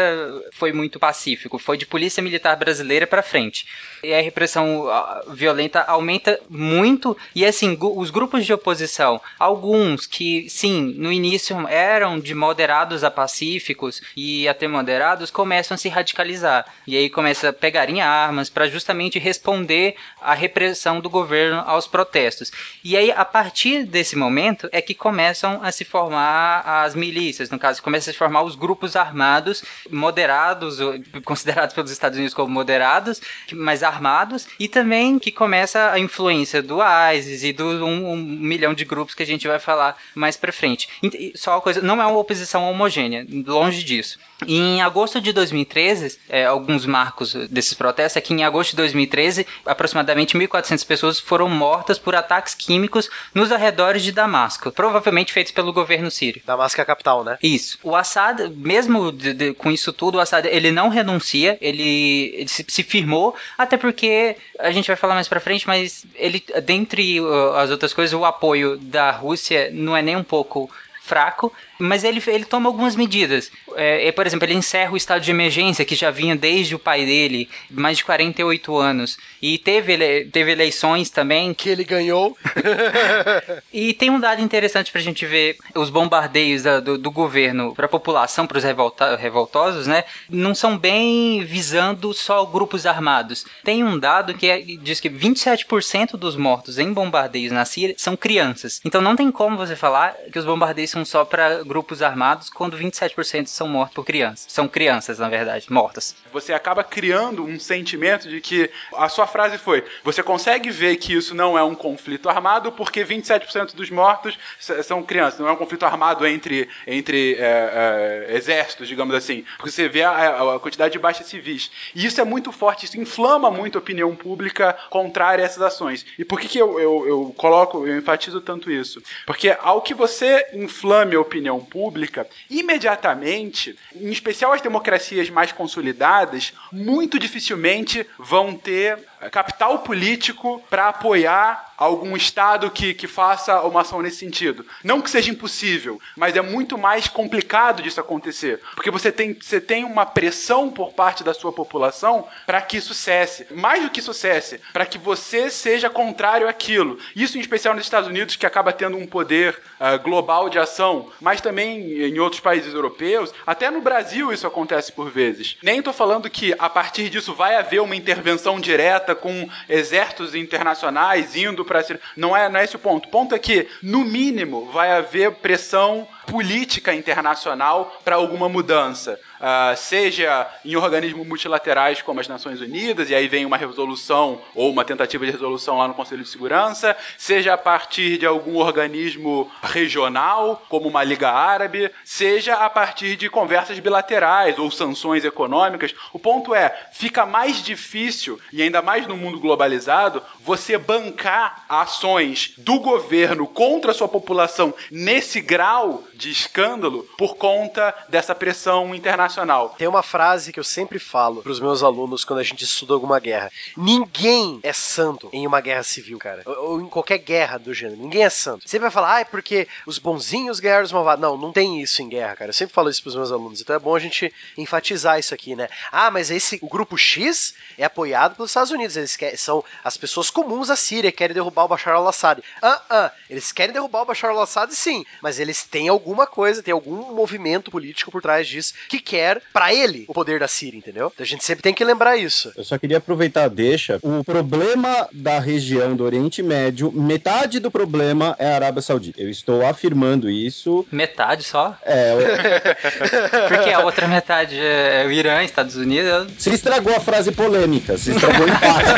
foi 0.54 0.72
muito 0.72 1.00
pacífico, 1.00 1.58
foi 1.60 1.78
de 1.78 1.86
polícia 1.86 2.24
militar 2.24 2.56
brasileira 2.56 3.06
pra 3.06 3.22
frente. 3.22 3.66
E 4.02 4.14
a 4.14 4.22
repressão 4.22 4.86
violenta 5.34 5.82
aumenta 5.82 6.40
muito 6.50 7.18
e 7.36 7.46
assim, 7.46 7.76
os 8.00 8.10
grupos 8.10 8.46
de 8.46 8.54
oposição, 8.54 9.20
alguns 9.38 10.06
que 10.06 10.50
sim, 10.50 10.96
no 10.98 11.12
início 11.12 11.68
eram 11.68 12.18
de 12.18 12.34
moderados 12.34 13.04
a 13.04 13.12
pacíficos 13.12 14.02
e 14.16 14.48
até 14.48 14.70
moderados, 14.70 15.30
começam 15.30 15.76
a 15.76 15.78
se 15.78 15.90
radicalizar. 15.90 16.66
E 16.88 16.96
aí 16.96 17.10
começa 17.10 17.50
a 17.50 17.54
pegar 17.54 17.90
em 17.90 18.00
armas 18.00 18.50
para 18.50 18.70
justamente 18.70 19.20
responder 19.20 19.98
à 20.22 20.34
repressão 20.34 21.02
do 21.02 21.10
governo 21.10 21.62
aos 21.66 21.88
protestos. 21.88 22.54
E 22.86 22.96
aí, 22.96 23.12
a 23.12 23.26
partir 23.26 23.84
desse 23.84 24.16
momento, 24.16 24.70
é 24.72 24.82
que 24.82 24.94
começam 24.94 25.60
a 25.62 25.70
se 25.70 25.84
formar 25.84 26.62
as 26.62 26.96
milícias, 26.96 27.50
no 27.50 27.60
caso, 27.60 27.84
começam 27.84 28.12
a 28.12 28.14
se 28.14 28.18
formar 28.18 28.44
os 28.44 28.56
grupos 28.56 28.96
armados 28.96 29.62
moderados, 29.92 30.78
considerados 31.26 31.76
pelos 31.76 31.92
Estados 31.92 32.18
Unidos 32.18 32.34
como 32.34 32.50
moderados, 32.50 33.22
mas 33.52 33.84
armados, 33.84 34.48
e 34.58 34.70
também 34.70 35.20
que 35.20 35.34
começa 35.34 35.92
a 35.92 36.00
influência 36.00 36.62
do 36.62 36.78
ISIS 37.14 37.44
e 37.44 37.52
do 37.52 37.89
um, 37.90 38.12
um 38.14 38.18
milhão 38.18 38.74
de 38.74 38.86
grupos 38.86 39.16
que 39.16 39.24
a 39.24 39.26
gente 39.26 39.48
vai 39.48 39.60
falar 39.60 39.98
mais 40.16 40.38
pra 40.38 40.52
frente. 40.52 40.88
Só 41.36 41.52
uma 41.56 41.62
coisa, 41.62 41.82
não 41.82 42.02
é 42.02 42.06
uma 42.06 42.18
oposição 42.20 42.70
homogênea, 42.70 43.26
longe 43.46 43.84
disso. 43.84 44.18
Em 44.48 44.82
agosto 44.82 45.20
de 45.20 45.34
2013, 45.34 46.18
é, 46.30 46.46
alguns 46.46 46.86
marcos 46.86 47.34
desses 47.50 47.74
protestos 47.74 48.18
é 48.18 48.22
que 48.22 48.34
em 48.34 48.44
agosto 48.44 48.72
de 48.72 48.78
2013, 48.78 49.46
aproximadamente 49.66 50.38
1.400 50.38 50.86
pessoas 50.86 51.20
foram 51.20 51.50
mortas 51.50 51.98
por 52.00 52.16
ataques 52.16 52.54
químicos 52.56 53.10
nos 53.34 53.52
arredores 53.52 54.02
de 54.04 54.12
Damasco, 54.12 54.72
provavelmente 54.72 55.34
feitos 55.34 55.52
pelo 55.52 55.74
governo 55.74 56.10
sírio. 56.10 56.42
Damasco 56.46 56.80
é 56.80 56.84
a 56.84 56.86
capital, 56.86 57.24
né? 57.24 57.38
Isso. 57.44 57.78
O 57.84 57.96
Assad, 57.96 58.40
mesmo 58.56 59.12
de- 59.12 59.34
de- 59.34 59.54
com 59.54 59.72
isso 59.72 59.92
tudo, 59.92 60.18
o 60.18 60.22
Assad 60.22 60.46
ele 60.48 60.72
não 60.72 60.90
renuncia, 60.90 61.58
ele, 61.62 62.32
ele 62.36 62.48
se, 62.48 62.66
se 62.68 62.84
firmou, 62.84 63.36
até 63.58 63.76
porque 63.78 64.38
a 64.60 64.72
gente 64.72 64.88
vai 64.88 64.96
falar 64.96 65.16
mais 65.16 65.28
pra 65.28 65.40
frente, 65.40 65.68
mas 65.68 66.06
ele, 66.16 66.44
dentre 66.64 67.20
uh, 67.22 67.54
as 67.56 67.70
outras 67.70 67.79
coisas, 67.94 68.14
o 68.14 68.26
apoio 68.26 68.78
da 68.78 69.12
Rússia 69.12 69.70
não 69.72 69.96
é 69.96 70.02
nem 70.02 70.16
um 70.16 70.24
pouco 70.24 70.70
fraco, 71.02 71.52
mas 71.80 72.04
ele, 72.04 72.22
ele 72.28 72.46
toma 72.46 72.70
algumas 72.70 72.96
medidas. 72.96 73.52
É, 73.76 74.08
é, 74.08 74.12
por 74.12 74.28
exemplo, 74.28 74.46
ele 74.46 74.54
encerra 74.56 74.92
o 74.92 74.98
estado 74.98 75.22
de 75.22 75.32
emergência, 75.32 75.86
que 75.86 75.96
já 75.96 76.12
vinha 76.12 76.36
desde 76.36 76.76
o 76.76 76.80
pai 76.80 77.06
dele, 77.06 77.50
mais 77.72 77.98
de 77.98 78.04
48 78.06 78.78
anos. 78.78 79.18
E 79.42 79.58
teve, 79.58 79.94
ele- 79.94 80.26
teve 80.26 80.52
eleições 80.52 81.10
também. 81.10 81.54
Que 81.54 81.70
ele 81.70 81.84
ganhou. 81.84 82.38
E 83.72 83.94
tem 83.94 84.10
um 84.10 84.20
dado 84.20 84.42
interessante 84.42 84.92
pra 84.92 85.02
gente 85.02 85.26
ver 85.26 85.58
os 85.76 85.90
bombardeios 85.90 86.64
da- 86.64 86.80
do, 86.80 86.98
do 86.98 87.12
governo 87.12 87.74
pra 87.74 87.88
população, 87.88 88.46
pros 88.48 88.64
revolta, 88.64 89.16
revoltosos, 89.16 89.88
né? 89.88 90.04
Não 90.30 90.54
são 90.56 90.78
bem 90.78 91.44
visando 91.44 92.14
só 92.14 92.44
grupos 92.46 92.86
armados. 92.86 93.46
Tem 93.64 93.84
um 93.84 93.98
dado 93.98 94.34
que 94.34 94.48
é- 94.50 94.62
diz 94.62 95.00
que 95.00 95.10
27% 95.10 96.18
dos 96.18 96.36
mortos 96.36 96.78
em 96.80 96.92
bombardeios 96.92 97.52
na 97.52 97.66
Síria 97.66 97.96
são 97.98 98.16
crianças. 98.18 98.82
Então 98.84 99.02
não 99.02 99.16
tem 99.16 99.32
como 99.32 99.58
você 99.58 99.76
falar 99.76 100.16
que 100.32 100.40
os 100.40 100.46
bombardeios 100.46 100.90
são 100.92 101.06
só 101.06 101.24
pra 101.26 101.64
grupos 101.70 102.02
armados 102.02 102.50
quando 102.50 102.76
27% 102.76 103.46
são 103.46 103.68
mortos 103.68 103.94
por 103.94 104.04
crianças. 104.04 104.52
São 104.52 104.68
crianças, 104.68 105.20
na 105.20 105.30
verdade, 105.30 105.72
mortas. 105.72 106.16
Você 106.34 106.52
acaba 106.52 106.84
criando 106.84 107.46
um 107.46 107.60
sentimento 107.60 108.28
de 108.28 108.42
que 108.42 108.72
a 108.96 109.08
sua 109.08 109.28
frase 109.28 109.60
foi: 109.60 109.86
você 110.04 110.24
consegue 110.24 110.72
ver 110.72 110.96
que 110.98 111.14
isso 111.14 111.36
não 111.36 111.58
é 111.58 111.64
um 111.64 111.76
conflito 111.76 112.28
armado 112.28 112.72
porque 112.72 113.06
27% 113.06 113.76
dos 113.76 113.92
mortos 113.92 114.38
são 114.84 115.04
crianças. 115.04 115.40
Não 115.40 115.48
é 115.48 115.52
um 115.52 115.56
conflito 115.56 115.86
armado 115.86 116.26
entre, 116.26 116.68
entre 116.88 117.36
é, 117.36 118.28
é, 118.30 118.36
exércitos, 118.36 118.88
digamos 118.88 119.14
assim. 119.14 119.46
Porque 119.58 119.72
você 119.72 119.88
vê 119.88 120.02
a, 120.02 120.56
a 120.56 120.60
quantidade 120.60 120.94
de 120.94 121.00
baixas 121.00 121.28
civis. 121.28 121.70
E 121.94 122.04
isso 122.04 122.20
é 122.20 122.24
muito 122.24 122.52
forte, 122.52 122.86
isso 122.86 123.00
inflama 123.00 123.52
muito 123.52 123.78
a 123.78 123.82
opinião 123.82 124.16
pública 124.16 124.76
contrária 124.90 125.44
a 125.44 125.46
essas 125.46 125.62
ações. 125.62 126.06
E 126.18 126.26
por 126.26 126.40
que, 126.40 126.48
que 126.48 126.58
eu, 126.58 126.80
eu, 126.80 127.08
eu 127.08 127.34
coloco, 127.38 127.86
eu 127.86 127.96
enfatizo 127.98 128.42
tanto 128.42 128.72
isso? 128.72 129.02
Porque 129.28 129.56
ao 129.62 129.82
que 129.82 129.94
você 129.94 130.48
inflame 130.54 131.16
a 131.16 131.22
opinião 131.22 131.59
pública, 131.62 132.28
imediatamente, 132.50 133.78
em 133.96 134.10
especial 134.10 134.54
as 134.54 134.62
democracias 134.62 135.30
mais 135.30 135.52
consolidadas, 135.52 136.54
muito 136.72 137.20
dificilmente 137.20 138.06
vão 138.18 138.56
ter 138.56 139.00
capital 139.32 139.80
político 139.80 140.62
para 140.70 140.90
apoiar 140.90 141.69
algum 141.80 142.18
Estado 142.18 142.70
que, 142.70 142.94
que 142.94 143.08
faça 143.08 143.62
uma 143.62 143.82
ação 143.82 144.02
nesse 144.02 144.18
sentido. 144.18 144.66
Não 144.84 145.02
que 145.02 145.10
seja 145.10 145.32
impossível, 145.32 146.00
mas 146.16 146.36
é 146.36 146.42
muito 146.42 146.78
mais 146.78 147.08
complicado 147.08 147.82
disso 147.82 148.02
acontecer. 148.02 148.60
Porque 148.76 148.92
você 148.92 149.12
tem, 149.12 149.34
você 149.34 149.62
tem 149.62 149.86
uma 149.86 150.06
pressão 150.06 150.70
por 150.70 150.92
parte 150.92 151.24
da 151.24 151.34
sua 151.34 151.54
população 151.54 152.28
para 152.46 152.62
que 152.62 152.78
isso 152.78 152.94
cesse. 152.94 153.48
Mais 153.54 153.82
do 153.82 153.90
que 153.90 154.02
isso 154.02 154.14
cesse, 154.14 154.60
para 154.74 154.86
que 154.86 154.98
você 154.98 155.50
seja 155.50 155.90
contrário 155.90 156.50
àquilo. 156.50 157.00
Isso 157.16 157.38
em 157.38 157.42
especial 157.42 157.74
nos 157.74 157.86
Estados 157.86 158.10
Unidos, 158.10 158.36
que 158.36 158.46
acaba 158.46 158.74
tendo 158.74 158.98
um 158.98 159.08
poder 159.08 159.58
ah, 159.80 159.96
global 159.96 160.50
de 160.50 160.60
ação, 160.60 161.10
mas 161.22 161.40
também 161.40 162.04
em 162.04 162.20
outros 162.20 162.42
países 162.42 162.74
europeus. 162.74 163.34
Até 163.48 163.72
no 163.72 163.80
Brasil 163.80 164.34
isso 164.34 164.46
acontece 164.46 164.92
por 164.92 165.10
vezes. 165.10 165.58
Nem 165.64 165.80
estou 165.80 165.94
falando 165.94 166.30
que 166.30 166.54
a 166.60 166.70
partir 166.70 167.10
disso 167.10 167.34
vai 167.34 167.56
haver 167.56 167.82
uma 167.82 167.96
intervenção 167.96 168.60
direta 168.60 169.16
com 169.16 169.50
exércitos 169.70 170.36
internacionais 170.36 171.38
indo 171.38 171.69
para 171.70 171.86
não 172.18 172.36
é 172.36 172.50
não 172.50 172.60
é 172.60 172.64
esse 172.64 172.76
o 172.76 172.80
ponto. 172.80 173.08
O 173.08 173.12
ponto 173.12 173.36
é 173.36 173.40
que 173.40 173.68
no 173.84 174.04
mínimo 174.04 174.66
vai 174.72 174.92
haver 174.92 175.32
pressão 175.34 176.08
política 176.30 176.94
internacional 176.94 178.00
para 178.04 178.16
alguma 178.16 178.48
mudança. 178.48 179.20
Ah, 179.42 179.74
seja 179.78 180.50
em 180.66 180.76
organismos 180.76 181.26
multilaterais 181.26 182.02
como 182.02 182.20
as 182.20 182.28
Nações 182.28 182.60
Unidas, 182.60 183.10
e 183.10 183.16
aí 183.16 183.28
vem 183.28 183.46
uma 183.46 183.56
resolução 183.56 184.42
ou 184.54 184.70
uma 184.70 184.84
tentativa 184.84 185.26
de 185.26 185.32
resolução 185.32 185.78
lá 185.78 185.88
no 185.88 185.94
Conselho 185.94 186.24
de 186.24 186.30
Segurança, 186.30 186.96
seja 187.18 187.54
a 187.54 187.58
partir 187.58 188.18
de 188.18 188.26
algum 188.26 188.58
organismo 188.58 189.50
regional, 189.64 190.66
como 190.68 190.90
uma 190.90 191.04
Liga 191.04 191.30
Árabe, 191.30 191.90
seja 192.04 192.56
a 192.56 192.70
partir 192.70 193.16
de 193.16 193.30
conversas 193.30 193.80
bilaterais 193.80 194.60
ou 194.60 194.70
sanções 194.70 195.24
econômicas. 195.24 195.96
O 196.12 196.20
ponto 196.20 196.54
é, 196.54 196.90
fica 196.92 197.26
mais 197.26 197.64
difícil, 197.64 198.40
e 198.52 198.62
ainda 198.62 198.82
mais 198.82 199.08
no 199.08 199.16
mundo 199.16 199.40
globalizado, 199.40 200.22
você 200.42 200.78
bancar 200.78 201.64
ações 201.70 202.54
do 202.58 202.80
governo 202.80 203.48
contra 203.48 203.92
a 203.92 203.94
sua 203.94 204.08
população 204.08 204.74
nesse 204.92 205.40
grau 205.40 206.04
de 206.20 206.30
escândalo 206.30 207.08
por 207.18 207.38
conta 207.38 207.96
dessa 208.10 208.36
pressão 208.36 208.94
internacional. 208.94 209.74
Tem 209.78 209.88
uma 209.88 210.04
frase 210.04 210.52
que 210.52 210.60
eu 210.60 210.64
sempre 210.66 211.00
falo 211.00 211.42
pros 211.42 211.62
meus 211.62 211.82
alunos 211.82 212.26
quando 212.26 212.40
a 212.40 212.44
gente 212.44 212.66
estuda 212.66 212.94
alguma 212.94 213.20
guerra. 213.20 213.50
Ninguém 213.78 214.60
é 214.62 214.74
santo 214.74 215.30
em 215.32 215.48
uma 215.48 215.62
guerra 215.62 215.82
civil, 215.82 216.20
cara. 216.20 216.42
Ou, 216.46 216.72
ou 216.72 216.82
em 216.82 216.90
qualquer 216.90 217.20
guerra 217.20 217.58
do 217.58 217.74
gênero. 217.74 218.02
Ninguém 218.02 218.24
é 218.24 218.30
santo. 218.30 218.68
Sempre 218.68 218.84
vai 218.84 218.92
falar, 218.92 219.16
ah, 219.16 219.20
é 219.22 219.26
porque 219.26 219.66
os 219.86 219.98
bonzinhos 219.98 220.60
ganharam 220.60 220.84
os 220.84 220.92
malvados. 220.92 221.22
Não, 221.22 221.38
não 221.38 221.54
tem 221.54 221.82
isso 221.82 222.02
em 222.02 222.10
guerra, 222.10 222.36
cara. 222.36 222.50
Eu 222.50 222.54
sempre 222.54 222.76
falo 222.76 222.90
isso 222.90 223.02
pros 223.02 223.16
meus 223.16 223.32
alunos. 223.32 223.62
Então 223.62 223.76
é 223.76 223.80
bom 223.80 223.96
a 223.96 224.00
gente 224.00 224.34
enfatizar 224.58 225.18
isso 225.18 225.34
aqui, 225.34 225.56
né? 225.56 225.70
Ah, 225.90 226.12
mas 226.12 226.30
esse, 226.30 226.60
o 226.62 226.68
grupo 226.68 226.98
X 226.98 227.54
é 227.78 227.86
apoiado 227.86 228.36
pelos 228.36 228.52
Estados 228.52 228.72
Unidos. 228.72 228.98
Eles 228.98 229.16
querem, 229.16 229.38
são 229.38 229.64
as 229.84 229.96
pessoas 229.96 230.30
comuns 230.30 230.68
da 230.68 230.76
Síria 230.76 231.12
que 231.12 231.18
querem 231.18 231.34
derrubar 231.34 231.64
o 231.64 231.70
Bashar 231.70 231.96
al-Assad. 231.96 232.44
Ah, 232.62 232.82
ah, 232.90 233.12
eles 233.30 233.54
querem 233.54 233.72
derrubar 233.72 234.02
o 234.02 234.06
Bashar 234.06 234.32
al-Assad, 234.32 234.76
sim. 234.76 235.06
Mas 235.22 235.40
eles 235.40 235.64
têm 235.64 235.88
alguma 236.10 236.26
coisa, 236.26 236.64
tem 236.64 236.74
algum 236.74 237.14
movimento 237.14 237.70
político 237.70 238.10
por 238.12 238.20
trás 238.22 238.48
disso 238.48 238.74
que 238.88 239.00
quer, 239.00 239.42
para 239.54 239.72
ele, 239.74 240.06
o 240.08 240.14
poder 240.14 240.40
da 240.40 240.48
Síria, 240.48 240.78
entendeu? 240.78 241.12
Então 241.14 241.24
a 241.24 241.28
gente 241.28 241.44
sempre 241.44 241.62
tem 241.62 241.74
que 241.74 241.86
lembrar 241.86 242.18
isso. 242.18 242.52
Eu 242.58 242.64
só 242.64 242.80
queria 242.80 242.98
aproveitar 242.98 243.48
deixa. 243.48 244.00
O 244.02 244.24
problema 244.24 245.08
da 245.12 245.40
região 245.40 245.96
do 245.96 246.04
Oriente 246.04 246.42
Médio, 246.42 246.92
metade 246.92 247.60
do 247.60 247.70
problema 247.70 248.36
é 248.40 248.48
a 248.48 248.56
Arábia 248.56 248.82
Saudita. 248.82 249.22
Eu 249.22 249.30
estou 249.30 249.64
afirmando 249.64 250.28
isso. 250.30 250.86
Metade 250.92 251.44
só? 251.44 251.78
É. 251.86 252.14
Eu... 252.14 252.20
Porque 253.48 253.70
a 253.70 253.82
outra 253.82 254.08
metade 254.08 254.60
é 254.60 255.06
o 255.06 255.12
Irã, 255.12 255.44
Estados 255.44 255.76
Unidos. 255.76 256.34
Você 256.38 256.50
estragou 256.50 256.96
a 256.96 257.00
frase 257.00 257.32
polêmica, 257.32 257.98
você 257.98 258.12
estragou 258.12 258.48
o 258.48 258.50
empate. 258.50 258.90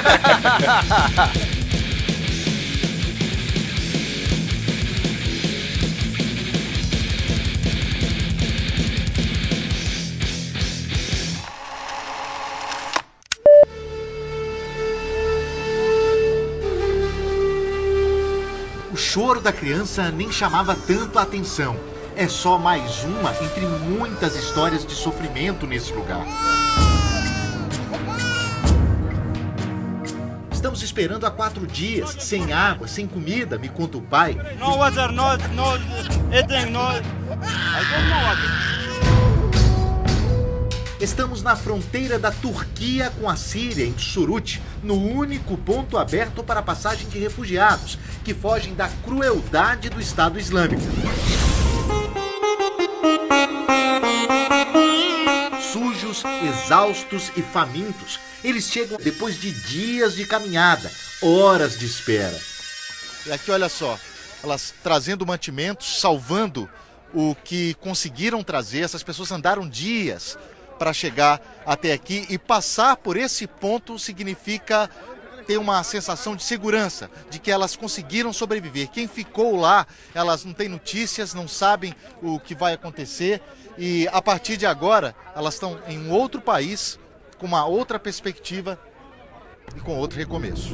choro 19.11 19.41
da 19.41 19.51
criança 19.51 20.09
nem 20.09 20.31
chamava 20.31 20.73
tanto 20.73 21.19
a 21.19 21.23
atenção. 21.23 21.75
É 22.15 22.29
só 22.29 22.57
mais 22.57 23.03
uma 23.03 23.31
entre 23.43 23.65
muitas 23.65 24.37
histórias 24.37 24.85
de 24.85 24.93
sofrimento 24.93 25.67
nesse 25.67 25.91
lugar. 25.91 26.25
Estamos 30.49 30.81
esperando 30.81 31.25
há 31.25 31.31
quatro 31.31 31.67
dias, 31.67 32.15
sem 32.19 32.53
água, 32.53 32.87
sem 32.87 33.05
comida, 33.05 33.57
me 33.57 33.67
conta 33.67 33.97
o 33.97 34.01
pai. 34.01 34.37
No 34.57 34.77
water, 34.77 35.11
no, 35.11 35.35
no 35.35 36.33
eating, 36.33 36.71
no. 36.71 36.79
I 36.79 37.83
don't 37.91 38.07
know. 38.07 39.10
Estamos 41.01 41.41
na 41.41 41.55
fronteira 41.55 42.19
da 42.19 42.31
Turquia 42.31 43.11
com 43.19 43.27
a 43.27 43.35
Síria, 43.35 43.83
em 43.83 43.97
Surut, 43.97 44.61
no 44.83 44.93
único 44.93 45.57
ponto 45.57 45.97
aberto 45.97 46.43
para 46.43 46.59
a 46.59 46.63
passagem 46.63 47.09
de 47.09 47.17
refugiados 47.17 47.97
que 48.23 48.35
fogem 48.35 48.75
da 48.75 48.87
crueldade 49.03 49.89
do 49.89 49.99
Estado 49.99 50.39
Islâmico. 50.39 50.83
Sujos, 55.73 56.21
exaustos 56.47 57.31
e 57.35 57.41
famintos, 57.41 58.19
eles 58.43 58.65
chegam 58.65 58.99
depois 59.03 59.41
de 59.41 59.51
dias 59.51 60.13
de 60.13 60.27
caminhada, 60.27 60.91
horas 61.19 61.79
de 61.79 61.87
espera. 61.87 62.39
E 63.25 63.31
aqui, 63.31 63.49
olha 63.49 63.69
só, 63.69 63.97
elas 64.43 64.71
trazendo 64.83 65.25
mantimentos, 65.25 65.99
salvando 65.99 66.69
o 67.11 67.33
que 67.43 67.73
conseguiram 67.75 68.43
trazer. 68.43 68.81
Essas 68.81 69.01
pessoas 69.01 69.31
andaram 69.31 69.67
dias 69.67 70.37
para 70.81 70.93
chegar 70.93 71.39
até 71.63 71.93
aqui 71.93 72.25
e 72.27 72.39
passar 72.39 72.97
por 72.97 73.15
esse 73.15 73.45
ponto 73.45 73.99
significa 73.99 74.89
ter 75.45 75.59
uma 75.59 75.83
sensação 75.83 76.35
de 76.35 76.41
segurança, 76.41 77.07
de 77.29 77.37
que 77.37 77.51
elas 77.51 77.75
conseguiram 77.75 78.33
sobreviver. 78.33 78.89
Quem 78.89 79.07
ficou 79.07 79.55
lá, 79.55 79.85
elas 80.11 80.43
não 80.43 80.53
têm 80.53 80.67
notícias, 80.67 81.35
não 81.35 81.47
sabem 81.47 81.93
o 82.19 82.39
que 82.39 82.55
vai 82.55 82.73
acontecer 82.73 83.43
e 83.77 84.07
a 84.11 84.23
partir 84.23 84.57
de 84.57 84.65
agora 84.65 85.15
elas 85.35 85.53
estão 85.53 85.79
em 85.87 85.99
um 85.99 86.09
outro 86.09 86.41
país, 86.41 86.97
com 87.37 87.45
uma 87.45 87.63
outra 87.63 87.99
perspectiva 87.99 88.79
e 89.75 89.79
com 89.81 89.95
outro 89.95 90.17
recomeço. 90.17 90.73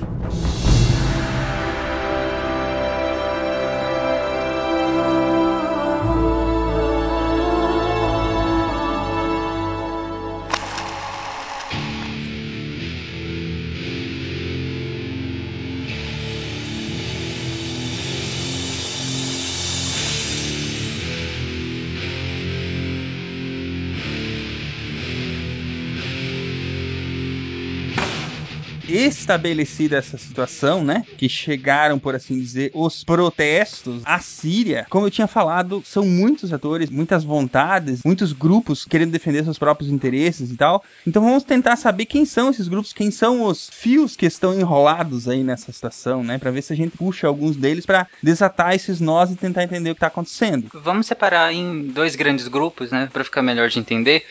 Estabelecida 28.97 29.97
essa 29.97 30.17
situação, 30.17 30.83
né? 30.83 31.03
Que 31.17 31.29
chegaram, 31.29 31.99
por 31.99 32.15
assim 32.15 32.39
dizer, 32.39 32.71
os 32.73 33.03
protestos 33.03 34.01
à 34.05 34.19
Síria. 34.19 34.85
Como 34.89 35.05
eu 35.05 35.11
tinha 35.11 35.27
falado, 35.27 35.81
são 35.85 36.05
muitos 36.05 36.51
atores, 36.51 36.89
muitas 36.89 37.23
vontades, 37.23 38.01
muitos 38.03 38.33
grupos 38.33 38.85
querendo 38.85 39.11
defender 39.11 39.43
seus 39.43 39.57
próprios 39.57 39.91
interesses 39.91 40.51
e 40.51 40.55
tal. 40.55 40.83
Então 41.05 41.21
vamos 41.21 41.43
tentar 41.43 41.75
saber 41.75 42.05
quem 42.05 42.25
são 42.25 42.49
esses 42.49 42.67
grupos, 42.67 42.93
quem 42.93 43.11
são 43.11 43.43
os 43.43 43.69
fios 43.71 44.15
que 44.15 44.25
estão 44.25 44.57
enrolados 44.57 45.27
aí 45.27 45.43
nessa 45.43 45.71
situação, 45.71 46.23
né? 46.23 46.37
Para 46.37 46.51
ver 46.51 46.61
se 46.61 46.73
a 46.73 46.75
gente 46.75 46.97
puxa 46.97 47.27
alguns 47.27 47.55
deles 47.55 47.85
para 47.85 48.07
desatar 48.21 48.73
esses 48.73 48.99
nós 48.99 49.31
e 49.31 49.35
tentar 49.35 49.63
entender 49.63 49.91
o 49.91 49.95
que 49.95 50.01
tá 50.01 50.07
acontecendo. 50.07 50.69
Vamos 50.73 51.07
separar 51.07 51.53
em 51.53 51.87
dois 51.87 52.15
grandes 52.15 52.47
grupos, 52.47 52.91
né? 52.91 53.09
Para 53.11 53.23
ficar 53.23 53.41
melhor 53.41 53.69
de 53.69 53.79
entender. 53.79 54.25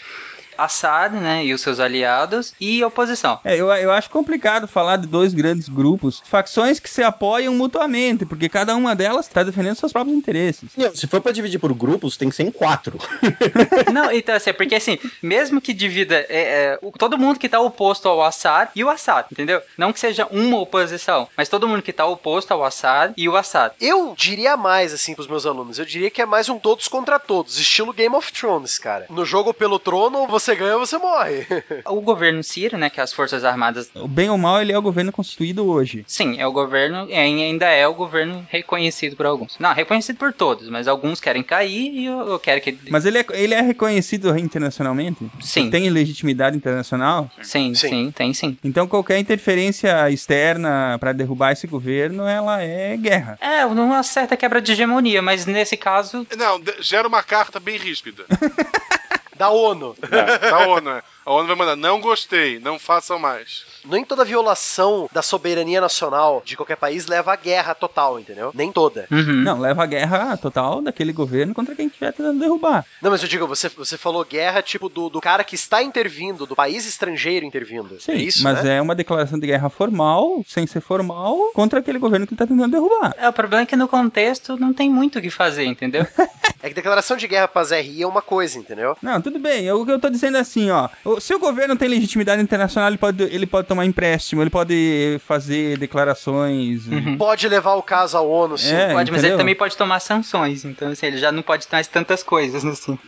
Assad, 0.56 1.14
né, 1.14 1.44
e 1.44 1.52
os 1.52 1.60
seus 1.60 1.80
aliados, 1.80 2.54
e 2.60 2.82
oposição. 2.84 3.40
É, 3.44 3.56
eu, 3.56 3.68
eu 3.72 3.90
acho 3.90 4.10
complicado 4.10 4.66
falar 4.68 4.96
de 4.96 5.06
dois 5.06 5.34
grandes 5.34 5.68
grupos, 5.68 6.22
facções 6.24 6.78
que 6.78 6.90
se 6.90 7.02
apoiam 7.02 7.54
mutuamente, 7.54 8.24
porque 8.24 8.48
cada 8.48 8.74
uma 8.74 8.94
delas 8.94 9.26
está 9.26 9.42
defendendo 9.42 9.76
seus 9.76 9.92
próprios 9.92 10.16
interesses. 10.16 10.70
Não, 10.76 10.94
se 10.94 11.06
for 11.06 11.20
para 11.20 11.32
dividir 11.32 11.58
por 11.58 11.72
grupos, 11.74 12.16
tem 12.16 12.28
que 12.28 12.36
ser 12.36 12.44
em 12.44 12.50
quatro. 12.50 12.98
Não, 13.92 14.10
então 14.10 14.34
assim, 14.34 14.52
porque 14.52 14.74
assim, 14.74 14.98
mesmo 15.22 15.60
que 15.60 15.72
divida 15.72 16.14
é, 16.28 16.78
é, 16.82 16.90
todo 16.98 17.18
mundo 17.18 17.38
que 17.38 17.48
tá 17.48 17.60
oposto 17.60 18.08
ao 18.08 18.22
Assad 18.22 18.70
e 18.74 18.84
o 18.84 18.90
Assad, 18.90 19.26
entendeu? 19.30 19.60
Não 19.76 19.92
que 19.92 20.00
seja 20.00 20.26
uma 20.30 20.58
oposição, 20.58 21.28
mas 21.36 21.48
todo 21.48 21.68
mundo 21.68 21.82
que 21.82 21.92
tá 21.92 22.06
oposto 22.06 22.52
ao 22.52 22.64
Assad 22.64 23.12
e 23.16 23.28
o 23.28 23.36
Assad. 23.36 23.74
Eu 23.80 24.14
diria 24.16 24.56
mais, 24.56 24.92
assim, 24.92 25.14
pros 25.14 25.26
meus 25.26 25.46
alunos, 25.46 25.78
eu 25.78 25.84
diria 25.84 26.10
que 26.10 26.22
é 26.22 26.26
mais 26.26 26.48
um 26.48 26.58
todos 26.58 26.88
contra 26.88 27.18
todos, 27.18 27.58
estilo 27.58 27.92
Game 27.92 28.14
of 28.14 28.32
Thrones, 28.32 28.78
cara. 28.78 29.06
No 29.10 29.24
jogo 29.24 29.52
pelo 29.52 29.78
trono, 29.78 30.26
você 30.26 30.45
ganha 30.54 30.74
ou 30.74 30.86
você 30.86 30.98
morre. 30.98 31.46
O 31.86 32.00
governo 32.00 32.42
sírio, 32.42 32.78
né, 32.78 32.90
que 32.90 33.00
é 33.00 33.02
as 33.02 33.12
forças 33.12 33.44
armadas... 33.44 33.90
O 33.94 34.08
bem 34.08 34.28
ou 34.28 34.36
mal, 34.36 34.60
ele 34.60 34.72
é 34.72 34.78
o 34.78 34.82
governo 34.82 35.12
constituído 35.12 35.66
hoje. 35.66 36.04
Sim, 36.06 36.38
é 36.38 36.46
o 36.46 36.52
governo, 36.52 37.08
ainda 37.12 37.66
é 37.66 37.86
o 37.86 37.94
governo 37.94 38.46
reconhecido 38.50 39.16
por 39.16 39.26
alguns. 39.26 39.58
Não, 39.58 39.72
reconhecido 39.72 40.16
por 40.16 40.32
todos, 40.32 40.68
mas 40.68 40.88
alguns 40.88 41.20
querem 41.20 41.42
cair 41.42 41.92
e 41.92 42.06
eu, 42.06 42.20
eu 42.20 42.38
quero 42.38 42.60
que... 42.60 42.76
Mas 42.90 43.04
ele 43.04 43.18
é, 43.18 43.26
ele 43.30 43.54
é 43.54 43.60
reconhecido 43.60 44.36
internacionalmente? 44.38 45.18
Sim. 45.40 45.70
Tem 45.70 45.88
legitimidade 45.88 46.56
internacional? 46.56 47.30
Sim, 47.42 47.74
sim, 47.74 47.88
sim, 47.88 48.10
tem 48.10 48.34
sim. 48.34 48.58
Então 48.62 48.86
qualquer 48.86 49.18
interferência 49.18 50.10
externa 50.10 50.96
para 50.98 51.12
derrubar 51.12 51.52
esse 51.52 51.66
governo, 51.66 52.26
ela 52.26 52.62
é 52.62 52.96
guerra. 52.96 53.38
É, 53.40 53.64
uma 53.64 54.02
certa 54.02 54.36
quebra 54.36 54.60
de 54.60 54.72
hegemonia, 54.72 55.22
mas 55.22 55.46
nesse 55.46 55.76
caso... 55.76 56.26
Não, 56.36 56.60
gera 56.80 57.08
uma 57.08 57.22
carta 57.22 57.58
bem 57.58 57.76
ríspida. 57.76 58.24
da 59.36 59.50
ONU. 59.50 59.94
É, 60.02 60.50
da 60.50 60.66
ONU, 60.68 60.90
é. 60.90 61.02
A 61.26 61.32
ONU 61.32 61.48
vai 61.48 61.56
mandar, 61.56 61.74
não 61.74 62.00
gostei, 62.00 62.60
não 62.60 62.78
façam 62.78 63.18
mais. 63.18 63.64
Nem 63.84 64.04
toda 64.04 64.24
violação 64.24 65.10
da 65.12 65.22
soberania 65.22 65.80
nacional 65.80 66.40
de 66.44 66.56
qualquer 66.56 66.76
país 66.76 67.08
leva 67.08 67.32
à 67.32 67.36
guerra 67.36 67.74
total, 67.74 68.20
entendeu? 68.20 68.52
Nem 68.54 68.70
toda. 68.70 69.08
Uhum. 69.10 69.42
Não, 69.42 69.58
leva 69.58 69.82
à 69.82 69.86
guerra 69.86 70.36
total 70.36 70.80
daquele 70.80 71.12
governo 71.12 71.52
contra 71.52 71.74
quem 71.74 71.88
estiver 71.88 72.12
tentando 72.12 72.38
derrubar. 72.38 72.86
Não, 73.02 73.10
mas 73.10 73.24
eu 73.24 73.28
digo, 73.28 73.44
você, 73.44 73.68
você 73.68 73.98
falou 73.98 74.24
guerra 74.24 74.62
tipo 74.62 74.88
do, 74.88 75.08
do 75.08 75.20
cara 75.20 75.42
que 75.42 75.56
está 75.56 75.82
intervindo, 75.82 76.46
do 76.46 76.54
país 76.54 76.86
estrangeiro 76.86 77.44
intervindo. 77.44 78.00
Sim, 78.00 78.12
é 78.12 78.16
isso, 78.16 78.44
mas 78.44 78.62
né? 78.62 78.76
é 78.76 78.80
uma 78.80 78.94
declaração 78.94 79.36
de 79.36 79.48
guerra 79.48 79.68
formal, 79.68 80.44
sem 80.46 80.64
ser 80.64 80.80
formal, 80.80 81.50
contra 81.54 81.80
aquele 81.80 81.98
governo 81.98 82.24
que 82.24 82.34
está 82.34 82.46
tentando 82.46 82.70
derrubar. 82.70 83.12
É, 83.18 83.28
o 83.28 83.32
problema 83.32 83.64
é 83.64 83.66
que 83.66 83.74
no 83.74 83.88
contexto 83.88 84.56
não 84.56 84.72
tem 84.72 84.88
muito 84.88 85.18
o 85.18 85.22
que 85.22 85.30
fazer, 85.30 85.64
entendeu? 85.64 86.06
é 86.62 86.68
que 86.68 86.74
declaração 86.74 87.16
de 87.16 87.26
guerra 87.26 87.48
pra 87.48 87.64
Zé 87.64 87.80
Ria 87.80 88.04
é 88.04 88.06
uma 88.06 88.22
coisa, 88.22 88.56
entendeu? 88.60 88.96
Não, 89.02 89.20
tudo 89.20 89.40
bem. 89.40 89.68
O 89.72 89.84
que 89.84 89.90
eu 89.90 90.00
tô 90.00 90.08
dizendo 90.08 90.36
é 90.36 90.40
assim, 90.40 90.70
ó. 90.70 90.88
Se 91.20 91.34
o 91.34 91.38
governo 91.38 91.76
tem 91.76 91.88
legitimidade 91.88 92.42
internacional, 92.42 92.88
ele 92.88 92.98
pode, 92.98 93.22
ele 93.22 93.46
pode 93.46 93.68
tomar 93.68 93.84
empréstimo, 93.84 94.42
ele 94.42 94.50
pode 94.50 95.20
fazer 95.26 95.78
declarações. 95.78 96.86
Uhum. 96.86 97.16
Pode 97.16 97.48
levar 97.48 97.74
o 97.74 97.82
caso 97.82 98.16
à 98.16 98.20
ONU, 98.20 98.58
sim. 98.58 98.74
É, 98.74 98.92
pode, 98.92 99.10
mas 99.10 99.20
ele 99.20 99.28
entendeu? 99.28 99.38
também 99.38 99.54
pode 99.54 99.76
tomar 99.76 100.00
sanções. 100.00 100.64
Então, 100.64 100.88
assim, 100.88 101.06
ele 101.06 101.18
já 101.18 101.32
não 101.32 101.42
pode 101.42 101.66
ter 101.66 101.76
mais 101.76 101.86
tantas 101.86 102.22
coisas, 102.22 102.64
assim. 102.64 102.98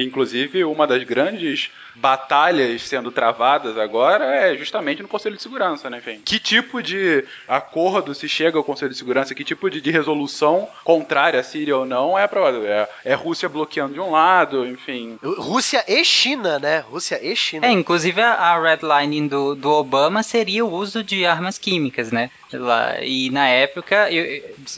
Inclusive, 0.00 0.64
uma 0.64 0.86
das 0.86 1.02
grandes 1.04 1.70
batalhas 1.94 2.82
sendo 2.82 3.10
travadas 3.10 3.78
agora 3.78 4.24
é 4.24 4.56
justamente 4.56 5.02
no 5.02 5.08
Conselho 5.08 5.36
de 5.36 5.42
Segurança, 5.42 5.88
né, 5.88 5.98
enfim. 5.98 6.20
Que 6.24 6.38
tipo 6.38 6.82
de 6.82 7.24
acordo 7.48 8.14
se 8.14 8.28
chega 8.28 8.58
ao 8.58 8.64
Conselho 8.64 8.90
de 8.90 8.98
Segurança, 8.98 9.34
que 9.34 9.44
tipo 9.44 9.70
de, 9.70 9.80
de 9.80 9.90
resolução 9.90 10.68
contrária 10.84 11.40
à 11.40 11.42
Síria 11.42 11.76
ou 11.76 11.86
não 11.86 12.18
é 12.18 12.26
provável. 12.26 12.66
É, 12.66 12.88
é 13.04 13.14
Rússia 13.14 13.48
bloqueando 13.48 13.94
de 13.94 14.00
um 14.00 14.10
lado, 14.10 14.66
enfim. 14.66 15.18
Rússia 15.22 15.84
e 15.88 16.04
China, 16.04 16.58
né? 16.58 16.80
Rússia 16.80 17.18
e 17.22 17.35
China. 17.36 17.66
É, 17.66 17.70
inclusive 17.70 18.20
a, 18.20 18.32
a 18.32 18.60
redline 18.60 19.28
do, 19.28 19.54
do 19.54 19.70
Obama 19.70 20.22
seria 20.22 20.64
o 20.64 20.72
uso 20.72 21.04
de 21.04 21.24
armas 21.24 21.58
químicas, 21.58 22.10
né? 22.10 22.30
Lá, 22.52 23.00
e 23.02 23.28
na 23.30 23.48
época, 23.48 24.10
eu, 24.10 24.24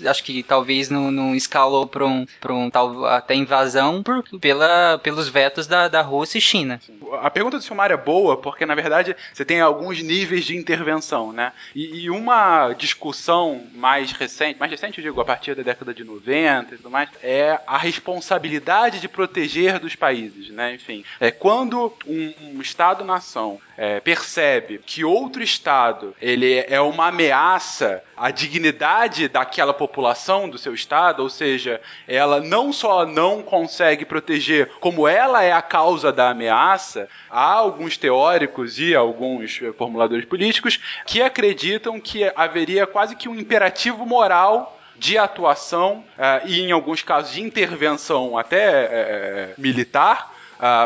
eu 0.00 0.10
acho 0.10 0.24
que 0.24 0.42
talvez 0.42 0.88
não, 0.88 1.10
não 1.10 1.34
escalou 1.34 1.86
para 1.86 2.04
um, 2.04 2.24
um 2.48 2.70
tal, 2.70 3.04
até 3.04 3.34
invasão 3.34 4.02
por, 4.02 4.22
pela, 4.40 4.98
pelos 4.98 5.28
vetos 5.28 5.66
da, 5.66 5.86
da 5.86 6.00
Rússia 6.00 6.38
e 6.38 6.40
China. 6.40 6.80
A 7.20 7.30
pergunta 7.30 7.58
do 7.58 7.62
Silmar 7.62 7.90
é 7.90 7.96
boa 7.96 8.38
porque, 8.38 8.64
na 8.64 8.74
verdade, 8.74 9.14
você 9.32 9.44
tem 9.44 9.60
alguns 9.60 10.02
níveis 10.02 10.44
de 10.44 10.56
intervenção, 10.56 11.32
né? 11.32 11.52
E, 11.74 12.04
e 12.04 12.10
uma 12.10 12.72
discussão 12.72 13.62
mais 13.74 14.12
recente, 14.12 14.58
mais 14.58 14.70
recente, 14.70 14.98
eu 14.98 15.04
digo, 15.04 15.20
a 15.20 15.24
partir 15.24 15.54
da 15.54 15.62
década 15.62 15.92
de 15.92 16.04
90 16.04 16.74
e 16.74 16.76
tudo 16.78 16.90
mais, 16.90 17.10
é 17.22 17.60
a 17.66 17.76
responsabilidade 17.76 18.98
de 18.98 19.08
proteger 19.08 19.78
dos 19.78 19.94
países, 19.94 20.48
né? 20.50 20.74
Enfim, 20.74 21.04
é 21.20 21.30
quando 21.30 21.92
um, 22.06 22.34
um 22.40 22.62
Estado-nação 22.62 23.60
é, 23.78 24.00
percebe 24.00 24.80
que 24.84 25.04
outro 25.04 25.40
Estado 25.40 26.12
ele 26.20 26.64
é 26.68 26.80
uma 26.80 27.06
ameaça 27.06 28.02
à 28.16 28.32
dignidade 28.32 29.28
daquela 29.28 29.72
população 29.72 30.48
do 30.48 30.58
seu 30.58 30.74
Estado, 30.74 31.22
ou 31.22 31.30
seja, 31.30 31.80
ela 32.08 32.40
não 32.40 32.72
só 32.72 33.06
não 33.06 33.40
consegue 33.40 34.04
proteger, 34.04 34.68
como 34.80 35.06
ela 35.06 35.44
é 35.44 35.52
a 35.52 35.62
causa 35.62 36.12
da 36.12 36.30
ameaça, 36.30 37.08
há 37.30 37.52
alguns 37.52 37.96
teóricos 37.96 38.80
e 38.80 38.96
alguns 38.96 39.60
eh, 39.62 39.72
formuladores 39.72 40.24
políticos 40.24 40.80
que 41.06 41.22
acreditam 41.22 42.00
que 42.00 42.24
haveria 42.34 42.84
quase 42.84 43.14
que 43.14 43.28
um 43.28 43.38
imperativo 43.38 44.04
moral 44.04 44.76
de 44.96 45.16
atuação 45.16 46.04
eh, 46.18 46.42
e, 46.46 46.60
em 46.62 46.72
alguns 46.72 47.02
casos, 47.02 47.32
de 47.32 47.42
intervenção 47.42 48.36
até 48.36 48.88
eh, 48.90 49.54
militar 49.56 50.36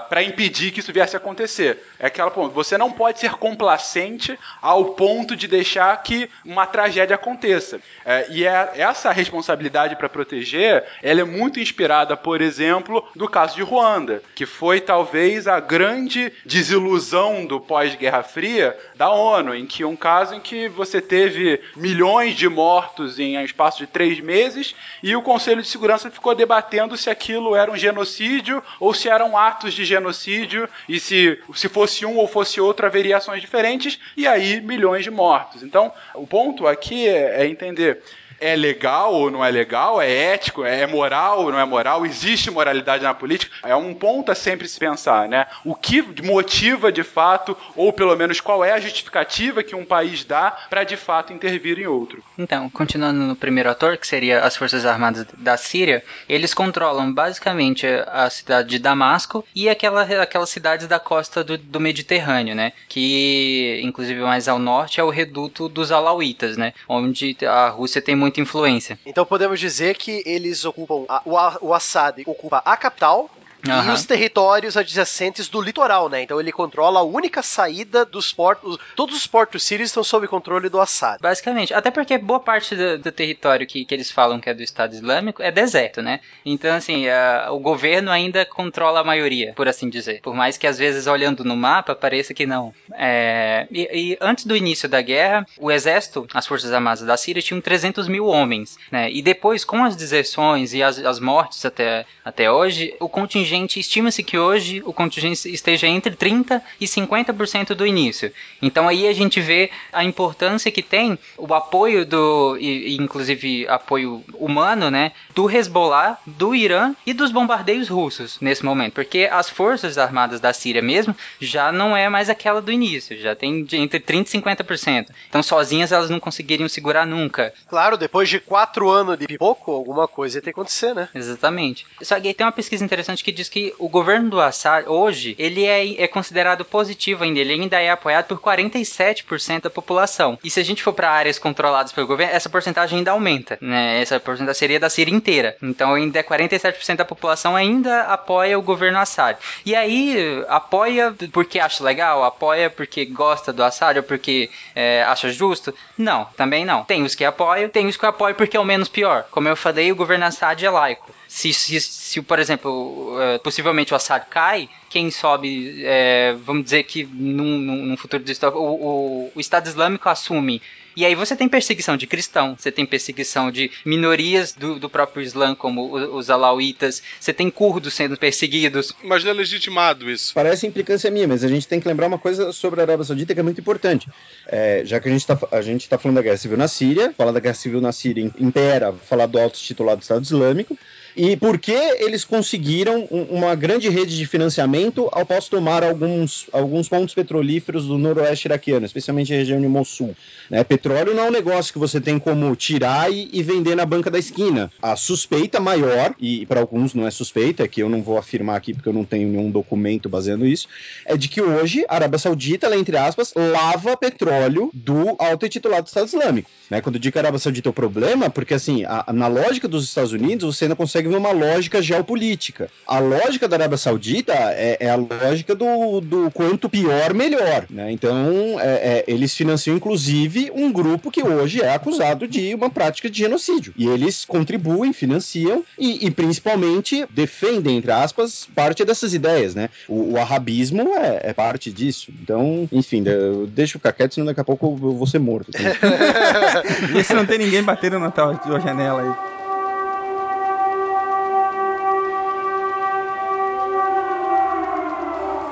para 0.08 0.22
impedir 0.22 0.70
que 0.70 0.80
isso 0.80 0.92
viesse 0.92 1.16
a 1.16 1.18
acontecer. 1.18 1.82
É 1.98 2.06
aquela 2.06 2.30
ponto. 2.30 2.54
Você 2.54 2.76
não 2.76 2.90
pode 2.90 3.18
ser 3.18 3.32
complacente 3.34 4.38
ao 4.60 4.86
ponto 4.94 5.34
de 5.34 5.46
deixar 5.46 6.02
que 6.02 6.28
uma 6.44 6.66
tragédia 6.66 7.14
aconteça. 7.14 7.80
É, 8.04 8.26
e 8.30 8.46
é, 8.46 8.72
essa 8.76 9.12
responsabilidade 9.12 9.96
para 9.96 10.08
proteger, 10.08 10.84
ela 11.02 11.20
é 11.20 11.24
muito 11.24 11.60
inspirada, 11.60 12.16
por 12.16 12.40
exemplo, 12.40 13.06
do 13.14 13.28
caso 13.28 13.54
de 13.54 13.62
Ruanda, 13.62 14.22
que 14.34 14.44
foi 14.44 14.80
talvez 14.80 15.46
a 15.46 15.60
grande 15.60 16.32
desilusão 16.44 17.46
do 17.46 17.60
pós-Guerra 17.60 18.22
Fria 18.22 18.76
da 18.94 19.10
ONU, 19.10 19.54
em 19.54 19.66
que 19.66 19.84
um 19.84 19.96
caso 19.96 20.34
em 20.34 20.40
que 20.40 20.68
você 20.68 21.00
teve 21.00 21.60
milhões 21.76 22.34
de 22.34 22.48
mortos 22.48 23.18
em 23.18 23.38
um 23.38 23.44
espaço 23.44 23.78
de 23.78 23.86
três 23.86 24.20
meses 24.20 24.74
e 25.02 25.14
o 25.14 25.22
Conselho 25.22 25.62
de 25.62 25.68
Segurança 25.68 26.10
ficou 26.10 26.34
debatendo 26.34 26.96
se 26.96 27.08
aquilo 27.08 27.54
era 27.54 27.70
um 27.70 27.76
genocídio 27.76 28.62
ou 28.80 28.92
se 28.92 29.08
eram 29.08 29.36
atos 29.62 29.74
de 29.74 29.84
genocídio 29.84 30.68
e 30.88 30.98
se, 30.98 31.38
se 31.54 31.68
fosse 31.68 32.04
um 32.04 32.16
ou 32.16 32.26
fosse 32.26 32.60
outro 32.60 32.84
haveria 32.84 33.16
ações 33.16 33.40
diferentes 33.40 33.98
e 34.16 34.26
aí 34.26 34.60
milhões 34.60 35.04
de 35.04 35.10
mortos. 35.10 35.62
Então, 35.62 35.92
o 36.14 36.26
ponto 36.26 36.66
aqui 36.66 37.06
é, 37.06 37.42
é 37.42 37.46
entender 37.46 38.02
é 38.42 38.56
legal 38.56 39.14
ou 39.14 39.30
não 39.30 39.44
é 39.44 39.50
legal, 39.50 40.02
é 40.02 40.10
ético, 40.10 40.64
é 40.64 40.84
moral 40.86 41.44
ou 41.44 41.52
não 41.52 41.60
é 41.60 41.64
moral, 41.64 42.04
existe 42.04 42.50
moralidade 42.50 43.04
na 43.04 43.14
política, 43.14 43.54
é 43.62 43.76
um 43.76 43.94
ponto 43.94 44.32
a 44.32 44.34
sempre 44.34 44.66
se 44.66 44.78
pensar, 44.78 45.28
né? 45.28 45.46
O 45.64 45.76
que 45.76 46.02
motiva 46.22 46.90
de 46.90 47.04
fato, 47.04 47.56
ou 47.76 47.92
pelo 47.92 48.16
menos 48.16 48.40
qual 48.40 48.64
é 48.64 48.72
a 48.72 48.80
justificativa 48.80 49.62
que 49.62 49.76
um 49.76 49.84
país 49.84 50.24
dá 50.24 50.50
para 50.68 50.82
de 50.82 50.96
fato 50.96 51.32
intervir 51.32 51.78
em 51.78 51.86
outro. 51.86 52.22
Então, 52.36 52.68
continuando 52.68 53.20
no 53.20 53.36
primeiro 53.36 53.70
ator, 53.70 53.96
que 53.96 54.06
seria 54.06 54.40
as 54.40 54.56
Forças 54.56 54.84
Armadas 54.84 55.24
da 55.38 55.56
Síria, 55.56 56.04
eles 56.28 56.52
controlam 56.52 57.12
basicamente 57.12 57.86
a 58.08 58.28
cidade 58.28 58.70
de 58.70 58.78
Damasco 58.80 59.44
e 59.54 59.68
aquela, 59.68 60.02
aquelas 60.02 60.50
cidades 60.50 60.88
da 60.88 60.98
costa 60.98 61.44
do, 61.44 61.56
do 61.56 61.78
Mediterrâneo, 61.78 62.56
né? 62.56 62.72
Que, 62.88 63.80
inclusive, 63.84 64.20
mais 64.20 64.48
ao 64.48 64.58
norte 64.58 65.00
é 65.00 65.04
o 65.04 65.10
reduto 65.10 65.68
dos 65.68 65.92
Alauítas, 65.92 66.56
né? 66.56 66.72
Onde 66.88 67.36
a 67.46 67.68
Rússia 67.68 68.02
tem 68.02 68.16
muita 68.32 68.40
influência. 68.40 68.98
Então 69.04 69.24
podemos 69.24 69.60
dizer 69.60 69.96
que 69.96 70.22
eles 70.24 70.64
ocupam. 70.64 71.04
A, 71.08 71.22
o, 71.24 71.68
o 71.68 71.74
Assad 71.74 72.22
ocupa 72.26 72.62
a 72.64 72.76
capital. 72.76 73.30
Aham. 73.68 73.90
E 73.90 73.94
os 73.94 74.04
territórios 74.04 74.76
adjacentes 74.76 75.48
do 75.48 75.60
litoral, 75.60 76.08
né? 76.08 76.22
Então 76.22 76.40
ele 76.40 76.50
controla 76.50 77.00
a 77.00 77.02
única 77.04 77.42
saída 77.42 78.04
dos 78.04 78.32
portos. 78.32 78.76
Todos 78.96 79.16
os 79.16 79.26
portos 79.26 79.62
sírios 79.62 79.90
estão 79.90 80.02
sob 80.02 80.26
controle 80.26 80.68
do 80.68 80.80
Assad. 80.80 81.18
Basicamente, 81.20 81.72
até 81.72 81.90
porque 81.90 82.18
boa 82.18 82.40
parte 82.40 82.74
do, 82.74 82.98
do 82.98 83.12
território 83.12 83.64
que, 83.66 83.84
que 83.84 83.94
eles 83.94 84.10
falam 84.10 84.40
que 84.40 84.50
é 84.50 84.54
do 84.54 84.62
Estado 84.62 84.94
Islâmico 84.94 85.42
é 85.42 85.52
deserto, 85.52 86.02
né? 86.02 86.18
Então, 86.44 86.74
assim, 86.74 87.08
a- 87.08 87.48
o 87.52 87.60
governo 87.60 88.10
ainda 88.10 88.44
controla 88.44 89.00
a 89.00 89.04
maioria, 89.04 89.52
por 89.54 89.68
assim 89.68 89.88
dizer. 89.88 90.20
Por 90.22 90.34
mais 90.34 90.56
que 90.56 90.66
às 90.66 90.76
vezes 90.76 91.06
olhando 91.06 91.44
no 91.44 91.56
mapa 91.56 91.94
pareça 91.94 92.34
que 92.34 92.44
não. 92.44 92.74
É, 92.94 93.68
e, 93.70 93.88
e 94.12 94.18
antes 94.20 94.44
do 94.44 94.56
início 94.56 94.88
da 94.88 95.00
guerra, 95.00 95.46
o 95.60 95.70
exército, 95.70 96.26
as 96.34 96.46
forças 96.48 96.72
armadas 96.72 97.02
da 97.02 97.16
Síria 97.16 97.40
tinham 97.42 97.60
300 97.60 98.08
mil 98.08 98.26
homens, 98.26 98.76
né? 98.90 99.08
E 99.08 99.22
depois, 99.22 99.64
com 99.64 99.84
as 99.84 99.94
deserções 99.94 100.74
e 100.74 100.82
as, 100.82 100.98
as 100.98 101.20
mortes 101.20 101.64
até, 101.64 102.04
até 102.24 102.50
hoje, 102.50 102.94
o 102.98 103.08
contingente 103.08 103.51
estima-se 103.78 104.22
que 104.22 104.38
hoje 104.38 104.82
o 104.84 104.92
contingente 104.92 105.48
esteja 105.52 105.86
entre 105.86 106.14
30 106.14 106.62
e 106.80 106.86
50% 106.86 107.74
do 107.74 107.86
início. 107.86 108.32
Então 108.60 108.88
aí 108.88 109.06
a 109.06 109.12
gente 109.12 109.40
vê 109.40 109.70
a 109.92 110.04
importância 110.04 110.70
que 110.70 110.82
tem 110.82 111.18
o 111.36 111.52
apoio 111.54 112.04
do, 112.04 112.56
e, 112.58 112.96
inclusive 112.96 113.66
apoio 113.68 114.24
humano, 114.34 114.90
né, 114.90 115.12
do 115.34 115.50
Hezbollah, 115.50 116.18
do 116.26 116.54
Irã 116.54 116.94
e 117.06 117.12
dos 117.12 117.32
bombardeios 117.32 117.88
russos 117.88 118.38
nesse 118.40 118.64
momento, 118.64 118.94
porque 118.94 119.28
as 119.30 119.48
forças 119.48 119.98
armadas 119.98 120.40
da 120.40 120.52
Síria 120.52 120.82
mesmo 120.82 121.14
já 121.40 121.72
não 121.72 121.96
é 121.96 122.08
mais 122.08 122.28
aquela 122.28 122.60
do 122.60 122.72
início, 122.72 123.18
já 123.18 123.34
tem 123.34 123.64
de 123.64 123.76
entre 123.76 124.00
30 124.00 124.36
e 124.36 124.40
50%. 124.40 125.06
Então 125.28 125.42
sozinhas 125.42 125.92
elas 125.92 126.10
não 126.10 126.20
conseguiriam 126.20 126.68
segurar 126.68 127.06
nunca. 127.06 127.52
Claro, 127.68 127.96
depois 127.96 128.28
de 128.28 128.40
quatro 128.40 128.90
anos 128.90 129.18
de 129.18 129.26
pipoco, 129.26 129.72
alguma 129.72 130.08
coisa 130.08 130.38
ia 130.38 130.42
ter 130.42 130.52
que 130.52 130.60
acontecer, 130.60 130.94
né? 130.94 131.08
Exatamente. 131.14 131.86
Só 132.02 132.20
que 132.20 132.28
aí 132.28 132.34
tem 132.34 132.46
uma 132.46 132.52
pesquisa 132.52 132.84
interessante 132.84 133.24
que 133.24 133.32
diz 133.32 133.41
que 133.48 133.74
o 133.78 133.88
governo 133.88 134.30
do 134.30 134.40
Assad, 134.40 134.88
hoje, 134.88 135.34
ele 135.38 135.64
é, 135.64 136.02
é 136.02 136.08
considerado 136.08 136.64
positivo 136.64 137.24
ainda. 137.24 137.40
Ele 137.40 137.54
ainda 137.54 137.80
é 137.80 137.90
apoiado 137.90 138.26
por 138.26 138.40
47% 138.40 139.62
da 139.62 139.70
população. 139.70 140.38
E 140.42 140.50
se 140.50 140.60
a 140.60 140.64
gente 140.64 140.82
for 140.82 140.92
para 140.92 141.10
áreas 141.10 141.38
controladas 141.38 141.92
pelo 141.92 142.06
governo, 142.06 142.34
essa 142.34 142.48
porcentagem 142.48 142.98
ainda 142.98 143.12
aumenta. 143.12 143.58
Né? 143.60 144.00
Essa 144.00 144.18
porcentagem 144.20 144.58
seria 144.58 144.80
da 144.80 144.90
Síria 144.90 145.14
inteira. 145.14 145.56
Então 145.62 145.94
ainda 145.94 146.18
é 146.18 146.22
47% 146.22 146.96
da 146.96 147.04
população 147.04 147.56
ainda 147.56 148.02
apoia 148.02 148.58
o 148.58 148.62
governo 148.62 148.98
Assad. 148.98 149.38
E 149.64 149.74
aí, 149.74 150.44
apoia 150.48 151.14
porque 151.32 151.58
acha 151.58 151.82
legal? 151.84 152.24
Apoia 152.24 152.70
porque 152.70 153.04
gosta 153.04 153.52
do 153.52 153.62
Assad 153.62 153.98
ou 153.98 154.02
porque 154.02 154.50
é, 154.74 155.02
acha 155.04 155.30
justo? 155.30 155.74
Não, 155.96 156.24
também 156.36 156.64
não. 156.64 156.84
Tem 156.84 157.02
os 157.02 157.14
que 157.14 157.24
apoiam, 157.24 157.68
tem 157.68 157.86
os 157.86 157.96
que 157.96 158.06
apoiam 158.06 158.34
porque 158.34 158.56
é 158.56 158.60
o 158.60 158.64
menos 158.64 158.88
pior. 158.88 159.26
Como 159.30 159.48
eu 159.48 159.56
falei, 159.56 159.90
o 159.90 159.96
governo 159.96 160.24
Assad 160.24 160.64
é 160.64 160.70
laico. 160.70 161.10
Se, 161.34 161.50
se, 161.54 161.80
se, 161.80 162.20
por 162.20 162.38
exemplo, 162.38 163.16
eh, 163.18 163.38
possivelmente 163.38 163.94
o 163.94 163.96
Assad 163.96 164.26
cai, 164.28 164.68
quem 164.90 165.10
sobe, 165.10 165.82
eh, 165.82 166.36
vamos 166.44 166.64
dizer 166.64 166.82
que 166.82 167.04
num, 167.04 167.56
num 167.58 167.96
futuro 167.96 168.22
distópico, 168.22 168.62
o, 168.62 168.74
o, 168.74 169.32
o 169.34 169.40
Estado 169.40 169.66
Islâmico 169.66 170.10
assume. 170.10 170.60
E 170.94 171.06
aí 171.06 171.14
você 171.14 171.34
tem 171.34 171.48
perseguição 171.48 171.96
de 171.96 172.06
cristão, 172.06 172.54
você 172.54 172.70
tem 172.70 172.84
perseguição 172.84 173.50
de 173.50 173.70
minorias 173.82 174.52
do, 174.52 174.78
do 174.78 174.90
próprio 174.90 175.22
Islã, 175.22 175.54
como 175.54 175.94
os 175.94 176.28
alauítas, 176.28 177.02
você 177.18 177.32
tem 177.32 177.50
curdos 177.50 177.94
sendo 177.94 178.14
perseguidos. 178.18 178.92
Mas 179.02 179.24
não 179.24 179.30
é 179.30 179.34
legitimado 179.34 180.10
isso. 180.10 180.34
Parece 180.34 180.66
implicância 180.66 181.10
minha, 181.10 181.26
mas 181.26 181.42
a 181.42 181.48
gente 181.48 181.66
tem 181.66 181.80
que 181.80 181.88
lembrar 181.88 182.08
uma 182.08 182.18
coisa 182.18 182.52
sobre 182.52 182.80
a 182.80 182.84
Arábia 182.84 183.04
Saudita 183.04 183.32
que 183.32 183.40
é 183.40 183.42
muito 183.42 183.58
importante. 183.58 184.06
É, 184.46 184.82
já 184.84 185.00
que 185.00 185.08
a 185.08 185.62
gente 185.62 185.80
está 185.80 185.96
falando 185.96 186.16
da 186.16 186.22
guerra 186.22 186.36
civil 186.36 186.58
na 186.58 186.68
Síria, 186.68 187.14
falar 187.16 187.32
da 187.32 187.40
guerra 187.40 187.54
civil 187.54 187.80
na 187.80 187.90
Síria 187.90 188.30
impera 188.38 188.92
falar 188.92 189.24
do 189.24 189.40
auto-titulado 189.40 190.02
Estado 190.02 190.22
Islâmico, 190.22 190.76
e 191.16 191.36
por 191.36 191.58
que 191.58 191.72
eles 191.72 192.24
conseguiram 192.24 193.08
um- 193.10 193.22
uma 193.38 193.54
grande 193.54 193.88
rede 193.88 194.16
de 194.16 194.26
financiamento 194.26 195.08
ao 195.12 195.22
após 195.22 195.48
tomar 195.48 195.82
alguns, 195.84 196.46
alguns 196.52 196.88
pontos 196.88 197.14
petrolíferos 197.14 197.86
do 197.86 197.96
noroeste 197.96 198.48
iraquiano, 198.48 198.84
especialmente 198.84 199.32
a 199.32 199.36
região 199.36 199.60
de 199.60 199.68
Mossul. 199.68 200.14
né? 200.50 200.62
Petróleo 200.64 201.14
não 201.14 201.24
é 201.24 201.28
um 201.28 201.32
negócio 201.32 201.72
que 201.72 201.78
você 201.78 202.00
tem 202.00 202.18
como 202.18 202.54
tirar 202.56 203.10
e, 203.10 203.30
e 203.32 203.42
vender 203.42 203.74
na 203.76 203.86
banca 203.86 204.10
da 204.10 204.18
esquina. 204.18 204.70
A 204.82 204.96
suspeita 204.96 205.60
maior, 205.60 206.12
e 206.20 206.44
para 206.44 206.60
alguns 206.60 206.92
não 206.92 207.06
é 207.06 207.10
suspeita, 207.10 207.62
é 207.62 207.68
que 207.68 207.80
eu 207.82 207.88
não 207.88 208.02
vou 208.02 208.18
afirmar 208.18 208.56
aqui 208.56 208.74
porque 208.74 208.88
eu 208.88 208.92
não 208.92 209.04
tenho 209.04 209.28
nenhum 209.28 209.50
documento 209.50 210.08
baseando 210.08 210.44
isso, 210.44 210.66
é 211.06 211.16
de 211.16 211.28
que 211.28 211.40
hoje 211.40 211.84
a 211.88 211.94
Arábia 211.94 212.18
Saudita, 212.18 212.66
ela, 212.66 212.76
entre 212.76 212.96
aspas, 212.96 213.32
lava 213.36 213.96
petróleo 213.96 214.70
do 214.74 215.14
alto 215.18 215.48
titulado 215.48 215.86
Estado 215.86 216.06
Islâmico. 216.08 216.50
Né? 216.68 216.80
Quando 216.80 216.96
eu 216.96 217.00
digo 217.00 217.12
que 217.12 217.18
a 217.18 217.22
Arábia 217.22 217.38
Saudita 217.38 217.68
é 217.68 217.70
o 217.70 217.72
problema, 217.72 218.28
porque 218.28 218.54
assim, 218.54 218.84
a- 218.84 219.06
na 219.12 219.28
lógica 219.28 219.68
dos 219.68 219.84
Estados 219.84 220.12
Unidos, 220.12 220.56
você 220.56 220.64
ainda 220.64 220.76
consegue 220.76 221.01
ver 221.08 221.16
uma 221.16 221.32
lógica 221.32 221.80
geopolítica. 221.82 222.68
A 222.86 222.98
lógica 222.98 223.48
da 223.48 223.56
Arábia 223.56 223.78
Saudita 223.78 224.32
é, 224.32 224.76
é 224.80 224.90
a 224.90 224.96
lógica 224.96 225.54
do, 225.54 226.00
do 226.00 226.30
quanto 226.30 226.68
pior, 226.68 227.14
melhor. 227.14 227.66
Né? 227.70 227.92
Então, 227.92 228.58
é- 228.60 228.64
é, 228.82 229.04
eles 229.06 229.34
financiam, 229.36 229.76
inclusive, 229.76 230.50
um 230.54 230.72
grupo 230.72 231.10
que 231.10 231.22
hoje 231.22 231.60
é 231.62 231.72
acusado 231.74 232.26
de 232.26 232.54
uma 232.54 232.70
prática 232.70 233.08
de 233.08 233.18
genocídio. 233.18 233.72
E 233.76 233.86
eles 233.86 234.24
contribuem, 234.24 234.92
financiam 234.92 235.64
e, 235.78 236.06
e, 236.06 236.10
principalmente, 236.10 237.06
defendem, 237.10 237.76
entre 237.78 237.92
aspas, 237.92 238.48
parte 238.54 238.84
dessas 238.84 239.14
ideias. 239.14 239.54
Né? 239.54 239.68
O, 239.88 240.12
o 240.12 240.18
arabismo 240.18 240.94
é, 240.96 241.20
é 241.24 241.32
parte 241.32 241.70
disso. 241.72 242.12
Então, 242.22 242.68
enfim, 242.72 243.02
eu 243.06 243.46
deixo 243.46 243.74
ficar 243.74 243.92
quieto, 243.92 244.14
senão 244.14 244.26
daqui 244.26 244.40
a 244.40 244.44
pouco 244.44 244.66
eu 244.66 244.94
vou 244.94 245.06
ser 245.06 245.18
morto. 245.18 245.50
Vê 246.92 247.02
se 247.02 247.14
não 247.14 247.26
tem 247.26 247.38
ninguém 247.38 247.62
batendo 247.62 247.98
na 247.98 248.10
tua 248.10 248.60
janela 248.60 249.02
aí. 249.02 249.31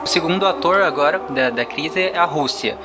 O 0.05 0.09
segundo 0.09 0.47
ator 0.47 0.81
agora 0.83 1.23
da, 1.29 1.51
da 1.51 1.67
crise 1.67 2.01
é 2.01 2.17
a 2.17 2.25
Rússia. 2.25 2.79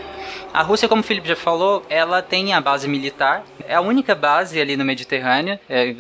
A 0.56 0.62
Rússia, 0.62 0.88
como 0.88 1.02
o 1.02 1.04
Felipe 1.04 1.28
já 1.28 1.36
falou, 1.36 1.86
ela 1.90 2.22
tem 2.22 2.54
a 2.54 2.62
base 2.62 2.88
militar, 2.88 3.44
é 3.68 3.76
a 3.76 3.82
única 3.82 4.16
base 4.16 4.58
ali 4.58 4.78
no 4.78 4.86
Mediterrâneo, 4.86 5.60
é, 5.68 5.94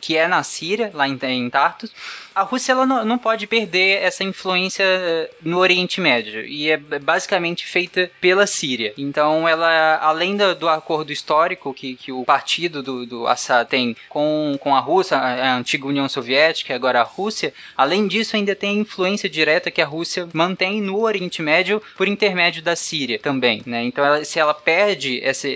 que 0.00 0.16
é 0.16 0.26
na 0.26 0.42
Síria, 0.42 0.90
lá 0.92 1.06
em, 1.06 1.16
em 1.22 1.48
Tartus. 1.48 1.92
A 2.34 2.42
Rússia 2.42 2.72
ela 2.72 2.86
não, 2.86 3.04
não 3.04 3.18
pode 3.18 3.46
perder 3.46 4.02
essa 4.02 4.24
influência 4.24 4.84
eh, 4.84 5.30
no 5.42 5.58
Oriente 5.58 6.00
Médio, 6.00 6.44
e 6.44 6.70
é 6.70 6.76
basicamente 6.76 7.66
feita 7.66 8.10
pela 8.20 8.46
Síria. 8.46 8.94
Então, 8.96 9.48
ela, 9.48 9.96
além 9.96 10.36
do, 10.36 10.54
do 10.54 10.68
acordo 10.68 11.12
histórico 11.12 11.74
que, 11.74 11.96
que 11.96 12.12
o 12.12 12.24
partido 12.24 12.82
do, 12.82 13.04
do 13.04 13.26
Assad 13.26 13.68
tem 13.68 13.96
com, 14.08 14.56
com 14.60 14.74
a 14.74 14.80
Rússia, 14.80 15.18
a, 15.18 15.50
a 15.50 15.56
antiga 15.56 15.86
União 15.86 16.08
Soviética, 16.08 16.74
agora 16.74 17.00
a 17.00 17.04
Rússia, 17.04 17.52
além 17.76 18.06
disso, 18.06 18.36
ainda 18.36 18.54
tem 18.54 18.70
a 18.70 18.80
influência 18.80 19.28
direta 19.28 19.70
que 19.70 19.82
a 19.82 19.86
Rússia 19.86 20.28
mantém 20.32 20.80
no 20.80 21.00
Oriente 21.00 21.42
Médio 21.42 21.82
por 21.96 22.08
intermédio 22.08 22.62
da 22.62 22.76
Síria 22.76 23.18
também. 23.18 23.62
Né? 23.66 23.82
Então, 23.84 23.99
ela- 24.04 24.24
se 24.24 24.38
ela 24.38 24.54
perde 24.54 25.20
essa 25.22 25.48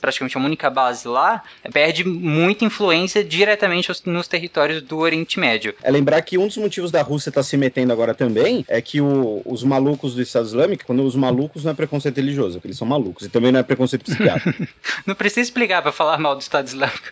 praticamente 0.00 0.36
a 0.36 0.40
única 0.40 0.70
base 0.70 1.06
lá, 1.08 1.42
perde 1.72 2.04
muita 2.04 2.64
influência 2.64 3.22
diretamente 3.24 3.90
nos 4.06 4.28
territórios 4.28 4.82
do 4.82 4.98
Oriente 4.98 5.38
Médio. 5.38 5.74
É 5.82 5.90
lembrar 5.90 6.20
que 6.22 6.38
um 6.38 6.46
dos 6.46 6.56
motivos 6.56 6.90
da 6.90 7.02
Rússia 7.02 7.28
estar 7.30 7.42
se 7.42 7.56
metendo 7.56 7.92
agora 7.92 8.14
também 8.14 8.64
é 8.68 8.80
que 8.80 9.00
o- 9.00 9.42
os 9.44 9.62
malucos 9.62 10.14
do 10.14 10.22
Estado 10.22 10.46
Islâmico, 10.46 10.84
quando 10.84 11.02
os 11.04 11.14
malucos 11.16 11.64
não 11.64 11.72
é 11.72 11.74
preconceito 11.74 12.16
religioso, 12.16 12.50
é 12.50 12.58
porque 12.58 12.68
eles 12.68 12.78
são 12.78 12.86
malucos, 12.86 13.26
e 13.26 13.28
também 13.28 13.52
não 13.52 13.60
é 13.60 13.62
preconceito 13.62 14.04
psiquiátrico. 14.04 14.66
Não 15.06 15.14
precisa 15.14 15.40
explicar 15.40 15.80
pra 15.82 15.92
falar 15.92 16.18
mal 16.18 16.34
do 16.34 16.40
Estado 16.40 16.66
Islâmico. 16.66 17.08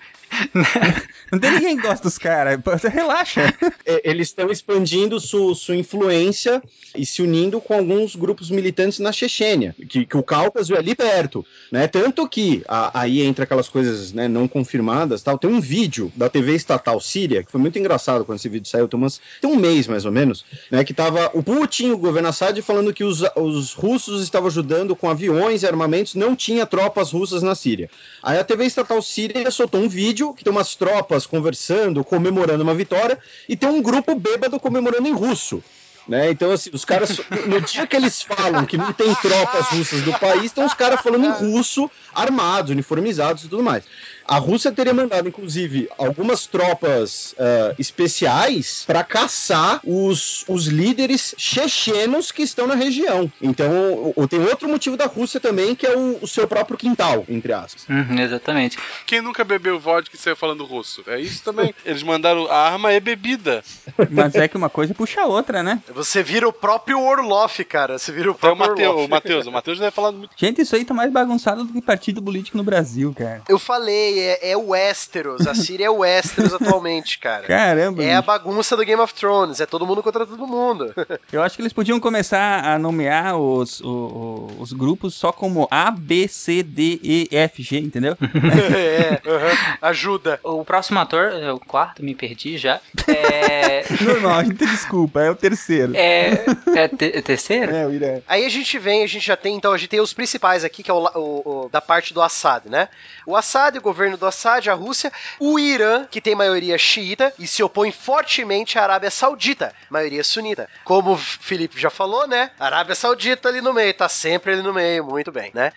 Não 1.33 1.39
tem 1.39 1.51
ninguém 1.53 1.77
que 1.77 1.83
gosta 1.83 2.03
dos 2.03 2.19
caras. 2.19 2.61
Relaxa. 2.91 3.53
É, 3.85 4.09
Eles 4.09 4.29
estão 4.29 4.51
expandindo 4.51 5.19
su- 5.21 5.55
sua 5.55 5.77
influência 5.77 6.63
e 6.97 7.05
se 7.05 7.23
unindo 7.23 7.61
com 7.61 7.75
alguns 7.75 8.15
grupos 8.17 8.51
militantes 8.51 8.99
na 8.99 9.13
Chechênia, 9.13 9.75
que, 9.89 10.07
que 10.07 10.17
o 10.17 10.23
Cáucaso 10.23 10.75
é 10.75 10.79
ali 10.79 10.95
perto, 10.95 11.45
né? 11.71 11.87
Tanto 11.87 12.29
que 12.29 12.63
a- 12.69 13.01
aí 13.01 13.23
entra 13.23 13.45
aquelas 13.45 13.69
coisas 13.69 14.13
né, 14.13 14.29
não 14.29 14.47
confirmadas, 14.49 15.23
tal. 15.23 15.39
Tem 15.39 15.51
um 15.51 15.61
vídeo 15.61 16.13
da 16.17 16.29
TV 16.29 16.55
estatal 16.55 17.01
síria 17.01 17.43
que 17.43 17.51
foi 17.53 17.61
muito 17.61 17.79
engraçado 17.79 18.25
quando 18.25 18.39
esse 18.39 18.49
vídeo 18.49 18.69
saiu, 18.69 18.89
tem 18.89 19.51
um 19.51 19.57
mês 19.57 19.87
mais 19.87 20.05
ou 20.05 20.13
menos, 20.13 20.45
né? 20.71 20.85
Que 20.85 20.95
tava 20.95 21.31
o 21.35 21.43
Putin, 21.43 21.91
o 21.91 21.99
governo 21.99 22.29
Assad, 22.29 22.61
falando 22.63 22.93
que 22.95 23.05
os, 23.05 23.23
os 23.37 23.73
russos 23.75 24.23
estavam 24.23 24.49
ajudando 24.49 24.95
com 24.97 25.11
aviões 25.11 25.63
e 25.63 25.67
armamentos, 25.67 26.15
não 26.15 26.35
tinha 26.35 26.65
tropas 26.67 27.11
russas 27.11 27.43
na 27.43 27.55
Síria. 27.55 27.91
Aí 28.23 28.39
a 28.39 28.45
TV 28.45 28.65
estatal 28.65 29.01
síria 29.03 29.51
soltou 29.51 29.81
um 29.81 29.89
vídeo 29.89 30.16
que 30.35 30.45
tem 30.45 30.51
umas 30.51 30.75
tropas 30.75 31.27
conversando, 31.27 32.05
comemorando 32.05 32.63
uma 32.63 32.75
vitória, 32.75 33.19
e 33.49 33.57
tem 33.57 33.69
um 33.69 33.83
grupo 33.83 34.15
bêbado 34.15 34.59
comemorando 34.59 35.09
em 35.09 35.13
russo. 35.13 35.63
Né? 36.09 36.31
Então, 36.31 36.53
assim, 36.53 36.71
os 36.73 36.85
caras, 36.85 37.21
no 37.47 37.61
dia 37.61 37.87
que 37.87 37.97
eles 37.97 38.23
falam 38.23 38.65
que 38.65 38.77
não 38.77 38.93
tem 38.93 39.13
tropas 39.17 39.67
russas 39.69 40.03
do 40.03 40.13
país, 40.19 40.45
estão 40.45 40.65
os 40.65 40.75
caras 40.75 41.01
falando 41.01 41.27
em 41.27 41.33
russo, 41.33 41.91
armados, 42.15 42.71
uniformizados 42.71 43.45
e 43.45 43.49
tudo 43.49 43.63
mais. 43.63 43.85
A 44.29 44.39
Rússia 44.39 44.73
teria 44.73 44.93
mandado, 44.95 45.29
inclusive, 45.29 45.89
algumas 45.99 46.47
tropas 46.47 47.35
ah, 47.39 47.75
especiais 47.79 48.85
para 48.87 49.03
caçar 49.05 49.81
os, 49.85 50.45
os 50.49 50.67
líderes 50.67 51.35
chechenos 51.39 52.31
que 52.33 52.43
estão 52.43 52.67
na 52.67 52.75
região. 52.75 53.31
Então, 53.41 53.71
o- 53.95 54.13
o- 54.17 54.29
tem 54.29 54.41
outro 54.41 54.69
motivo 54.69 54.97
da 54.97 55.07
Rússia 55.07 55.41
também, 55.41 55.75
que 55.75 55.87
é 55.87 55.97
o, 55.97 56.19
o 56.23 56.27
seu 56.27 56.47
próprio 56.47 56.77
quintal, 56.79 57.25
entre 57.29 57.53
aspas. 57.53 57.87
Uhum, 57.89 58.19
exatamente. 58.21 58.79
Quem 59.07 59.21
nunca 59.21 59.45
bebeu 59.45 59.79
vodka 59.79 60.17
e 60.17 60.19
saiu 60.19 60.37
falando 60.37 60.65
russo? 60.65 61.03
É 61.07 61.21
isso 61.21 61.43
também. 61.43 61.75
Eles 61.85 62.03
mandaram 62.03 62.47
a 62.51 62.57
arma 62.57 62.93
é 62.93 63.01
bebida. 63.01 63.63
Mas 64.11 64.35
é 64.35 64.49
que 64.49 64.57
uma 64.57 64.69
coisa 64.71 64.95
puxa 64.95 65.23
a 65.23 65.27
outra, 65.27 65.63
né? 65.63 65.81
Você 65.95 66.23
vira 66.23 66.49
o 66.49 66.53
próprio 66.53 67.01
Orloff, 67.01 67.65
cara. 67.65 67.99
Você 67.99 68.13
vira 68.13 68.31
o 68.31 68.35
Então, 68.37 68.57
próprio 68.57 68.69
Matheus, 68.69 68.89
Orloff. 68.91 69.07
o 69.07 69.11
Matheus, 69.11 69.47
o 69.47 69.53
Matheus 69.53 69.79
deve 69.79 69.91
falar 69.91 70.13
muito. 70.13 70.31
Gente, 70.37 70.61
isso 70.63 70.75
aí 70.77 70.85
tá 70.85 70.95
mais 70.95 71.13
bagunçado 71.13 71.65
do 71.65 71.73
que 71.73 71.81
partido 71.83 72.23
político 72.23 72.57
no 72.57 72.65
Brasil, 72.65 73.15
cara. 73.17 73.43
Eu 73.49 73.59
falei, 73.59 74.16
é, 74.19 74.51
é 74.53 74.57
o 74.57 74.69
Westeros. 74.69 75.47
A 75.47 75.55
Síria 75.55 75.87
é 75.87 75.91
o 75.91 75.99
Westeros 75.99 76.53
atualmente, 76.55 77.19
cara. 77.19 77.47
Caramba, 77.47 78.03
É 78.03 78.15
a 78.15 78.23
bagunça 78.23 78.77
do 78.77 78.85
Game 78.85 79.01
of 79.01 79.13
Thrones. 79.15 79.61
É 79.61 79.67
todo 79.67 79.87
mundo 79.87 80.03
contra 80.03 80.27
todo 80.27 80.47
mundo. 80.47 80.95
Eu 81.33 81.43
acho 81.43 81.57
que 81.57 81.63
eles 81.63 81.73
podiam 81.73 81.99
começar 82.01 82.65
a 82.65 82.79
nomear 82.79 83.37
os, 83.37 83.81
o- 83.81 83.89
o- 83.89 84.57
os 84.61 84.73
grupos 84.73 85.15
só 85.15 85.33
como 85.33 85.67
A, 85.71 85.91
B, 85.91 86.29
C, 86.29 86.63
D, 86.63 87.01
E, 87.03 87.29
F, 87.31 87.63
G, 87.63 87.79
entendeu? 87.79 88.17
é, 88.77 89.21
aham, 89.29 89.77
ajuda. 89.83 90.41
O 90.43 90.65
próximo 90.65 90.99
ator, 90.99 91.33
é 91.33 91.53
o 91.53 91.59
quarto, 91.61 92.03
me 92.03 92.15
perdi 92.15 92.57
já. 92.59 92.81
É. 93.09 93.85
Normal, 94.03 94.33
a 94.41 94.45
gente 94.45 94.57
tem 94.57 94.69
desculpa, 94.69 95.21
é 95.21 95.31
o 95.31 95.35
terceiro. 95.35 95.95
É. 95.97 96.45
É 96.75 96.89
te- 96.89 97.13
é 97.17 97.23
terceiro? 97.23 97.75
É, 97.75 97.87
o 97.87 97.93
Irã. 97.93 98.21
Aí 98.29 98.45
a 98.45 98.49
gente 98.49 98.79
vem, 98.79 99.03
a 99.03 99.07
gente 99.07 99.27
já 99.27 99.37
tem, 99.37 99.55
então, 99.57 99.73
a 99.73 99.79
gente 99.79 99.89
tem 99.89 100.01
os 100.01 100.13
principais 100.13 100.65
aqui, 100.65 100.83
que 100.83 100.91
é 100.91 100.95
o, 100.95 100.99
o- 101.15 101.65
o- 101.65 101.69
da 101.69 101.81
parte 101.81 102.13
do 102.15 102.23
Assad, 102.23 102.65
né? 102.67 102.89
O 103.27 103.35
Assad, 103.35 103.77
o 103.77 103.83
governo 103.83 104.17
do 104.17 104.25
Assad, 104.25 104.71
a 104.71 104.75
Rússia, 104.75 105.13
o 105.41 105.59
Irã, 105.59 106.07
que 106.09 106.21
tem 106.21 106.37
maioria 106.37 106.79
xiita 106.79 107.35
e 107.39 107.47
se 107.47 107.61
opõe 107.61 107.91
fortemente 107.91 108.79
à 108.79 108.85
Arábia 108.85 109.11
Saudita, 109.11 109.75
maioria 109.91 110.23
sunita. 110.23 110.69
Como 110.85 111.15
o 111.15 111.19
Felipe 111.19 111.79
já 111.79 111.91
falou, 111.91 112.29
né? 112.29 112.53
Arábia 112.59 112.95
Saudita 112.95 113.49
ali 113.49 113.61
no 113.61 113.75
meio, 113.75 113.93
tá 113.93 114.09
sempre 114.09 114.53
ali 114.53 114.63
no 114.63 114.73
meio, 114.73 115.05
muito 115.05 115.33
bem, 115.33 115.51
né? 115.53 115.73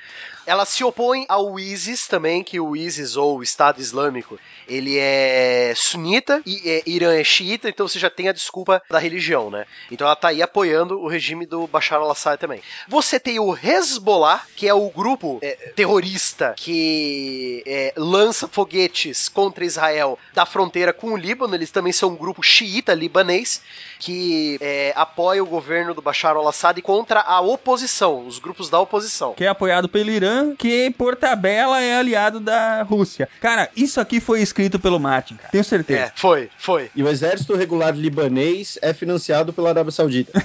Ela 0.46 0.66
se 0.66 0.84
opõe 0.84 1.26
ao 1.28 1.60
ISIS 1.60 2.08
também, 2.08 2.44
que 2.44 2.60
o 2.60 2.76
ISIS 2.76 3.16
ou 3.16 3.38
o 3.38 3.44
Estado 3.44 3.80
Islâmico, 3.80 4.40
ele 4.70 4.98
é 4.98 5.74
sunita 5.76 6.42
e 6.46 6.70
é, 6.70 6.84
Irã 6.86 7.14
é 7.14 7.24
xiita, 7.24 7.68
então 7.68 7.88
você 7.88 7.98
já 7.98 8.10
tem 8.10 8.30
a 8.30 8.32
desculpa 8.32 8.82
da 8.90 9.00
religião, 9.00 9.50
né? 9.50 9.66
Então 9.92 10.06
ela 10.06 10.16
tá 10.16 10.30
aí 10.30 10.42
apoiando 10.42 11.00
o 11.00 11.08
regime 11.08 11.46
do 11.46 11.68
Bashar 11.68 12.00
al-Assad 12.00 12.40
também. 12.40 12.62
Você 12.88 13.20
tem 13.20 13.40
o 13.40 13.58
Hezbollah, 13.58 14.44
que 14.56 14.68
é 14.68 14.74
o 14.74 14.90
grupo 14.90 15.40
é, 15.42 15.72
terrorista 15.76 16.54
que 16.56 17.64
é, 17.66 17.94
lança 17.98 18.48
foguetes 18.48 19.28
contra 19.28 19.66
Israel 19.66 20.18
da 20.34 20.46
fronteira 20.46 20.94
com 20.94 21.14
o 21.14 21.18
Líbano. 21.18 21.56
Eles 21.56 21.72
também 21.72 21.92
são 21.92 22.10
um 22.10 22.16
grupo 22.16 22.44
xiita 22.44 22.94
libanês 22.94 23.62
que 24.00 24.58
é, 24.62 24.94
apoia 24.96 25.44
o 25.44 25.48
governo 25.48 25.94
do 25.94 26.02
Bashar 26.02 26.36
al-Assad 26.36 26.80
contra 26.82 27.22
a 27.22 27.42
oposição, 27.42 28.26
os 28.26 28.40
grupos 28.40 28.70
da 28.70 28.80
oposição. 28.80 29.34
Que 29.34 29.46
é 29.46 29.48
apoiado 29.48 29.90
pelo 29.90 30.10
Irã, 30.10 30.56
que 30.56 30.92
por 30.92 31.16
tabela 31.16 31.82
é 31.82 31.98
aliado 31.98 32.40
da 32.40 32.84
Rússia. 32.84 33.28
Cara, 33.42 33.70
isso 33.76 34.00
aqui 34.00 34.20
foi 34.20 34.42
escrito 34.42 34.59
pelo 34.80 35.00
Martin, 35.00 35.36
cara. 35.36 35.50
Tenho 35.52 35.64
certeza. 35.64 36.00
É, 36.02 36.12
foi, 36.16 36.50
foi. 36.58 36.90
E 36.96 37.04
o 37.04 37.08
exército 37.08 37.56
regular 37.56 37.96
libanês 37.96 38.80
é 38.82 38.92
financiado 38.94 39.54
pela 39.54 39.70
Arábia 39.70 39.92
Saudita. 39.92 40.32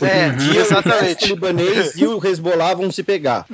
É, 0.00 0.28
Um 0.28 0.36
dia 0.36 0.48
o 0.48 0.64
exército 0.64 0.88
exatamente. 0.88 1.26
libanês 1.28 1.94
e 1.96 2.06
o 2.06 2.24
Hezbollah 2.26 2.74
vão 2.74 2.90
se 2.90 3.04
pegar. 3.04 3.46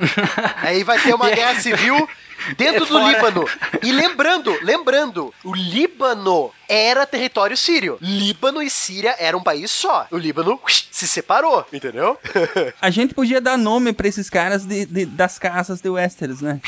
Aí 0.57 0.83
vai 0.83 0.99
ter 0.99 1.13
uma 1.13 1.29
guerra 1.35 1.59
civil 1.59 2.07
dentro 2.57 2.83
É 2.83 2.87
do. 2.87 2.99
Líbano. 3.09 3.45
E 3.83 3.91
lembrando, 3.91 4.57
lembrando, 4.61 5.33
o 5.43 5.53
Líbano 5.53 6.51
era 6.67 7.05
território 7.05 7.57
sírio. 7.57 7.97
Líbano 8.01 8.61
e 8.61 8.69
Síria 8.69 9.15
eram 9.17 9.39
um 9.39 9.43
país 9.43 9.71
só. 9.71 10.05
O 10.11 10.17
Líbano 10.17 10.59
se 10.91 11.07
separou, 11.07 11.65
entendeu? 11.73 12.17
A 12.79 12.89
gente 12.91 13.13
podia 13.15 13.41
dar 13.41 13.57
nome 13.57 13.91
pra 13.91 14.07
esses 14.07 14.29
caras 14.29 14.65
de, 14.65 14.85
de- 14.85 15.05
das 15.05 15.39
casas 15.39 15.81
de 15.81 15.89
Westeros, 15.89 16.41
né? 16.41 16.59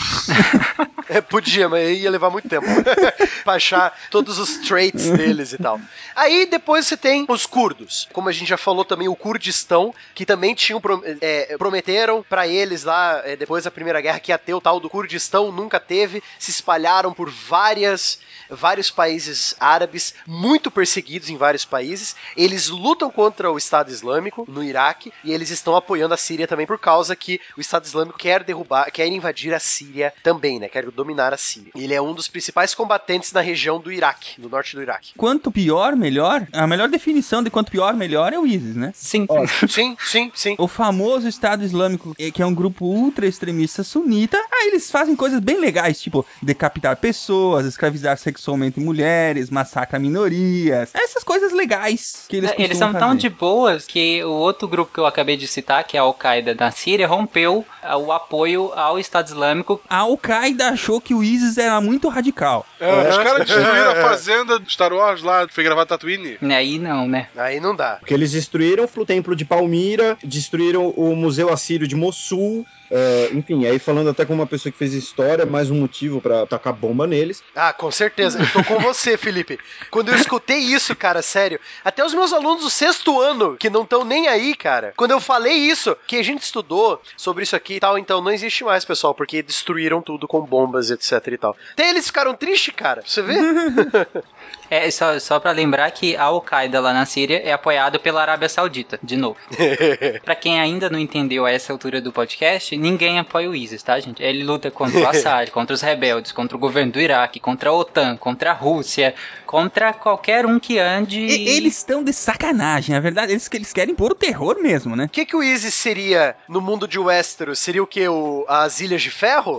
É, 1.09 1.19
podia, 1.19 1.67
mas 1.67 1.97
ia 1.99 2.09
levar 2.09 2.29
muito 2.29 2.47
tempo 2.47 2.65
pra 3.43 3.53
achar 3.53 3.93
todos 4.09 4.39
os 4.39 4.57
traits 4.59 5.09
deles 5.11 5.51
e 5.53 5.57
tal. 5.57 5.79
Aí 6.15 6.45
depois 6.45 6.87
você 6.87 6.95
tem 6.95 7.25
os 7.27 7.45
curdos. 7.45 8.07
Como 8.13 8.29
a 8.29 8.31
gente 8.31 8.47
já 8.47 8.57
falou 8.57 8.85
também, 8.85 9.07
o 9.09 9.15
Kurdistão, 9.15 9.93
que 10.15 10.25
também 10.25 10.55
tinham 10.55 10.81
é, 11.19 11.55
prometeram 11.57 12.23
pra 12.27 12.47
eles 12.47 12.83
lá, 12.83 13.21
é, 13.25 13.35
depois 13.35 13.65
da 13.65 13.71
Primeira 13.71 13.99
Guerra, 14.01 14.19
que 14.19 14.31
ia 14.31 14.37
ter 14.37 14.53
o 14.53 14.61
tal 14.61 14.79
do 14.79 14.89
Kurdistão, 14.89 15.51
nunca 15.61 15.79
teve. 15.79 16.23
Se 16.39 16.51
espalharam 16.51 17.13
por 17.13 17.29
várias 17.29 18.19
vários 18.51 18.91
países 18.91 19.55
árabes 19.59 20.13
muito 20.27 20.69
perseguidos 20.69 21.29
em 21.29 21.37
vários 21.37 21.65
países. 21.65 22.15
Eles 22.35 22.67
lutam 22.67 23.09
contra 23.09 23.51
o 23.51 23.57
Estado 23.57 23.89
Islâmico 23.89 24.45
no 24.47 24.63
Iraque 24.63 25.11
e 25.23 25.31
eles 25.31 25.49
estão 25.49 25.75
apoiando 25.75 26.13
a 26.13 26.17
Síria 26.17 26.47
também 26.47 26.67
por 26.67 26.77
causa 26.77 27.15
que 27.15 27.39
o 27.57 27.61
Estado 27.61 27.85
Islâmico 27.85 28.17
quer 28.17 28.43
derrubar, 28.43 28.91
quer 28.91 29.07
invadir 29.07 29.53
a 29.53 29.59
Síria 29.59 30.13
também, 30.23 30.59
né? 30.59 30.67
Quer 30.67 30.89
dominar 30.91 31.33
a 31.33 31.37
Síria. 31.37 31.71
Ele 31.75 31.93
é 31.93 32.01
um 32.01 32.13
dos 32.13 32.27
principais 32.27 32.75
combatentes 32.75 33.31
na 33.31 33.41
região 33.41 33.79
do 33.79 33.91
Iraque, 33.91 34.39
do 34.39 34.49
norte 34.49 34.75
do 34.75 34.81
Iraque. 34.81 35.13
Quanto 35.15 35.51
pior, 35.51 35.95
melhor. 35.95 36.47
A 36.51 36.67
melhor 36.67 36.89
definição 36.89 37.41
de 37.41 37.49
quanto 37.49 37.71
pior, 37.71 37.93
melhor 37.93 38.33
é 38.33 38.39
o 38.39 38.45
ISIS, 38.45 38.75
né? 38.75 38.91
Sim. 38.93 39.27
sim, 39.67 39.95
sim, 39.99 40.31
sim. 40.33 40.55
O 40.57 40.67
famoso 40.67 41.27
Estado 41.27 41.63
Islâmico, 41.63 42.15
que 42.15 42.41
é 42.41 42.45
um 42.45 42.53
grupo 42.53 42.85
ultra 42.85 43.25
extremista 43.25 43.83
sunita, 43.83 44.37
aí 44.51 44.67
eles 44.67 44.89
fazem 44.91 45.15
coisas 45.15 45.39
bem 45.39 45.50
legais, 45.59 46.01
tipo 46.01 46.25
decapitar 46.41 46.95
pessoas, 46.97 47.65
escravizar 47.65 48.17
sexualmente 48.17 48.79
mulheres, 48.79 49.49
massacrar 49.49 50.01
minorias. 50.01 50.89
Essas 50.93 51.23
coisas 51.23 51.51
legais 51.51 52.25
que 52.27 52.37
eles 52.37 52.51
É, 52.51 52.61
Eles 52.61 52.77
são 52.77 52.91
tão 52.91 53.09
fazer. 53.09 53.19
de 53.19 53.29
boas 53.29 53.85
que 53.85 54.23
o 54.23 54.31
outro 54.31 54.67
grupo 54.67 54.93
que 54.93 54.99
eu 54.99 55.05
acabei 55.05 55.35
de 55.37 55.47
citar, 55.47 55.83
que 55.83 55.97
é 55.97 55.99
a 55.99 56.03
Al-Qaeda 56.03 56.53
da 56.55 56.71
Síria, 56.71 57.07
rompeu 57.07 57.65
ah, 57.81 57.97
o 57.97 58.11
apoio 58.11 58.71
ao 58.73 58.99
Estado 58.99 59.27
Islâmico. 59.27 59.81
A 59.89 59.97
Al-Qaeda 59.97 60.69
achou 60.69 61.01
que 61.01 61.13
o 61.13 61.23
ISIS 61.23 61.57
era 61.57 61.79
muito 61.81 62.07
radical. 62.07 62.65
É, 62.79 63.09
os 63.09 63.17
caras 63.17 63.47
destruíram 63.47 63.91
a 63.91 63.95
fazenda 64.01 64.59
do 64.59 64.69
Star 64.69 64.93
Wars 64.93 65.21
lá, 65.21 65.47
que 65.47 65.53
foi 65.53 65.63
gravado 65.63 65.87
Tatooine. 65.89 66.37
Aí 66.41 66.77
não, 66.79 67.07
né? 67.07 67.27
Aí 67.35 67.59
não 67.59 67.75
dá. 67.75 67.97
Porque 67.99 68.13
eles 68.13 68.31
destruíram 68.31 68.87
o 68.95 69.05
templo 69.05 69.35
de 69.35 69.45
Palmira, 69.45 70.17
destruíram 70.23 70.89
o 70.89 71.15
Museu 71.15 71.51
Assírio 71.51 71.87
de 71.87 71.95
Mossul. 71.95 72.65
Eh, 72.91 73.29
enfim, 73.33 73.65
aí 73.65 73.79
falando 73.79 74.09
até 74.09 74.25
com 74.25 74.33
uma 74.33 74.45
pessoa 74.45 74.71
que 74.71 74.77
fez 74.77 74.93
história, 74.93 75.45
mais 75.45 75.71
um 75.71 75.79
motivo 75.79 76.19
pra 76.19 76.45
tacar 76.45 76.73
bomba 76.73 77.07
neles. 77.07 77.41
Ah, 77.55 77.71
com 77.71 77.89
certeza. 77.89 78.39
Eu 78.39 78.51
tô 78.51 78.63
com 78.63 78.79
você, 78.79 79.17
Felipe. 79.17 79.57
Quando 79.89 80.09
eu 80.09 80.15
escutei 80.15 80.57
isso, 80.57 80.95
cara, 80.95 81.21
sério, 81.21 81.59
até 81.85 82.03
os 82.05 82.13
meus 82.13 82.33
alunos 82.33 82.63
do 82.63 82.69
sexto 82.69 83.19
ano, 83.21 83.55
que 83.57 83.69
não 83.69 83.83
estão 83.83 84.03
nem 84.03 84.27
aí, 84.27 84.53
cara, 84.53 84.93
quando 84.97 85.11
eu 85.11 85.21
falei 85.21 85.53
isso, 85.53 85.95
que 86.05 86.17
a 86.17 86.23
gente 86.23 86.43
estudou 86.43 87.01
sobre 87.15 87.43
isso 87.43 87.55
aqui 87.55 87.75
e 87.75 87.79
tal, 87.79 87.97
então 87.97 88.21
não 88.21 88.31
existe 88.31 88.63
mais, 88.63 88.83
pessoal, 88.83 89.15
porque 89.15 89.41
destruíram 89.41 90.01
tudo 90.01 90.27
com 90.27 90.41
bombas, 90.41 90.91
etc 90.91 91.27
e 91.27 91.37
tal. 91.37 91.55
Até 91.71 91.89
eles 91.89 92.07
ficaram 92.07 92.35
tristes, 92.35 92.73
cara, 92.75 93.01
pra 93.01 93.09
você 93.09 93.21
ver. 93.21 93.37
É 94.69 94.89
só, 94.89 95.19
só 95.19 95.37
para 95.37 95.51
lembrar 95.51 95.91
que 95.91 96.15
a 96.15 96.23
Al-Qaeda 96.23 96.79
lá 96.79 96.93
na 96.93 97.05
Síria 97.05 97.41
é 97.43 97.51
apoiado 97.51 97.99
pela 97.99 98.21
Arábia 98.21 98.47
Saudita, 98.47 98.97
de 99.03 99.17
novo. 99.17 99.35
Pra 100.23 100.33
quem 100.33 100.61
ainda 100.61 100.89
não 100.89 100.97
entendeu 100.97 101.45
a 101.45 101.51
essa 101.51 101.73
altura 101.73 101.99
do 101.99 102.13
podcast, 102.13 102.77
ninguém 102.81 103.19
apoia 103.19 103.49
o 103.49 103.55
ISIS, 103.55 103.81
tá, 103.83 103.99
gente? 103.99 104.21
Ele 104.23 104.43
luta 104.43 104.69
contra 104.71 104.99
o 104.99 105.07
Assad, 105.07 105.49
contra 105.51 105.73
os 105.73 105.81
rebeldes, 105.81 106.31
contra 106.31 106.55
o 106.57 106.59
governo 106.59 106.91
do 106.91 106.99
Iraque, 106.99 107.39
contra 107.39 107.69
a 107.69 107.73
OTAN, 107.73 108.17
contra 108.17 108.51
a 108.51 108.53
Rússia, 108.53 109.13
contra 109.45 109.93
qualquer 109.93 110.45
um 110.45 110.59
que 110.59 110.79
ande. 110.79 111.19
E- 111.19 111.49
eles 111.49 111.77
estão 111.77 112.03
de 112.03 112.11
sacanagem, 112.13 112.95
na 112.95 113.01
verdade, 113.01 113.31
eles, 113.33 113.49
eles 113.53 113.71
querem 113.73 113.93
pôr 113.95 114.11
o 114.11 114.15
terror 114.15 114.57
mesmo, 114.61 114.95
né? 114.95 115.05
O 115.05 115.09
que, 115.09 115.25
que 115.25 115.35
o 115.35 115.43
ISIS 115.43 115.73
seria 115.73 116.35
no 116.47 116.59
mundo 116.61 116.87
de 116.87 116.97
Westeros? 116.99 117.59
Seria 117.59 117.83
o 117.83 117.87
que? 117.87 118.07
O, 118.07 118.45
as 118.47 118.79
Ilhas 118.81 119.01
de 119.01 119.11
Ferro? 119.11 119.57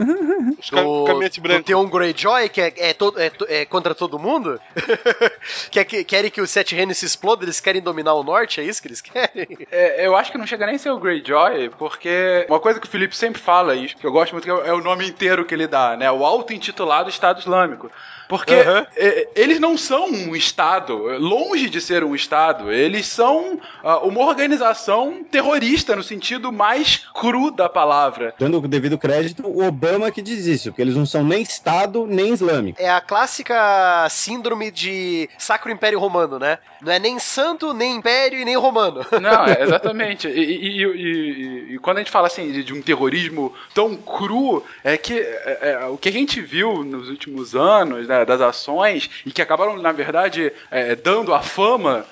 Os 0.59 0.71
cam- 0.71 1.05
caminhonete 1.05 1.41
do 1.41 1.43
branco. 1.43 1.63
Theon 1.65 1.87
Greyjoy, 1.89 2.49
que 2.49 2.61
é, 2.61 2.73
é, 2.77 2.93
to- 2.95 3.15
é 3.17 3.31
é 3.49 3.65
contra 3.65 3.95
todo 3.95 4.19
mundo? 4.19 4.61
que, 5.71 5.85
que 5.85 6.05
querem 6.05 6.31
que 6.31 6.41
os 6.41 6.51
Sete 6.51 6.75
Reinos 6.75 6.99
se 6.99 7.07
explodam? 7.07 7.45
Eles 7.45 7.61
querem 7.61 7.81
dominar 7.83 8.15
o 8.15 8.23
norte? 8.23 8.61
É 8.61 8.65
isso 8.65 8.81
que 8.81 8.89
eles 8.89 9.01
querem? 9.01 9.47
É, 9.71 10.07
eu 10.07 10.17
acho 10.17 10.31
que 10.33 10.39
não 10.39 10.47
chega 10.47 10.67
nem 10.67 10.77
a 10.77 10.79
ser 10.79 10.91
o 10.91 10.99
Greyjoy, 10.99 11.71
porque 11.79 12.47
uma 12.49 12.61
coisa 12.61 12.81
que 12.81 12.87
o 12.87 12.91
Felipe 12.91 13.12
sempre 13.13 13.41
fala, 13.41 13.75
e 13.75 13.89
que 13.89 14.07
eu 14.07 14.13
gosto 14.13 14.33
muito, 14.33 14.45
que 14.45 14.51
é 14.51 14.73
o 14.73 14.83
nome 14.83 15.07
inteiro 15.07 15.45
que 15.45 15.55
ele 15.55 15.67
dá, 15.67 15.97
né? 15.97 16.11
O 16.11 16.25
auto-intitulado 16.25 17.09
Estado 17.09 17.41
Islâmico. 17.41 17.91
Porque 18.29 18.55
é, 18.55 19.29
eles 19.35 19.59
não 19.61 19.77
são 19.77 20.07
um 20.09 20.35
Estado, 20.35 20.97
longe 21.19 21.69
de 21.69 21.81
ser 21.81 22.03
um 22.05 22.15
Estado, 22.15 22.73
eles 22.73 23.07
são 23.07 23.61
ah, 23.83 23.99
uma 23.99 24.21
organização 24.25 25.25
terrorista 25.31 25.95
no 25.97 26.03
sentido 26.03 26.53
mais 26.53 27.07
cru 27.15 27.51
da 27.51 27.69
palavra. 27.69 28.35
Dando 28.39 28.59
o 28.59 28.69
devido 28.69 28.97
crédito, 28.99 29.47
o 29.47 29.67
Obama 29.67 30.11
que 30.11 30.23
diz 30.23 30.47
isso, 30.47 30.71
porque 30.71 30.83
eles 30.83 30.97
não 30.97 31.07
são 31.07 31.25
nem 31.25 31.43
Estado 31.43 32.07
nem 32.07 32.33
islâmico. 32.33 32.81
É 32.81 32.91
a 32.91 33.01
clássica 33.01 34.07
síndrome 34.11 34.71
de 34.71 35.29
Sacro 35.39 35.71
Império 35.71 35.99
Romano, 35.99 36.39
né? 36.39 36.59
Não 36.81 36.93
é 36.93 36.99
nem 36.99 37.19
santo, 37.19 37.73
nem 37.73 37.97
império 37.97 38.39
e 38.39 38.45
nem 38.45 38.57
romano. 38.57 39.05
Não, 39.21 39.45
é, 39.47 39.63
exatamente. 39.63 40.29
E, 40.29 40.41
e- 40.41 40.83
e- 40.83 40.85
e- 40.85 41.75
e 41.75 41.79
quando 41.79 41.99
a 41.99 42.01
gente 42.01 42.11
fala 42.11 42.27
assim 42.27 42.51
de, 42.51 42.65
de 42.65 42.73
um 42.75 42.83
terrorismo 42.83 43.53
tão 43.75 43.97
cru, 43.97 44.65
é 44.83 44.97
que 44.97 45.19
é, 45.19 45.79
é, 45.83 45.87
o 45.87 45.97
que 45.97 46.09
a 46.09 46.13
gente 46.13 46.41
viu 46.41 46.83
nos 46.85 47.09
últimos 47.09 47.55
anos, 47.55 48.11
né, 48.13 48.25
das 48.25 48.41
ações, 48.41 49.09
e 49.25 49.33
que 49.33 49.41
acabaram, 49.41 49.77
na 49.79 49.93
verdade, 49.93 50.53
é, 50.71 50.95
dando 50.95 51.33
a 51.35 51.41
fama 51.41 52.05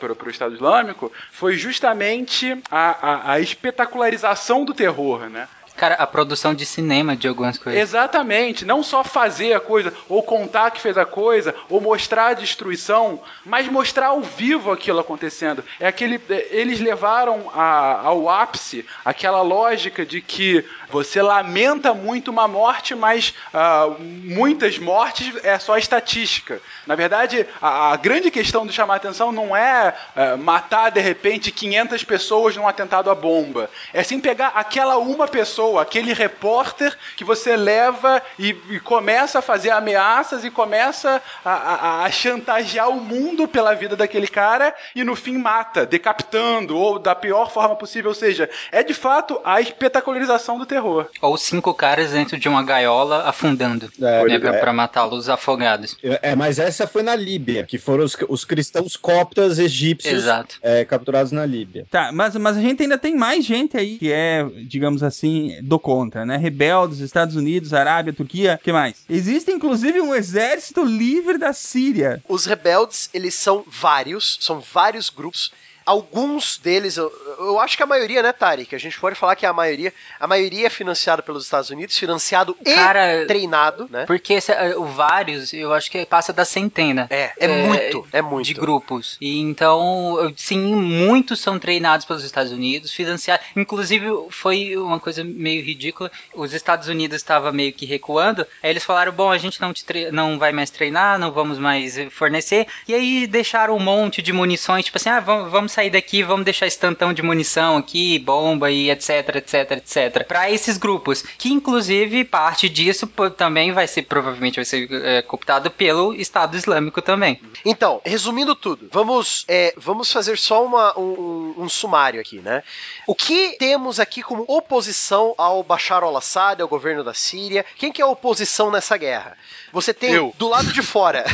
para 0.00 0.26
o 0.26 0.30
Estado 0.30 0.54
Islâmico, 0.54 1.12
foi 1.30 1.54
justamente 1.56 2.56
a, 2.70 3.30
a- 3.30 3.32
a 3.32 3.40
espetacularização 3.40 4.64
do 4.64 4.72
terror, 4.74 5.28
né? 5.28 5.46
Cara, 5.76 5.94
a 5.96 6.06
produção 6.06 6.54
de 6.54 6.64
cinema 6.64 7.16
de 7.16 7.26
algumas 7.26 7.58
coisas. 7.58 7.80
Exatamente, 7.80 8.64
não 8.64 8.82
só 8.82 9.02
fazer 9.02 9.54
a 9.54 9.60
coisa, 9.60 9.92
ou 10.08 10.22
contar 10.22 10.70
que 10.70 10.80
fez 10.80 10.96
a 10.96 11.04
coisa, 11.04 11.54
ou 11.68 11.80
mostrar 11.80 12.28
a 12.28 12.34
destruição, 12.34 13.20
mas 13.44 13.66
mostrar 13.68 14.06
ao 14.08 14.20
vivo 14.20 14.70
aquilo 14.70 15.00
acontecendo. 15.00 15.64
É 15.80 15.86
aquele, 15.86 16.20
é, 16.30 16.48
eles 16.50 16.78
levaram 16.80 17.50
a- 17.54 18.00
ao 18.04 18.28
ápice 18.28 18.86
aquela 19.04 19.42
lógica 19.42 20.06
de 20.06 20.20
que 20.20 20.64
você 20.90 21.20
lamenta 21.20 21.92
muito 21.92 22.30
uma 22.30 22.46
morte, 22.46 22.94
mas 22.94 23.34
ah, 23.52 23.88
muitas 23.98 24.78
mortes 24.78 25.34
é 25.44 25.58
só 25.58 25.76
estatística. 25.76 26.60
Na 26.86 26.94
verdade, 26.94 27.46
a, 27.60 27.92
a 27.92 27.96
grande 27.96 28.30
questão 28.30 28.64
de 28.64 28.72
chamar 28.72 28.96
atenção 28.96 29.32
não 29.32 29.56
é 29.56 29.92
ah, 30.14 30.36
matar 30.36 30.90
de 30.90 31.00
repente 31.00 31.50
500 31.50 32.04
pessoas 32.04 32.56
num 32.56 32.68
atentado 32.68 33.10
à 33.10 33.14
bomba. 33.14 33.68
É 33.92 34.04
sim 34.04 34.20
pegar 34.20 34.52
aquela 34.54 34.98
uma 34.98 35.26
pessoa, 35.26 35.63
aquele 35.78 36.12
repórter 36.12 36.96
que 37.16 37.24
você 37.24 37.56
leva 37.56 38.20
e, 38.38 38.54
e 38.70 38.80
começa 38.80 39.38
a 39.38 39.42
fazer 39.42 39.70
ameaças 39.70 40.44
e 40.44 40.50
começa 40.50 41.20
a, 41.44 41.50
a- 41.52 42.04
a 42.04 42.10
chantagear 42.10 42.88
o 42.88 43.00
mundo 43.00 43.46
pela 43.48 43.74
vida 43.74 43.96
daquele 43.96 44.26
cara 44.28 44.74
e 44.94 45.02
no 45.04 45.14
fim 45.16 45.36
mata, 45.38 45.84
decapitando 45.86 46.76
ou 46.76 46.98
da 46.98 47.14
pior 47.14 47.50
forma 47.50 47.74
possível. 47.76 48.10
Ou 48.10 48.14
seja, 48.14 48.48
é 48.70 48.82
de 48.82 48.94
fato 48.94 49.40
a 49.44 49.60
espetacularização 49.60 50.58
do 50.58 50.66
terror. 50.66 51.06
Ou 51.20 51.36
cinco 51.36 51.72
caras 51.74 52.10
dentro 52.12 52.38
de 52.38 52.48
uma 52.48 52.62
gaiola 52.62 53.22
afundando, 53.28 53.90
É, 54.00 54.24
né, 54.24 54.38
pra, 54.38 54.70
é. 54.70 54.72
matá-los 54.72 55.28
afogados. 55.28 55.96
É, 56.02 56.34
mas 56.34 56.58
essa 56.58 56.86
foi 56.86 57.02
na 57.02 57.14
Líbia, 57.14 57.64
que 57.64 57.78
foram 57.78 58.04
os, 58.04 58.16
os 58.28 58.44
cristãos 58.44 58.96
coptas 58.96 59.58
egípcios 59.58 60.14
Exato. 60.24 60.56
é, 60.62 60.84
capturados 60.84 61.32
na 61.32 61.44
Líbia. 61.46 61.86
Tá, 61.90 62.10
mas, 62.12 62.34
mas 62.36 62.56
a 62.56 62.60
gente 62.60 62.82
ainda 62.82 62.98
tem 62.98 63.16
mais 63.16 63.44
gente 63.44 63.76
aí 63.76 63.96
que 63.98 64.12
é, 64.12 64.44
digamos 64.66 65.02
assim, 65.02 65.53
do 65.62 65.78
contra, 65.78 66.24
né? 66.24 66.36
Rebeldes, 66.36 67.00
Estados 67.00 67.36
Unidos, 67.36 67.72
Arábia, 67.72 68.12
Turquia, 68.12 68.60
que 68.62 68.72
mais? 68.72 69.04
Existe 69.08 69.50
inclusive 69.50 70.00
um 70.00 70.14
exército 70.14 70.84
livre 70.84 71.38
da 71.38 71.52
Síria. 71.52 72.22
Os 72.28 72.46
rebeldes, 72.46 73.10
eles 73.12 73.34
são 73.34 73.64
vários, 73.66 74.38
são 74.40 74.60
vários 74.60 75.10
grupos. 75.10 75.52
Alguns 75.84 76.58
deles, 76.58 76.96
eu, 76.96 77.12
eu 77.38 77.60
acho 77.60 77.76
que 77.76 77.82
a 77.82 77.86
maioria, 77.86 78.22
né, 78.22 78.32
Tarek? 78.32 78.74
A 78.74 78.78
gente 78.78 78.98
pode 78.98 79.16
falar 79.16 79.36
que 79.36 79.44
a 79.44 79.52
maioria, 79.52 79.92
a 80.18 80.26
maioria 80.26 80.66
é 80.66 80.70
financiada 80.70 81.22
pelos 81.22 81.44
Estados 81.44 81.70
Unidos, 81.70 81.98
financiado 81.98 82.56
e 82.64 82.74
Cara, 82.74 83.26
treinado, 83.26 83.86
né? 83.90 84.06
Porque 84.06 84.34
esse, 84.34 84.50
eh, 84.50 84.74
o 84.76 84.84
vários, 84.86 85.52
eu 85.52 85.74
acho 85.74 85.90
que 85.90 86.06
passa 86.06 86.32
da 86.32 86.44
centena. 86.44 87.06
É, 87.10 87.32
é 87.36 87.48
muito, 87.48 88.08
é 88.12 88.22
muito. 88.22 88.46
De 88.46 88.54
grupos. 88.54 89.16
E 89.20 89.40
então, 89.40 90.32
sim, 90.36 90.74
muitos 90.74 91.40
são 91.40 91.58
treinados 91.58 92.06
pelos 92.06 92.24
Estados 92.24 92.52
Unidos, 92.52 92.92
financiados. 92.92 93.44
Inclusive, 93.54 94.06
foi 94.30 94.76
uma 94.76 94.98
coisa 94.98 95.22
meio 95.22 95.62
ridícula. 95.62 96.10
Os 96.34 96.52
Estados 96.54 96.88
Unidos 96.88 97.16
estavam 97.16 97.52
meio 97.52 97.72
que 97.72 97.84
recuando. 97.84 98.46
Aí 98.62 98.70
eles 98.70 98.84
falaram: 98.84 99.12
bom, 99.12 99.30
a 99.30 99.38
gente 99.38 99.60
não, 99.60 99.72
te 99.72 99.84
não 100.10 100.38
vai 100.38 100.52
mais 100.52 100.70
treinar, 100.70 101.18
não 101.18 101.30
vamos 101.30 101.58
mais 101.58 101.96
fornecer. 102.10 102.66
E 102.88 102.94
aí 102.94 103.26
deixaram 103.26 103.76
um 103.76 103.80
monte 103.80 104.22
de 104.22 104.32
munições, 104.32 104.84
tipo 104.84 104.96
assim, 104.96 105.10
ah, 105.10 105.20
vamos, 105.20 105.50
vamos 105.50 105.73
sair 105.74 105.90
daqui, 105.90 106.22
vamos 106.22 106.44
deixar 106.44 106.66
estantão 106.66 107.12
de 107.12 107.22
munição 107.22 107.76
aqui, 107.76 108.18
bomba 108.18 108.70
e 108.70 108.90
etc, 108.90 109.36
etc, 109.36 109.70
etc. 109.72 110.26
Para 110.26 110.50
esses 110.50 110.78
grupos, 110.78 111.22
que 111.36 111.52
inclusive 111.52 112.24
parte 112.24 112.68
disso 112.68 113.06
também 113.36 113.72
vai 113.72 113.86
ser, 113.86 114.02
provavelmente 114.02 114.56
vai 114.56 114.64
ser 114.64 114.88
é, 114.90 115.22
cooptado 115.22 115.70
pelo 115.70 116.14
Estado 116.14 116.56
Islâmico 116.56 117.02
também. 117.02 117.40
Então, 117.64 118.00
resumindo 118.04 118.54
tudo, 118.54 118.88
vamos, 118.92 119.44
é, 119.48 119.74
vamos 119.76 120.12
fazer 120.12 120.38
só 120.38 120.64
uma, 120.64 120.98
um, 120.98 121.54
um, 121.58 121.68
sumário 121.68 122.20
aqui, 122.20 122.38
né? 122.38 122.62
O 123.06 123.14
que 123.14 123.56
temos 123.58 124.00
aqui 124.00 124.22
como 124.22 124.44
oposição 124.48 125.34
ao 125.36 125.62
Bashar 125.62 126.02
al-Assad, 126.02 126.60
ao 126.60 126.68
governo 126.68 127.04
da 127.04 127.14
Síria? 127.14 127.64
Quem 127.76 127.92
que 127.92 128.00
é 128.00 128.04
a 128.04 128.08
oposição 128.08 128.70
nessa 128.70 128.96
guerra? 128.96 129.36
Você 129.72 129.92
tem 129.92 130.12
Eu. 130.12 130.34
do 130.38 130.48
lado 130.48 130.72
de 130.72 130.82
fora. 130.82 131.24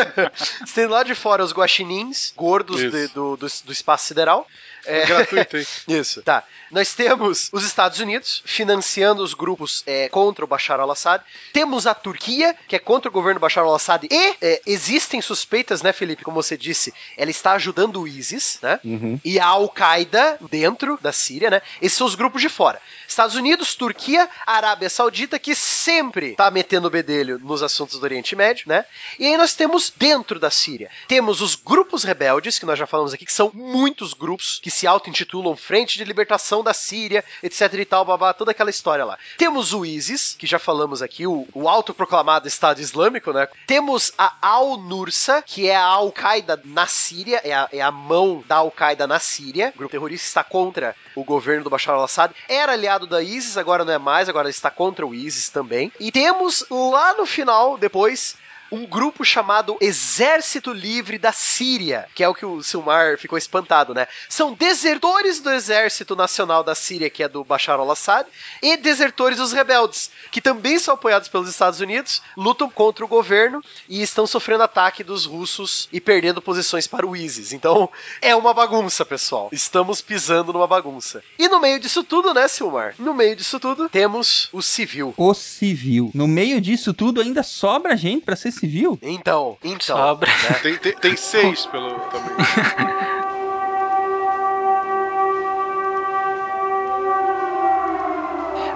você 0.64 0.74
tem 0.74 0.86
do 0.86 0.92
lado 0.92 1.06
de 1.06 1.14
fora 1.14 1.44
os 1.44 1.52
guaxinins, 1.52 2.32
gordos 2.36 2.78
de, 2.78 3.08
do, 3.08 3.36
do, 3.36 3.46
do 3.64 3.72
espaço 3.72 4.06
sideral. 4.06 4.46
É, 4.86 5.06
gratuito, 5.06 5.56
hein? 5.56 5.66
Isso. 5.88 6.22
Tá. 6.22 6.44
Nós 6.70 6.94
temos 6.94 7.48
os 7.52 7.64
Estados 7.64 8.00
Unidos 8.00 8.42
financiando 8.44 9.22
os 9.22 9.34
grupos 9.34 9.82
é, 9.86 10.08
contra 10.08 10.44
o 10.44 10.48
Bashar 10.48 10.80
al-Assad. 10.80 11.22
Temos 11.52 11.86
a 11.86 11.94
Turquia, 11.94 12.56
que 12.66 12.74
é 12.74 12.78
contra 12.78 13.08
o 13.08 13.12
governo 13.12 13.38
Bashar 13.38 13.64
al-Assad. 13.64 14.06
E 14.10 14.36
é, 14.40 14.60
existem 14.66 15.20
suspeitas, 15.20 15.82
né, 15.82 15.92
Felipe? 15.92 16.24
Como 16.24 16.42
você 16.42 16.56
disse, 16.56 16.92
ela 17.16 17.30
está 17.30 17.52
ajudando 17.52 18.00
o 18.00 18.08
ISIS, 18.08 18.58
né? 18.62 18.80
Uhum. 18.84 19.20
E 19.24 19.38
a 19.38 19.46
Al-Qaeda 19.46 20.38
dentro 20.50 20.98
da 21.00 21.12
Síria, 21.12 21.50
né? 21.50 21.62
Esses 21.80 21.96
são 21.96 22.06
os 22.06 22.14
grupos 22.14 22.42
de 22.42 22.48
fora. 22.48 22.80
Estados 23.06 23.36
Unidos, 23.36 23.74
Turquia, 23.74 24.28
Arábia 24.44 24.90
Saudita, 24.90 25.38
que 25.38 25.54
sempre 25.54 26.34
tá 26.34 26.50
metendo 26.50 26.88
o 26.88 26.90
bedelho 26.90 27.38
nos 27.38 27.62
assuntos 27.62 27.98
do 27.98 28.04
Oriente 28.04 28.34
Médio, 28.34 28.68
né? 28.68 28.84
E 29.18 29.26
aí 29.26 29.36
nós 29.36 29.54
temos 29.54 29.92
dentro 29.96 30.40
da 30.40 30.50
Síria, 30.50 30.90
temos 31.06 31.40
os 31.40 31.54
grupos 31.54 32.02
rebeldes, 32.02 32.58
que 32.58 32.66
nós 32.66 32.78
já 32.78 32.86
falamos 32.86 33.14
aqui, 33.14 33.24
que 33.24 33.32
são 33.32 33.50
muitos 33.54 34.12
grupos 34.12 34.58
que 34.62 34.70
se 34.76 34.86
auto-intitulam 34.86 35.56
Frente 35.56 35.96
de 35.96 36.04
Libertação 36.04 36.62
da 36.62 36.74
Síria, 36.74 37.24
etc 37.42 37.72
e 37.72 37.84
tal, 37.86 38.04
babá, 38.04 38.34
toda 38.34 38.50
aquela 38.50 38.68
história 38.68 39.06
lá. 39.06 39.18
Temos 39.38 39.72
o 39.72 39.86
ISIS, 39.86 40.36
que 40.38 40.46
já 40.46 40.58
falamos 40.58 41.00
aqui, 41.00 41.26
o, 41.26 41.48
o 41.54 41.66
autoproclamado 41.66 42.46
Estado 42.46 42.80
Islâmico, 42.80 43.32
né? 43.32 43.48
Temos 43.66 44.12
a 44.18 44.34
Al-Nursa, 44.42 45.40
que 45.40 45.66
é 45.66 45.74
a 45.74 45.84
Al-Qaeda 45.84 46.60
na 46.64 46.86
Síria, 46.86 47.40
é 47.42 47.54
a, 47.54 47.68
é 47.72 47.80
a 47.80 47.90
mão 47.90 48.44
da 48.46 48.56
Al-Qaeda 48.56 49.06
na 49.06 49.18
Síria. 49.18 49.72
O 49.74 49.78
grupo 49.78 49.92
terrorista 49.92 50.26
está 50.26 50.44
contra 50.44 50.94
o 51.14 51.24
governo 51.24 51.64
do 51.64 51.70
Bashar 51.70 51.94
al-Assad. 51.94 52.34
Era 52.46 52.72
aliado 52.72 53.06
da 53.06 53.22
ISIS, 53.22 53.56
agora 53.56 53.82
não 53.82 53.94
é 53.94 53.98
mais, 53.98 54.28
agora 54.28 54.50
está 54.50 54.70
contra 54.70 55.06
o 55.06 55.14
ISIS 55.14 55.48
também. 55.48 55.90
E 55.98 56.12
temos 56.12 56.66
lá 56.70 57.14
no 57.14 57.24
final, 57.24 57.78
depois, 57.78 58.36
um 58.70 58.86
grupo 58.86 59.24
chamado 59.24 59.76
Exército 59.80 60.72
Livre 60.72 61.18
da 61.18 61.32
Síria, 61.32 62.06
que 62.14 62.22
é 62.22 62.28
o 62.28 62.34
que 62.34 62.44
o 62.44 62.62
Silmar 62.62 63.18
ficou 63.18 63.38
espantado, 63.38 63.94
né? 63.94 64.06
São 64.28 64.52
desertores 64.52 65.40
do 65.40 65.50
Exército 65.50 66.16
Nacional 66.16 66.64
da 66.64 66.74
Síria, 66.74 67.10
que 67.10 67.22
é 67.22 67.28
do 67.28 67.44
Bashar 67.44 67.78
al-Assad, 67.78 68.28
e 68.62 68.76
desertores 68.76 69.38
dos 69.38 69.52
rebeldes, 69.52 70.10
que 70.30 70.40
também 70.40 70.78
são 70.78 70.94
apoiados 70.94 71.28
pelos 71.28 71.48
Estados 71.48 71.80
Unidos, 71.80 72.22
lutam 72.36 72.68
contra 72.68 73.04
o 73.04 73.08
governo 73.08 73.62
e 73.88 74.02
estão 74.02 74.26
sofrendo 74.26 74.62
ataque 74.62 75.04
dos 75.04 75.24
russos 75.24 75.88
e 75.92 76.00
perdendo 76.00 76.42
posições 76.42 76.86
para 76.86 77.06
o 77.06 77.16
ISIS. 77.16 77.52
Então, 77.52 77.88
é 78.20 78.34
uma 78.34 78.52
bagunça, 78.52 79.04
pessoal. 79.04 79.48
Estamos 79.52 80.00
pisando 80.00 80.52
numa 80.52 80.66
bagunça. 80.66 81.22
E 81.38 81.48
no 81.48 81.60
meio 81.60 81.78
disso 81.78 82.02
tudo, 82.02 82.34
né, 82.34 82.48
Silmar? 82.48 82.94
No 82.98 83.14
meio 83.14 83.36
disso 83.36 83.60
tudo, 83.60 83.88
temos 83.88 84.48
o 84.52 84.62
civil. 84.62 85.14
O 85.16 85.34
civil. 85.34 86.10
No 86.14 86.26
meio 86.26 86.60
disso 86.60 86.92
tudo, 86.92 87.20
ainda 87.20 87.42
sobra 87.42 87.96
gente 87.96 88.24
para 88.24 88.36
ser 88.36 88.55
civil? 88.58 88.98
Então, 89.02 89.56
então. 89.62 89.96
Sobra. 89.96 90.28
Né? 90.30 90.58
Tem, 90.62 90.76
tem, 90.76 90.92
tem, 90.92 91.16
seis 91.16 91.66
pelo 91.66 91.90
também. 92.00 92.36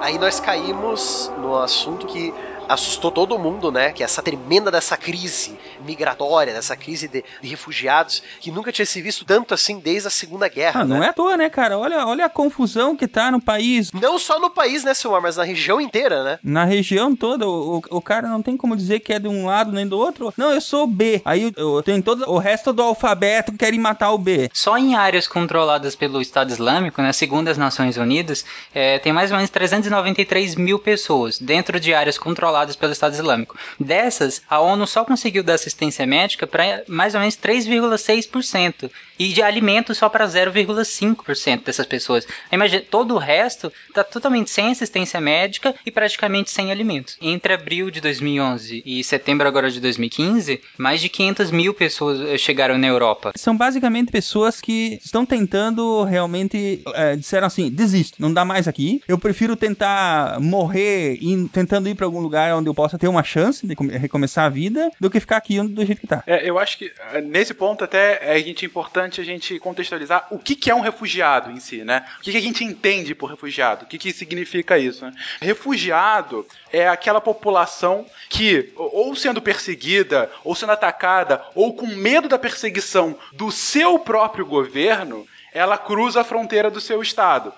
Aí 0.01 0.19
nós 0.19 0.41
caímos 0.41 1.31
no 1.39 1.57
assunto 1.57 2.07
que 2.07 2.35
assustou 2.71 3.11
todo 3.11 3.39
mundo, 3.39 3.73
né? 3.73 3.93
Que 3.93 4.03
é 4.03 4.05
essa 4.05 4.23
tremenda 4.23 4.71
dessa 4.71 4.97
crise 4.97 5.59
migratória, 5.85 6.53
dessa 6.53 6.77
crise 6.77 7.09
de, 7.09 7.25
de, 7.43 7.49
refugiados, 7.49 8.23
que 8.41 8.51
nunca 8.51 8.71
tinha 8.71 8.87
se 8.87 9.03
visto 9.03 9.25
tanto 9.25 9.53
assim 9.53 9.81
desde 9.81 10.07
a 10.07 10.11
Segunda 10.11 10.49
Guerra. 10.49 10.83
Ah, 10.83 10.85
né? 10.85 10.97
Não 10.97 11.05
é 11.05 11.09
à 11.09 11.13
toa, 11.13 11.37
né, 11.37 11.51
cara? 11.51 11.77
Olha, 11.77 12.07
olha 12.07 12.25
a 12.25 12.29
confusão 12.29 12.97
que 12.97 13.09
tá 13.09 13.31
no 13.31 13.41
país. 13.41 13.91
Não 13.93 14.19
só 14.19 14.39
no 14.39 14.51
país, 14.51 14.85
né, 14.85 14.95
Silmar, 14.95 15.21
mas 15.21 15.37
na 15.37 15.43
região 15.43 15.81
inteira, 15.81 16.23
né? 16.23 16.39
Na 16.45 16.65
região 16.65 17.15
toda. 17.17 17.49
O, 17.49 17.83
o, 17.91 18.01
cara 18.01 18.29
não 18.29 18.41
tem 18.41 18.57
como 18.57 18.77
dizer 18.77 19.01
que 19.01 19.13
é 19.13 19.19
de 19.19 19.29
um 19.29 19.47
lado 19.47 19.73
nem 19.73 19.87
do 19.87 19.99
outro. 19.99 20.33
Não, 20.37 20.53
eu 20.53 20.61
sou 20.61 20.87
B. 20.87 21.21
Aí 21.25 21.53
eu, 21.57 21.77
eu 21.77 21.83
tenho 21.83 22.03
todo 22.03 22.31
o 22.31 22.39
resto 22.39 22.73
do 22.73 22.83
alfabeto 22.83 23.51
que 23.53 23.59
querem 23.59 23.81
matar 23.81 24.13
o 24.13 24.19
B. 24.19 24.49
Só 24.53 24.79
em 24.79 24.95
áreas 24.95 25.27
controladas 25.27 25.97
pelo 25.97 26.21
Estado 26.21 26.51
Islâmico, 26.51 27.03
né, 27.03 27.13
segundo 27.13 27.49
as 27.49 27.59
Nações 27.59 27.97
Unidas, 27.97 28.45
é, 28.73 28.99
tem 28.99 29.13
mais 29.13 29.31
ou 29.33 29.37
menos 29.37 29.51
393 29.51 30.55
mil 30.55 30.79
pessoas 30.79 31.39
dentro 31.39 31.81
de 31.81 31.93
áreas 31.93 32.17
controladas 32.17 32.60
pelo 32.77 32.93
Estado 32.93 33.15
Islâmico. 33.15 33.57
Dessas, 33.79 34.43
a 34.49 34.61
ONU 34.61 34.87
só 34.87 35.05
conseguiu 35.05 35.43
dar 35.43 35.55
assistência 35.55 36.07
médica 36.07 36.47
para 36.47 36.85
mais 36.89 37.15
ou 37.15 37.21
menos 37.21 37.37
3,6% 37.37 38.91
e 39.19 39.29
de 39.29 39.43
alimentos 39.43 39.99
só 39.99 40.09
para 40.09 40.27
0,5% 40.27 41.65
dessas 41.65 41.87
pessoas. 41.87 42.27
Imagina, 42.51 42.83
todo 42.91 43.15
o 43.15 43.19
resto 43.19 43.73
está 43.89 44.03
totalmente 44.03 44.51
sem 44.51 44.71
assistência 44.71 45.21
médica 45.21 45.75
e 45.85 45.91
praticamente 45.91 46.51
sem 46.51 46.71
alimentos. 46.71 47.19
Entre 47.21 47.53
abril 47.53 47.91
de 47.91 48.01
2011 48.01 48.83
e 48.85 49.05
setembro 49.05 49.47
agora 49.47 49.71
de 49.71 49.81
2015, 49.81 50.61
mais 50.79 51.01
de 51.01 51.09
500 51.09 51.51
mil 51.51 51.75
pessoas 51.75 52.21
eh, 52.21 52.39
chegaram 52.39 52.79
na 52.79 52.87
Europa. 52.87 53.33
São 53.37 53.57
basicamente 53.57 54.11
pessoas 54.11 54.61
que 54.61 54.99
estão 55.05 55.27
tentando 55.27 56.03
realmente, 56.05 56.83
é, 56.95 57.17
disseram 57.17 57.47
assim, 57.47 57.71
desisto, 57.71 58.17
não 58.21 58.33
dá 58.33 58.45
mais 58.45 58.67
aqui, 58.67 59.03
eu 59.07 59.19
prefiro 59.19 59.55
tentar 59.55 60.41
morrer 60.41 61.19
in, 61.21 61.47
tentando 61.47 61.89
ir 61.89 61.95
para 61.95 62.07
algum 62.07 62.21
lugar 62.21 62.50
onde 62.55 62.69
eu 62.69 62.75
possa 62.75 62.99
ter 62.99 63.09
uma 63.09 63.23
chance 63.23 63.67
de 63.67 63.75
recomeçar 63.99 64.45
a 64.45 64.49
vida, 64.49 64.91
do 64.99 65.11
que 65.11 65.21
ficar 65.21 65.37
aqui 65.37 65.61
do 65.61 65.85
jeito 65.85 66.01
que 66.01 66.07
tá. 66.07 66.23
É, 66.27 66.49
eu 66.49 66.59
acho 66.59 66.79
que 66.79 66.93
eh, 67.13 67.21
nesse 67.21 67.55
ponto 67.55 67.85
até 67.85 68.19
é 68.23 68.33
a 68.33 68.39
gente 68.39 68.65
importante 68.65 69.21
a 69.21 69.25
gente 69.25 69.59
contextualizar 69.59 70.27
o 70.31 70.39
que, 70.39 70.55
que 70.55 70.71
é 70.71 70.75
um 70.75 70.81
refugiado 70.81 71.51
em 71.51 71.61
si, 71.61 71.85
né? 71.85 72.05
O 72.19 72.23
que, 72.23 72.33
que 72.33 72.37
a 72.37 72.43
gente 72.43 72.65
entende 72.65 73.15
por 73.15 73.31
refugiado? 73.31 73.85
O 73.85 73.89
que, 73.89 73.99
que 73.99 74.13
significa 74.13 74.79
isso? 74.79 75.05
Né? 75.05 75.13
Refugiado 75.41 76.47
é 76.73 76.89
aquela 76.89 77.21
população 77.21 78.07
que, 78.29 78.73
ou 78.77 79.15
sendo 79.15 79.41
perseguida, 79.43 80.31
ou 80.45 80.55
sendo 80.55 80.73
atacada, 80.73 81.43
ou 81.55 81.75
com 81.75 81.87
medo 81.87 82.29
da 82.29 82.39
perseguição 82.39 83.17
do 83.33 83.51
seu 83.51 83.99
próprio 83.99 84.47
governo, 84.47 85.27
ela 85.53 85.77
cruza 85.77 86.21
a 86.21 86.25
fronteira 86.25 86.71
do 86.71 86.81
seu 86.81 87.03
estado. 87.03 87.53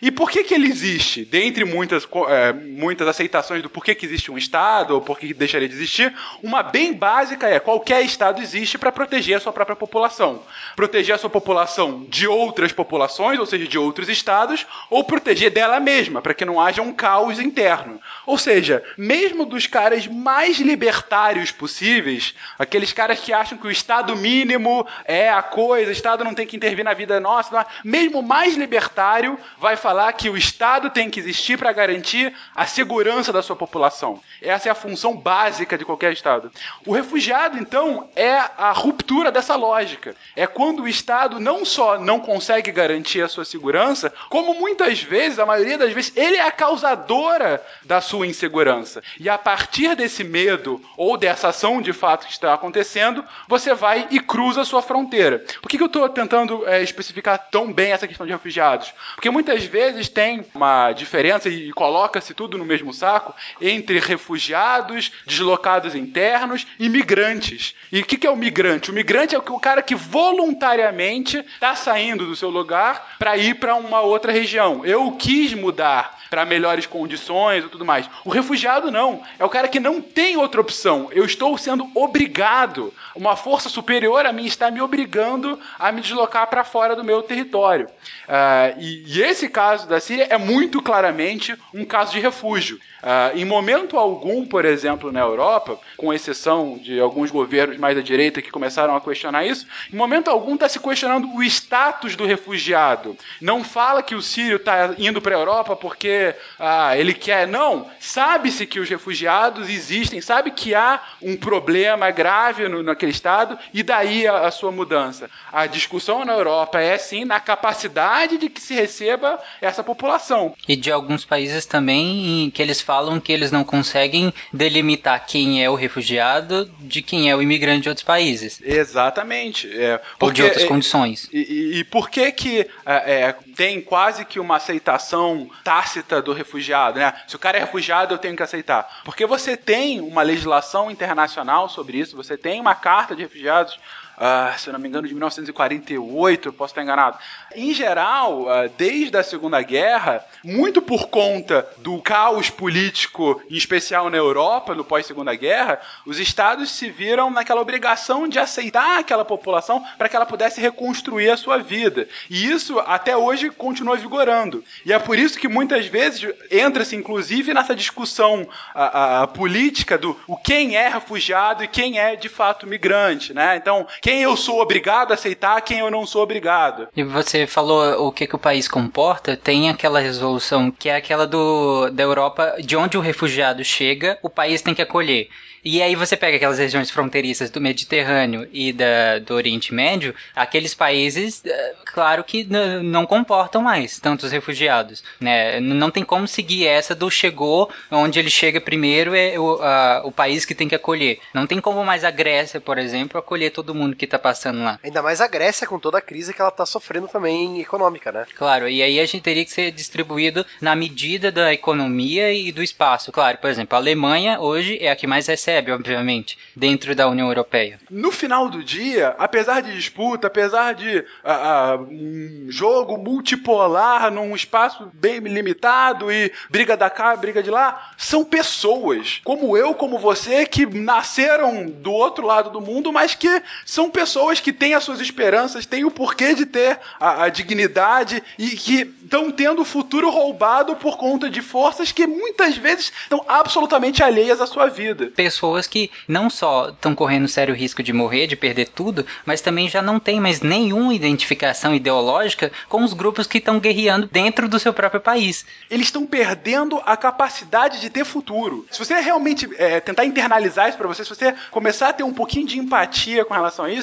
E 0.00 0.10
por 0.10 0.30
que, 0.30 0.44
que 0.44 0.54
ele 0.54 0.68
existe? 0.68 1.24
Dentre 1.24 1.64
muitas, 1.64 2.06
é, 2.28 2.52
muitas 2.52 3.08
aceitações 3.08 3.62
do 3.62 3.70
porquê 3.70 3.94
que 3.94 4.06
existe 4.06 4.30
um 4.30 4.38
Estado 4.38 4.94
ou 4.94 5.00
por 5.00 5.18
que 5.18 5.32
deixaria 5.34 5.68
de 5.68 5.74
existir, 5.74 6.14
uma 6.42 6.62
bem 6.62 6.92
básica 6.92 7.48
é 7.48 7.58
qualquer 7.58 8.02
Estado 8.02 8.40
existe 8.42 8.78
para 8.78 8.92
proteger 8.92 9.36
a 9.36 9.40
sua 9.40 9.52
própria 9.52 9.76
população. 9.76 10.42
Proteger 10.76 11.14
a 11.14 11.18
sua 11.18 11.30
população 11.30 12.06
de 12.08 12.26
outras 12.26 12.72
populações, 12.72 13.38
ou 13.38 13.46
seja, 13.46 13.66
de 13.66 13.78
outros 13.78 14.08
Estados, 14.08 14.66
ou 14.90 15.04
proteger 15.04 15.50
dela 15.50 15.80
mesma, 15.80 16.22
para 16.22 16.34
que 16.34 16.44
não 16.44 16.60
haja 16.60 16.82
um 16.82 16.92
caos 16.92 17.38
interno. 17.38 18.00
Ou 18.26 18.38
seja, 18.38 18.82
mesmo 18.96 19.44
dos 19.44 19.66
caras 19.66 20.06
mais 20.06 20.58
libertários 20.58 21.50
possíveis, 21.50 22.34
aqueles 22.58 22.92
caras 22.92 23.20
que 23.20 23.32
acham 23.32 23.58
que 23.58 23.66
o 23.66 23.70
Estado 23.70 24.16
mínimo 24.16 24.86
é 25.04 25.28
a 25.28 25.42
coisa, 25.42 25.90
o 25.90 25.92
Estado 25.92 26.24
não 26.24 26.34
tem 26.34 26.46
que 26.46 26.56
intervir 26.56 26.84
na 26.84 26.94
vida 26.94 27.20
nossa, 27.20 27.66
mesmo 27.84 28.22
mais 28.22 28.56
libertário 28.56 29.38
vai 29.58 29.67
vai 29.68 29.76
falar 29.76 30.10
que 30.14 30.30
o 30.30 30.36
Estado 30.36 30.88
tem 30.88 31.10
que 31.10 31.20
existir 31.20 31.58
para 31.58 31.70
garantir 31.72 32.34
a 32.56 32.64
segurança 32.64 33.30
da 33.30 33.42
sua 33.42 33.54
população. 33.54 34.18
Essa 34.40 34.70
é 34.70 34.72
a 34.72 34.74
função 34.74 35.14
básica 35.14 35.76
de 35.76 35.84
qualquer 35.84 36.10
Estado. 36.10 36.50
O 36.86 36.92
refugiado, 36.94 37.58
então, 37.58 38.08
é 38.16 38.32
a 38.32 38.72
ruptura 38.72 39.30
dessa 39.30 39.56
lógica. 39.56 40.16
É 40.34 40.46
quando 40.46 40.84
o 40.84 40.88
Estado 40.88 41.38
não 41.38 41.66
só 41.66 41.98
não 41.98 42.18
consegue 42.18 42.72
garantir 42.72 43.20
a 43.20 43.28
sua 43.28 43.44
segurança, 43.44 44.10
como 44.30 44.54
muitas 44.54 45.02
vezes, 45.02 45.38
a 45.38 45.44
maioria 45.44 45.76
das 45.76 45.92
vezes, 45.92 46.16
ele 46.16 46.38
é 46.38 46.46
a 46.46 46.50
causadora 46.50 47.62
da 47.84 48.00
sua 48.00 48.26
insegurança. 48.26 49.02
E 49.20 49.28
a 49.28 49.36
partir 49.36 49.94
desse 49.94 50.24
medo 50.24 50.80
ou 50.96 51.18
dessa 51.18 51.48
ação 51.48 51.82
de 51.82 51.92
fato 51.92 52.26
que 52.26 52.32
está 52.32 52.54
acontecendo, 52.54 53.22
você 53.46 53.74
vai 53.74 54.08
e 54.10 54.18
cruza 54.18 54.62
a 54.62 54.64
sua 54.64 54.80
fronteira. 54.80 55.44
Por 55.60 55.68
que, 55.68 55.76
que 55.76 55.82
eu 55.82 55.88
estou 55.88 56.08
tentando 56.08 56.66
é, 56.66 56.82
especificar 56.82 57.50
tão 57.50 57.70
bem 57.70 57.92
essa 57.92 58.08
questão 58.08 58.24
de 58.24 58.32
refugiados? 58.32 58.94
Porque 59.14 59.28
muitas 59.28 59.57
muitas 59.58 59.64
vezes 59.64 60.08
tem 60.08 60.44
uma 60.54 60.92
diferença 60.92 61.48
e 61.48 61.72
coloca-se 61.72 62.32
tudo 62.32 62.56
no 62.56 62.64
mesmo 62.64 62.92
saco 62.94 63.34
entre 63.60 63.98
refugiados, 63.98 65.10
deslocados 65.26 65.94
internos 65.94 66.66
e 66.78 66.88
migrantes. 66.88 67.74
E 67.90 68.00
o 68.00 68.04
que, 68.04 68.16
que 68.16 68.26
é 68.26 68.30
o 68.30 68.36
migrante? 68.36 68.90
O 68.90 68.94
migrante 68.94 69.34
é 69.34 69.38
o 69.38 69.60
cara 69.60 69.82
que 69.82 69.94
voluntariamente 69.94 71.38
está 71.38 71.74
saindo 71.74 72.26
do 72.26 72.36
seu 72.36 72.50
lugar 72.50 73.16
para 73.18 73.36
ir 73.36 73.54
para 73.54 73.74
uma 73.74 74.00
outra 74.00 74.30
região. 74.30 74.84
Eu 74.84 75.12
quis 75.12 75.52
mudar 75.54 76.18
para 76.30 76.44
melhores 76.44 76.86
condições 76.86 77.64
e 77.64 77.68
tudo 77.68 77.84
mais. 77.84 78.08
O 78.24 78.30
refugiado 78.30 78.90
não. 78.90 79.22
É 79.38 79.44
o 79.44 79.48
cara 79.48 79.68
que 79.68 79.80
não 79.80 80.00
tem 80.00 80.36
outra 80.36 80.60
opção. 80.60 81.08
Eu 81.12 81.24
estou 81.24 81.56
sendo 81.56 81.88
obrigado. 81.94 82.92
Uma 83.14 83.36
força 83.36 83.68
superior 83.68 84.26
a 84.26 84.32
mim 84.32 84.44
está 84.44 84.70
me 84.70 84.80
obrigando 84.80 85.58
a 85.78 85.90
me 85.90 86.00
deslocar 86.00 86.46
para 86.48 86.64
fora 86.64 86.94
do 86.94 87.04
meu 87.04 87.22
território. 87.22 87.86
Uh, 88.28 88.78
e, 88.78 89.04
e, 89.06 89.22
esse 89.22 89.47
caso 89.48 89.88
da 89.88 90.00
Síria 90.00 90.26
é 90.30 90.38
muito 90.38 90.82
claramente 90.82 91.56
um 91.74 91.84
caso 91.84 92.12
de 92.12 92.20
refúgio. 92.20 92.78
Uh, 92.98 93.38
em 93.38 93.44
momento 93.44 93.96
algum, 93.96 94.44
por 94.44 94.64
exemplo, 94.64 95.12
na 95.12 95.20
Europa, 95.20 95.78
com 95.96 96.12
exceção 96.12 96.76
de 96.82 96.98
alguns 96.98 97.30
governos 97.30 97.78
mais 97.78 97.96
à 97.96 98.02
direita 98.02 98.42
que 98.42 98.50
começaram 98.50 98.96
a 98.96 99.00
questionar 99.00 99.46
isso, 99.46 99.66
em 99.92 99.96
momento 99.96 100.28
algum 100.28 100.54
está 100.54 100.68
se 100.68 100.80
questionando 100.80 101.32
o 101.32 101.42
status 101.44 102.16
do 102.16 102.26
refugiado. 102.26 103.16
Não 103.40 103.62
fala 103.62 104.02
que 104.02 104.16
o 104.16 104.22
sírio 104.22 104.56
está 104.56 104.94
indo 104.98 105.22
para 105.22 105.36
a 105.36 105.38
Europa 105.38 105.76
porque 105.76 106.34
ah, 106.58 106.96
ele 106.98 107.14
quer. 107.14 107.46
Não. 107.46 107.88
Sabe-se 108.00 108.66
que 108.66 108.80
os 108.80 108.88
refugiados 108.88 109.68
existem, 109.68 110.20
sabe 110.20 110.50
que 110.50 110.74
há 110.74 111.00
um 111.22 111.36
problema 111.36 112.10
grave 112.10 112.68
no, 112.68 112.82
naquele 112.82 113.12
estado 113.12 113.56
e 113.72 113.84
daí 113.84 114.26
a, 114.26 114.48
a 114.48 114.50
sua 114.50 114.72
mudança. 114.72 115.30
A 115.52 115.66
discussão 115.66 116.24
na 116.24 116.32
Europa 116.32 116.80
é 116.80 116.98
sim 116.98 117.24
na 117.24 117.38
capacidade 117.38 118.38
de 118.38 118.48
que 118.48 118.60
se 118.60 118.74
receba 118.74 119.37
essa 119.60 119.82
população. 119.82 120.54
E 120.66 120.76
de 120.76 120.90
alguns 120.90 121.24
países 121.24 121.66
também 121.66 122.50
que 122.54 122.62
eles 122.62 122.80
falam 122.80 123.20
que 123.20 123.32
eles 123.32 123.50
não 123.50 123.64
conseguem 123.64 124.32
delimitar 124.52 125.26
quem 125.26 125.62
é 125.62 125.70
o 125.70 125.74
refugiado 125.74 126.70
de 126.80 127.02
quem 127.02 127.30
é 127.30 127.36
o 127.36 127.42
imigrante 127.42 127.82
de 127.82 127.88
outros 127.88 128.04
países. 128.04 128.60
Exatamente. 128.62 129.68
É, 129.72 129.98
porque, 130.18 130.24
Ou 130.24 130.32
de 130.32 130.42
outras 130.42 130.64
condições. 130.64 131.28
E, 131.32 131.38
e, 131.38 131.78
e, 131.78 131.84
por 131.84 132.10
que 132.10 132.30
que 132.32 132.60
é, 132.84 133.22
é, 133.24 133.36
tem 133.56 133.80
quase 133.80 134.24
que 134.24 134.40
uma 134.40 134.56
aceitação 134.56 135.50
tácita 135.64 136.20
do 136.22 136.32
refugiado, 136.32 136.98
né? 136.98 137.12
Se 137.26 137.36
o 137.36 137.38
cara 137.38 137.56
é 137.58 137.60
refugiado, 137.60 138.14
eu 138.14 138.18
tenho 138.18 138.36
que 138.36 138.42
aceitar. 138.42 139.02
Porque 139.04 139.26
você 139.26 139.56
tem 139.56 140.00
uma 140.00 140.22
legislação 140.22 140.90
internacional 140.90 141.68
sobre 141.68 141.98
isso, 141.98 142.16
você 142.16 142.36
tem 142.36 142.60
uma 142.60 142.74
carta 142.74 143.14
de 143.14 143.22
refugiados 143.22 143.78
uh, 144.18 144.58
se 144.58 144.68
eu 144.68 144.72
não 144.72 144.80
me 144.80 144.88
engano, 144.88 145.06
de 145.06 145.14
1948, 145.14 146.52
posso 146.52 146.72
estar 146.72 146.82
enganado. 146.82 147.18
Em 147.54 147.72
geral, 147.72 148.42
uh, 148.42 148.68
desde 148.76 149.16
a 149.16 149.22
Segunda 149.22 149.62
Guerra, 149.62 150.24
muito 150.44 150.82
por 150.82 151.08
conta 151.08 151.68
do 151.78 152.00
caos 152.02 152.50
político, 152.50 153.40
em 153.50 153.56
especial 153.56 154.10
na 154.10 154.16
Europa, 154.16 154.74
no 154.74 154.84
pós-Segunda 154.84 155.34
Guerra, 155.34 155.80
os 156.04 156.18
estados 156.18 156.70
se 156.70 156.90
viram 156.90 157.30
naquela 157.30 157.60
obrigação 157.60 158.28
de 158.28 158.38
aceitar 158.38 158.98
aquela 158.98 159.24
população 159.24 159.84
para 159.96 160.08
que 160.08 160.16
ela 160.16 160.26
pudesse 160.26 160.60
reconstruir 160.60 161.30
a 161.30 161.36
sua 161.36 161.58
vida. 161.58 162.08
E 162.28 162.50
isso 162.50 162.78
até 162.80 163.16
hoje 163.16 163.50
continua 163.50 163.96
vigorando. 163.96 164.64
E 164.84 164.92
é 164.92 164.98
por 164.98 165.18
isso 165.18 165.38
que 165.38 165.48
muitas 165.48 165.86
vezes 165.86 166.32
entra-se, 166.50 166.96
inclusive, 166.96 167.54
nessa 167.54 167.74
discussão 167.74 168.48
a, 168.74 168.84
a, 168.84 169.22
a 169.22 169.26
política 169.26 169.96
do 169.96 170.18
o 170.26 170.36
quem 170.36 170.76
é 170.76 170.88
refugiado 170.88 171.62
e 171.62 171.68
quem 171.68 171.98
é 171.98 172.16
de 172.16 172.28
fato 172.28 172.66
migrante, 172.66 173.32
né? 173.32 173.56
Então, 173.56 173.86
quem 174.08 174.22
eu 174.22 174.34
sou 174.38 174.62
obrigado 174.62 175.10
a 175.10 175.14
aceitar, 175.14 175.60
quem 175.60 175.80
eu 175.80 175.90
não 175.90 176.06
sou 176.06 176.22
obrigado. 176.22 176.88
E 176.96 177.02
você 177.02 177.46
falou 177.46 178.06
o 178.06 178.10
que, 178.10 178.26
que 178.26 178.34
o 178.34 178.38
país 178.38 178.66
comporta, 178.66 179.36
tem 179.36 179.68
aquela 179.68 180.00
resolução 180.00 180.70
que 180.70 180.88
é 180.88 180.96
aquela 180.96 181.26
do, 181.26 181.90
da 181.90 182.04
Europa, 182.04 182.56
de 182.58 182.74
onde 182.74 182.96
o 182.96 183.02
refugiado 183.02 183.62
chega, 183.62 184.18
o 184.22 184.30
país 184.30 184.62
tem 184.62 184.74
que 184.74 184.80
acolher. 184.80 185.28
E 185.64 185.82
aí 185.82 185.94
você 185.94 186.16
pega 186.16 186.36
aquelas 186.36 186.58
regiões 186.58 186.90
fronteiriças 186.90 187.50
do 187.50 187.60
Mediterrâneo 187.60 188.48
e 188.52 188.72
da, 188.72 189.18
do 189.18 189.34
Oriente 189.34 189.74
Médio, 189.74 190.14
aqueles 190.34 190.74
países, 190.74 191.42
eh, 191.44 191.74
claro 191.92 192.22
que 192.22 192.46
não 192.82 193.04
comportam 193.04 193.60
mais 193.60 193.98
tantos 193.98 194.30
refugiados. 194.30 195.02
Né? 195.20 195.60
Não 195.60 195.90
tem 195.90 196.04
como 196.04 196.26
seguir 196.28 196.66
essa 196.66 196.94
do 196.94 197.10
chegou, 197.10 197.70
onde 197.90 198.18
ele 198.18 198.30
chega 198.30 198.60
primeiro 198.60 199.14
é 199.14 199.38
o, 199.38 199.60
a, 199.60 200.02
o 200.04 200.12
país 200.12 200.44
que 200.44 200.54
tem 200.54 200.68
que 200.68 200.74
acolher. 200.74 201.18
Não 201.34 201.46
tem 201.46 201.60
como 201.60 201.84
mais 201.84 202.04
a 202.04 202.10
Grécia, 202.10 202.60
por 202.60 202.78
exemplo, 202.78 203.18
acolher 203.18 203.50
todo 203.50 203.74
mundo 203.74 203.96
que 203.98 204.04
está 204.04 204.18
passando 204.18 204.62
lá. 204.62 204.78
Ainda 204.82 205.02
mais 205.02 205.20
a 205.20 205.26
Grécia 205.26 205.66
com 205.66 205.78
toda 205.78 205.98
a 205.98 206.02
crise 206.02 206.32
que 206.32 206.40
ela 206.40 206.50
está 206.50 206.64
sofrendo 206.64 207.08
também 207.08 207.60
econômica, 207.60 208.10
né? 208.10 208.26
Claro, 208.36 208.68
e 208.68 208.82
aí 208.82 208.98
a 208.98 209.06
gente 209.06 209.22
teria 209.22 209.44
que 209.44 209.50
ser 209.50 209.70
distribuído 209.70 210.46
na 210.60 210.74
medida 210.74 211.30
da 211.30 211.52
economia 211.52 212.32
e 212.32 212.52
do 212.52 212.62
espaço. 212.62 213.12
Claro, 213.12 213.38
por 213.38 213.50
exemplo, 213.50 213.76
a 213.76 213.80
Alemanha 213.80 214.40
hoje 214.40 214.78
é 214.80 214.90
a 214.90 214.96
que 214.96 215.06
mais 215.06 215.26
recebe 215.26 215.48
recebe, 215.58 215.72
obviamente, 215.72 216.38
dentro 216.54 216.94
da 216.94 217.08
União 217.08 217.28
Europeia. 217.28 217.80
No 217.90 218.12
final 218.12 218.48
do 218.48 218.62
dia, 218.62 219.14
apesar 219.18 219.60
de 219.60 219.74
disputa, 219.74 220.26
apesar 220.26 220.74
de 220.74 220.98
uh, 220.98 221.80
uh, 221.80 221.88
um 221.90 222.46
jogo 222.50 222.98
multipolar 222.98 224.10
num 224.10 224.34
espaço 224.34 224.90
bem 224.94 225.18
limitado 225.20 226.12
e 226.12 226.32
briga 226.50 226.76
da 226.76 226.90
cá, 226.90 227.16
briga 227.16 227.42
de 227.42 227.50
lá, 227.50 227.92
são 227.96 228.24
pessoas, 228.24 229.20
como 229.24 229.56
eu, 229.56 229.74
como 229.74 229.98
você, 229.98 230.46
que 230.46 230.66
nasceram 230.66 231.66
do 231.66 231.92
outro 231.92 232.26
lado 232.26 232.50
do 232.50 232.60
mundo, 232.60 232.92
mas 232.92 233.14
que 233.14 233.42
são 233.64 233.87
pessoas 233.88 234.40
que 234.40 234.52
têm 234.52 234.74
as 234.74 234.84
suas 234.84 235.00
esperanças, 235.00 235.66
têm 235.66 235.84
o 235.84 235.90
porquê 235.90 236.34
de 236.34 236.46
ter 236.46 236.78
a, 236.98 237.24
a 237.24 237.28
dignidade 237.28 238.22
e 238.38 238.50
que 238.50 238.94
estão 239.02 239.30
tendo 239.30 239.62
o 239.62 239.64
futuro 239.64 240.10
roubado 240.10 240.76
por 240.76 240.96
conta 240.96 241.30
de 241.30 241.40
forças 241.40 241.92
que 241.92 242.06
muitas 242.06 242.56
vezes 242.56 242.92
estão 243.02 243.24
absolutamente 243.26 244.02
alheias 244.02 244.40
à 244.40 244.46
sua 244.46 244.66
vida. 244.68 245.12
Pessoas 245.16 245.66
que 245.66 245.90
não 246.06 246.28
só 246.28 246.68
estão 246.68 246.94
correndo 246.94 247.26
sério 247.28 247.54
risco 247.54 247.82
de 247.82 247.92
morrer, 247.92 248.26
de 248.26 248.36
perder 248.36 248.68
tudo, 248.68 249.06
mas 249.24 249.40
também 249.40 249.68
já 249.68 249.80
não 249.80 249.98
tem 249.98 250.20
mais 250.20 250.40
nenhuma 250.40 250.94
identificação 250.94 251.74
ideológica 251.74 252.52
com 252.68 252.82
os 252.84 252.92
grupos 252.92 253.26
que 253.26 253.38
estão 253.38 253.58
guerreando 253.58 254.08
dentro 254.10 254.48
do 254.48 254.58
seu 254.58 254.72
próprio 254.72 255.00
país. 255.00 255.46
Eles 255.70 255.86
estão 255.86 256.06
perdendo 256.06 256.80
a 256.84 256.96
capacidade 256.96 257.80
de 257.80 257.90
ter 257.90 258.04
futuro. 258.04 258.66
Se 258.70 258.78
você 258.78 259.00
realmente 259.00 259.48
é, 259.56 259.80
tentar 259.80 260.04
internalizar 260.04 260.68
isso 260.68 260.78
para 260.78 260.88
você, 260.88 261.04
se 261.04 261.10
você 261.10 261.34
começar 261.50 261.88
a 261.88 261.92
ter 261.92 262.02
um 262.02 262.12
pouquinho 262.12 262.46
de 262.46 262.58
empatia 262.58 263.24
com 263.24 263.34
relação 263.34 263.64
a 263.64 263.70
isso, 263.70 263.77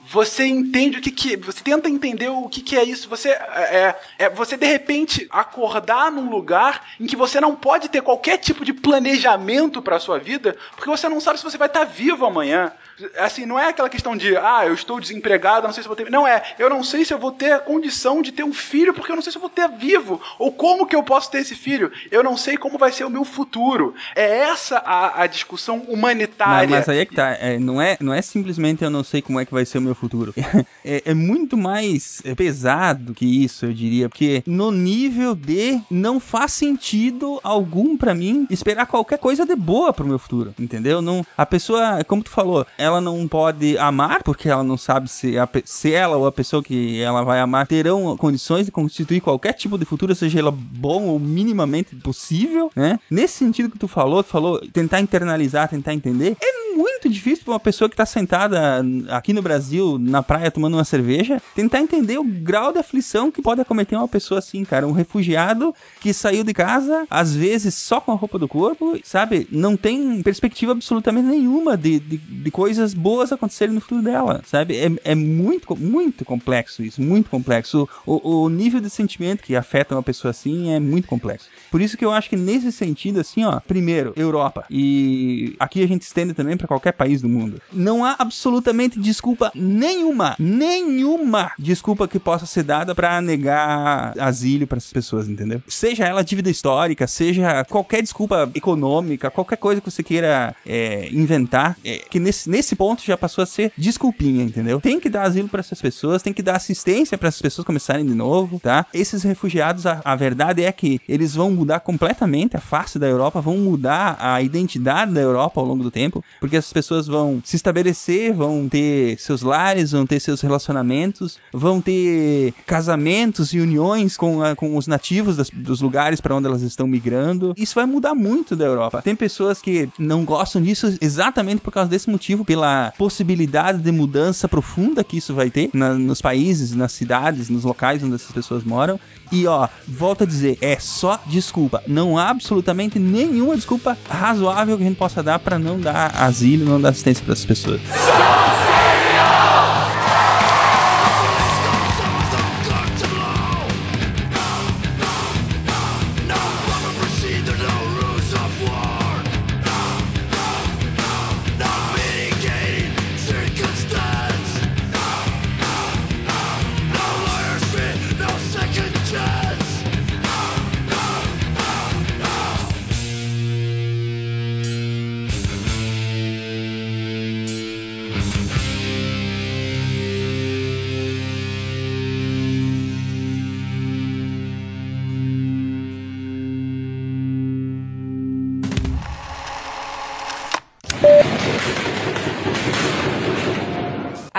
você 0.00 0.46
entende 0.46 0.98
o 0.98 1.00
que, 1.00 1.10
que 1.10 1.36
você 1.36 1.62
tenta 1.62 1.88
entender 1.88 2.28
o 2.28 2.48
que, 2.48 2.60
que 2.60 2.76
é 2.76 2.84
isso. 2.84 3.08
Você 3.08 3.30
é, 3.30 3.94
é, 4.18 4.26
é 4.26 4.30
você 4.30 4.56
de 4.56 4.66
repente 4.66 5.26
acordar 5.30 6.10
num 6.10 6.28
lugar 6.28 6.84
em 6.98 7.06
que 7.06 7.16
você 7.16 7.40
não 7.40 7.54
pode 7.54 7.88
ter 7.88 8.02
qualquer 8.02 8.38
tipo 8.38 8.64
de 8.64 8.72
planejamento 8.72 9.82
para 9.82 10.00
sua 10.00 10.18
vida, 10.18 10.56
porque 10.74 10.90
você 10.90 11.08
não 11.08 11.20
sabe 11.20 11.38
se 11.38 11.44
você 11.44 11.58
vai 11.58 11.68
estar 11.68 11.84
vivo 11.84 12.26
amanhã. 12.26 12.72
Assim, 13.18 13.46
não 13.46 13.58
é 13.58 13.68
aquela 13.68 13.88
questão 13.88 14.16
de, 14.16 14.36
ah, 14.36 14.66
eu 14.66 14.74
estou 14.74 15.00
desempregado, 15.00 15.66
não 15.66 15.72
sei 15.72 15.82
se 15.82 15.88
eu 15.88 15.94
vou 15.94 16.04
ter. 16.04 16.10
Não 16.10 16.26
é, 16.26 16.42
eu 16.58 16.68
não 16.68 16.82
sei 16.82 17.04
se 17.04 17.12
eu 17.12 17.18
vou 17.18 17.32
ter 17.32 17.52
a 17.52 17.58
condição 17.58 18.22
de 18.22 18.32
ter 18.32 18.44
um 18.44 18.52
filho, 18.52 18.92
porque 18.92 19.10
eu 19.10 19.16
não 19.16 19.22
sei 19.22 19.32
se 19.32 19.38
eu 19.38 19.42
vou 19.42 19.50
ter 19.50 19.68
vivo. 19.68 20.20
Ou 20.38 20.52
como 20.52 20.86
que 20.86 20.96
eu 20.96 21.02
posso 21.02 21.30
ter 21.30 21.38
esse 21.38 21.54
filho? 21.54 21.90
Eu 22.10 22.22
não 22.22 22.36
sei 22.36 22.56
como 22.56 22.78
vai 22.78 22.92
ser 22.92 23.04
o 23.04 23.10
meu 23.10 23.24
futuro. 23.24 23.94
É 24.14 24.38
essa 24.38 24.78
a, 24.78 25.22
a 25.22 25.26
discussão 25.26 25.78
humanitária. 25.88 26.68
Mas, 26.68 26.86
mas 26.86 26.88
aí 26.88 26.98
é 26.98 27.04
que 27.04 27.14
tá. 27.14 27.30
É, 27.32 27.58
não, 27.58 27.80
é, 27.80 27.96
não 28.00 28.12
é 28.12 28.22
simplesmente 28.22 28.82
eu 28.82 28.90
não 28.90 29.04
sei 29.04 29.22
como 29.22 29.38
é 29.38 29.44
que 29.44 29.52
vai 29.52 29.64
ser 29.64 29.78
o 29.78 29.82
meu 29.82 29.94
futuro. 29.94 30.34
É, 30.84 31.02
é 31.06 31.14
muito 31.14 31.56
mais 31.56 32.22
pesado 32.36 33.12
que 33.12 33.44
isso, 33.44 33.66
eu 33.66 33.72
diria. 33.72 34.08
Porque 34.08 34.42
no 34.46 34.70
nível 34.70 35.34
de 35.34 35.80
não 35.90 36.18
faz 36.18 36.52
sentido 36.52 37.40
algum 37.42 37.96
para 37.96 38.14
mim 38.14 38.46
esperar 38.48 38.86
qualquer 38.86 39.18
coisa 39.18 39.44
de 39.44 39.54
boa 39.54 39.92
pro 39.92 40.06
meu 40.06 40.18
futuro. 40.18 40.54
Entendeu? 40.58 41.02
Não, 41.02 41.26
a 41.36 41.44
pessoa, 41.44 42.02
como 42.04 42.22
tu 42.22 42.30
falou, 42.30 42.66
ela 42.88 43.00
não 43.00 43.26
pode 43.28 43.78
amar, 43.78 44.22
porque 44.22 44.48
ela 44.48 44.64
não 44.64 44.76
sabe 44.76 45.08
se, 45.08 45.38
a, 45.38 45.48
se 45.64 45.92
ela 45.92 46.16
ou 46.16 46.26
a 46.26 46.32
pessoa 46.32 46.62
que 46.62 47.00
ela 47.00 47.22
vai 47.22 47.40
amar 47.40 47.66
terão 47.66 48.16
condições 48.16 48.66
de 48.66 48.72
constituir 48.72 49.20
qualquer 49.20 49.52
tipo 49.52 49.78
de 49.78 49.84
futuro, 49.84 50.14
seja 50.14 50.38
ela 50.38 50.50
bom 50.50 51.04
ou 51.04 51.18
minimamente 51.18 51.94
possível, 51.96 52.70
né? 52.74 52.98
Nesse 53.10 53.34
sentido 53.34 53.70
que 53.70 53.78
tu 53.78 53.88
falou, 53.88 54.22
tu 54.22 54.30
falou 54.30 54.60
tentar 54.72 55.00
internalizar, 55.00 55.68
tentar 55.68 55.94
entender, 55.94 56.36
é 56.42 56.68
muito 56.78 57.08
difícil 57.08 57.44
para 57.44 57.54
uma 57.54 57.60
pessoa 57.60 57.88
que 57.90 57.96
tá 57.96 58.06
sentada 58.06 58.84
aqui 59.08 59.32
no 59.32 59.42
Brasil, 59.42 59.98
na 59.98 60.22
praia, 60.22 60.50
tomando 60.50 60.74
uma 60.74 60.84
cerveja, 60.84 61.42
tentar 61.54 61.80
entender 61.80 62.18
o 62.18 62.24
grau 62.24 62.72
de 62.72 62.78
aflição 62.78 63.30
que 63.30 63.42
pode 63.42 63.60
acometer 63.60 63.98
uma 63.98 64.06
pessoa 64.06 64.38
assim, 64.38 64.64
cara. 64.64 64.86
Um 64.86 64.92
refugiado 64.92 65.74
que 66.00 66.12
saiu 66.12 66.44
de 66.44 66.54
casa, 66.54 67.04
às 67.10 67.34
vezes 67.34 67.74
só 67.74 68.00
com 68.00 68.12
a 68.12 68.14
roupa 68.14 68.38
do 68.38 68.46
corpo, 68.46 68.98
sabe? 69.02 69.48
Não 69.50 69.76
tem 69.76 70.22
perspectiva 70.22 70.72
absolutamente 70.72 71.26
nenhuma 71.26 71.76
de, 71.76 71.98
de, 71.98 72.16
de 72.16 72.50
coisas 72.78 72.94
boas 72.94 73.32
acontecerem 73.32 73.74
no 73.74 73.80
futuro 73.80 74.02
dela, 74.02 74.40
sabe? 74.46 74.76
É, 74.76 74.88
é 75.10 75.14
muito, 75.14 75.76
muito 75.76 76.24
complexo 76.24 76.82
isso, 76.82 77.02
muito 77.02 77.28
complexo. 77.28 77.88
O, 78.06 78.44
o 78.44 78.48
nível 78.48 78.80
de 78.80 78.88
sentimento 78.88 79.42
que 79.42 79.56
afeta 79.56 79.96
uma 79.96 80.02
pessoa 80.02 80.30
assim 80.30 80.72
é 80.72 80.78
muito 80.78 81.08
complexo. 81.08 81.48
Por 81.70 81.80
isso 81.80 81.96
que 81.96 82.04
eu 82.04 82.12
acho 82.12 82.30
que 82.30 82.36
nesse 82.36 82.70
sentido, 82.70 83.20
assim, 83.20 83.44
ó, 83.44 83.58
primeiro, 83.60 84.12
Europa. 84.16 84.64
E 84.70 85.56
aqui 85.58 85.82
a 85.82 85.88
gente 85.88 86.02
estende 86.02 86.34
também 86.34 86.56
para 86.56 86.68
qualquer 86.68 86.92
país 86.92 87.20
do 87.20 87.28
mundo. 87.28 87.60
Não 87.72 88.04
há 88.04 88.14
absolutamente 88.18 88.98
desculpa 89.00 89.50
nenhuma, 89.54 90.36
nenhuma 90.38 91.52
desculpa 91.58 92.06
que 92.06 92.18
possa 92.18 92.46
ser 92.46 92.62
dada 92.62 92.94
para 92.94 93.20
negar 93.20 94.14
asilo 94.18 94.66
para 94.66 94.78
essas 94.78 94.92
pessoas, 94.92 95.28
entendeu? 95.28 95.60
Seja 95.66 96.04
ela 96.04 96.22
dívida 96.22 96.50
histórica, 96.50 97.06
seja 97.06 97.64
qualquer 97.64 98.02
desculpa 98.02 98.50
econômica, 98.54 99.30
qualquer 99.30 99.56
coisa 99.56 99.80
que 99.80 99.90
você 99.90 100.02
queira 100.02 100.54
é, 100.64 101.08
inventar, 101.10 101.76
é, 101.84 101.98
que 102.08 102.20
nesse, 102.20 102.48
nesse 102.48 102.67
ponto 102.76 103.02
já 103.04 103.16
passou 103.16 103.42
a 103.42 103.46
ser 103.46 103.72
desculpinha, 103.76 104.44
entendeu? 104.44 104.80
Tem 104.80 105.00
que 105.00 105.08
dar 105.08 105.22
asilo 105.22 105.48
para 105.48 105.60
essas 105.60 105.80
pessoas, 105.80 106.22
tem 106.22 106.32
que 106.32 106.42
dar 106.42 106.56
assistência 106.56 107.16
para 107.16 107.28
essas 107.28 107.42
pessoas 107.42 107.66
começarem 107.66 108.04
de 108.04 108.14
novo, 108.14 108.60
tá? 108.60 108.86
Esses 108.92 109.22
refugiados, 109.22 109.86
a, 109.86 110.00
a 110.04 110.16
verdade 110.16 110.62
é 110.62 110.72
que 110.72 111.00
eles 111.08 111.34
vão 111.34 111.50
mudar 111.50 111.80
completamente 111.80 112.56
a 112.56 112.60
face 112.60 112.98
da 112.98 113.06
Europa, 113.06 113.40
vão 113.40 113.56
mudar 113.56 114.16
a 114.20 114.40
identidade 114.42 115.12
da 115.12 115.20
Europa 115.20 115.60
ao 115.60 115.66
longo 115.66 115.82
do 115.82 115.90
tempo, 115.90 116.24
porque 116.40 116.56
essas 116.56 116.72
pessoas 116.72 117.06
vão 117.06 117.40
se 117.44 117.56
estabelecer, 117.56 118.32
vão 118.32 118.68
ter 118.68 119.18
seus 119.18 119.42
lares, 119.42 119.92
vão 119.92 120.06
ter 120.06 120.20
seus 120.20 120.40
relacionamentos, 120.40 121.38
vão 121.52 121.80
ter 121.80 122.54
casamentos 122.66 123.52
e 123.52 123.60
uniões 123.60 124.16
com, 124.16 124.42
a, 124.42 124.54
com 124.54 124.76
os 124.76 124.86
nativos 124.86 125.36
das, 125.36 125.50
dos 125.50 125.80
lugares 125.80 126.20
para 126.20 126.34
onde 126.34 126.46
elas 126.46 126.62
estão 126.62 126.86
migrando. 126.86 127.54
Isso 127.56 127.74
vai 127.74 127.86
mudar 127.86 128.14
muito 128.14 128.56
da 128.56 128.64
Europa. 128.64 129.02
Tem 129.02 129.14
pessoas 129.14 129.60
que 129.60 129.88
não 129.98 130.24
gostam 130.24 130.60
disso 130.60 130.96
exatamente 131.00 131.60
por 131.60 131.72
causa 131.72 131.90
desse 131.90 132.10
motivo, 132.10 132.44
pela 132.44 132.57
possibilidade 132.96 133.78
de 133.78 133.92
mudança 133.92 134.48
profunda 134.48 135.04
que 135.04 135.16
isso 135.16 135.34
vai 135.34 135.50
ter 135.50 135.70
na, 135.72 135.94
nos 135.94 136.20
países, 136.20 136.74
nas 136.74 136.92
cidades, 136.92 137.48
nos 137.48 137.64
locais 137.64 138.02
onde 138.02 138.14
essas 138.14 138.32
pessoas 138.32 138.64
moram. 138.64 138.98
E 139.30 139.46
ó, 139.46 139.68
volto 139.86 140.24
a 140.24 140.26
dizer, 140.26 140.58
é 140.60 140.78
só 140.78 141.20
desculpa. 141.26 141.82
Não 141.86 142.16
há 142.16 142.30
absolutamente 142.30 142.98
nenhuma 142.98 143.56
desculpa 143.56 143.96
razoável 144.08 144.76
que 144.76 144.82
a 144.82 144.86
gente 144.86 144.98
possa 144.98 145.22
dar 145.22 145.38
para 145.38 145.58
não 145.58 145.78
dar 145.78 146.14
asilo, 146.16 146.64
não 146.64 146.80
dar 146.80 146.90
assistência 146.90 147.24
para 147.24 147.32
essas 147.32 147.46
pessoas. 147.46 147.80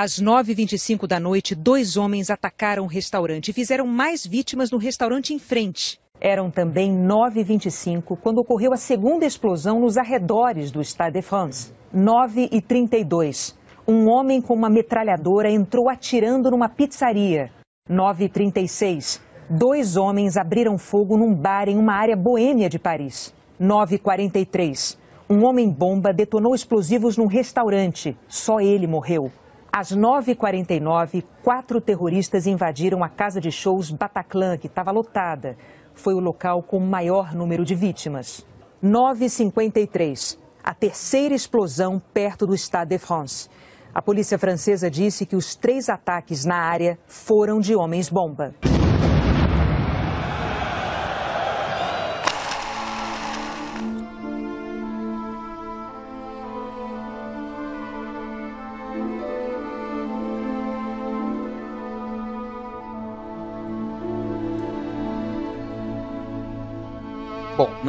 Às 0.10 0.20
9h25 0.20 1.06
da 1.06 1.20
noite, 1.20 1.54
dois 1.54 1.96
homens 1.96 2.32
atacaram 2.32 2.84
o 2.84 2.88
restaurante 2.88 3.50
e 3.50 3.54
fizeram 3.54 3.86
mais 3.86 4.26
vítimas 4.26 4.72
no 4.72 4.80
restaurante 4.80 5.36
em 5.36 5.38
frente. 5.38 6.00
Eram 6.20 6.50
também 6.50 6.92
9h25 6.92 8.18
quando 8.20 8.40
ocorreu 8.40 8.74
a 8.74 8.76
segunda 8.76 9.24
explosão 9.24 9.80
nos 9.80 9.98
arredores 9.98 10.72
do 10.72 10.82
Stade 10.84 11.14
de 11.14 11.22
France. 11.22 11.72
9h32. 11.96 13.54
Um 13.88 14.10
homem 14.10 14.42
com 14.42 14.56
uma 14.56 14.68
metralhadora 14.68 15.52
entrou 15.52 15.88
atirando 15.88 16.50
numa 16.50 16.68
pizzaria. 16.68 17.52
9h36. 17.88 19.22
Dois 19.48 19.96
homens 19.96 20.38
abriram 20.38 20.80
fogo 20.80 21.18
num 21.18 21.36
bar 21.36 21.70
em 21.70 21.78
uma 21.78 21.94
área 21.94 22.18
boêmia 22.18 22.68
de 22.68 22.80
Paris. 22.80 23.32
9h43. 23.62 24.98
Um 25.30 25.46
homem-bomba 25.46 26.12
detonou 26.12 26.56
explosivos 26.56 27.16
num 27.16 27.28
restaurante. 27.28 28.18
Só 28.28 28.60
ele 28.60 28.88
morreu. 28.88 29.32
Às 29.80 29.96
9h49, 29.96 31.24
quatro 31.42 31.80
terroristas 31.80 32.46
invadiram 32.46 33.02
a 33.02 33.08
casa 33.08 33.40
de 33.40 33.50
shows 33.50 33.90
Bataclan, 33.90 34.58
que 34.58 34.68
estava 34.68 34.92
lotada. 34.92 35.56
Foi 35.94 36.14
o 36.14 36.20
local 36.20 36.62
com 36.62 36.82
maior 36.82 37.34
número 37.34 37.64
de 37.64 37.76
vítimas. 37.76 38.46
9h53, 38.84 40.38
a 40.62 40.74
terceira 40.74 41.34
explosão 41.34 41.98
perto 42.14 42.46
do 42.46 42.58
Stade 42.58 42.90
de 42.90 42.98
France. 42.98 43.48
A 43.96 44.02
polícia 44.02 44.38
francesa 44.38 44.92
disse 44.92 45.26
que 45.26 45.38
os 45.38 45.56
três 45.56 45.88
ataques 45.88 46.44
na 46.44 46.58
área 46.58 47.00
foram 47.08 47.62
de 47.62 47.74
homens-bomba. 47.74 48.54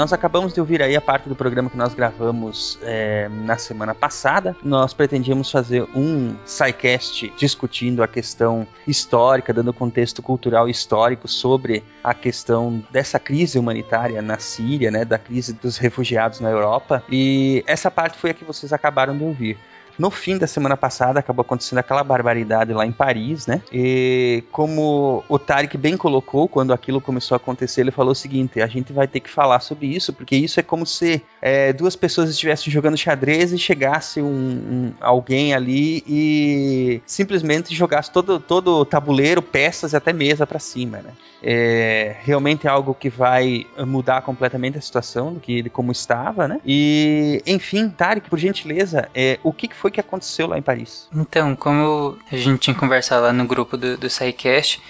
Nós 0.01 0.15
acabamos 0.15 0.55
de 0.55 0.61
ouvir 0.61 0.81
aí 0.81 0.97
a 0.97 1.01
parte 1.01 1.29
do 1.29 1.37
programa 1.37 1.69
que 1.69 1.77
nós 1.77 1.93
gravamos 1.93 2.79
é, 2.81 3.29
na 3.29 3.59
semana 3.59 3.95
passada. 3.95 4.57
Nós 4.65 4.95
pretendíamos 4.95 5.51
fazer 5.51 5.87
um 5.95 6.35
SciCast 6.47 7.31
discutindo 7.37 8.03
a 8.03 8.09
questão 8.09 8.67
histórica, 8.89 9.53
dando 9.53 9.75
contexto 9.75 10.23
cultural 10.23 10.69
e 10.69 10.71
histórico 10.71 11.29
sobre 11.29 11.85
a 12.03 12.15
questão 12.15 12.83
dessa 12.91 13.19
crise 13.19 13.59
humanitária 13.59 14.23
na 14.23 14.39
Síria, 14.39 14.91
né, 14.91 15.05
da 15.05 15.19
crise 15.19 15.53
dos 15.53 15.77
refugiados 15.77 16.41
na 16.41 16.49
Europa. 16.49 17.03
E 17.11 17.63
essa 17.67 17.91
parte 17.91 18.17
foi 18.17 18.31
a 18.31 18.35
que 18.35 18.43
vocês 18.43 18.73
acabaram 18.73 19.15
de 19.15 19.23
ouvir. 19.23 19.59
No 20.01 20.11
fim 20.11 20.39
da 20.39 20.47
semana 20.47 20.79
passada 20.79 21.21
acabou 21.21 21.43
acontecendo 21.43 21.77
aquela 21.77 22.03
barbaridade 22.03 22.73
lá 22.73 22.87
em 22.87 22.91
Paris, 22.91 23.47
né? 23.47 23.61
E 23.71 24.43
como 24.51 25.23
o 25.29 25.39
Tarek 25.39 25.77
bem 25.77 25.95
colocou, 25.95 26.49
quando 26.49 26.73
aquilo 26.73 27.03
começou 27.03 27.35
a 27.35 27.37
acontecer, 27.37 27.83
ele 27.83 27.91
falou 27.91 28.13
o 28.13 28.15
seguinte: 28.15 28.63
a 28.63 28.67
gente 28.67 28.95
vai 28.95 29.07
ter 29.07 29.21
que 29.21 29.29
falar 29.29 29.61
sobre 29.61 29.89
isso, 29.89 30.11
porque 30.11 30.35
isso 30.35 30.59
é 30.59 30.63
como 30.63 30.87
se 30.87 31.21
é, 31.43 31.75
duas 31.75 31.97
pessoas 31.97 32.31
estivessem 32.31 32.73
jogando 32.73 32.97
xadrez 32.97 33.53
e 33.53 33.59
chegasse 33.59 34.23
um, 34.23 34.27
um, 34.27 34.93
alguém 35.03 35.53
ali 35.53 36.03
e 36.09 37.03
simplesmente 37.05 37.75
jogasse 37.75 38.11
todo, 38.11 38.41
todo 38.41 38.79
o 38.79 38.85
tabuleiro, 38.87 39.43
peças 39.43 39.93
e 39.93 39.97
até 39.97 40.15
mesa 40.15 40.47
para 40.47 40.59
cima, 40.59 41.03
né? 41.03 41.11
É, 41.43 42.17
realmente 42.21 42.67
é 42.67 42.71
algo 42.71 42.95
que 42.95 43.09
vai 43.09 43.67
mudar 43.87 44.23
completamente 44.23 44.79
a 44.79 44.81
situação 44.81 45.35
do 45.35 45.41
que 45.41 45.59
ele 45.59 45.71
como 45.71 45.93
estava, 45.93 46.49
né? 46.49 46.59
E 46.65 47.43
enfim, 47.47 47.91
Tarek, 47.91 48.31
por 48.31 48.39
gentileza, 48.39 49.09
é, 49.15 49.39
o 49.43 49.53
que 49.53 49.69
foi 49.75 49.90
que 49.91 50.01
aconteceu 50.01 50.47
lá 50.47 50.59
em 50.59 50.63
Paris? 50.63 51.09
Então, 51.15 51.55
como 51.57 52.19
a 52.31 52.37
gente 52.37 52.61
tinha 52.61 52.75
conversado 52.75 53.25
lá 53.25 53.33
no 53.33 53.47
grupo 53.47 53.77
do, 53.77 53.97
do 53.97 54.09
SciCast, 54.11 54.81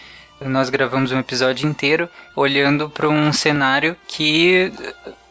nós 0.40 0.70
gravamos 0.70 1.12
um 1.12 1.18
episódio 1.18 1.68
inteiro 1.68 2.08
olhando 2.34 2.88
para 2.88 3.08
um 3.08 3.32
cenário 3.32 3.96
que 4.06 4.72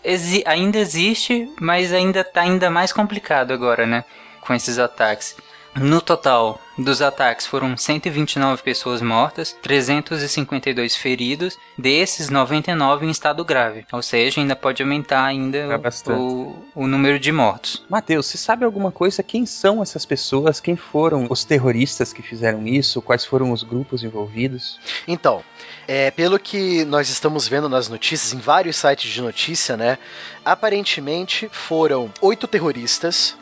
exi 0.04 0.44
ainda 0.46 0.78
existe, 0.78 1.52
mas 1.60 1.92
ainda 1.94 2.22
está 2.22 2.42
ainda 2.42 2.70
mais 2.70 2.94
complicado 2.94 3.52
agora, 3.52 3.86
né? 3.86 4.06
Com 4.42 4.54
esses 4.54 4.78
ataques. 4.78 5.36
No 5.76 6.02
total 6.02 6.60
dos 6.80 7.02
ataques 7.02 7.46
foram 7.46 7.76
129 7.76 8.64
pessoas 8.64 9.02
mortas, 9.02 9.56
352 9.62 10.96
feridos, 10.96 11.58
desses 11.78 12.30
99 12.30 13.06
em 13.06 13.10
estado 13.10 13.44
grave. 13.44 13.86
Ou 13.92 14.02
seja, 14.02 14.40
ainda 14.40 14.56
pode 14.56 14.82
aumentar 14.82 15.26
ainda 15.26 15.58
é 15.58 16.12
o, 16.12 16.56
o, 16.74 16.88
número 16.88 17.20
de 17.20 17.32
mortos. 17.32 17.86
Mateus, 17.90 18.28
você 18.28 18.38
sabe 18.38 18.64
alguma 18.64 18.92
coisa? 18.92 19.22
Quem 19.22 19.46
são 19.46 19.82
essas 19.82 20.06
pessoas? 20.06 20.60
Quem 20.60 20.76
foram 20.76 21.28
os 21.30 21.44
terroristas 21.44 22.14
que 22.14 22.22
fizeram 22.22 22.66
isso? 22.66 23.02
Quais 23.02 23.26
foram 23.26 23.52
os 23.52 23.64
grupos 23.64 24.04
envolvidos? 24.04 24.80
Então, 25.08 25.44
é, 25.88 26.12
pelo 26.12 26.40
que 26.40 26.86
nós 26.86 27.10
estamos 27.10 27.48
vendo 27.48 27.68
nas 27.68 27.90
notícias, 27.90 28.34
em 28.34 28.40
vários 28.40 28.78
sites 28.78 29.12
de 29.12 29.22
notícia, 29.22 29.76
né? 29.76 29.98
Aparentemente 30.46 31.50
foram 31.52 32.12
oito 32.22 32.48
terroristas 32.48 33.36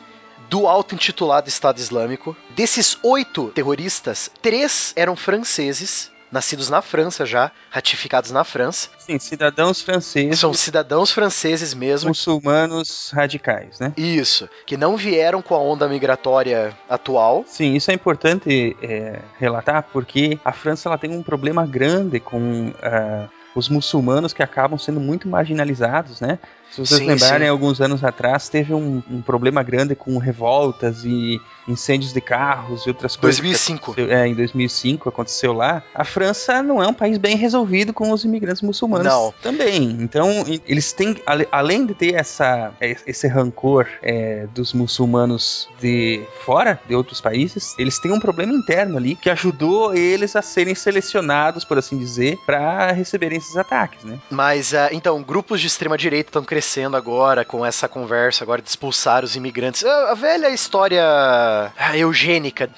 do 0.48 0.66
auto-intitulado 0.66 1.48
Estado 1.48 1.78
Islâmico. 1.78 2.36
Desses 2.50 2.98
oito 3.02 3.48
terroristas, 3.48 4.30
três 4.40 4.92
eram 4.96 5.14
franceses, 5.14 6.10
nascidos 6.30 6.68
na 6.68 6.82
França 6.82 7.24
já, 7.24 7.50
ratificados 7.70 8.30
na 8.30 8.44
França. 8.44 8.88
Sim, 8.98 9.18
cidadãos 9.18 9.80
franceses. 9.80 10.38
São 10.38 10.52
cidadãos 10.52 11.10
franceses 11.10 11.74
mesmo. 11.74 12.08
Muçulmanos 12.08 13.10
radicais, 13.14 13.78
né? 13.78 13.92
Isso, 13.96 14.48
que 14.66 14.76
não 14.76 14.96
vieram 14.96 15.40
com 15.42 15.54
a 15.54 15.58
onda 15.58 15.88
migratória 15.88 16.76
atual. 16.88 17.44
Sim, 17.46 17.74
isso 17.74 17.90
é 17.90 17.94
importante 17.94 18.76
é, 18.82 19.20
relatar 19.38 19.86
porque 19.92 20.38
a 20.44 20.52
França 20.52 20.88
ela 20.88 20.98
tem 20.98 21.12
um 21.12 21.22
problema 21.22 21.66
grande 21.66 22.20
com 22.20 22.68
uh, 22.68 23.28
os 23.54 23.68
muçulmanos 23.68 24.32
que 24.32 24.42
acabam 24.42 24.78
sendo 24.78 25.00
muito 25.00 25.28
marginalizados, 25.28 26.20
né? 26.20 26.38
Se 26.70 26.84
vocês 26.86 27.00
Sim, 27.00 27.06
lembrarem, 27.06 27.46
sim. 27.46 27.50
alguns 27.50 27.80
anos 27.80 28.04
atrás 28.04 28.48
teve 28.48 28.72
um, 28.74 29.02
um 29.10 29.20
problema 29.22 29.62
grande 29.62 29.94
com 29.96 30.16
revoltas 30.18 31.04
e 31.04 31.40
incêndios 31.66 32.12
de 32.12 32.20
carros 32.20 32.84
e 32.86 32.88
outras 32.88 33.16
coisas. 33.16 33.40
que 33.40 33.46
2005. 33.46 33.92
aconteceu- 33.92 34.12
É, 34.16 34.26
em 34.28 34.34
2005 34.34 35.08
aconteceu 35.08 35.52
lá. 35.52 35.82
A 35.94 36.04
França 36.04 36.62
não 36.62 36.82
é 36.82 36.86
um 36.86 36.94
país 36.94 37.18
bem 37.18 37.36
resolvido 37.36 37.92
com 37.92 38.10
os 38.12 38.24
imigrantes 38.24 38.62
muçulmanos 38.62 39.06
Não. 39.06 39.34
também. 39.42 39.96
Então, 40.00 40.44
eles 40.66 40.92
têm, 40.92 41.16
além 41.50 41.84
de 41.86 41.94
ter 41.94 42.14
essa, 42.14 42.72
é, 42.80 42.96
esse 43.06 43.26
rancor 43.26 43.86
é, 44.02 44.46
dos 44.54 44.72
muçulmanos 44.72 45.68
de 45.80 46.22
fora, 46.44 46.78
de 46.86 46.94
outros 46.94 47.20
países, 47.20 47.74
eles 47.78 47.98
têm 47.98 48.12
um 48.12 48.20
problema 48.20 48.52
interno 48.52 48.96
ali 48.96 49.14
que 49.16 49.28
ajudou 49.30 49.94
eles 49.94 50.36
a 50.36 50.42
serem 50.42 50.74
selecionados, 50.74 51.64
por 51.64 51.78
assim 51.78 51.98
dizer, 51.98 52.38
para 52.46 52.92
receberem 52.92 53.38
esses 53.38 53.56
ataques, 53.56 54.04
né? 54.04 54.18
Mas, 54.30 54.74
ah, 54.74 54.90
então, 54.92 55.22
grupos 55.22 55.60
de 55.60 55.66
extrema-direita 55.66 56.28
estão 56.28 56.44
crescendo 56.44 56.57
agora 56.96 57.44
com 57.44 57.64
essa 57.64 57.88
conversa 57.88 58.44
agora 58.44 58.60
de 58.60 58.68
expulsar 58.68 59.24
os 59.24 59.36
imigrantes. 59.36 59.84
Ah, 59.84 60.10
A 60.10 60.14
velha 60.14 60.50
história 60.50 61.02
ah, 61.02 61.96
eugênica 61.96 62.70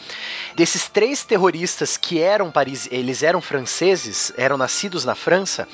desses 0.55 0.89
três 0.89 1.25
terroristas 1.25 1.97
que 1.97 2.21
eram 2.21 2.51
paris... 2.51 2.89
eles 2.91 3.23
eram 3.23 3.41
franceses, 3.41 4.33
eram 4.37 4.57
nascidos 4.57 5.05
na 5.05 5.15
França, 5.15 5.67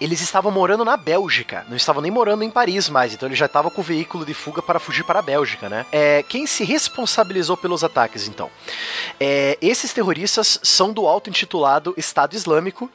eles 0.00 0.20
estavam 0.20 0.50
morando 0.50 0.84
na 0.84 0.96
Bélgica, 0.96 1.66
não 1.68 1.76
estavam 1.76 2.00
nem 2.00 2.10
morando 2.10 2.42
em 2.42 2.50
Paris 2.50 2.88
mais, 2.88 3.12
então 3.12 3.28
ele 3.28 3.36
já 3.36 3.46
estava 3.46 3.70
com 3.70 3.80
o 3.80 3.84
veículo 3.84 4.24
de 4.24 4.32
fuga 4.32 4.62
para 4.62 4.78
fugir 4.78 5.04
para 5.04 5.18
a 5.18 5.22
Bélgica, 5.22 5.68
né? 5.68 5.84
É, 5.92 6.22
quem 6.22 6.46
se 6.46 6.64
responsabilizou 6.64 7.56
pelos 7.56 7.84
ataques, 7.84 8.26
então? 8.26 8.50
É, 9.20 9.58
esses 9.60 9.92
terroristas 9.92 10.58
são 10.62 10.92
do 10.92 11.06
auto-intitulado 11.06 11.94
Estado 11.96 12.34
Islâmico. 12.34 12.90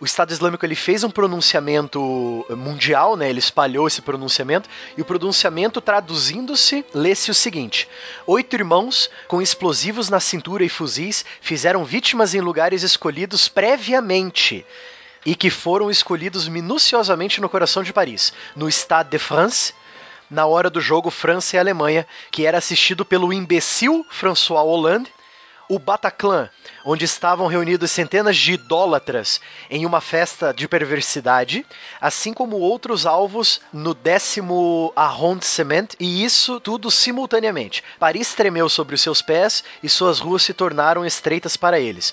O 0.00 0.04
Estado 0.04 0.32
Islâmico 0.32 0.66
ele 0.66 0.74
fez 0.74 1.04
um 1.04 1.10
pronunciamento 1.10 2.44
mundial, 2.50 3.16
né? 3.16 3.30
Ele 3.30 3.38
espalhou 3.38 3.86
esse 3.86 4.01
pronunciamento 4.02 4.68
e 4.96 5.00
o 5.00 5.04
pronunciamento 5.04 5.80
traduzindo-se 5.80 6.84
lê-se 6.92 7.30
o 7.30 7.34
seguinte: 7.34 7.88
Oito 8.26 8.54
irmãos 8.54 9.08
com 9.28 9.40
explosivos 9.40 10.08
na 10.08 10.20
cintura 10.20 10.64
e 10.64 10.68
fuzis 10.68 11.24
fizeram 11.40 11.84
vítimas 11.84 12.34
em 12.34 12.40
lugares 12.40 12.82
escolhidos 12.82 13.48
previamente 13.48 14.66
e 15.24 15.34
que 15.34 15.50
foram 15.50 15.90
escolhidos 15.90 16.48
minuciosamente 16.48 17.40
no 17.40 17.48
coração 17.48 17.82
de 17.82 17.92
Paris, 17.92 18.32
no 18.56 18.68
Stade 18.68 19.10
de 19.10 19.18
France, 19.18 19.72
na 20.28 20.46
hora 20.46 20.68
do 20.68 20.80
jogo 20.80 21.10
França 21.10 21.56
e 21.56 21.58
Alemanha, 21.58 22.06
que 22.30 22.46
era 22.46 22.58
assistido 22.58 23.04
pelo 23.04 23.32
imbecil 23.32 24.04
François 24.10 24.64
Hollande, 24.64 25.12
o 25.72 25.78
Bataclan, 25.78 26.50
onde 26.84 27.06
estavam 27.06 27.46
reunidos 27.46 27.90
centenas 27.90 28.36
de 28.36 28.52
idólatras 28.52 29.40
em 29.70 29.86
uma 29.86 30.02
festa 30.02 30.52
de 30.52 30.68
perversidade, 30.68 31.64
assim 31.98 32.34
como 32.34 32.58
outros 32.58 33.06
alvos 33.06 33.58
no 33.72 33.94
décimo 33.94 34.92
arrondissement, 34.94 35.88
e 35.98 36.22
isso 36.22 36.60
tudo 36.60 36.90
simultaneamente. 36.90 37.82
Paris 37.98 38.34
tremeu 38.34 38.68
sobre 38.68 38.96
os 38.96 39.00
seus 39.00 39.22
pés 39.22 39.64
e 39.82 39.88
suas 39.88 40.18
ruas 40.18 40.42
se 40.42 40.52
tornaram 40.52 41.06
estreitas 41.06 41.56
para 41.56 41.80
eles. 41.80 42.12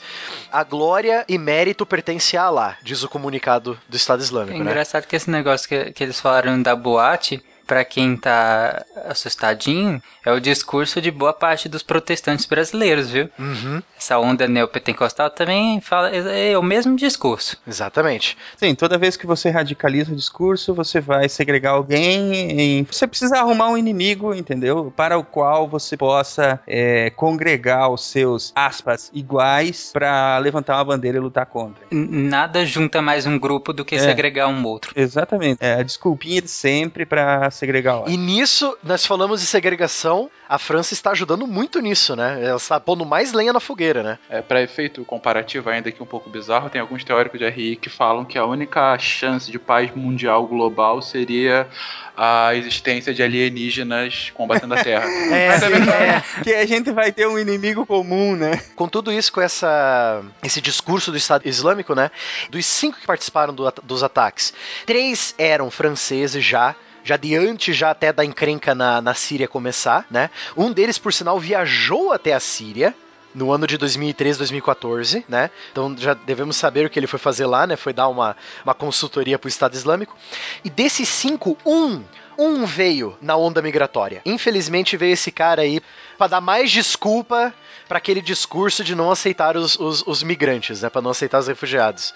A 0.50 0.64
glória 0.64 1.26
e 1.28 1.38
mérito 1.38 1.86
pertencem 1.86 2.40
a 2.40 2.44
Allah, 2.44 2.78
diz 2.82 3.04
o 3.04 3.10
comunicado 3.10 3.78
do 3.90 3.98
Estado 3.98 4.22
É 4.22 4.24
Islâmico, 4.24 4.64
né? 4.64 4.72
engraçado 4.72 5.06
que 5.06 5.18
esse 5.18 5.30
negócio 5.30 5.68
que, 5.68 5.92
que 5.92 6.02
eles 6.02 6.22
falaram 6.22 6.62
da 6.62 6.78
boate, 6.78 7.44
pra 7.70 7.86
quem 7.86 8.18
tá 8.18 8.84
assustadinho, 9.06 10.02
é 10.26 10.32
o 10.32 10.40
discurso 10.40 11.00
de 11.00 11.12
boa 11.12 11.32
parte 11.32 11.70
dos 11.70 11.84
protestantes 11.84 12.48
brasileiros, 12.48 13.12
viu? 13.12 13.30
Uhum. 13.38 13.80
Essa 13.96 14.18
onda 14.18 14.48
neopentecostal 14.48 15.30
também 15.30 15.80
fala 15.80 16.10
é, 16.10 16.58
o 16.58 16.64
mesmo 16.64 16.96
discurso. 16.96 17.58
Exatamente. 17.68 18.36
Sim, 18.58 18.74
toda 18.74 18.98
vez 18.98 19.16
que 19.16 19.28
você 19.28 19.52
radicaliza 19.52 20.12
o 20.12 20.16
discurso, 20.16 20.74
você 20.74 21.00
vai 21.00 21.30
segregar 21.30 21.72
alguém. 21.72 22.34
Em... 22.34 22.84
Você 22.86 23.06
precisa 23.06 23.38
arrumar 23.38 23.70
um 23.70 23.78
inimigo, 23.78 24.34
entendeu? 24.34 24.92
Para 24.96 25.16
o 25.20 25.24
qual 25.24 25.68
você 25.68 25.96
possa 25.96 26.60
é, 26.66 27.12
congregar 27.12 27.92
os 27.92 28.04
seus 28.04 28.52
aspas 28.56 29.12
iguais 29.14 29.92
para 29.94 30.40
levantar 30.40 30.76
uma 30.78 30.86
bandeira 30.86 31.18
e 31.18 31.22
lutar 31.22 31.46
contra. 31.46 31.84
Nada 31.92 32.66
junta 32.66 33.00
mais 33.00 33.28
um 33.28 33.38
grupo 33.38 33.72
do 33.72 33.86
que 33.86 33.96
É. 33.96 34.00
segregar 34.00 34.48
um 34.48 34.66
outro. 34.66 34.92
Exatamente. 34.96 35.60
É 35.62 35.76
a 35.76 35.84
desculpinha 35.84 36.42
de 36.42 36.50
sempre 36.50 37.06
para 37.06 37.52
segregar 37.60 38.04
o 38.04 38.10
E 38.10 38.16
nisso, 38.16 38.78
nós 38.82 39.06
falamos 39.06 39.42
de 39.42 39.48
segregação, 39.48 40.32
a 40.48 40.58
França 40.58 40.94
está 40.94 41.12
ajudando 41.12 41.46
muito 41.46 41.82
nisso, 41.82 42.16
né? 42.16 42.40
Ela 42.42 42.56
está 42.56 42.80
pondo 42.80 43.06
mais 43.06 43.34
lenha 43.34 43.52
na 43.52 43.60
fogueira, 43.60 44.02
né? 44.02 44.18
É, 44.30 44.42
para 44.42 44.64
efeito 44.64 45.04
comparativo, 45.04 45.70
ainda 45.70 45.92
que 45.92 46.02
um 46.02 46.06
pouco 46.06 46.30
bizarro, 46.30 46.70
tem 46.70 46.80
alguns 46.80 47.04
teóricos 47.04 47.38
de 47.38 47.48
RI 47.50 47.76
que 47.76 47.90
falam 47.90 48.24
que 48.24 48.38
a 48.38 48.46
única 48.46 48.98
chance 48.98 49.52
de 49.52 49.60
paz 49.60 49.94
mundial 49.94 50.48
global 50.48 51.02
seria 51.02 51.68
a 52.16 52.56
existência 52.56 53.14
de 53.14 53.22
alienígenas 53.22 54.32
combatendo 54.34 54.74
a 54.74 54.84
Terra. 54.84 55.06
É, 55.30 56.44
Que 56.44 56.54
a 56.54 56.66
gente 56.66 56.92
vai 56.92 57.12
ter 57.12 57.28
um 57.28 57.38
inimigo 57.38 57.86
comum, 57.86 58.36
né? 58.36 58.62
Com 58.76 58.88
tudo 58.88 59.12
isso, 59.12 59.32
com 59.32 59.42
essa, 59.42 60.22
esse 60.44 60.62
discurso 60.62 61.12
do 61.12 61.18
Estado 61.18 61.48
Islâmico, 61.48 61.94
né? 61.94 62.10
Dos 62.50 62.66
cinco 62.66 63.00
que 63.00 63.06
participaram 63.06 63.54
do 63.54 63.70
dos 63.84 64.04
ataques, 64.04 64.54
três 64.86 65.36
eram 65.38 65.70
franceses 65.70 66.44
já. 66.44 66.76
Já 67.04 67.18
de 67.18 67.36
antes, 67.36 67.76
já 67.76 67.92
até 67.92 68.12
da 68.12 68.24
encrenca 68.24 68.76
na, 68.76 69.02
na 69.02 69.14
Síria 69.14 69.48
começar, 69.48 70.06
né? 70.10 70.30
Um 70.56 70.72
deles, 70.72 70.98
por 70.98 71.14
sinal, 71.14 71.40
viajou 71.40 72.12
até 72.12 72.34
a 72.34 72.40
Síria 72.40 72.94
no 73.34 73.52
ano 73.52 73.68
de 73.68 73.78
2013, 73.78 74.40
2014, 74.40 75.26
né? 75.30 75.50
Então 75.72 75.96
já 75.98 76.14
devemos 76.14 76.56
saber 76.56 76.86
o 76.86 76.90
que 76.90 77.00
ele 77.00 77.08
foi 77.08 77.20
fazer 77.20 77.46
lá, 77.46 77.68
né? 77.68 77.76
Foi 77.76 77.94
dar 77.94 78.08
uma, 78.08 78.36
uma 78.64 78.74
consultoria 78.74 79.38
para 79.38 79.48
o 79.48 79.50
Estado 79.50 79.76
Islâmico. 79.76 80.18
E 80.64 80.70
desses 80.70 81.08
cinco, 81.08 81.58
um 81.66 82.04
um 82.40 82.66
veio 82.66 83.18
na 83.22 83.36
onda 83.36 83.62
migratória. 83.62 84.22
Infelizmente 84.26 84.96
veio 84.96 85.12
esse 85.12 85.30
cara 85.30 85.62
aí 85.62 85.82
para 86.18 86.28
dar 86.28 86.42
mais 86.42 86.72
desculpa 86.72 87.54
para 87.86 87.98
aquele 87.98 88.22
discurso 88.22 88.82
de 88.82 88.96
não 88.96 89.12
aceitar 89.12 89.58
os, 89.58 89.78
os, 89.78 90.08
os 90.08 90.24
migrantes, 90.24 90.82
né? 90.82 90.90
Para 90.90 91.02
não 91.02 91.12
aceitar 91.12 91.40
os 91.40 91.48
refugiados. 91.50 92.14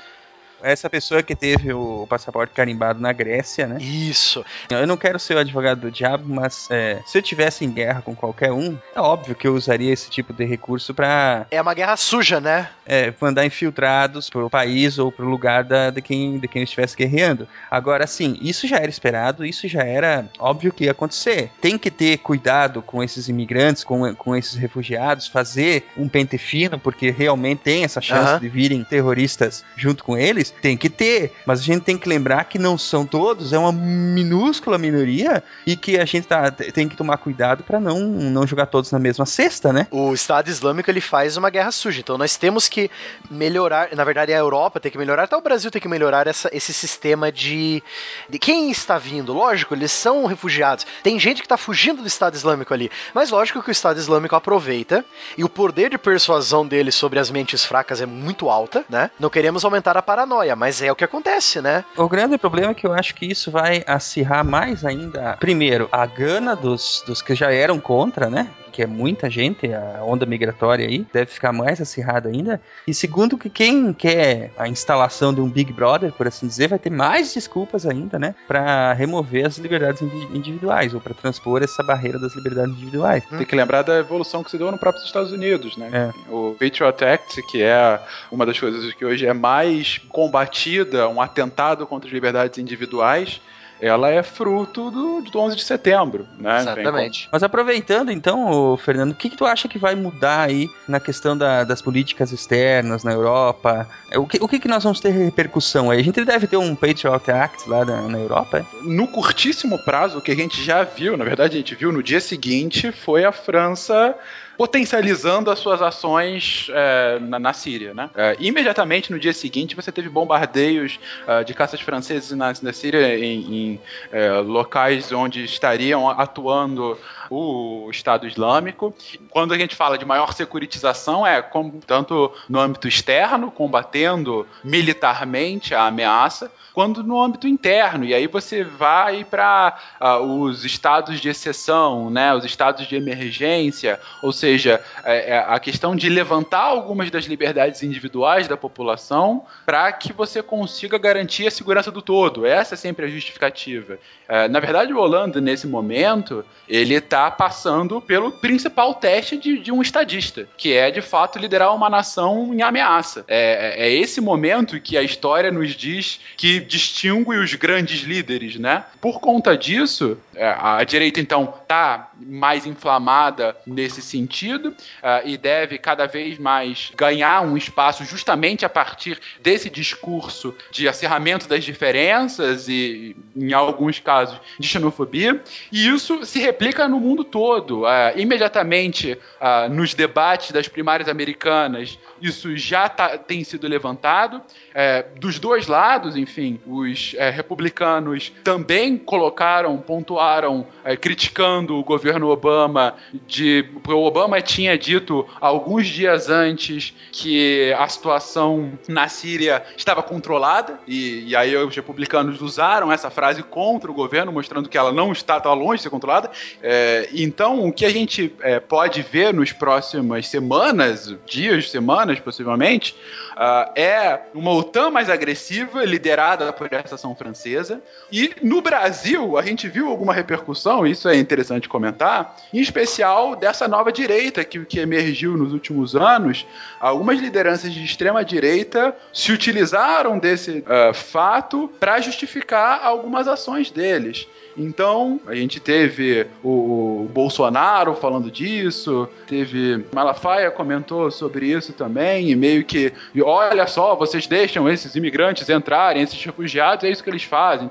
Essa 0.63 0.89
pessoa 0.89 1.21
que 1.21 1.35
teve 1.35 1.73
o 1.73 2.07
passaporte 2.09 2.53
carimbado 2.53 2.99
na 2.99 3.11
Grécia, 3.11 3.67
né? 3.67 3.77
Isso. 3.81 4.43
Eu 4.69 4.87
não 4.87 4.97
quero 4.97 5.19
ser 5.19 5.35
o 5.35 5.39
advogado 5.39 5.81
do 5.81 5.91
diabo, 5.91 6.23
mas 6.27 6.67
é, 6.71 7.01
se 7.05 7.17
eu 7.17 7.21
tivesse 7.21 7.65
em 7.65 7.71
guerra 7.71 8.01
com 8.01 8.15
qualquer 8.15 8.51
um, 8.51 8.77
é 8.95 8.99
óbvio 9.01 9.35
que 9.35 9.47
eu 9.47 9.53
usaria 9.53 9.91
esse 9.91 10.09
tipo 10.09 10.33
de 10.33 10.45
recurso 10.45 10.93
pra 10.93 11.45
É 11.51 11.61
uma 11.61 11.73
guerra 11.73 11.95
suja, 11.97 12.39
né? 12.39 12.69
é, 12.85 13.13
mandar 13.19 13.45
infiltrados 13.45 14.29
pro 14.29 14.49
país 14.49 14.97
ou 14.99 15.11
pro 15.11 15.27
lugar 15.27 15.63
da, 15.63 15.89
de, 15.89 16.01
quem, 16.01 16.37
de 16.39 16.47
quem 16.47 16.63
estivesse 16.63 16.95
guerreando. 16.95 17.47
Agora, 17.69 18.05
sim, 18.07 18.37
isso 18.41 18.67
já 18.67 18.77
era 18.77 18.89
esperado, 18.89 19.45
isso 19.45 19.67
já 19.67 19.83
era 19.83 20.25
óbvio 20.39 20.71
que 20.73 20.85
ia 20.85 20.91
acontecer. 20.91 21.51
Tem 21.61 21.77
que 21.77 21.89
ter 21.91 22.17
cuidado 22.17 22.81
com 22.81 23.03
esses 23.03 23.27
imigrantes, 23.29 23.83
com, 23.83 24.13
com 24.15 24.35
esses 24.35 24.55
refugiados, 24.55 25.27
fazer 25.27 25.85
um 25.97 26.07
pente 26.07 26.37
fino, 26.37 26.79
porque 26.79 27.09
realmente 27.09 27.59
tem 27.59 27.83
essa 27.83 28.01
chance 28.01 28.31
Aham. 28.31 28.39
de 28.39 28.49
virem 28.49 28.83
terroristas 28.83 29.63
junto 29.75 30.03
com 30.03 30.17
eles. 30.17 30.52
Tem 30.61 30.77
que 30.77 30.89
ter, 30.89 31.33
mas 31.45 31.59
a 31.59 31.63
gente 31.63 31.81
tem 31.81 31.97
que 31.97 32.07
lembrar 32.07 32.45
que 32.45 32.57
não 32.57 32.77
são 32.77 33.05
todos, 33.05 33.53
é 33.53 33.57
uma 33.57 33.71
minúscula 33.71 34.77
minoria 34.77 35.43
e 35.65 35.75
que 35.75 35.97
a 35.97 36.05
gente 36.05 36.27
tá, 36.27 36.51
tem 36.51 36.87
que 36.87 36.95
tomar 36.95 37.17
cuidado 37.17 37.63
para 37.63 37.79
não, 37.79 37.99
não 37.99 38.47
jogar 38.47 38.65
todos 38.65 38.91
na 38.91 38.99
mesma 38.99 39.25
cesta, 39.25 39.71
né? 39.71 39.87
O 39.91 40.13
Estado 40.13 40.49
Islâmico 40.49 40.89
ele 40.89 41.01
faz 41.01 41.37
uma 41.37 41.49
guerra 41.49 41.71
suja. 41.71 41.99
Então 41.99 42.17
nós 42.17 42.37
temos 42.37 42.67
que 42.67 42.89
melhorar, 43.29 43.89
na 43.95 44.03
verdade 44.03 44.33
a 44.33 44.37
Europa 44.37 44.79
tem 44.79 44.91
que 44.91 44.97
melhorar, 44.97 45.23
até 45.23 45.35
o 45.35 45.41
Brasil 45.41 45.71
tem 45.71 45.81
que 45.81 45.87
melhorar 45.87 46.27
essa, 46.27 46.49
esse 46.53 46.73
sistema 46.73 47.31
de, 47.31 47.81
de 48.29 48.39
quem 48.39 48.71
está 48.71 48.97
vindo. 48.97 49.33
Lógico, 49.33 49.73
eles 49.73 49.91
são 49.91 50.25
refugiados. 50.25 50.85
Tem 51.01 51.19
gente 51.19 51.41
que 51.41 51.45
está 51.45 51.57
fugindo 51.57 52.01
do 52.01 52.07
Estado 52.07 52.35
Islâmico 52.35 52.73
ali, 52.73 52.91
mas 53.13 53.31
lógico 53.31 53.61
que 53.61 53.69
o 53.69 53.71
Estado 53.71 53.97
Islâmico 53.97 54.35
aproveita 54.35 55.05
e 55.37 55.43
o 55.43 55.49
poder 55.49 55.89
de 55.89 55.97
persuasão 55.97 56.65
dele 56.65 56.91
sobre 56.91 57.19
as 57.19 57.31
mentes 57.31 57.63
fracas 57.63 58.01
é 58.01 58.05
muito 58.05 58.49
alta, 58.49 58.85
né? 58.89 59.09
Não 59.19 59.29
queremos 59.29 59.63
aumentar 59.63 59.97
a 59.97 60.01
paranoia, 60.01 60.42
mas 60.55 60.81
é 60.81 60.91
o 60.91 60.95
que 60.95 61.03
acontece, 61.03 61.61
né? 61.61 61.83
O 61.95 62.07
grande 62.07 62.37
problema 62.37 62.71
é 62.71 62.73
que 62.73 62.85
eu 62.85 62.93
acho 62.93 63.15
que 63.15 63.25
isso 63.25 63.49
vai 63.49 63.83
acirrar 63.87 64.43
mais 64.43 64.85
ainda. 64.85 65.37
Primeiro, 65.39 65.87
a 65.91 66.05
gana 66.05 66.55
dos, 66.55 67.03
dos 67.05 67.21
que 67.21 67.35
já 67.35 67.51
eram 67.51 67.79
contra, 67.79 68.29
né? 68.29 68.49
Que 68.73 68.81
é 68.81 68.87
muita 68.87 69.29
gente, 69.29 69.71
a 69.71 70.03
onda 70.03 70.25
migratória 70.25 70.87
aí, 70.87 71.05
deve 71.13 71.27
ficar 71.31 71.53
mais 71.53 71.79
acirrada 71.79 72.27
ainda. 72.27 72.59
E 72.87 72.93
segundo, 72.93 73.37
que 73.37 73.47
quem 73.49 73.93
quer 73.93 74.51
a 74.57 74.67
instalação 74.67 75.31
de 75.31 75.39
um 75.39 75.47
Big 75.47 75.71
Brother, 75.71 76.11
por 76.11 76.27
assim 76.27 76.47
dizer, 76.47 76.69
vai 76.69 76.79
ter 76.79 76.89
mais 76.89 77.31
desculpas 77.33 77.85
ainda, 77.85 78.17
né? 78.17 78.33
Pra 78.47 78.91
remover 78.93 79.45
as 79.45 79.59
liberdades 79.59 80.01
indi- 80.01 80.27
individuais, 80.35 80.91
ou 80.93 80.99
pra 80.99 81.13
transpor 81.13 81.61
essa 81.61 81.83
barreira 81.83 82.17
das 82.17 82.35
liberdades 82.35 82.73
individuais. 82.75 83.23
Tem 83.29 83.45
que 83.45 83.55
lembrar 83.55 83.83
da 83.83 83.99
evolução 83.99 84.43
que 84.43 84.49
se 84.49 84.57
deu 84.57 84.71
no 84.71 84.77
próprio 84.79 85.03
Estados 85.05 85.31
Unidos, 85.31 85.77
né? 85.77 85.89
É. 85.93 86.31
O 86.33 86.55
Patriot 86.59 87.05
Act, 87.05 87.43
que 87.43 87.61
é 87.61 87.99
uma 88.31 88.43
das 88.43 88.59
coisas 88.59 88.91
que 88.93 89.05
hoje 89.05 89.27
é 89.27 89.33
mais 89.33 89.99
combatida, 90.09 91.07
um 91.07 91.21
atentado 91.21 91.85
contra 91.85 92.07
as 92.07 92.13
liberdades 92.13 92.57
individuais, 92.57 93.39
ela 93.85 94.09
é 94.09 94.23
fruto 94.23 94.89
do, 94.89 95.21
do 95.21 95.39
11 95.39 95.55
de 95.55 95.63
setembro, 95.63 96.25
né? 96.39 96.59
Exatamente. 96.61 97.27
Mas 97.31 97.43
aproveitando 97.43 98.11
então, 98.11 98.77
Fernando, 98.77 99.11
o 99.11 99.15
que, 99.15 99.29
que 99.29 99.37
tu 99.37 99.45
acha 99.45 99.67
que 99.67 99.77
vai 99.77 99.93
mudar 99.95 100.47
aí 100.47 100.69
na 100.87 100.99
questão 100.99 101.37
da- 101.37 101.63
das 101.63 101.81
políticas 101.81 102.31
externas 102.31 103.03
na 103.03 103.11
Europa? 103.11 103.87
É, 104.09 104.17
O 104.17 104.25
que, 104.25 104.37
o 104.41 104.47
que, 104.47 104.59
que 104.59 104.67
nós 104.67 104.83
vamos 104.83 104.99
ter 104.99 105.09
repercussão 105.09 105.91
aí? 105.91 105.99
A 105.99 106.03
gente 106.03 106.23
deve 106.23 106.47
ter 106.47 106.57
um 106.57 106.75
Patriot 106.75 107.29
Act 107.31 107.69
lá 107.69 107.83
na, 107.83 108.01
na 108.03 108.17
Europa? 108.19 108.59
é? 108.59 108.65
No 108.83 109.07
curtíssimo 109.07 109.77
prazo, 109.79 110.19
o 110.19 110.21
que 110.21 110.31
a 110.31 110.35
gente 110.35 110.63
já 110.63 110.83
viu, 110.83 111.17
na 111.17 111.25
verdade 111.25 111.55
a 111.55 111.59
gente 111.59 111.75
viu 111.75 111.91
no 111.91 112.01
dia 112.01 112.21
seguinte, 112.21 112.91
foi 112.91 113.25
a 113.25 113.31
França 113.31 114.15
potencializando 114.57 115.49
as 115.49 115.59
suas 115.59 115.81
ações 115.81 116.67
é, 116.71 117.19
na, 117.19 117.39
na 117.39 117.53
Síria, 117.53 117.93
né? 117.93 118.09
É, 118.15 118.35
imediatamente 118.39 119.11
no 119.11 119.19
dia 119.19 119.33
seguinte 119.33 119.75
você 119.75 119.91
teve 119.91 120.09
bombardeios 120.09 120.99
é, 121.27 121.43
de 121.43 121.53
caças 121.53 121.81
franceses 121.81 122.31
na, 122.31 122.53
na 122.61 122.73
Síria 122.73 123.17
em, 123.17 123.55
em, 123.73 123.81
é, 124.11 124.31
locais 124.39 125.11
onde 125.11 125.43
estariam 125.43 126.09
atuando 126.09 126.97
o 127.29 127.89
Estado 127.89 128.27
Islâmico. 128.27 128.93
Quando 129.29 129.53
a 129.53 129.57
gente 129.57 129.75
fala 129.75 129.97
de 129.97 130.05
maior 130.05 130.33
securitização, 130.33 131.25
é 131.25 131.43
tanto 131.87 132.31
no 132.47 132.59
âmbito 132.59 132.87
externo, 132.87 133.49
combatendo 133.49 134.47
militarmente 134.63 135.73
a 135.73 135.87
ameaça, 135.87 136.51
quanto 136.73 137.03
no 137.03 137.21
âmbito 137.21 137.47
interno. 137.47 138.03
E 138.03 138.13
aí 138.13 138.27
você 138.27 138.63
vai 138.63 139.23
para 139.23 139.77
os 140.21 140.65
estados 140.65 141.21
de 141.21 141.29
exceção, 141.29 142.09
né, 142.09 142.33
os 142.33 142.43
estados 142.43 142.87
de 142.87 142.95
emergência, 142.95 143.99
ou 144.21 144.31
seja, 144.31 144.83
é, 145.03 145.35
é, 145.35 145.37
a 145.37 145.59
questão 145.59 145.95
de 145.95 146.09
levantar 146.09 146.63
algumas 146.63 147.11
das 147.11 147.25
liberdades 147.25 147.83
individuais 147.83 148.47
da 148.47 148.57
população 148.57 149.45
para 149.65 149.91
que 149.91 150.11
você 150.11 150.41
consiga 150.41 150.97
garantir 150.97 151.47
a 151.47 151.51
segurança 151.51 151.91
do 151.91 152.01
todo. 152.01 152.45
Essa 152.45 152.73
é 152.73 152.77
sempre 152.77 153.05
a 153.05 153.09
justificativa. 153.09 153.99
É, 154.27 154.47
na 154.47 154.59
verdade, 154.59 154.93
o 154.93 154.97
Holanda, 154.97 155.39
nesse 155.39 155.67
momento, 155.67 156.43
ele 156.67 156.95
está 156.95 157.29
passando 157.29 158.01
pelo 158.01 158.31
principal 158.31 158.95
teste 158.95 159.37
de, 159.37 159.59
de 159.59 159.71
um 159.71 159.81
estadista, 159.81 160.47
que 160.57 160.73
é, 160.73 160.89
de 160.89 161.01
fato, 161.01 161.37
liderar 161.37 161.75
uma 161.75 161.89
nação 161.89 162.53
em 162.53 162.61
ameaça. 162.61 163.23
É, 163.27 163.85
é 163.85 163.91
esse 163.91 164.19
momento 164.19 164.79
que 164.79 164.97
a 164.97 165.03
história 165.03 165.51
nos 165.51 165.75
diz 165.75 166.19
que 166.35 166.62
distingue 166.63 167.37
os 167.37 167.53
grandes 167.55 168.01
líderes, 168.01 168.57
né? 168.57 168.85
Por 168.99 169.19
conta 169.19 169.57
disso, 169.57 170.17
é, 170.35 170.55
a 170.57 170.83
direita, 170.83 171.19
então, 171.19 171.53
está 171.61 172.11
mais 172.19 172.65
inflamada 172.65 173.55
nesse 173.65 174.01
sentido 174.01 174.75
ah, 175.01 175.21
e 175.23 175.37
deve 175.37 175.77
cada 175.77 176.05
vez 176.05 176.37
mais 176.37 176.91
ganhar 176.95 177.41
um 177.41 177.57
espaço 177.57 178.03
justamente 178.05 178.65
a 178.65 178.69
partir 178.69 179.19
desse 179.41 179.69
discurso 179.69 180.55
de 180.71 180.87
acirramento 180.87 181.47
das 181.47 181.63
diferenças 181.63 182.67
e, 182.67 183.15
em 183.35 183.53
alguns 183.53 183.99
casos, 183.99 184.39
de 184.59 184.67
xenofobia. 184.67 185.41
E 185.71 185.87
isso 185.87 186.25
se 186.25 186.39
replica 186.39 186.87
no 186.87 186.99
mundo 186.99 187.23
todo. 187.23 187.85
Ah, 187.85 188.13
imediatamente 188.15 189.17
ah, 189.39 189.67
nos 189.69 189.93
debates 189.93 190.51
das 190.51 190.67
primárias 190.67 191.09
americanas, 191.09 191.97
isso 192.23 192.55
já 192.55 192.87
tá- 192.89 193.17
tem 193.17 193.43
sido 193.43 193.67
levantado. 193.67 194.41
É, 194.73 195.05
dos 195.19 195.39
dois 195.39 195.67
lados, 195.67 196.15
enfim, 196.15 196.59
os 196.65 197.13
é, 197.17 197.29
republicanos 197.29 198.31
também 198.43 198.97
colocaram, 198.97 199.77
pontuaram, 199.77 200.65
é, 200.83 200.95
criticando 200.95 201.75
o 201.75 201.83
governo 201.83 202.29
Obama 202.29 202.95
de 203.27 203.65
o 203.87 204.03
Obama 204.03 204.41
tinha 204.41 204.77
dito 204.77 205.27
alguns 205.39 205.87
dias 205.87 206.29
antes 206.29 206.93
que 207.11 207.73
a 207.77 207.87
situação 207.87 208.71
na 208.87 209.07
Síria 209.07 209.63
estava 209.77 210.01
controlada 210.01 210.79
e, 210.87 211.29
e 211.29 211.35
aí 211.35 211.55
os 211.55 211.75
republicanos 211.75 212.41
usaram 212.41 212.91
essa 212.91 213.09
frase 213.09 213.43
contra 213.43 213.91
o 213.91 213.93
governo, 213.93 214.31
mostrando 214.31 214.69
que 214.69 214.77
ela 214.77 214.91
não 214.91 215.11
está 215.11 215.39
tão 215.39 215.53
longe 215.53 215.77
de 215.77 215.83
ser 215.83 215.89
controlada. 215.89 216.31
É, 216.61 217.09
então, 217.13 217.65
o 217.67 217.71
que 217.71 217.85
a 217.85 217.89
gente 217.89 218.33
é, 218.41 218.59
pode 218.59 219.01
ver 219.01 219.33
nos 219.33 219.51
próximas 219.51 220.27
semanas, 220.27 221.15
dias, 221.25 221.69
semanas, 221.69 222.12
possivelmente, 222.21 222.93
ah, 223.35 223.71
é 223.75 224.19
uma 224.33 224.51
OTAN 224.51 224.89
mais 224.89 225.09
agressiva, 225.09 225.83
liderada 225.83 226.51
por 226.53 226.71
essa 226.71 226.95
ação 226.95 227.15
francesa. 227.15 227.81
E 228.11 228.31
no 228.41 228.61
Brasil, 228.61 229.37
a 229.37 229.41
gente 229.41 229.67
viu 229.67 229.87
alguma 229.89 230.13
repercussão, 230.13 230.85
isso 230.85 231.07
é 231.09 231.15
interessante 231.15 231.69
comentar, 231.69 232.35
em 232.53 232.59
especial 232.59 233.35
dessa 233.35 233.67
nova 233.67 233.91
direita 233.91 234.43
que, 234.43 234.63
que 234.65 234.79
emergiu 234.79 235.37
nos 235.37 235.53
últimos 235.53 235.95
anos. 235.95 236.45
Algumas 236.79 237.19
lideranças 237.19 237.73
de 237.73 237.83
extrema 237.83 238.23
direita 238.23 238.95
se 239.11 239.31
utilizaram 239.31 240.19
desse 240.19 240.63
ah, 240.67 240.93
fato 240.93 241.69
para 241.79 241.99
justificar 242.01 242.83
algumas 242.83 243.27
ações 243.27 243.71
deles. 243.71 244.27
Então, 244.57 245.19
a 245.25 245.33
gente 245.33 245.59
teve 245.59 246.27
o, 246.43 247.07
Bolsonaro 247.11 247.95
falando 247.95 248.29
disso, 248.29 249.07
teve 249.27 249.85
Malafaia 249.93 250.51
comentou 250.51 251.09
sobre 251.11 251.47
isso 251.47 251.73
também, 251.73 252.29
e 252.29 252.35
meio 252.35 252.63
que, 252.63 252.93
olha 253.23 253.65
só, 253.67 253.95
vocês 253.95 254.27
deixam 254.27 254.69
esses 254.69 254.95
imigrantes 254.95 255.49
entrarem, 255.49 256.03
esses 256.03 256.23
refugiados, 256.23 256.83
é 256.83 256.89
isso 256.89 257.03
que 257.03 257.09
eles 257.09 257.23
fazem. 257.23 257.69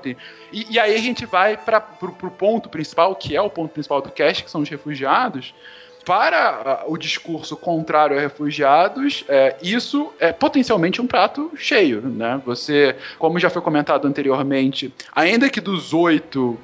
E, 0.51 0.67
e 0.69 0.79
aí 0.79 0.95
a 0.95 0.99
gente 0.99 1.25
vai 1.25 1.55
para 1.57 1.83
o 2.01 2.31
ponto 2.31 2.69
principal, 2.69 3.15
que 3.15 3.35
é 3.35 3.41
o 3.41 3.49
ponto 3.49 3.71
principal 3.71 4.01
do 4.01 4.11
cast, 4.11 4.43
que 4.43 4.51
são 4.51 4.61
os 4.61 4.69
refugiados. 4.69 5.53
Para 6.05 6.49
ah, 6.49 6.83
o 6.87 6.97
discurso 6.97 7.55
contrário 7.55 8.17
a 8.17 8.19
refugiados, 8.19 9.23
é, 9.29 9.55
isso 9.61 10.11
é 10.19 10.33
potencialmente 10.33 11.01
um 11.01 11.07
prato 11.07 11.51
cheio, 11.55 12.01
né? 12.01 12.41
Você, 12.45 12.95
como 13.17 13.39
já 13.39 13.49
foi 13.49 13.61
comentado 13.61 14.05
anteriormente, 14.05 14.93
ainda 15.13 15.49
que 15.49 15.61
dos 15.61 15.93
oito 15.93 16.59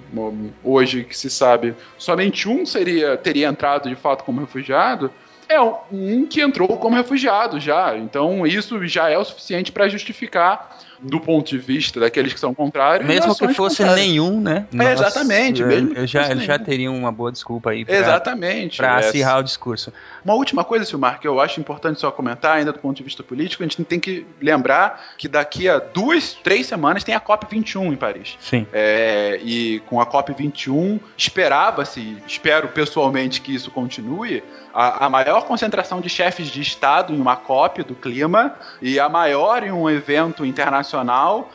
hoje 0.61 1.05
que 1.05 1.17
se 1.17 1.29
sabe, 1.29 1.73
somente 1.97 2.49
um 2.49 2.65
seria 2.65 3.15
teria 3.15 3.47
entrado 3.47 3.87
de 3.87 3.95
fato 3.95 4.25
como 4.25 4.41
refugiado. 4.41 5.09
É 5.49 5.59
um 5.59 6.27
que 6.27 6.41
entrou 6.41 6.77
como 6.77 6.95
refugiado 6.95 7.59
já. 7.59 7.97
Então 7.97 8.45
isso 8.45 8.85
já 8.87 9.09
é 9.09 9.17
o 9.17 9.25
suficiente 9.25 9.71
para 9.71 9.89
justificar, 9.89 10.77
do 11.01 11.19
ponto 11.19 11.49
de 11.49 11.57
vista 11.57 11.99
daqueles 11.99 12.33
que 12.33 12.39
são 12.39 12.53
contrários. 12.53 13.07
Mesmo 13.07 13.35
que 13.35 13.53
fosse 13.53 13.77
contrárias. 13.77 14.07
nenhum, 14.07 14.41
né? 14.41 14.67
É, 14.77 14.93
exatamente, 14.93 15.63
eh, 15.63 15.65
mesmo 15.65 15.93
eu 15.93 16.05
já, 16.05 16.29
eles 16.29 16.43
já 16.43 16.59
teriam 16.59 16.95
uma 16.95 17.11
boa 17.11 17.31
desculpa 17.31 17.71
aí 17.71 17.85
pra, 17.85 17.95
Exatamente. 17.95 18.77
pra 18.77 18.95
é. 19.01 19.07
acirrar 19.07 19.39
o 19.39 19.43
discurso. 19.43 19.93
Uma 20.23 20.33
última 20.33 20.63
coisa, 20.63 20.83
Silmar, 20.83 21.19
que 21.19 21.27
eu 21.27 21.39
acho 21.39 21.59
importante 21.59 21.99
só 21.99 22.11
comentar, 22.11 22.57
ainda 22.57 22.73
do 22.73 22.79
ponto 22.79 22.97
de 22.97 23.03
vista 23.03 23.23
político, 23.23 23.63
a 23.63 23.65
gente 23.65 23.83
tem 23.85 23.99
que 23.99 24.25
lembrar 24.41 25.13
que 25.17 25.27
daqui 25.27 25.69
a 25.69 25.79
duas, 25.79 26.33
três 26.33 26.65
semanas 26.65 27.03
tem 27.03 27.15
a 27.15 27.21
COP21 27.21 27.93
em 27.93 27.95
Paris. 27.95 28.37
Sim. 28.39 28.67
É, 28.73 29.39
e 29.41 29.81
com 29.87 30.01
a 30.01 30.05
COP21 30.05 30.99
esperava-se, 31.17 32.17
espero 32.27 32.67
pessoalmente 32.69 33.41
que 33.41 33.55
isso 33.55 33.71
continue, 33.71 34.43
a, 34.73 35.05
a 35.05 35.09
maior 35.09 35.45
concentração 35.45 36.01
de 36.01 36.09
chefes 36.09 36.47
de 36.47 36.61
Estado 36.61 37.13
em 37.13 37.19
uma 37.19 37.35
COP 37.35 37.83
do 37.83 37.95
clima 37.95 38.55
e 38.81 38.99
a 38.99 39.07
maior 39.07 39.63
em 39.63 39.71
um 39.71 39.89
evento 39.89 40.45
internacional 40.45 40.88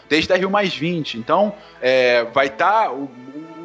desde 0.08 0.32
a 0.32 0.36
Rio 0.36 0.50
Mais 0.50 0.74
20. 0.74 1.18
Então, 1.18 1.54
é, 1.80 2.24
vai 2.24 2.46
estar. 2.46 2.90
o, 2.92 3.10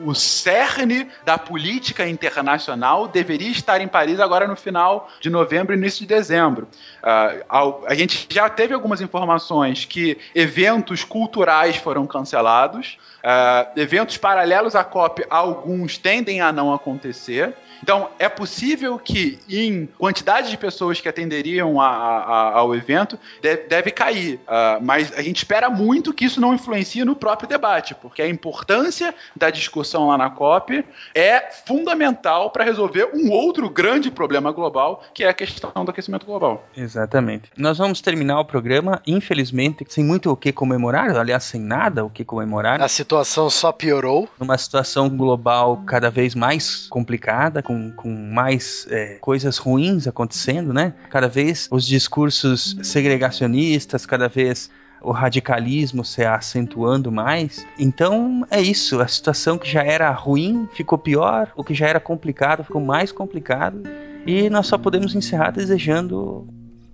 o 0.06 0.16
cerne 0.16 1.10
da 1.26 1.38
política 1.38 2.08
internacional 2.08 3.06
deveria 3.06 3.50
estar 3.52 3.82
em 3.82 3.88
Paris 3.88 4.18
agora 4.22 4.48
no 4.48 4.56
final 4.56 5.10
de 5.20 5.30
novembro 5.30 5.74
e 5.74 5.78
início 5.78 6.00
de 6.00 6.08
dezembro. 6.08 6.70
Ah, 7.04 7.34
ao- 7.50 7.84
a 7.86 7.94
gente 7.94 8.26
já 8.30 8.48
teve 8.50 8.74
algumas 8.74 9.02
informações 9.02 9.84
que 9.84 10.18
eventos 10.34 11.04
culturais 11.04 11.76
foram 11.76 12.08
cancelados, 12.08 12.98
ah, 13.22 13.68
eventos 13.76 14.16
paralelos 14.16 14.74
à 14.74 14.86
COP, 14.86 15.26
alguns 15.30 15.98
tendem 15.98 16.40
a 16.40 16.52
não 16.54 16.74
acontecer. 16.74 17.54
Então, 17.82 18.10
é 18.20 18.28
possível 18.30 18.98
que, 19.00 19.40
em 19.50 19.88
quantidade 19.98 20.50
de 20.50 20.58
pessoas 20.58 21.00
que 21.02 21.08
atenderiam 21.10 21.80
a- 21.80 21.88
a- 21.88 22.58
ao 22.60 22.76
evento, 22.76 23.18
de- 23.42 23.58
deve 23.68 23.92
cair. 23.92 24.40
Ah, 24.48 24.80
mas 24.82 25.12
a 25.18 25.22
gente 25.22 25.38
espera 25.38 25.70
muito 25.70 26.14
que 26.14 26.26
isso 26.26 26.40
não 26.42 26.54
influencie 26.54 27.04
no 27.06 27.16
próprio 27.16 27.48
debate, 27.48 27.96
porque 27.96 28.22
a 28.22 28.28
importância 28.28 29.14
da 29.36 29.50
discussão 29.50 30.08
lá 30.08 30.18
na 30.18 30.30
COP 30.30 30.84
é 31.16 31.50
fundamental 31.66 32.50
para 32.52 32.64
resolver 32.64 33.10
um 33.14 33.32
outro 33.32 33.70
grande 33.70 34.12
problema 34.12 34.52
global, 34.52 35.04
que 35.14 35.24
é 35.24 35.30
a 35.30 35.34
questão 35.34 35.72
do 35.86 35.92
aquecimento 35.92 36.26
global. 36.26 36.68
Exatamente. 36.76 37.50
Nós 37.58 37.78
vamos 37.78 38.02
terminar 38.02 38.40
o 38.40 38.46
programa, 38.46 39.02
infelizmente, 39.08 39.86
sem 39.90 40.04
muito 40.04 40.32
o 40.32 40.36
que 40.36 40.52
comemorar, 40.52 41.16
aliás, 41.16 41.44
sem 41.44 41.62
nada 41.62 42.04
o 42.04 42.10
que 42.10 42.24
comemorar. 42.26 42.82
A 42.82 42.88
situação 42.88 43.50
só 43.50 43.72
piorou. 43.72 44.28
Numa 44.40 44.58
situação 44.58 45.10
global 45.10 45.82
cada 45.86 46.10
vez 46.10 46.36
mais 46.36 46.88
complicada, 46.88 47.62
com, 47.70 47.92
com 47.92 48.10
mais 48.10 48.88
é, 48.90 49.20
coisas 49.22 49.60
ruins 49.60 50.08
acontecendo, 50.08 50.74
né? 50.74 50.96
Cada 51.08 51.28
vez 51.28 51.68
os 51.70 51.86
discursos 51.86 52.76
segregacionistas, 52.82 54.08
cada 54.08 54.28
vez 54.28 54.72
o 55.04 55.12
radicalismo 55.12 56.04
se 56.04 56.26
acentuando 56.26 57.12
mais. 57.12 57.64
Então 57.78 58.44
é 58.50 58.60
isso, 58.60 59.00
a 59.00 59.08
situação 59.08 59.56
que 59.60 59.70
já 59.70 59.84
era 59.84 60.10
ruim 60.10 60.68
ficou 60.74 60.98
pior, 60.98 61.52
o 61.56 61.64
que 61.64 61.76
já 61.76 61.88
era 61.88 62.00
complicado 62.00 62.64
ficou 62.64 62.82
mais 62.82 63.12
complicado. 63.12 63.84
E 64.26 64.50
nós 64.50 64.66
só 64.66 64.76
podemos 64.76 65.14
encerrar 65.14 65.52
desejando 65.52 66.48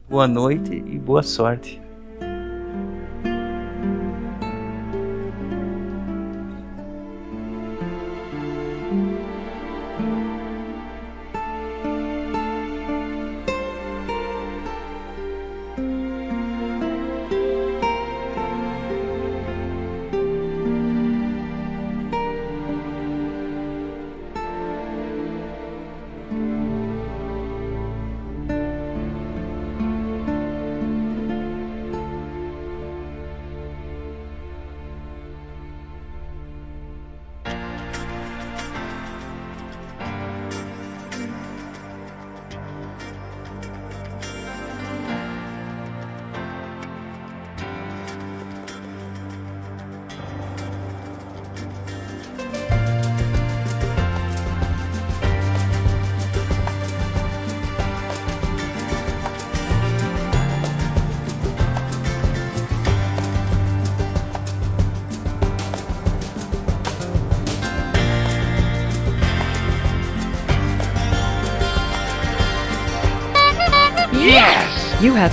boa 0.10 0.28
noite 0.28 0.84
e 0.86 1.00
boa 1.00 1.24
sorte. 1.24 1.85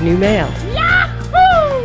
New 0.03 0.17
mail. 0.19 0.47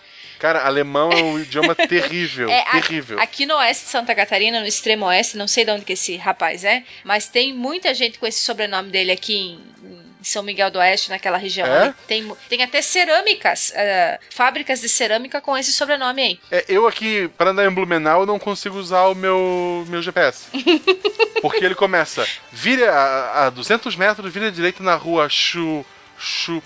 Cara, 0.43 0.67
alemão 0.67 1.13
é 1.13 1.23
um 1.23 1.39
idioma 1.41 1.73
terrível, 1.73 2.51
É, 2.51 2.65
terrível. 2.73 3.21
aqui 3.21 3.47
no 3.47 3.55
oeste 3.59 3.85
de 3.85 3.91
Santa 3.91 4.13
Catarina, 4.13 4.59
no 4.59 4.67
extremo 4.67 5.07
oeste, 5.07 5.37
não 5.37 5.47
sei 5.47 5.65
de 5.65 5.71
onde 5.71 5.85
que 5.85 5.93
esse 5.93 6.17
rapaz 6.17 6.65
é, 6.65 6.83
mas 7.05 7.29
tem 7.29 7.55
muita 7.55 7.95
gente 7.95 8.19
com 8.19 8.27
esse 8.27 8.41
sobrenome 8.41 8.91
dele 8.91 9.13
aqui 9.13 9.37
em, 9.37 9.61
em 9.85 10.25
São 10.25 10.43
Miguel 10.43 10.69
do 10.69 10.81
Oeste, 10.81 11.11
naquela 11.11 11.39
região. 11.39 11.67
É? 11.69 11.95
Tem, 12.09 12.29
tem 12.49 12.61
até 12.61 12.83
cerâmicas, 12.83 13.71
eh, 13.73 14.19
fábricas 14.31 14.81
de 14.81 14.89
cerâmica 14.89 15.41
com 15.41 15.57
esse 15.57 15.73
sobrenome 15.73 16.23
aí. 16.23 16.41
É, 16.51 16.65
eu 16.69 16.89
aqui, 16.89 17.29
para 17.39 17.51
andar 17.51 17.65
em 17.65 17.71
Blumenau, 17.73 18.23
eu 18.23 18.27
não 18.27 18.41
consigo 18.41 18.77
usar 18.79 19.07
o 19.07 19.15
meu, 19.15 19.85
meu 19.87 20.03
GPS. 20.03 20.47
Porque 21.41 21.65
ele 21.65 21.77
começa, 21.77 22.27
vira 22.51 22.93
a, 22.93 23.47
a 23.47 23.51
200 23.51 23.95
metros, 23.95 24.33
vira 24.33 24.49
à 24.49 24.51
direita 24.51 24.83
na 24.83 24.97
rua 24.97 25.29
Chu... 25.29 25.87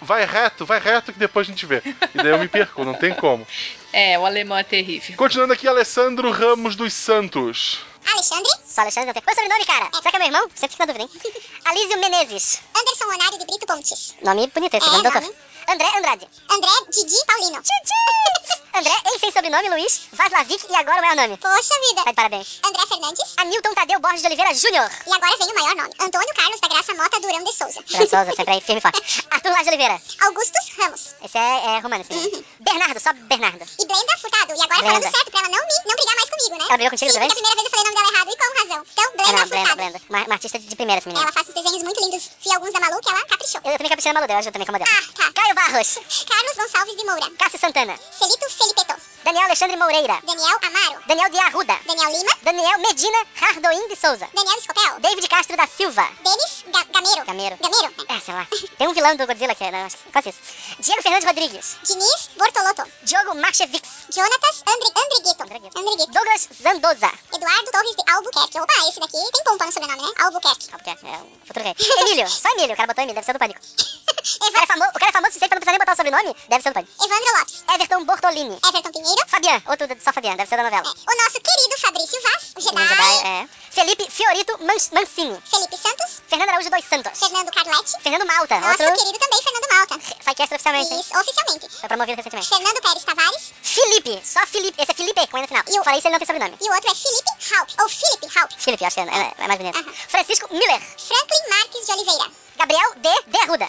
Vai 0.03 0.25
reto, 0.25 0.67
vai 0.67 0.79
reto 0.79 1.13
que 1.13 1.19
depois 1.19 1.47
a 1.47 1.51
gente 1.51 1.65
vê. 1.67 1.83
E 2.15 2.17
daí 2.19 2.29
eu 2.29 2.39
me 2.39 2.49
perco, 2.49 2.85
não 2.85 2.95
tem 2.95 3.15
como. 3.15 3.47
É, 3.93 4.19
o 4.19 4.27
alemão 4.27 4.59
é 4.59 4.63
terrível. 4.63 5.17
Continuando 5.17 5.55
aqui, 5.55 5.67
Alessandro 5.67 6.31
Ramos 6.31 6.77
dos 6.77 6.93
Santos. 6.93 7.81
Alexandre? 8.13 8.51
Só 8.67 8.83
Alexandre, 8.83 9.07
não 9.07 9.15
tem 9.15 9.23
coisa 9.23 9.41
sobrenome, 9.41 9.65
cara. 9.65 9.89
Será 9.95 10.11
que 10.11 10.17
é 10.17 10.19
meu 10.19 10.29
irmão? 10.29 10.51
Sempre 10.55 10.77
fica 10.77 10.85
na 10.85 10.93
dúvida, 10.93 11.11
hein? 11.11 11.33
Alísio 11.65 11.99
Menezes. 11.99 12.61
Anderson 12.79 13.05
Honário 13.07 13.39
de 13.39 13.47
Brito 13.47 13.67
Pontes. 13.67 14.15
Nome 14.23 14.51
bonito 14.55 14.75
esse, 14.77 14.87
É, 14.87 14.91
nome 14.91 15.03
nome. 15.09 15.33
André 15.69 15.89
Andrade. 15.99 16.29
André 16.51 16.71
Didi 16.91 17.25
Paulino. 17.27 17.61
Didi! 17.61 18.57
André, 18.77 18.93
em 19.07 19.19
sem 19.19 19.33
sobrenome, 19.33 19.71
Luiz, 19.71 20.03
Vaslavic 20.13 20.67
e 20.69 20.77
agora 20.77 20.99
o 20.99 21.01
maior 21.01 21.17
nome. 21.17 21.39
Poxa 21.39 21.75
vida. 21.89 22.05
Tá 22.05 22.11
de 22.11 22.17
parabéns. 22.17 22.61
André 22.63 22.87
Fernandes. 22.87 23.25
Hamilton 23.39 23.75
Tadeu 23.75 24.01
Borges 24.01 24.21
de 24.21 24.27
Oliveira 24.27 24.53
Júnior. 24.53 24.91
E 25.07 25.13
agora 25.15 25.37
vem 25.39 25.49
o 25.49 25.55
maior 25.55 25.77
nome. 25.77 25.95
Antônio 25.99 26.35
Carlos 26.35 26.61
da 26.61 26.69
Graça 26.69 26.93
Mota 26.95 27.19
Durão 27.21 27.43
de 27.43 27.53
Souza. 27.57 27.81
Durão 27.89 28.07
Souza, 28.07 28.33
sempre 28.37 28.53
aí, 28.53 28.61
firme 28.61 28.79
e 28.79 28.83
forte. 28.83 29.01
Arthur 29.33 29.49
Lage 29.51 29.65
de 29.65 29.69
Oliveira. 29.71 30.03
Augustus 30.21 30.67
Ramos. 30.79 31.15
Esse 31.25 31.39
é, 31.39 31.77
é 31.77 31.79
romano, 31.81 32.05
sim. 32.05 32.45
Bernardo, 32.61 33.01
só 33.01 33.15
Bernardo. 33.15 33.65
E 33.81 33.87
Brenda 33.87 34.19
Furtado. 34.21 34.53
E 34.53 34.63
agora 34.63 34.69
Brenda. 34.69 34.87
falando 34.87 35.03
certo 35.11 35.31
pra 35.31 35.41
ela 35.41 35.49
não, 35.49 35.63
me, 35.67 35.75
não 35.87 35.97
brigar 35.97 36.15
mais 36.17 36.31
comigo, 36.31 36.59
né? 36.59 36.65
Ela 36.69 36.77
brigou 36.77 36.91
contigo 36.91 37.11
Sim, 37.11 37.19
também? 37.19 37.31
a 37.31 37.35
primeira 37.35 37.57
vez 37.57 37.65
eu 37.65 37.71
falei 37.71 37.81
o 37.81 37.89
nome 37.89 37.97
dela 37.97 38.13
errado 38.13 38.31
e 38.31 38.37
com 38.37 38.59
razão. 38.61 38.87
Então, 38.93 39.13
Brenda 39.17 39.31
É, 39.31 39.33
não, 39.33 39.39
Furtado. 39.41 39.49
Brenda, 39.49 39.77
Brenda. 39.77 40.01
Uma, 40.11 40.19
uma 40.27 40.35
artista 40.35 40.59
de 40.59 40.77
primeira, 40.77 40.99
essa 40.99 41.09
menina. 41.09 41.25
Ela 41.25 41.33
faz 41.33 41.49
uns 41.49 41.55
desenhos 41.55 41.83
muito 41.83 42.01
lindos. 42.05 42.31
Vi 42.45 42.53
alguns 42.53 42.73
da 42.75 42.81
Malu 42.81 43.01
que 43.01 43.09
ela 43.09 43.25
caprichou. 43.25 43.61
Eu 43.65 43.73
também 43.73 43.89
caprichei 43.89 44.13
na 44.13 44.21
Malu, 44.21 44.33
eu 44.33 44.53
também 44.53 44.67
como 44.67 44.79
dela. 44.79 44.91
Ah, 44.93 45.03
tá. 45.17 45.33
Caio 45.33 45.55
Barros. 45.57 45.99
Carlos 46.29 46.57
Gonçalves 46.59 46.97
de 46.97 47.05
Moura. 47.07 47.31
Cássio 47.39 47.59
Santana. 47.59 47.97
Celito 48.19 48.47
Felipeto. 48.51 48.95
Daniel 49.25 49.47
Alexandre 49.47 49.77
Moreira. 49.79 50.21
Daniel 50.23 50.59
Amaro. 50.63 51.01
Daniel 51.09 51.31
de 51.31 51.39
Arruda. 51.39 51.81
Daniel 51.87 52.11
Lima. 52.13 52.33
Daniel 52.43 52.79
Medina 52.79 53.19
Cardoim 53.41 53.89
de 53.89 53.97
Souza. 53.97 54.29
Daniel 54.35 54.59
Escopel. 54.59 55.01
David 55.01 55.27
Castro 55.29 55.57
da 55.57 55.67
Silva. 55.67 56.07
Denis 56.23 56.65
Ga 56.69 56.85
Gameiro. 56.93 57.25
Gameiro. 57.25 57.57
Gameiro. 57.57 57.95
É, 58.07 58.21
sei 58.21 58.35
lá. 58.35 58.47
Tem 58.77 58.87
um 58.87 58.93
vilão 58.93 59.17
do 59.17 59.27
Godzilla 59.27 59.55
que 59.55 59.65
é. 59.65 59.71
Não, 59.71 59.89
quase 60.13 60.29
isso. 60.29 60.39
Diego 60.79 61.03
Fernandes 61.03 61.27
Rodrigues. 61.27 61.77
Diniz 61.85 62.31
Bortolotto. 62.37 62.85
Diogo 63.05 63.35
Marchevics. 63.37 63.91
Jonatas 64.15 64.63
Andri 64.69 64.91
Andriguito. 64.95 65.43
Andriguito. 65.43 66.13
Douglas 66.13 66.49
Zandoza. 66.63 67.11
Eduardo 67.35 67.71
Torres 67.73 67.97
de 67.97 68.13
Albuquerque. 68.13 68.61
Opa, 68.61 68.89
esse 68.91 69.01
daqui 69.01 69.33
tem 69.33 69.45
pompa 69.45 69.65
no 69.65 69.73
sobrenome, 69.73 70.03
né? 70.03 70.13
Albuquerque. 70.19 70.69
Albuquerque, 70.71 71.07
é 71.07 71.17
um 71.17 71.47
futuro 71.47 71.65
rei. 71.65 71.75
Emílio. 72.03 72.29
Só 72.29 72.51
Emílio. 72.51 72.75
O 72.75 72.77
cara 72.77 72.87
botou 72.87 73.03
Emílio, 73.03 73.15
deve 73.15 73.25
ser 73.25 73.33
do 73.33 73.39
Pânico. 73.39 73.61
O 74.27 74.53
cara, 74.53 74.65
é 74.65 74.67
famo... 74.67 74.85
o 74.85 74.93
cara 74.99 75.09
é 75.09 75.13
famoso 75.13 75.39
suficiente 75.47 75.49
pra 75.49 75.57
não 75.57 75.61
precisar 75.61 75.73
nem 75.73 75.79
botar 75.79 75.93
o 75.93 75.97
sobrenome, 75.97 76.37
deve 76.49 76.63
ser 76.63 76.71
do 76.71 76.75
Pânico. 76.75 77.05
Evandro 77.05 77.39
Lopes. 77.39 77.65
Everton 77.75 78.05
Bortolini. 78.05 78.59
Everton 78.67 78.93
Pinheiro. 78.93 79.23
Fabian. 79.29 79.63
Outro 79.67 79.87
só 80.03 80.13
Fabian, 80.13 80.37
deve 80.37 80.49
ser 80.49 80.57
da 80.57 80.63
novela. 80.65 80.83
O 80.89 81.15
nosso 81.23 81.39
querido 81.41 81.79
Fabrício 81.81 82.23
Vaz. 82.23 82.53
O 82.57 82.61
Jedi. 82.61 82.83
O 82.83 82.89
Jedi, 82.89 83.27
é. 83.27 83.49
Felipe 83.71 84.11
Fiorito 84.11 84.53
Man 84.65 84.77
Mancini. 84.93 85.41
Felipe 85.45 85.77
Santos. 85.77 86.23
Fernando 86.29 86.49
Araújo 86.51 86.71
dos 86.71 86.85
Santos. 86.85 87.19
Fernando 87.19 87.51
Carletti. 87.53 87.93
Fernando 88.03 88.27
Malta. 88.27 88.61
Nosso 88.61 88.83
outro... 88.83 88.97
querido 89.05 89.19
também, 89.19 89.43
Fernando 89.43 89.69
Malta. 89.71 90.01
Sidecast 90.25 90.55
oficialmente. 90.55 90.95
hein? 90.95 91.01
Isso, 91.01 91.19
oficialmente. 91.19 91.69
Foi 91.81 91.89
promovido 91.89 92.17
recentemente. 92.17 92.49
Fernando 92.49 92.81
Pérez 92.83 93.05
Tavares. 93.05 93.53
Felipe. 93.63 94.23
Só 94.25 94.47
Felipe. 94.47 94.81
Esse 94.83 94.91
é 94.93 94.95
Felipe 94.95 95.27
com 95.29 95.39
no 95.41 95.47
final. 95.49 95.63
E 95.69 95.79
o- 95.81 95.85
Falei 95.85 95.99
isso, 95.99 96.09
ele 96.09 96.13
não 96.13 96.19
tem 96.19 96.27
sobrenome. 96.27 96.57
E 96.61 96.69
o 96.71 96.75
outro 96.75 96.91
é 96.91 96.95
Felipe 96.95 97.55
Haupt. 97.55 97.77
Ou 97.81 97.89
Felipe 97.89 98.39
Haupt. 98.39 98.57
Felipe, 98.63 98.85
acho 98.85 98.95
que 98.97 99.01
é, 99.01 99.05
é- 99.05 99.35
é 99.39 99.47
mais 99.49 99.59
bonito. 99.59 99.79
Aham. 99.79 99.93
Francisco 100.09 100.49
Miller. 100.53 100.81
Franklin 100.81 101.49
Marques 101.51 101.87
de 101.87 101.93
Oliveira. 101.93 102.31
Gabriel 102.57 102.95
D. 102.97 103.09
De 103.27 103.39
Arruda. 103.39 103.69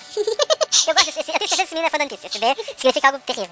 eu 0.88 0.94
gosto 0.94 1.06
desse. 1.06 1.20
Eu 1.20 1.40
tenho 1.40 1.50
certeza 1.50 1.56
que 1.56 1.64
esse 1.64 1.74
menino 1.74 1.88
é 1.88 1.90
fã 1.90 1.98
da 1.98 2.06
notícia. 2.06 2.28
Esse 2.28 2.40
D 2.40 2.56
significa 2.78 3.08
algo 3.08 3.20
terrível. 3.20 3.50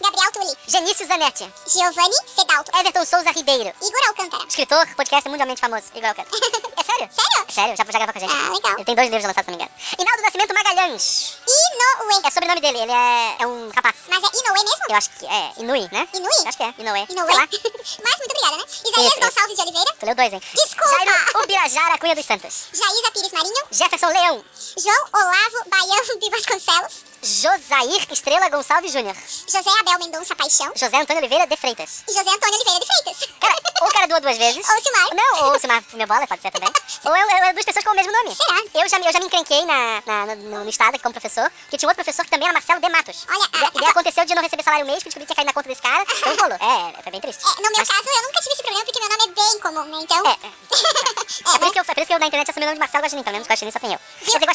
Gabriel 0.00 0.32
Tulli. 0.32 0.56
Genício 0.66 1.06
Zanetti. 1.06 1.52
Giovanni 1.66 2.16
Fedalto. 2.34 2.70
Everton 2.78 3.04
Souza 3.04 3.30
Ribeiro. 3.30 3.72
Igor 3.80 4.08
Alcântara. 4.08 4.44
Escritor, 4.46 4.86
podcast 4.94 5.28
mundialmente 5.28 5.60
famoso. 5.60 5.86
Igor 5.94 6.08
Alcântara. 6.10 6.34
É 6.76 6.82
sério? 6.84 7.08
Sério? 7.12 7.44
É 7.48 7.52
sério, 7.52 7.76
já, 7.76 7.84
já 7.84 7.98
gravou 7.98 8.12
com 8.12 8.18
a 8.18 8.20
gente. 8.20 8.32
Ah, 8.34 8.52
legal. 8.52 8.74
Ele 8.74 8.84
tem 8.84 8.94
dois 8.94 9.08
livros 9.08 9.24
lançados, 9.24 9.46
se 9.46 9.50
não 9.50 9.58
me 9.58 9.64
engano. 9.64 9.80
Hinaldo 9.98 10.22
Nascimento 10.22 10.54
Magalhães. 10.54 11.38
Inoue. 11.46 12.20
É 12.24 12.30
sobrenome 12.30 12.60
dele, 12.60 12.78
ele 12.78 12.92
é, 12.92 13.36
é 13.40 13.46
um 13.46 13.70
rapaz. 13.74 13.94
Mas 14.08 14.22
é 14.22 14.26
Inoue 14.38 14.64
mesmo? 14.64 14.84
Eu 14.88 14.96
acho 14.96 15.10
que 15.10 15.26
é 15.26 15.52
Inui, 15.58 15.88
né? 15.90 16.08
Inui? 16.14 16.30
Eu 16.42 16.48
acho 16.48 16.58
que 16.58 16.62
é, 16.62 16.74
Inoue. 16.78 17.06
Inoue. 17.08 17.26
Sei 17.26 17.36
lá. 17.36 17.48
Mas 18.04 18.18
muito 18.18 18.30
obrigada, 18.30 18.56
né? 18.56 18.64
Isaías 18.84 19.14
Gonçalves 19.14 19.56
de 19.56 19.62
Oliveira. 19.62 19.92
Tu 19.98 20.06
leu 20.06 20.14
dois, 20.14 20.32
hein? 20.32 20.42
Desculpa. 20.54 20.90
Jairo 20.90 21.44
Ubirajara 21.44 21.98
Cunha 21.98 22.14
dos 22.14 22.26
Santos. 22.26 22.64
Jaísa 22.72 23.10
Pires 23.12 23.32
Marinho. 23.32 23.64
Jefferson 23.70 24.08
Leão. 24.08 24.44
João 24.76 25.08
Olavo 25.12 25.68
Baião 25.70 26.18
de 26.18 26.30
Vasconcelos. 26.30 27.04
Josair 27.24 28.06
Estrela 28.12 28.50
Gonçalves 28.50 28.92
Júnior. 28.92 29.16
José 29.46 29.70
Abel 29.80 29.98
Mendonça 29.98 30.36
Paixão. 30.36 30.70
José 30.76 30.94
Antônio 30.98 31.20
Oliveira 31.22 31.46
de 31.46 31.56
Freitas. 31.56 32.02
E 32.06 32.12
José 32.12 32.28
Antônio 32.28 32.54
Oliveira 32.54 32.80
de 32.80 32.86
Freitas. 32.86 33.28
Cara, 33.40 33.54
ou 33.80 33.88
o 33.88 33.90
cara 33.92 34.06
doou 34.08 34.20
duas 34.20 34.36
vezes. 34.36 34.68
Ou 34.68 34.82
Silmar. 34.82 35.14
Não, 35.14 35.44
ou 35.48 35.56
o 35.56 35.58
Silmar 35.58 35.82
meu 35.94 36.06
bola, 36.06 36.26
pode 36.26 36.42
ser 36.42 36.50
também. 36.50 36.68
ou 37.04 37.16
é, 37.16 37.20
é, 37.20 37.48
é 37.48 37.52
duas 37.54 37.64
pessoas 37.64 37.84
com 37.84 37.92
o 37.92 37.94
mesmo 37.94 38.12
nome. 38.12 38.34
Será? 38.36 38.62
Eu 38.74 38.88
já, 38.88 38.98
me- 38.98 39.06
eu 39.06 39.12
já 39.12 39.20
me 39.20 39.26
encrenquei 39.26 39.64
na, 39.64 40.02
na- 40.04 40.34
no, 40.36 40.64
no 40.64 40.68
estado 40.70 40.90
aqui 40.96 41.02
como 41.02 41.14
professor, 41.14 41.50
porque 41.62 41.78
tinha 41.78 41.88
outro 41.88 42.04
professor 42.04 42.24
que 42.26 42.30
também 42.30 42.46
era 42.46 42.52
Marcelo 42.52 42.80
de 42.80 42.88
Matos. 42.90 43.24
Olha, 43.28 43.38
E, 43.38 43.64
ah, 43.64 43.70
e 43.74 43.80
daí 43.80 43.88
aconteceu 43.90 44.24
de 44.26 44.32
eu 44.32 44.36
não 44.36 44.42
receber 44.42 44.62
salário 44.62 44.84
mês, 44.84 45.02
que 45.02 45.08
eu 45.08 45.10
descobri 45.10 45.24
que 45.26 45.32
ia 45.32 45.36
cair 45.36 45.46
na 45.46 45.52
conta 45.54 45.68
desse 45.68 45.80
cara, 45.82 46.02
então 46.02 46.36
rolou. 46.36 46.58
É, 46.60 47.02
foi 47.02 47.12
bem 47.12 47.20
triste. 47.22 47.42
É, 47.42 47.54
no 47.56 47.62
meu 47.70 47.78
Mas- 47.78 47.88
caso, 47.88 48.04
eu 48.06 48.22
nunca 48.22 48.40
tive 48.42 48.52
esse 48.52 48.62
problema 48.62 48.84
porque 48.84 49.00
meu 49.00 49.08
nome 49.08 49.24
é 49.24 49.34
bem 49.34 49.60
comum, 49.60 49.84
né? 49.96 49.98
Então. 50.02 50.26
É, 50.26 50.32
é. 50.46 50.50
É 51.54 51.58
por, 51.58 51.64
isso 51.66 51.72
que 51.72 51.78
eu, 51.78 51.82
é 51.82 51.84
por 51.94 51.98
isso 51.98 52.06
que 52.06 52.12
eu 52.14 52.18
na 52.18 52.26
internet 52.26 52.50
assumi 52.50 52.64
o 52.64 52.68
nome 52.68 52.76
de 52.76 52.80
Marcelo 52.80 53.02
Guaxinim, 53.04 53.22
pelo 53.22 53.34
menos 53.34 53.48
Guaxinim 53.48 53.70
só 53.72 53.78
tem 53.78 53.92
eu. 53.92 53.98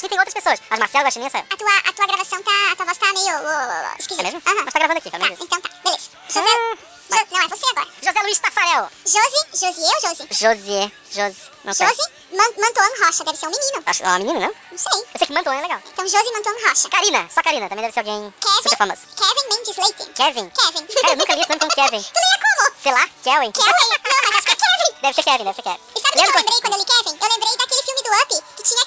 Tem 0.10 0.20
outras 0.20 0.34
pessoas, 0.34 0.60
mas 0.70 0.80
Marcelo 0.80 1.08
é 1.08 1.12
só 1.12 1.20
eu. 1.20 1.26
A 1.28 1.58
tua, 1.58 1.78
a 1.90 1.94
tua 1.94 2.06
gravação 2.08 2.44
tá. 2.44 2.72
A 2.72 2.76
tua 2.76 2.86
voz 2.86 2.98
tá 2.98 3.14
meio. 3.14 3.38
uh, 3.38 3.96
esquisita. 4.00 4.22
É 4.22 4.32
mesmo? 4.32 4.42
Aham. 4.46 4.64
Mas 4.66 4.74
tá 4.74 4.80
gravando 4.80 4.98
aqui, 5.00 5.12
Tá, 5.12 5.20
menos. 5.20 5.40
então 5.40 5.62
tá. 5.62 5.70
Beleza. 5.84 6.10
José. 6.28 6.40
Ah, 6.42 7.16
vai. 7.16 7.20
Jo- 7.26 7.28
não, 7.32 7.42
é 7.42 7.48
você 7.48 7.66
agora. 7.72 7.88
José 8.02 8.22
Luiz 8.22 8.40
Tafarel. 8.40 8.90
Josi. 9.06 9.42
Josie 9.54 9.84
ou 9.84 10.02
Josi? 10.02 10.28
José. 10.32 10.92
Josi. 11.12 11.38
Não 11.64 11.74
sei. 11.74 11.88
Josi 11.88 12.02
Man 12.32 12.50
Mantuan 12.60 13.06
Rocha. 13.06 13.24
Deve 13.24 13.38
ser 13.38 13.48
um 13.48 13.52
menino. 13.52 13.84
Acho, 13.86 14.04
ó, 14.04 14.18
menino, 14.20 14.40
não? 14.40 14.54
Não 14.72 14.78
sei. 14.78 15.00
Eu 15.02 15.18
sei 15.18 15.28
que 15.28 15.34
Manton 15.34 15.52
é 15.54 15.62
legal. 15.62 15.82
Então, 15.92 16.08
Josi 16.08 16.32
Mantuan 16.32 16.54
Rocha. 16.68 16.90
Karina, 16.90 17.30
só 17.34 17.42
Karina, 17.42 17.68
também 17.70 17.84
deve 17.84 17.94
ser 17.94 18.00
alguém 18.02 18.34
Kevin. 18.40 18.56
super 18.64 18.78
famoso. 18.78 19.02
Kevin 19.18 19.50
Mendes 19.50 19.78
Leite. 19.78 20.06
Kevin. 20.14 20.50
Kevin. 20.50 20.86
Cara, 20.86 21.14
eu 21.14 21.18
nunca 21.18 21.34
li 21.36 21.42
esse 21.42 21.50
nome 21.50 21.60
como 21.60 21.72
Kevin. 21.76 22.02
Tu 22.14 22.20
leia 22.20 22.40
como? 22.46 22.76
Sei 22.84 22.92
lá, 22.94 23.08
Kevin. 23.24 23.52
Kevin. 23.52 23.90
Não, 23.90 24.30
mas 24.30 24.36
acho 24.38 24.46
que 24.46 24.52
é 24.52 24.56
Kevin. 24.56 25.02
Deve 25.02 25.14
ser 25.16 25.24
Kevin, 25.24 25.44
deve 25.46 25.56
ser 25.56 25.62
Kevin. 25.64 25.80
E 25.96 26.02
sabe 26.02 26.20
o 26.20 26.24
que 26.24 26.30
eu 26.30 26.36
lembrei 26.38 26.62
quando 26.62 26.74
eu 26.74 26.80
li 26.80 26.86
Kevin? 26.86 27.18
Eu 27.20 27.30
lembrei 27.30 27.58
daquele 27.58 27.84
filme 27.84 28.02
do 28.04 28.10
Up, 28.22 28.44
que 28.58 28.64
tinha 28.64 28.86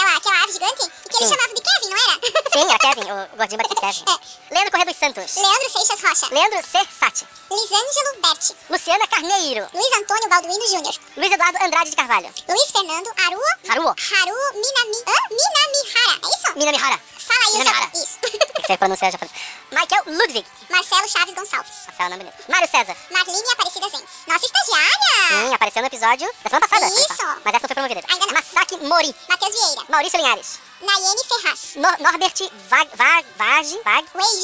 aquela, 0.00 0.16
aquela, 0.16 0.42
ave 0.44 0.52
gigante, 0.52 0.84
e 0.84 1.08
que 1.08 1.16
ele 1.16 1.26
Sim. 1.26 1.36
chamava 1.36 1.54
de 1.54 1.60
Kevin, 1.60 1.88
não 1.90 1.98
era? 1.98 2.20
Sim, 2.52 2.68
era 2.68 2.78
Kevin, 2.78 3.12
o 3.12 3.36
gordinho 3.36 3.62
bateu 3.62 3.76
Kevin. 3.76 4.04
É. 4.08 4.54
Leandro 4.54 4.70
Corrêa 4.70 4.86
dos 4.86 4.96
Santos. 4.96 5.36
Leandro 5.36 5.70
Seixas 5.70 6.00
Rocha. 6.02 6.34
Leandro 6.34 6.58
C. 6.62 6.88
Sati. 6.98 7.26
Lisângelo 7.50 8.22
Berti. 8.22 8.56
Luciana 8.70 9.06
Carneiro. 9.08 9.68
Luiz 9.72 9.96
Antônio 9.96 10.28
Balduino 10.28 10.66
Júnior. 10.68 10.94
Luiz 11.16 11.32
Eduardo 11.32 11.58
Andrade 11.62 11.90
de 11.90 11.96
Carvalho. 11.96 12.32
Luiz 12.48 12.70
Fernando 12.70 13.10
Aruo. 13.26 13.42
Haruo. 13.68 13.88
Haru 13.88 14.36
Minami. 14.54 14.98
Hã? 15.06 15.16
Minamihara. 15.30 16.20
É 16.22 16.28
isso? 16.28 16.58
Minamihara. 16.58 17.00
Fala 17.30 17.44
aí 17.46 17.52
Minamihara. 17.58 17.90
seu. 17.94 18.02
Isso. 18.02 18.18
Tem 18.18 18.62
que 18.62 18.66
ser 18.66 18.76
pronunciar 18.78 19.12
japonês. 19.12 19.34
Michael 19.70 20.02
Ludwig. 20.06 20.46
Marcelo 20.68 21.08
Chaves 21.08 21.34
Gonçalves. 21.34 21.72
Rafael, 21.86 22.10
nome 22.10 22.24
bonito. 22.24 22.50
Mário 22.50 22.68
César. 22.68 22.96
Marlene 23.10 23.52
Aparecida 23.52 23.88
Zen. 23.88 24.04
Nossa 24.26 24.46
estagiária. 24.46 25.28
Sim, 25.28 25.54
apareceu 25.54 25.82
no 25.82 25.86
episódio 25.86 26.28
da 26.42 26.50
semana 26.50 26.68
passada. 26.68 26.86
Isso. 26.86 27.40
Mas 27.44 27.54
essa 27.54 27.60
não 27.62 27.68
foi 27.68 27.74
promovida. 27.74 28.02
Ainda 28.08 28.26
não. 28.26 28.34
Masaki 28.34 28.76
Mori. 28.78 29.14
Matheus 29.28 29.54
Vieira. 29.54 29.84
Maurício 29.88 30.18
Linhares. 30.18 30.58
Nayene 30.80 31.24
Ferraz. 31.28 31.60
Nor 31.76 31.98
Norbert 32.00 32.38
Vag... 32.68 32.90
Vag... 32.94 33.26
Vag... 33.36 33.80
Vag... 33.84 34.06
Wade. 34.14 34.36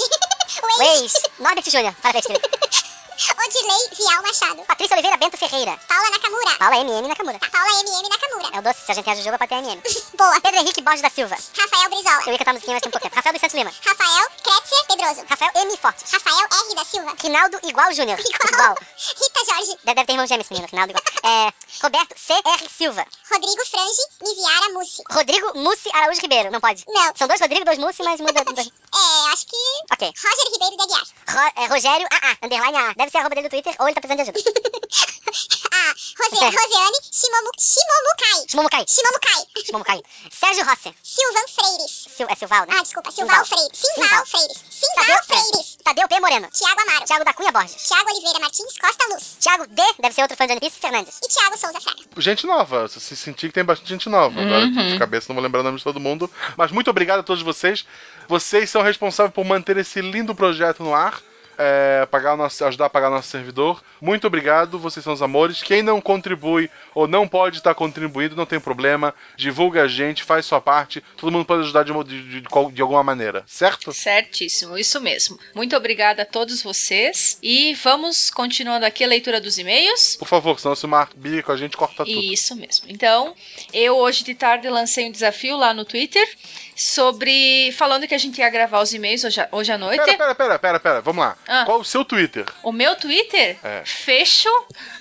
Weis. 0.79 1.13
Norbert 1.39 1.71
Júnior. 1.71 1.95
Parabéns, 2.03 2.27
querido. 2.27 2.49
Odilei 3.17 3.89
Vial 3.97 4.23
Machado. 4.23 4.63
Patrícia 4.67 4.95
Oliveira 4.95 5.17
Bento 5.17 5.37
Ferreira. 5.37 5.79
Paula 5.89 6.11
Nakamura. 6.11 6.51
Paula 6.59 6.77
MM 6.77 7.09
Nakamura. 7.09 7.39
Tá, 7.39 7.49
Paula 7.51 7.81
MM 7.81 8.09
Nakamura. 8.09 8.57
É 8.57 8.59
o 8.59 8.63
doce. 8.63 8.81
Se 8.85 8.93
a 8.93 8.95
gente 8.95 9.05
tem 9.05 9.13
a 9.13 9.17
Jujuba, 9.17 9.39
pode 9.39 9.49
ter 9.49 9.57
MM. 9.57 9.83
Boa. 10.17 10.41
Pedro 10.41 10.61
Henrique 10.61 10.83
Borges 10.83 11.03
da 11.03 11.11
Silva. 11.11 11.37
Rafael 11.59 11.89
Brizola. 11.91 12.23
Eu 12.27 12.33
ia 12.33 12.39
cantar 12.39 12.51
a 12.51 12.55
musiquinha, 12.55 12.75
mas 12.75 12.83
tem 12.83 12.89
um 12.89 12.93
pouco 12.93 13.03
tempo. 13.05 13.17
Rafael 13.17 13.33
dos 13.33 13.41
Santos 13.41 13.55
Lima. 13.57 13.73
Rafael 13.87 14.29
Kretzer 14.43 14.87
Pedroso. 14.87 15.25
Rafael 15.29 15.53
M. 15.55 15.77
Fortes. 15.79 16.13
Rafael 16.13 16.47
R. 16.69 16.75
da 16.75 16.85
Silva. 16.85 17.15
Rinaldo 17.23 17.61
Igual 17.63 17.93
Júnior. 17.95 18.19
Igual. 18.21 18.75
Rita 18.97 19.45
Jorge. 19.49 19.79
Deve, 19.85 19.95
deve 19.95 20.05
ter 20.07 20.13
irmão 20.13 20.27
gêmeo 20.27 20.43
esse 20.43 20.53
menino, 20.53 20.69
Rinaldo 20.71 20.91
Igual. 20.93 21.05
É, 21.25 21.53
Roberto 21.83 22.15
C. 22.19 22.33
R. 22.35 22.69
Silva. 22.71 23.07
Rodrigo 23.33 23.65
Frange 23.67 24.03
Miviara 24.23 24.69
Mussi. 24.75 25.03
Rodrigo 25.11 25.59
Mussi 25.59 25.89
Araújo 25.95 26.21
Ribeiro. 26.21 26.51
Não 26.51 26.61
pode. 26.61 26.85
Não. 26.87 27.13
São 27.17 27.27
dois 27.29 27.41
Rodrigo, 27.41 27.65
dois 27.65 27.79
Mussi, 27.79 28.03
mas 28.03 28.21
muda. 28.21 28.45
dois- 28.45 28.69
É, 28.69 29.33
acho 29.33 29.47
que. 29.47 29.57
Ok. 29.93 30.13
Roger 30.23 30.53
Ribeiro 30.53 30.77
de 30.77 30.83
Aguiar. 30.83 31.07
Ro- 31.29 31.53
é, 31.57 31.67
Rogério 31.67 32.07
AA, 32.11 32.37
underline 32.47 32.77
AA. 32.77 32.95
Deve 32.97 33.06
ser 33.11 33.19
a 33.19 33.21
arroba 33.21 33.35
dele 33.35 33.49
do 33.49 33.51
Twitter 33.51 33.75
ou 33.79 33.87
ele 33.87 33.95
tá 33.95 34.01
precisando 34.01 34.25
de 34.25 34.31
ajuda. 34.31 34.61
ah, 35.73 35.95
Rose, 36.19 36.45
Roseane 36.45 36.99
Shimomu, 37.13 37.51
Shimomukai. 37.59 38.45
Shimomukai. 38.49 38.85
Shimomukai. 38.89 39.43
Shimomukai. 39.65 40.03
Sérgio 40.31 40.65
Rossi. 40.65 40.95
Silvan 41.03 41.47
Freires. 41.49 42.07
Sil, 42.17 42.27
é 42.29 42.35
Silval, 42.35 42.67
né? 42.67 42.75
Ah, 42.79 42.83
desculpa. 42.83 43.11
Silval 43.11 43.45
Freires. 43.45 43.71
Simval 43.73 44.27
Freires. 44.27 44.59
Simval 44.71 45.25
Freires. 45.25 45.79
Tadeu 45.85 46.09
P. 46.09 46.21
Moreno. 46.21 46.49
Tiago 46.51 46.81
Amaro. 46.81 47.05
Thiago 47.05 47.25
da 47.25 47.33
Cunha 47.35 47.53
Borges. 47.53 47.77
Tiago 47.87 48.11
Oliveira 48.11 48.41
Martins 48.41 48.79
Costa 48.79 49.07
Luz. 49.13 49.37
Thiago 49.41 49.67
D. 49.67 49.83
Deve 49.99 50.15
ser 50.15 50.23
outro 50.23 50.37
fã 50.37 50.47
de 50.47 50.59
Piece, 50.61 50.79
Fernandes. 50.81 51.19
E 51.23 51.29
Tiago 51.29 51.59
Souza 51.59 51.81
Fraga. 51.81 52.01
Gente 52.19 52.47
nova, 52.47 52.89
se 52.89 53.17
sentir 53.17 53.49
que 53.49 53.55
tem 53.55 53.65
bastante 53.65 53.89
gente 53.89 54.09
nova. 54.09 54.41
Agora, 54.41 54.65
Uhum. 54.65 54.93
de 54.93 54.99
cabeça, 54.99 55.27
não 55.29 55.35
vou 55.35 55.43
lembrar 55.45 55.61
o 55.61 55.65
nome 55.65 55.79
de 55.79 55.85
todo 55.85 56.01
mundo. 56.01 56.31
Mas 56.57 56.71
muito 56.73 56.89
obrigado 56.91 57.21
a 57.21 57.23
todos 57.23 57.43
vocês. 57.43 57.85
Vocês 58.29 58.71
são 58.71 58.83
responsáveis 58.83 59.35
por 59.35 59.45
manter 59.45 59.77
esse 59.77 60.01
lindo 60.01 60.35
projeto 60.35 60.83
no 60.83 60.95
ar. 60.95 61.21
É, 61.59 62.07
pagar 62.07 62.35
o 62.35 62.37
nosso, 62.37 62.65
ajudar 62.65 62.87
a 62.87 62.91
pagar 62.91 63.11
nosso 63.11 63.29
servidor. 63.29 63.83
Muito 64.01 64.27
obrigado, 64.27 64.79
vocês 64.79 65.03
são 65.03 65.13
os 65.13 65.23
amores. 65.23 65.63
Quem 65.63 65.83
não 65.83 66.01
contribui 66.01 66.71
ou 66.95 67.07
não 67.07 67.27
pode 67.27 67.59
estar 67.59 67.75
contribuindo, 67.75 68.37
não 68.37 68.47
tem 68.47 68.61
problema. 68.61 69.15
Divulga 69.37 69.83
a 69.83 69.89
gente, 69.89 70.23
faz 70.23 70.47
sua 70.47 70.61
parte. 70.61 71.03
Todo 71.17 71.33
mundo 71.33 71.45
pode 71.45 71.63
ajudar 71.63 71.85
de, 71.85 71.93
de, 72.05 72.41
de, 72.41 72.73
de 72.73 72.83
alguma 72.83 73.03
maneira, 73.03 73.45
certo? 73.47 73.93
Certíssimo, 73.93 74.79
isso 74.79 75.01
mesmo. 75.01 75.39
Muito 75.55 75.77
obrigada 75.77 76.23
a 76.23 76.27
todos 76.27 76.63
vocês. 76.63 77.39
E 77.43 77.75
vamos 77.75 78.31
continuando 78.31 78.87
aqui 78.87 79.05
a 79.05 79.09
leitura 79.09 79.41
dos 79.41 79.59
e-mails. 79.59 80.17
Por 80.17 80.29
favor, 80.29 80.59
senão 80.59 80.75
se 80.75 80.87
briga 81.17 81.43
com 81.43 81.53
a 81.53 81.57
gente, 81.57 81.77
corta 81.77 82.05
tudo. 82.05 82.21
Isso 82.21 82.55
mesmo. 82.57 82.87
Então, 82.89 83.35
eu 83.73 83.97
hoje 83.97 84.25
de 84.25 84.35
tarde 84.35 84.69
lancei 84.69 85.09
um 85.09 85.13
desafio 85.13 85.57
lá 85.57 85.73
no 85.75 85.85
Twitter 85.85 86.27
sobre. 86.75 87.73
falando 87.73 88.07
que 88.07 88.15
a 88.15 88.19
gente 88.19 88.39
ia 88.39 88.51
gravar 88.51 88.81
os 88.81 88.93
e-mails 88.93 89.25
hoje, 89.25 89.41
hoje 89.51 89.73
à 89.73 89.79
noite. 89.79 90.05
Pera, 90.05 90.17
pera, 90.17 90.35
pera, 90.35 90.59
pera, 90.59 90.81
pera, 90.81 91.01
vamos 91.01 91.25
lá. 91.25 91.37
Ah. 91.47 91.65
Qual 91.65 91.81
o 91.81 91.85
seu 91.85 92.05
Twitter? 92.05 92.45
O 92.63 92.73
meu 92.73 92.97
Twitter? 92.97 93.57
É. 93.63 93.83
Fecho, 93.85 94.49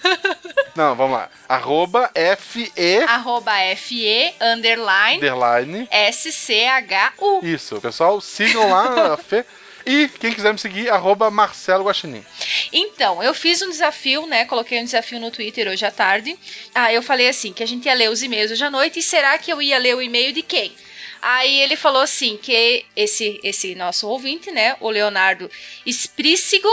Não, 0.76 0.96
vamos 0.96 1.18
lá. 1.18 1.30
Arroba 1.48 2.12
FE 2.38 2.72
arroba 3.08 3.52
FE, 3.78 4.34
underline, 4.42 5.18
underline. 5.18 5.90
SCHU. 6.12 7.40
Isso, 7.44 7.80
pessoal, 7.82 8.20
sigam 8.22 8.70
lá 8.70 9.18
Fê. 9.28 9.46
E 9.86 10.10
quem 10.20 10.34
quiser 10.34 10.52
me 10.52 10.58
seguir, 10.58 10.90
arroba 10.90 11.30
Marcelo 11.30 11.84
Guaxinim. 11.86 12.26
Então, 12.74 13.22
eu 13.22 13.36
fiz 13.36 13.62
um 13.62 13.70
desafio, 13.70 14.26
né? 14.26 14.44
Coloquei 14.46 14.82
um 14.82 14.84
desafio 14.84 15.20
no 15.20 15.30
Twitter 15.30 15.68
hoje 15.68 15.86
à 15.86 15.92
tarde. 15.92 16.38
Ah, 16.74 16.92
eu 16.92 17.04
falei 17.04 17.30
assim, 17.30 17.54
que 17.54 17.62
a 17.62 17.68
gente 17.68 17.86
ia 17.86 17.94
ler 17.94 18.10
os 18.10 18.24
e-mails 18.24 18.52
hoje 18.52 18.64
à 18.64 18.72
noite. 18.72 18.98
E 18.98 19.04
será 19.04 19.38
que 19.38 19.54
eu 19.54 19.62
ia 19.62 19.78
ler 19.78 19.96
o 19.96 20.02
e-mail 20.02 20.34
de 20.34 20.42
quem? 20.42 20.76
Aí 21.22 21.62
ele 21.62 21.76
falou 21.76 22.02
assim, 22.02 22.38
que 22.38 22.86
esse, 22.96 23.40
esse 23.44 23.76
nosso 23.76 24.08
ouvinte, 24.08 24.52
né? 24.52 24.76
O 24.80 24.90
Leonardo 24.90 25.50
Esprícigo, 25.86 26.70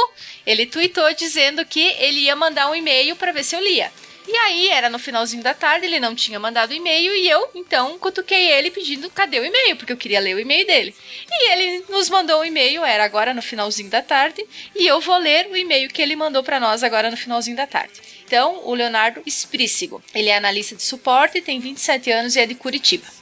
ele 0.47 0.67
tweetou 0.67 1.13
dizendo 1.15 1.65
que 1.65 1.81
ele 1.99 2.21
ia 2.21 2.37
mandar 2.37 2.71
um 2.71 2.75
e-mail 2.75 3.17
para 3.17 3.33
ver 3.33 3.45
se 3.45 3.57
eu 3.57 3.61
lia. 3.61 3.91
E 4.27 4.37
aí, 4.37 4.69
era 4.69 4.89
no 4.89 5.01
finalzinho 5.01 5.43
da 5.43 5.53
tarde, 5.53 5.87
ele 5.87 5.99
não 5.99 6.15
tinha 6.15 6.39
mandado 6.39 6.73
e-mail 6.73 7.13
e 7.15 7.29
eu, 7.29 7.51
então, 7.57 7.99
cutuquei 7.99 8.53
ele 8.53 8.71
pedindo 8.71 9.11
cadê 9.11 9.41
o 9.41 9.45
e-mail, 9.45 9.77
porque 9.77 9.93
eu 9.93 9.97
queria 9.97 10.21
ler 10.21 10.37
o 10.37 10.39
e-mail 10.39 10.65
dele. 10.65 10.95
E 11.29 11.51
ele 11.51 11.85
nos 11.89 12.09
mandou 12.09 12.41
um 12.41 12.45
e-mail, 12.45 12.85
era 12.85 13.05
agora 13.05 13.35
no 13.35 13.43
finalzinho 13.43 13.91
da 13.91 14.01
tarde, 14.01 14.47
e 14.77 14.87
eu 14.87 15.01
vou 15.01 15.17
ler 15.19 15.49
o 15.49 15.57
e-mail 15.57 15.89
que 15.89 16.01
ele 16.01 16.15
mandou 16.15 16.43
para 16.45 16.61
nós 16.61 16.85
agora 16.85 17.11
no 17.11 17.17
finalzinho 17.17 17.57
da 17.57 17.67
tarde. 17.67 18.01
Então, 18.25 18.61
o 18.65 18.75
Leonardo 18.75 19.23
Esprícigo. 19.27 20.01
Ele 20.15 20.29
é 20.29 20.37
analista 20.37 20.77
de 20.77 20.83
suporte, 20.83 21.43
tem 21.43 21.59
27 21.59 22.11
anos 22.13 22.37
e 22.37 22.41
é 22.41 22.47
de 22.47 22.55
Curitiba. 22.55 23.22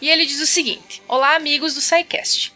E 0.00 0.08
ele 0.08 0.24
diz 0.24 0.40
o 0.40 0.46
seguinte: 0.46 1.02
Olá, 1.08 1.34
amigos 1.34 1.74
do 1.74 1.80
SciCast. 1.80 2.52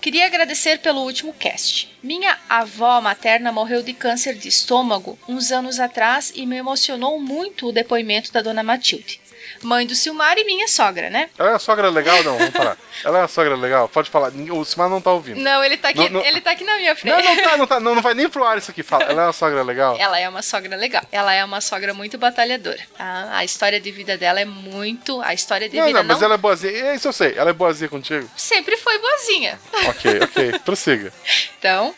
Queria 0.00 0.26
agradecer 0.26 0.80
pelo 0.80 1.02
último 1.02 1.32
cast. 1.32 1.88
Minha 2.02 2.36
avó 2.48 3.00
materna 3.00 3.52
morreu 3.52 3.82
de 3.82 3.92
câncer 3.92 4.34
de 4.34 4.48
estômago 4.48 5.16
uns 5.28 5.52
anos 5.52 5.78
atrás 5.78 6.32
e 6.34 6.44
me 6.44 6.56
emocionou 6.56 7.20
muito 7.20 7.68
o 7.68 7.72
depoimento 7.72 8.32
da 8.32 8.42
dona 8.42 8.64
Matilde. 8.64 9.20
Mãe 9.62 9.86
do 9.86 9.94
Silmar 9.94 10.36
e 10.38 10.44
minha 10.44 10.66
sogra, 10.68 11.08
né? 11.10 11.30
Ela 11.38 11.50
é 11.50 11.52
uma 11.52 11.58
sogra 11.58 11.88
legal? 11.88 12.22
Não, 12.24 12.36
vamos 12.36 12.52
parar. 12.52 12.76
Ela 13.04 13.18
é 13.18 13.22
uma 13.22 13.28
sogra 13.28 13.56
legal? 13.56 13.88
Pode 13.88 14.10
falar. 14.10 14.30
O 14.50 14.64
Simar 14.64 14.88
não 14.88 15.00
tá 15.00 15.10
ouvindo. 15.12 15.40
Não, 15.40 15.62
ele 15.64 15.76
tá 15.76 15.88
aqui, 15.88 15.98
Não, 16.08 16.20
não- 16.20 16.24
Ele 16.24 16.40
tá 16.40 16.50
aqui 16.52 16.64
na 16.64 16.76
minha 16.76 16.94
frente. 16.94 17.12
Não, 17.14 17.22
não 17.34 17.42
tá, 17.42 17.56
não 17.56 17.66
tá. 17.66 17.80
Não, 17.80 17.94
não 17.96 18.02
vai 18.02 18.14
nem 18.14 18.28
pro 18.28 18.44
ar 18.44 18.58
isso 18.58 18.70
aqui. 18.70 18.82
Fala. 18.82 19.04
Ela 19.04 19.22
é 19.22 19.26
uma 19.26 19.32
sogra 19.32 19.62
legal? 19.62 19.96
Ela 19.98 20.18
é 20.18 20.28
uma 20.28 20.42
sogra 20.42 20.76
legal. 20.76 21.02
Ela 21.10 21.32
é 21.34 21.44
uma 21.44 21.60
sogra 21.60 21.92
muito 21.94 22.18
batalhadora. 22.18 22.78
tá? 22.96 23.28
A 23.32 23.44
história 23.44 23.80
de 23.80 23.90
vida 23.90 24.16
dela 24.16 24.40
é 24.40 24.44
muito. 24.44 25.20
A 25.22 25.34
história 25.34 25.68
de 25.68 25.76
Não, 25.76 25.86
vida 25.86 25.98
não, 26.02 26.06
mas 26.08 26.22
ela 26.22 26.34
é 26.34 26.38
boazinha. 26.38 26.94
Isso 26.94 27.08
eu 27.08 27.12
sei. 27.12 27.34
Ela 27.36 27.50
é 27.50 27.52
boazinha 27.52 27.88
contigo? 27.88 28.28
sempre 28.36 28.76
foi 28.76 28.98
boazinha. 28.98 29.58
Ok, 29.88 30.20
ok. 30.22 30.58
Prossiga. 30.64 31.12
Então, 31.58 31.94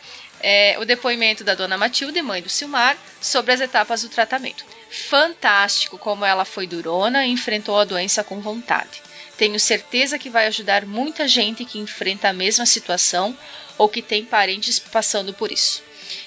é, 0.47 0.77
o 0.77 0.85
depoimento 0.85 1.43
da 1.43 1.55
dona 1.55 1.75
Matilde, 1.75 2.21
mãe 2.21 2.39
do 2.39 2.49
Silmar, 2.49 2.95
sobre 3.19 3.51
as 3.51 3.59
etapas 3.59 4.03
do 4.03 4.09
tratamento. 4.09 4.63
Fantástico 4.91 5.97
como 5.97 6.23
ela 6.23 6.45
foi 6.45 6.67
durona 6.67 7.25
e 7.25 7.31
enfrentou 7.31 7.79
a 7.79 7.83
doença 7.83 8.23
com 8.23 8.39
vontade. 8.39 9.01
Tenho 9.39 9.59
certeza 9.59 10.19
que 10.19 10.29
vai 10.29 10.45
ajudar 10.45 10.85
muita 10.85 11.27
gente 11.27 11.65
que 11.65 11.79
enfrenta 11.79 12.29
a 12.29 12.33
mesma 12.33 12.63
situação 12.67 13.35
ou 13.75 13.89
que 13.89 14.03
tem 14.03 14.23
parentes 14.23 14.77
passando 14.77 15.33
por 15.33 15.51
isso. 15.51 15.81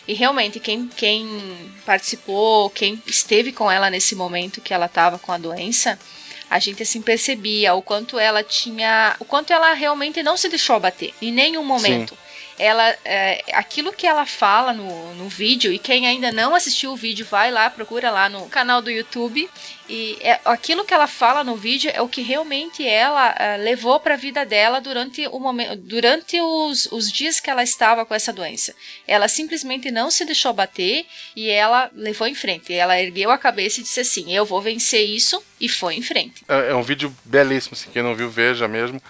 E 0.09 0.15
realmente, 0.15 0.59
quem, 0.59 0.89
quem 0.89 1.73
participou, 1.87 2.71
quem 2.71 3.01
esteve 3.07 3.53
com 3.53 3.71
ela 3.71 3.89
nesse 3.89 4.17
momento 4.17 4.61
que 4.61 4.75
ela 4.75 4.87
estava 4.87 5.17
com 5.17 5.31
a 5.31 5.39
doença, 5.39 5.97
a 6.51 6.59
gente 6.59 6.83
assim 6.83 7.01
percebia 7.01 7.73
o 7.75 7.83
quanto 7.83 8.19
ela 8.19 8.43
tinha. 8.43 9.15
o 9.21 9.25
quanto 9.25 9.53
ela 9.53 9.75
realmente 9.75 10.25
não 10.25 10.37
se 10.37 10.49
deixou 10.49 10.75
abater 10.75 11.15
em 11.23 11.31
nenhum 11.31 11.63
momento. 11.63 12.19
Ela, 12.59 12.97
é, 13.05 13.45
aquilo 13.53 13.93
que 13.93 14.07
ela 14.07 14.27
fala 14.27 14.73
no, 14.73 15.15
no 15.15 15.29
vídeo, 15.29 15.73
e 15.73 15.79
quem 15.79 16.07
ainda 16.07 16.33
não 16.33 16.55
assistiu 16.55 16.93
o 16.93 16.97
vídeo, 16.97 17.25
vai 17.31 17.51
lá, 17.51 17.71
procura 17.71 18.11
lá 18.11 18.29
no 18.29 18.49
canal 18.49 18.83
do 18.83 18.91
YouTube. 18.91 19.49
E 19.89 20.19
é- 20.21 20.41
aquilo 20.45 20.85
que 20.85 20.93
ela 20.93 21.07
fala 21.07 21.43
no 21.45 21.57
vídeo 21.57 21.91
é 21.95 22.03
o 22.03 22.09
que 22.09 22.21
realmente 22.21 22.87
ela 22.87 23.35
é, 23.39 23.57
levou 23.57 23.99
para 24.01 24.15
a 24.15 24.19
vida 24.19 24.45
dela 24.45 24.81
durante, 24.81 25.27
o 25.29 25.39
momento, 25.39 25.77
durante 25.77 26.41
os, 26.41 26.87
os 26.93 27.11
dias 27.11 27.41
que 27.41 27.49
ela 27.49 27.63
estava 27.63 28.05
com 28.05 28.15
essa 28.15 28.33
doença. 28.33 28.75
Ela 29.07 29.29
simplesmente 29.29 29.91
não 29.91 30.11
se 30.11 30.25
deixou 30.25 30.53
bater 30.53 31.07
e 31.35 31.49
ela 31.49 31.91
levou 31.95 32.27
em 32.27 32.35
frente. 32.35 32.75
Ela 32.75 33.01
ergueu 33.01 33.31
a 33.31 33.39
cabeça 33.39 33.81
e 33.81 33.83
disse 33.85 34.01
assim: 34.01 34.35
Eu 34.35 34.45
vou 34.45 34.61
vencer 34.61 35.09
isso, 35.09 35.43
e 35.61 35.69
foi 35.69 35.95
em 35.95 36.03
frente. 36.03 36.43
É, 36.49 36.71
é 36.71 36.75
um 36.75 36.83
vídeo 36.83 37.15
belíssimo, 37.25 37.75
assim. 37.75 37.91
Quem 37.91 38.03
não 38.03 38.15
viu, 38.15 38.29
veja 38.29 38.69
mesmo. 38.69 39.01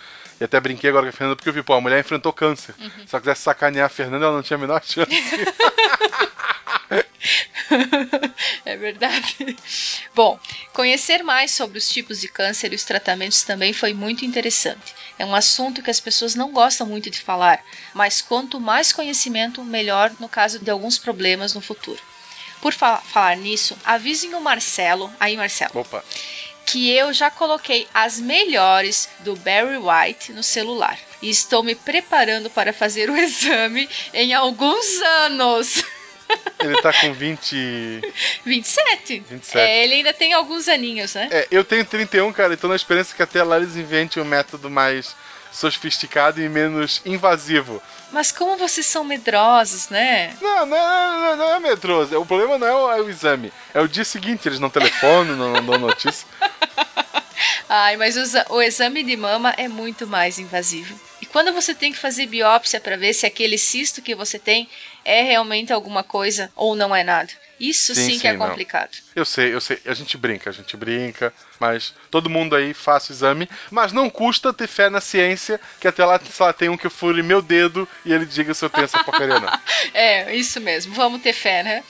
E 0.40 0.44
até 0.44 0.58
brinquei 0.60 0.90
agora 0.90 1.04
com 1.06 1.10
a 1.10 1.12
Fernanda, 1.12 1.36
porque 1.36 1.48
eu 1.48 1.52
vi, 1.52 1.62
pô, 1.62 1.74
a 1.74 1.80
mulher 1.80 2.00
enfrentou 2.00 2.32
câncer. 2.32 2.74
Uhum. 2.78 2.90
Se 3.06 3.14
ela 3.14 3.20
quisesse 3.20 3.42
sacanear 3.42 3.86
a 3.86 3.88
Fernanda, 3.88 4.26
ela 4.26 4.34
não 4.36 4.42
tinha 4.42 4.56
a 4.56 4.60
menor 4.60 4.82
chance. 4.84 5.10
é 8.64 8.76
verdade. 8.76 9.56
Bom, 10.14 10.38
conhecer 10.72 11.22
mais 11.22 11.50
sobre 11.50 11.78
os 11.78 11.88
tipos 11.88 12.20
de 12.20 12.28
câncer 12.28 12.72
e 12.72 12.76
os 12.76 12.84
tratamentos 12.84 13.42
também 13.42 13.72
foi 13.72 13.92
muito 13.92 14.24
interessante. 14.24 14.94
É 15.18 15.24
um 15.24 15.34
assunto 15.34 15.82
que 15.82 15.90
as 15.90 16.00
pessoas 16.00 16.34
não 16.34 16.52
gostam 16.52 16.86
muito 16.86 17.10
de 17.10 17.20
falar, 17.20 17.62
mas 17.94 18.20
quanto 18.22 18.60
mais 18.60 18.92
conhecimento, 18.92 19.64
melhor 19.64 20.12
no 20.20 20.28
caso 20.28 20.58
de 20.58 20.70
alguns 20.70 20.98
problemas 20.98 21.54
no 21.54 21.60
futuro. 21.60 22.00
Por 22.60 22.72
fa- 22.72 22.98
falar 22.98 23.36
nisso, 23.36 23.76
avisem 23.84 24.34
o 24.34 24.40
Marcelo, 24.40 25.12
aí 25.20 25.36
Marcelo, 25.36 25.78
Opa. 25.80 26.04
Que 26.68 26.94
eu 26.94 27.14
já 27.14 27.30
coloquei 27.30 27.88
as 27.94 28.20
melhores 28.20 29.08
do 29.20 29.34
Barry 29.36 29.78
White 29.78 30.32
no 30.34 30.42
celular 30.42 30.98
e 31.22 31.30
estou 31.30 31.62
me 31.62 31.74
preparando 31.74 32.50
para 32.50 32.74
fazer 32.74 33.08
o 33.08 33.16
exame 33.18 33.88
em 34.12 34.34
alguns 34.34 35.00
anos. 35.24 35.82
Ele 36.60 36.78
tá 36.82 36.92
com 36.92 37.14
20. 37.14 38.02
27? 38.44 39.20
27. 39.30 39.58
É, 39.58 39.82
ele 39.82 39.94
ainda 39.94 40.12
tem 40.12 40.34
alguns 40.34 40.68
aninhos, 40.68 41.14
né? 41.14 41.28
É, 41.30 41.48
eu 41.50 41.64
tenho 41.64 41.86
31, 41.86 42.30
cara, 42.34 42.52
e 42.52 42.56
tô 42.56 42.68
na 42.68 42.76
esperança 42.76 43.16
que 43.16 43.22
até 43.22 43.42
lá 43.42 43.56
eles 43.56 43.76
inventem 43.76 44.22
um 44.22 44.26
método 44.26 44.68
mais 44.68 45.16
sofisticado 45.52 46.40
e 46.40 46.48
menos 46.48 47.00
invasivo. 47.04 47.82
Mas 48.10 48.32
como 48.32 48.56
vocês 48.56 48.86
são 48.86 49.04
medrosos, 49.04 49.88
né? 49.88 50.34
Não, 50.40 50.64
não, 50.66 51.20
não, 51.20 51.36
não, 51.36 51.54
é 51.54 51.60
medroso. 51.60 52.18
O 52.18 52.26
problema 52.26 52.58
não 52.58 52.66
é 52.66 52.74
o, 52.74 52.92
é 52.92 53.02
o 53.02 53.10
exame. 53.10 53.52
É 53.74 53.80
o 53.80 53.88
dia 53.88 54.04
seguinte, 54.04 54.48
eles 54.48 54.58
não 54.58 54.70
telefonam, 54.70 55.36
não, 55.36 55.52
não 55.52 55.64
dão 55.64 55.78
notícia. 55.78 56.26
Ai, 57.68 57.96
mas 57.96 58.16
o, 58.16 58.54
o 58.54 58.62
exame 58.62 59.02
de 59.02 59.16
mama 59.16 59.54
é 59.58 59.68
muito 59.68 60.06
mais 60.06 60.38
invasivo. 60.38 60.98
E 61.20 61.26
quando 61.26 61.52
você 61.52 61.74
tem 61.74 61.92
que 61.92 61.98
fazer 61.98 62.26
biópsia 62.26 62.80
para 62.80 62.96
ver 62.96 63.12
se 63.12 63.26
aquele 63.26 63.58
cisto 63.58 64.00
que 64.00 64.14
você 64.14 64.38
tem 64.38 64.68
é 65.04 65.22
realmente 65.22 65.72
alguma 65.72 66.02
coisa 66.02 66.50
ou 66.56 66.74
não 66.74 66.96
é 66.96 67.04
nada. 67.04 67.30
Isso 67.60 67.94
sim, 67.94 68.12
Sim, 68.12 68.18
que 68.18 68.28
é 68.28 68.32
não. 68.34 68.48
complicado. 68.48 68.90
Eu 69.14 69.24
sei, 69.24 69.52
eu 69.52 69.60
sei. 69.60 69.80
A 69.84 69.94
gente 69.94 70.16
brinca, 70.16 70.50
a 70.50 70.52
gente 70.52 70.76
brinca, 70.76 71.32
mas 71.58 71.94
todo 72.10 72.30
mundo 72.30 72.54
aí 72.54 72.72
faça 72.72 73.12
o 73.12 73.14
exame. 73.14 73.48
Mas 73.70 73.92
não 73.92 74.08
custa 74.08 74.52
ter 74.52 74.68
fé 74.68 74.88
na 74.88 75.00
ciência, 75.00 75.60
que 75.80 75.88
até 75.88 76.04
lá, 76.04 76.20
sei 76.20 76.46
lá, 76.46 76.52
tem 76.52 76.68
um 76.68 76.76
que 76.76 76.88
fure 76.88 77.22
meu 77.22 77.42
dedo 77.42 77.88
e 78.04 78.12
ele 78.12 78.26
diga 78.26 78.54
se 78.54 78.64
eu 78.64 78.70
tenho 78.70 78.84
essa 78.84 79.02
porcaria 79.02 79.34
ou 79.34 79.40
não. 79.40 79.48
É, 79.94 80.34
isso 80.34 80.60
mesmo. 80.60 80.94
Vamos 80.94 81.22
ter 81.22 81.32
fé, 81.32 81.62
né? 81.62 81.82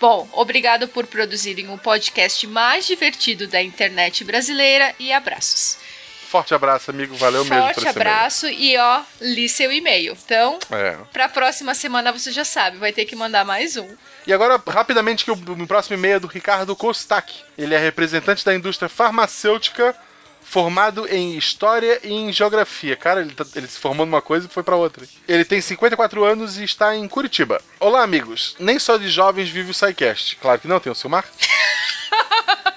Bom, 0.00 0.28
obrigado 0.32 0.88
por 0.88 1.06
produzirem 1.06 1.70
o 1.70 1.78
podcast 1.78 2.46
mais 2.46 2.86
divertido 2.86 3.46
da 3.46 3.62
internet 3.62 4.24
brasileira 4.24 4.94
e 4.98 5.12
abraços. 5.12 5.78
Forte 6.26 6.54
abraço, 6.54 6.90
amigo. 6.90 7.14
Valeu 7.16 7.44
mesmo 7.44 7.62
Forte 7.62 7.78
esse 7.78 7.88
e-mail. 7.88 8.00
abraço 8.00 8.46
e 8.48 8.76
ó, 8.76 9.00
li 9.20 9.48
seu 9.48 9.72
e-mail. 9.72 10.16
Então, 10.24 10.58
É. 10.70 10.96
pra 11.12 11.28
próxima 11.28 11.74
semana 11.74 12.12
você 12.12 12.30
já 12.32 12.44
sabe, 12.44 12.76
vai 12.78 12.92
ter 12.92 13.04
que 13.04 13.14
mandar 13.16 13.44
mais 13.44 13.76
um. 13.76 13.88
E 14.26 14.32
agora, 14.32 14.60
rapidamente, 14.68 15.24
que 15.24 15.30
o, 15.30 15.66
próximo 15.66 15.94
e-mail 15.96 16.16
é 16.16 16.20
do 16.20 16.26
Ricardo 16.26 16.74
Kostak. 16.74 17.32
Ele 17.56 17.74
é 17.74 17.78
representante 17.78 18.44
da 18.44 18.54
indústria 18.54 18.88
farmacêutica, 18.88 19.94
formado 20.42 21.06
em 21.08 21.36
História 21.36 22.00
e 22.02 22.12
em 22.12 22.32
Geografia. 22.32 22.96
Cara, 22.96 23.20
ele, 23.20 23.32
tá- 23.34 23.46
ele 23.54 23.66
se 23.68 23.78
formou 23.78 24.04
numa 24.06 24.20
coisa 24.22 24.46
e 24.46 24.50
foi 24.52 24.62
pra 24.62 24.76
outra. 24.76 25.06
Ele 25.28 25.44
tem 25.44 25.60
54 25.60 26.24
anos 26.24 26.58
e 26.58 26.64
está 26.64 26.94
em 26.96 27.06
Curitiba. 27.08 27.60
Olá, 27.80 28.02
amigos. 28.02 28.56
Nem 28.58 28.78
só 28.78 28.96
de 28.96 29.08
jovens 29.08 29.48
vive 29.48 29.70
o 29.70 29.74
SciCast. 29.74 30.36
Claro 30.36 30.60
que 30.60 30.68
não, 30.68 30.80
tem 30.80 30.90
o 30.90 30.94
Silmar. 30.94 31.24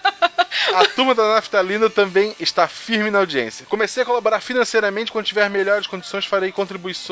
A 0.74 0.86
turma 0.86 1.16
da 1.16 1.36
Naftalina 1.36 1.90
também 1.90 2.36
está 2.40 2.68
firme 2.68 3.10
na 3.10 3.20
audiência. 3.20 3.66
Comecei 3.66 4.04
a 4.04 4.06
colaborar 4.06 4.40
financeiramente 4.40 5.12
quando 5.12 5.26
tiver 5.26 5.50
melhores 5.50 5.88
condições, 5.88 6.26
farei 6.26 6.54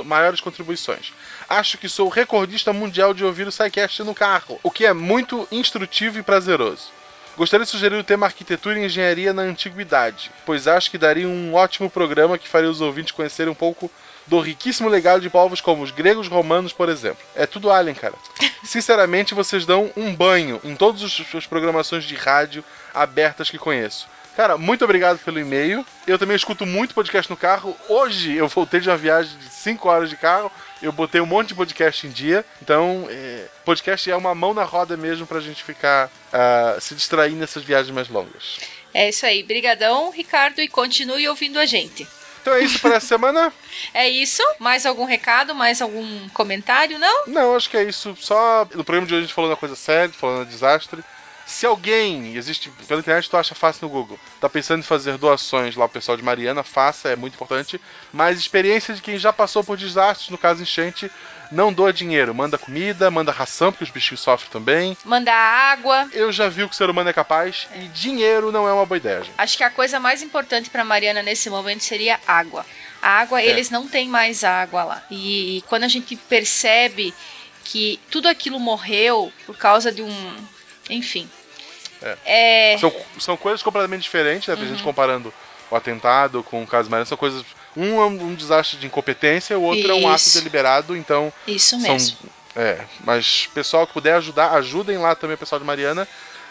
maiores 0.06 0.42
contribuições. 0.42 1.14
Acho 1.48 1.78
que 1.78 1.88
sou 1.88 2.10
recordista 2.10 2.74
mundial 2.74 3.14
de 3.14 3.24
ouvir 3.24 3.48
o 3.48 3.52
SciCast 3.52 4.04
no 4.04 4.14
carro, 4.14 4.60
o 4.62 4.70
que 4.70 4.86
é 4.86 4.94
muito 4.94 5.48
instrutivo 5.52 6.20
e 6.20 6.24
prazeroso. 6.24 6.92
Gostaria 7.38 7.66
de 7.66 7.72
sugerir 7.72 7.98
o 7.98 8.04
tema 8.04 8.26
Arquitetura 8.26 8.80
e 8.80 8.86
Engenharia 8.86 9.32
na 9.32 9.44
Antiguidade, 9.44 10.32
pois 10.46 10.68
acho 10.68 10.90
que 10.90 10.98
daria 10.98 11.28
um 11.28 11.54
ótimo 11.54 11.90
programa 11.90 12.38
que 12.38 12.48
faria 12.48 12.70
os 12.70 12.82
ouvintes 12.82 13.12
conhecerem 13.12 13.52
um 13.52 13.56
pouco 13.56 13.92
do 14.28 14.40
riquíssimo 14.40 14.90
legado 14.90 15.22
de 15.22 15.30
povos 15.30 15.62
como 15.62 15.84
os 15.84 15.92
gregos 15.92 16.28
romanos, 16.28 16.74
por 16.74 16.90
exemplo. 16.90 17.24
É 17.36 17.46
tudo 17.46 17.72
alien, 17.72 17.96
cara. 17.96 18.16
Sinceramente, 18.64 19.34
vocês 19.34 19.66
dão 19.66 19.92
um 19.96 20.14
banho 20.14 20.60
em 20.64 20.76
todas 20.76 21.02
as 21.34 21.48
programações 21.48 22.04
de 22.04 22.16
rádio 22.16 22.64
abertas 22.94 23.50
que 23.50 23.58
conheço. 23.58 24.08
Cara, 24.38 24.56
muito 24.56 24.86
obrigado 24.86 25.18
pelo 25.18 25.40
e-mail. 25.40 25.84
Eu 26.06 26.20
também 26.20 26.36
escuto 26.36 26.64
muito 26.64 26.94
podcast 26.94 27.28
no 27.28 27.36
carro. 27.36 27.76
Hoje 27.90 28.36
eu 28.36 28.48
voltei 28.48 28.80
de 28.80 28.88
uma 28.88 28.96
viagem 28.96 29.36
de 29.36 29.50
5 29.50 29.90
horas 29.90 30.12
de 30.12 30.16
carro. 30.16 30.52
Eu 30.80 30.92
botei 30.92 31.20
um 31.20 31.26
monte 31.26 31.48
de 31.48 31.56
podcast 31.56 32.06
em 32.06 32.12
dia. 32.12 32.46
Então, 32.62 33.08
é, 33.10 33.48
podcast 33.66 34.12
é 34.12 34.16
uma 34.16 34.36
mão 34.36 34.54
na 34.54 34.64
roda 34.64 34.96
mesmo 34.96 35.26
pra 35.26 35.40
gente 35.40 35.64
ficar 35.64 36.12
ah, 36.32 36.78
se 36.80 36.94
distrair 36.94 37.34
nessas 37.34 37.64
viagens 37.64 37.90
mais 37.90 38.10
longas. 38.10 38.60
É 38.94 39.10
isso 39.10 39.26
aí. 39.26 39.42
Brigadão, 39.42 40.12
Ricardo, 40.12 40.62
e 40.62 40.68
continue 40.68 41.28
ouvindo 41.28 41.58
a 41.58 41.66
gente. 41.66 42.08
Então 42.48 42.56
é 42.56 42.64
isso 42.64 42.80
para 42.80 42.96
essa 42.96 43.08
semana? 43.08 43.52
É 43.94 44.08
isso? 44.08 44.42
Mais 44.58 44.86
algum 44.86 45.04
recado? 45.04 45.54
Mais 45.54 45.82
algum 45.82 46.30
comentário? 46.30 46.98
Não? 46.98 47.28
Não, 47.28 47.56
acho 47.58 47.70
que 47.70 47.76
é 47.76 47.84
isso. 47.84 48.16
Só 48.18 48.66
no 48.74 48.86
programa 48.86 49.06
de 49.06 49.14
hoje 49.14 49.24
a 49.24 49.28
gente 49.28 49.34
falou 49.34 49.50
uma 49.50 49.58
coisa 49.58 49.76
séria, 49.76 50.14
falando 50.14 50.46
de 50.46 50.52
desastre. 50.52 51.04
Se 51.48 51.66
alguém, 51.66 52.36
existe 52.36 52.70
pela 52.88 53.00
internet, 53.00 53.30
tu 53.30 53.38
acha 53.38 53.56
fácil 53.56 53.88
no 53.88 53.94
Google, 53.94 54.20
tá 54.40 54.50
pensando 54.50 54.82
em 54.82 54.84
fazer 54.84 55.18
doações 55.18 55.78
lá 55.78 55.88
pro 55.88 55.94
pessoal 55.94 56.18
de 56.18 56.24
Mariana, 56.24 56.62
faça, 56.62 57.08
é 57.10 57.16
muito 57.16 57.36
importante. 57.36 57.80
Mas 58.12 58.38
experiência 58.38 58.94
de 58.94 59.02
quem 59.02 59.18
já 59.18 59.32
passou 59.32 59.64
por 59.64 59.78
desastres, 59.78 60.30
no 60.30 60.38
caso 60.38 60.62
enchente, 60.62 61.10
não 61.50 61.72
doa 61.72 61.94
dinheiro. 61.94 62.36
Manda 62.36 62.58
comida, 62.58 63.10
manda 63.10 63.32
ração, 63.32 63.72
porque 63.72 63.86
os 63.86 63.90
bichinhos 63.90 64.20
sofrem 64.20 64.52
também. 64.52 64.98
Mandar 65.06 65.34
água. 65.34 66.10
Eu 66.12 66.34
já 66.34 66.50
vi 66.50 66.64
o 66.64 66.68
que 66.68 66.76
o 66.76 66.78
ser 66.78 66.90
humano 66.90 67.10
é 67.10 67.14
capaz 67.14 67.66
e 67.76 67.88
dinheiro 67.88 68.52
não 68.52 68.68
é 68.68 68.74
uma 68.74 68.86
boa 68.86 68.98
ideia, 68.98 69.24
gente. 69.24 69.34
Acho 69.38 69.56
que 69.56 69.64
a 69.64 69.70
coisa 69.70 70.02
mais 70.02 70.22
importante 70.22 70.70
para 70.70 70.84
Mariana 70.84 71.24
nesse 71.24 71.50
momento 71.50 71.82
seria 71.82 72.20
água. 72.28 72.66
A 73.02 73.22
água, 73.22 73.42
É. 73.42 73.46
eles 73.46 73.70
não 73.70 73.88
têm 73.88 74.10
mais 74.10 74.44
água 74.44 74.84
lá. 74.84 75.04
E, 75.10 75.64
quando 75.68 75.86
a 75.86 75.88
gente 75.88 76.14
percebe 76.16 77.14
que 77.64 78.00
tudo 78.12 78.28
aquilo 78.28 78.60
morreu 78.60 79.32
por 79.46 79.56
causa 79.58 79.92
de 79.94 80.02
um. 80.02 80.36
Enfim. 80.90 81.30
É. 82.02 82.74
É. 82.74 82.78
São, 82.78 82.94
são 83.20 83.38
coisas 83.38 83.62
completamente 83.64 84.02
diferentes, 84.04 84.48
né? 84.48 84.56
Tem 84.56 84.64
Uhum. 84.66 84.72
gente 84.72 84.84
comparando 84.84 85.34
o 85.70 85.76
atentado 85.76 86.42
com 86.44 86.64
o 86.64 86.68
caso 86.68 86.90
Mariana, 86.90 87.06
são 87.06 87.18
coisas. 87.18 87.44
Um 87.76 88.02
é 88.02 88.06
um, 88.06 88.34
desastre 88.34 88.78
de 88.78 88.88
incompetência, 88.88 89.58
o 89.60 89.64
outro 89.64 89.92
é 89.92 89.94
um 89.94 90.08
ato 90.08 90.22
Isso. 90.22 90.38
deliberado, 90.38 90.96
então. 90.96 91.32
Isso 91.48 91.72
são- 91.72 91.80
mesmo. 91.80 92.18
É, 92.56 92.80
mas 93.04 93.48
pessoal 93.54 93.86
que 93.86 93.94
puder 93.94 94.14
ajudar, 94.16 94.52
ajudem 94.54 94.98
lá 94.98 95.14
também 95.14 95.36
o 95.36 95.38
pessoal 95.38 95.60
de 95.60 95.66
Mariana, 95.66 96.08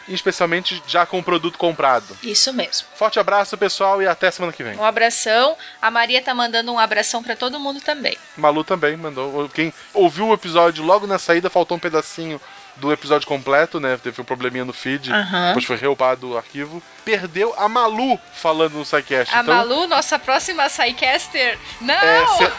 especialmente 0.06 0.80
já 0.86 1.04
com 1.04 1.18
o 1.18 1.22
produto 1.22 1.58
comprado. 1.58 2.16
Isso 2.22 2.52
mesmo. 2.52 2.86
Forte 2.94 3.18
abraço, 3.18 3.58
pessoal, 3.58 4.00
e 4.00 4.06
até 4.06 4.30
semana 4.30 4.52
que 4.52 4.62
vem. 4.62 4.76
Um 4.76 4.84
abração. 4.84 5.56
A 5.82 5.90
Maria 5.90 6.22
tá 6.22 6.32
mandando 6.32 6.72
um 6.72 6.78
abração 6.78 7.22
para 7.24 7.34
todo 7.34 7.58
mundo 7.58 7.80
também. 7.80 8.16
Malu 8.36 8.62
também 8.62 8.96
mandou. 8.96 9.48
Quem 9.48 9.74
ouviu 9.92 10.28
o 10.28 10.34
episódio 10.34 10.84
logo 10.84 11.08
na 11.08 11.18
saída, 11.18 11.50
faltou 11.50 11.76
um 11.76 11.80
pedacinho 11.80 12.40
do 12.76 12.92
episódio 12.92 13.26
completo, 13.26 13.80
né? 13.80 13.98
Teve 14.02 14.20
um 14.20 14.24
probleminha 14.24 14.64
no 14.64 14.72
feed, 14.72 15.10
depois 15.48 15.64
foi 15.64 15.76
reupado 15.76 16.30
o 16.32 16.36
arquivo. 16.36 16.82
Perdeu 17.04 17.54
a 17.56 17.68
Malu 17.68 18.18
falando 18.34 18.74
no 18.74 18.84
SciCast. 18.84 19.34
A 19.34 19.40
então, 19.42 19.54
Malu, 19.54 19.86
nossa 19.86 20.18
próxima 20.18 20.66
Psycaster. 20.68 21.58
Não! 21.80 21.94
É, 21.94 22.26
cê- 22.38 22.52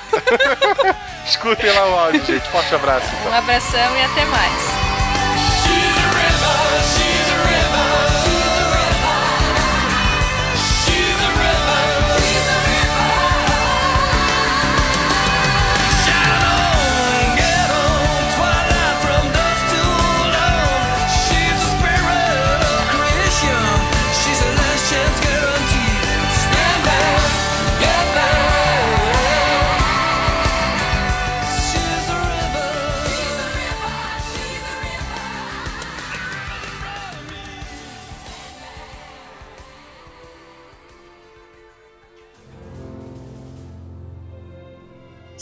Escutem 1.27 1.72
lá 1.72 1.85
o 1.88 1.99
áudio, 1.99 2.26
gente. 2.26 2.48
Forte 2.49 2.73
abraço. 2.73 3.07
então. 3.19 3.31
Um 3.31 3.35
abração 3.35 3.98
e 3.98 4.02
até 4.03 4.26
mais. 4.26 4.77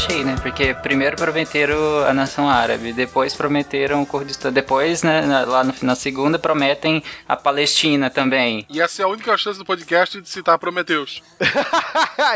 Cheio, 0.00 0.24
né? 0.24 0.36
Porque 0.42 0.74
primeiro 0.74 1.16
prometeram 1.16 2.04
a 2.06 2.12
nação 2.14 2.48
árabe, 2.48 2.92
depois 2.92 3.34
prometeram 3.34 4.02
o 4.02 4.06
Kurdistão, 4.06 4.52
depois, 4.52 5.02
né, 5.02 5.20
lá 5.46 5.64
no, 5.64 5.74
na 5.82 5.94
segunda, 5.94 6.38
prometem 6.38 7.02
a 7.28 7.36
Palestina 7.36 8.08
também. 8.08 8.64
E 8.68 8.80
essa 8.80 9.02
é 9.02 9.04
a 9.04 9.08
única 9.08 9.36
chance 9.36 9.58
do 9.58 9.64
podcast 9.64 10.20
de 10.20 10.28
citar 10.28 10.58
Prometeus. 10.58 11.22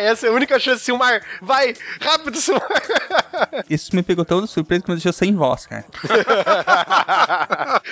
Essa 0.00 0.26
é 0.26 0.30
a 0.30 0.32
única 0.32 0.58
chance, 0.58 0.82
Silmar. 0.82 1.22
Vai, 1.40 1.74
rápido, 2.00 2.36
Silmar. 2.38 2.82
Isso 3.68 3.94
me 3.94 4.02
pegou 4.02 4.24
tão 4.24 4.42
de 4.42 4.48
surpresa 4.48 4.82
que 4.82 4.90
me 4.90 4.96
deixou 4.96 5.12
sem 5.12 5.34
voz, 5.34 5.66
cara. 5.66 5.84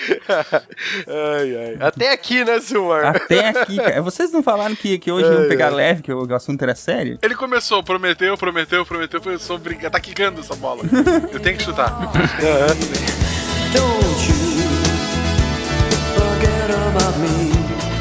ai, 1.06 1.56
ai. 1.56 1.76
Até 1.80 2.12
aqui, 2.12 2.44
né, 2.44 2.60
Silmar? 2.60 3.16
Até 3.16 3.48
aqui, 3.48 3.76
cara. 3.76 4.02
Vocês 4.02 4.32
não 4.32 4.42
falaram 4.42 4.74
que, 4.74 4.98
que 4.98 5.12
hoje 5.12 5.30
iam 5.30 5.42
Ai, 5.42 5.48
pegar 5.48 5.68
ai. 5.68 5.74
leve, 5.74 6.02
que 6.02 6.12
o 6.12 6.22
o 6.32 6.34
assunto 6.34 6.62
era 6.62 6.74
sério? 6.74 7.18
Ele 7.20 7.34
começou, 7.34 7.82
prometeu, 7.82 8.36
prometeu, 8.38 8.86
prometeu, 8.86 9.20
foi 9.20 9.38
briga, 9.62 9.90
tá 9.90 10.00
quicando 10.00 10.40
essa 10.40 10.54
bola. 10.54 10.82
Eu 11.32 11.40
tenho 11.40 11.56
que 11.56 11.62
chutar. 11.62 12.10
Don't 13.72 14.28
you 14.28 14.34
forget 16.14 16.70
about 16.70 17.18
me. 17.18 17.91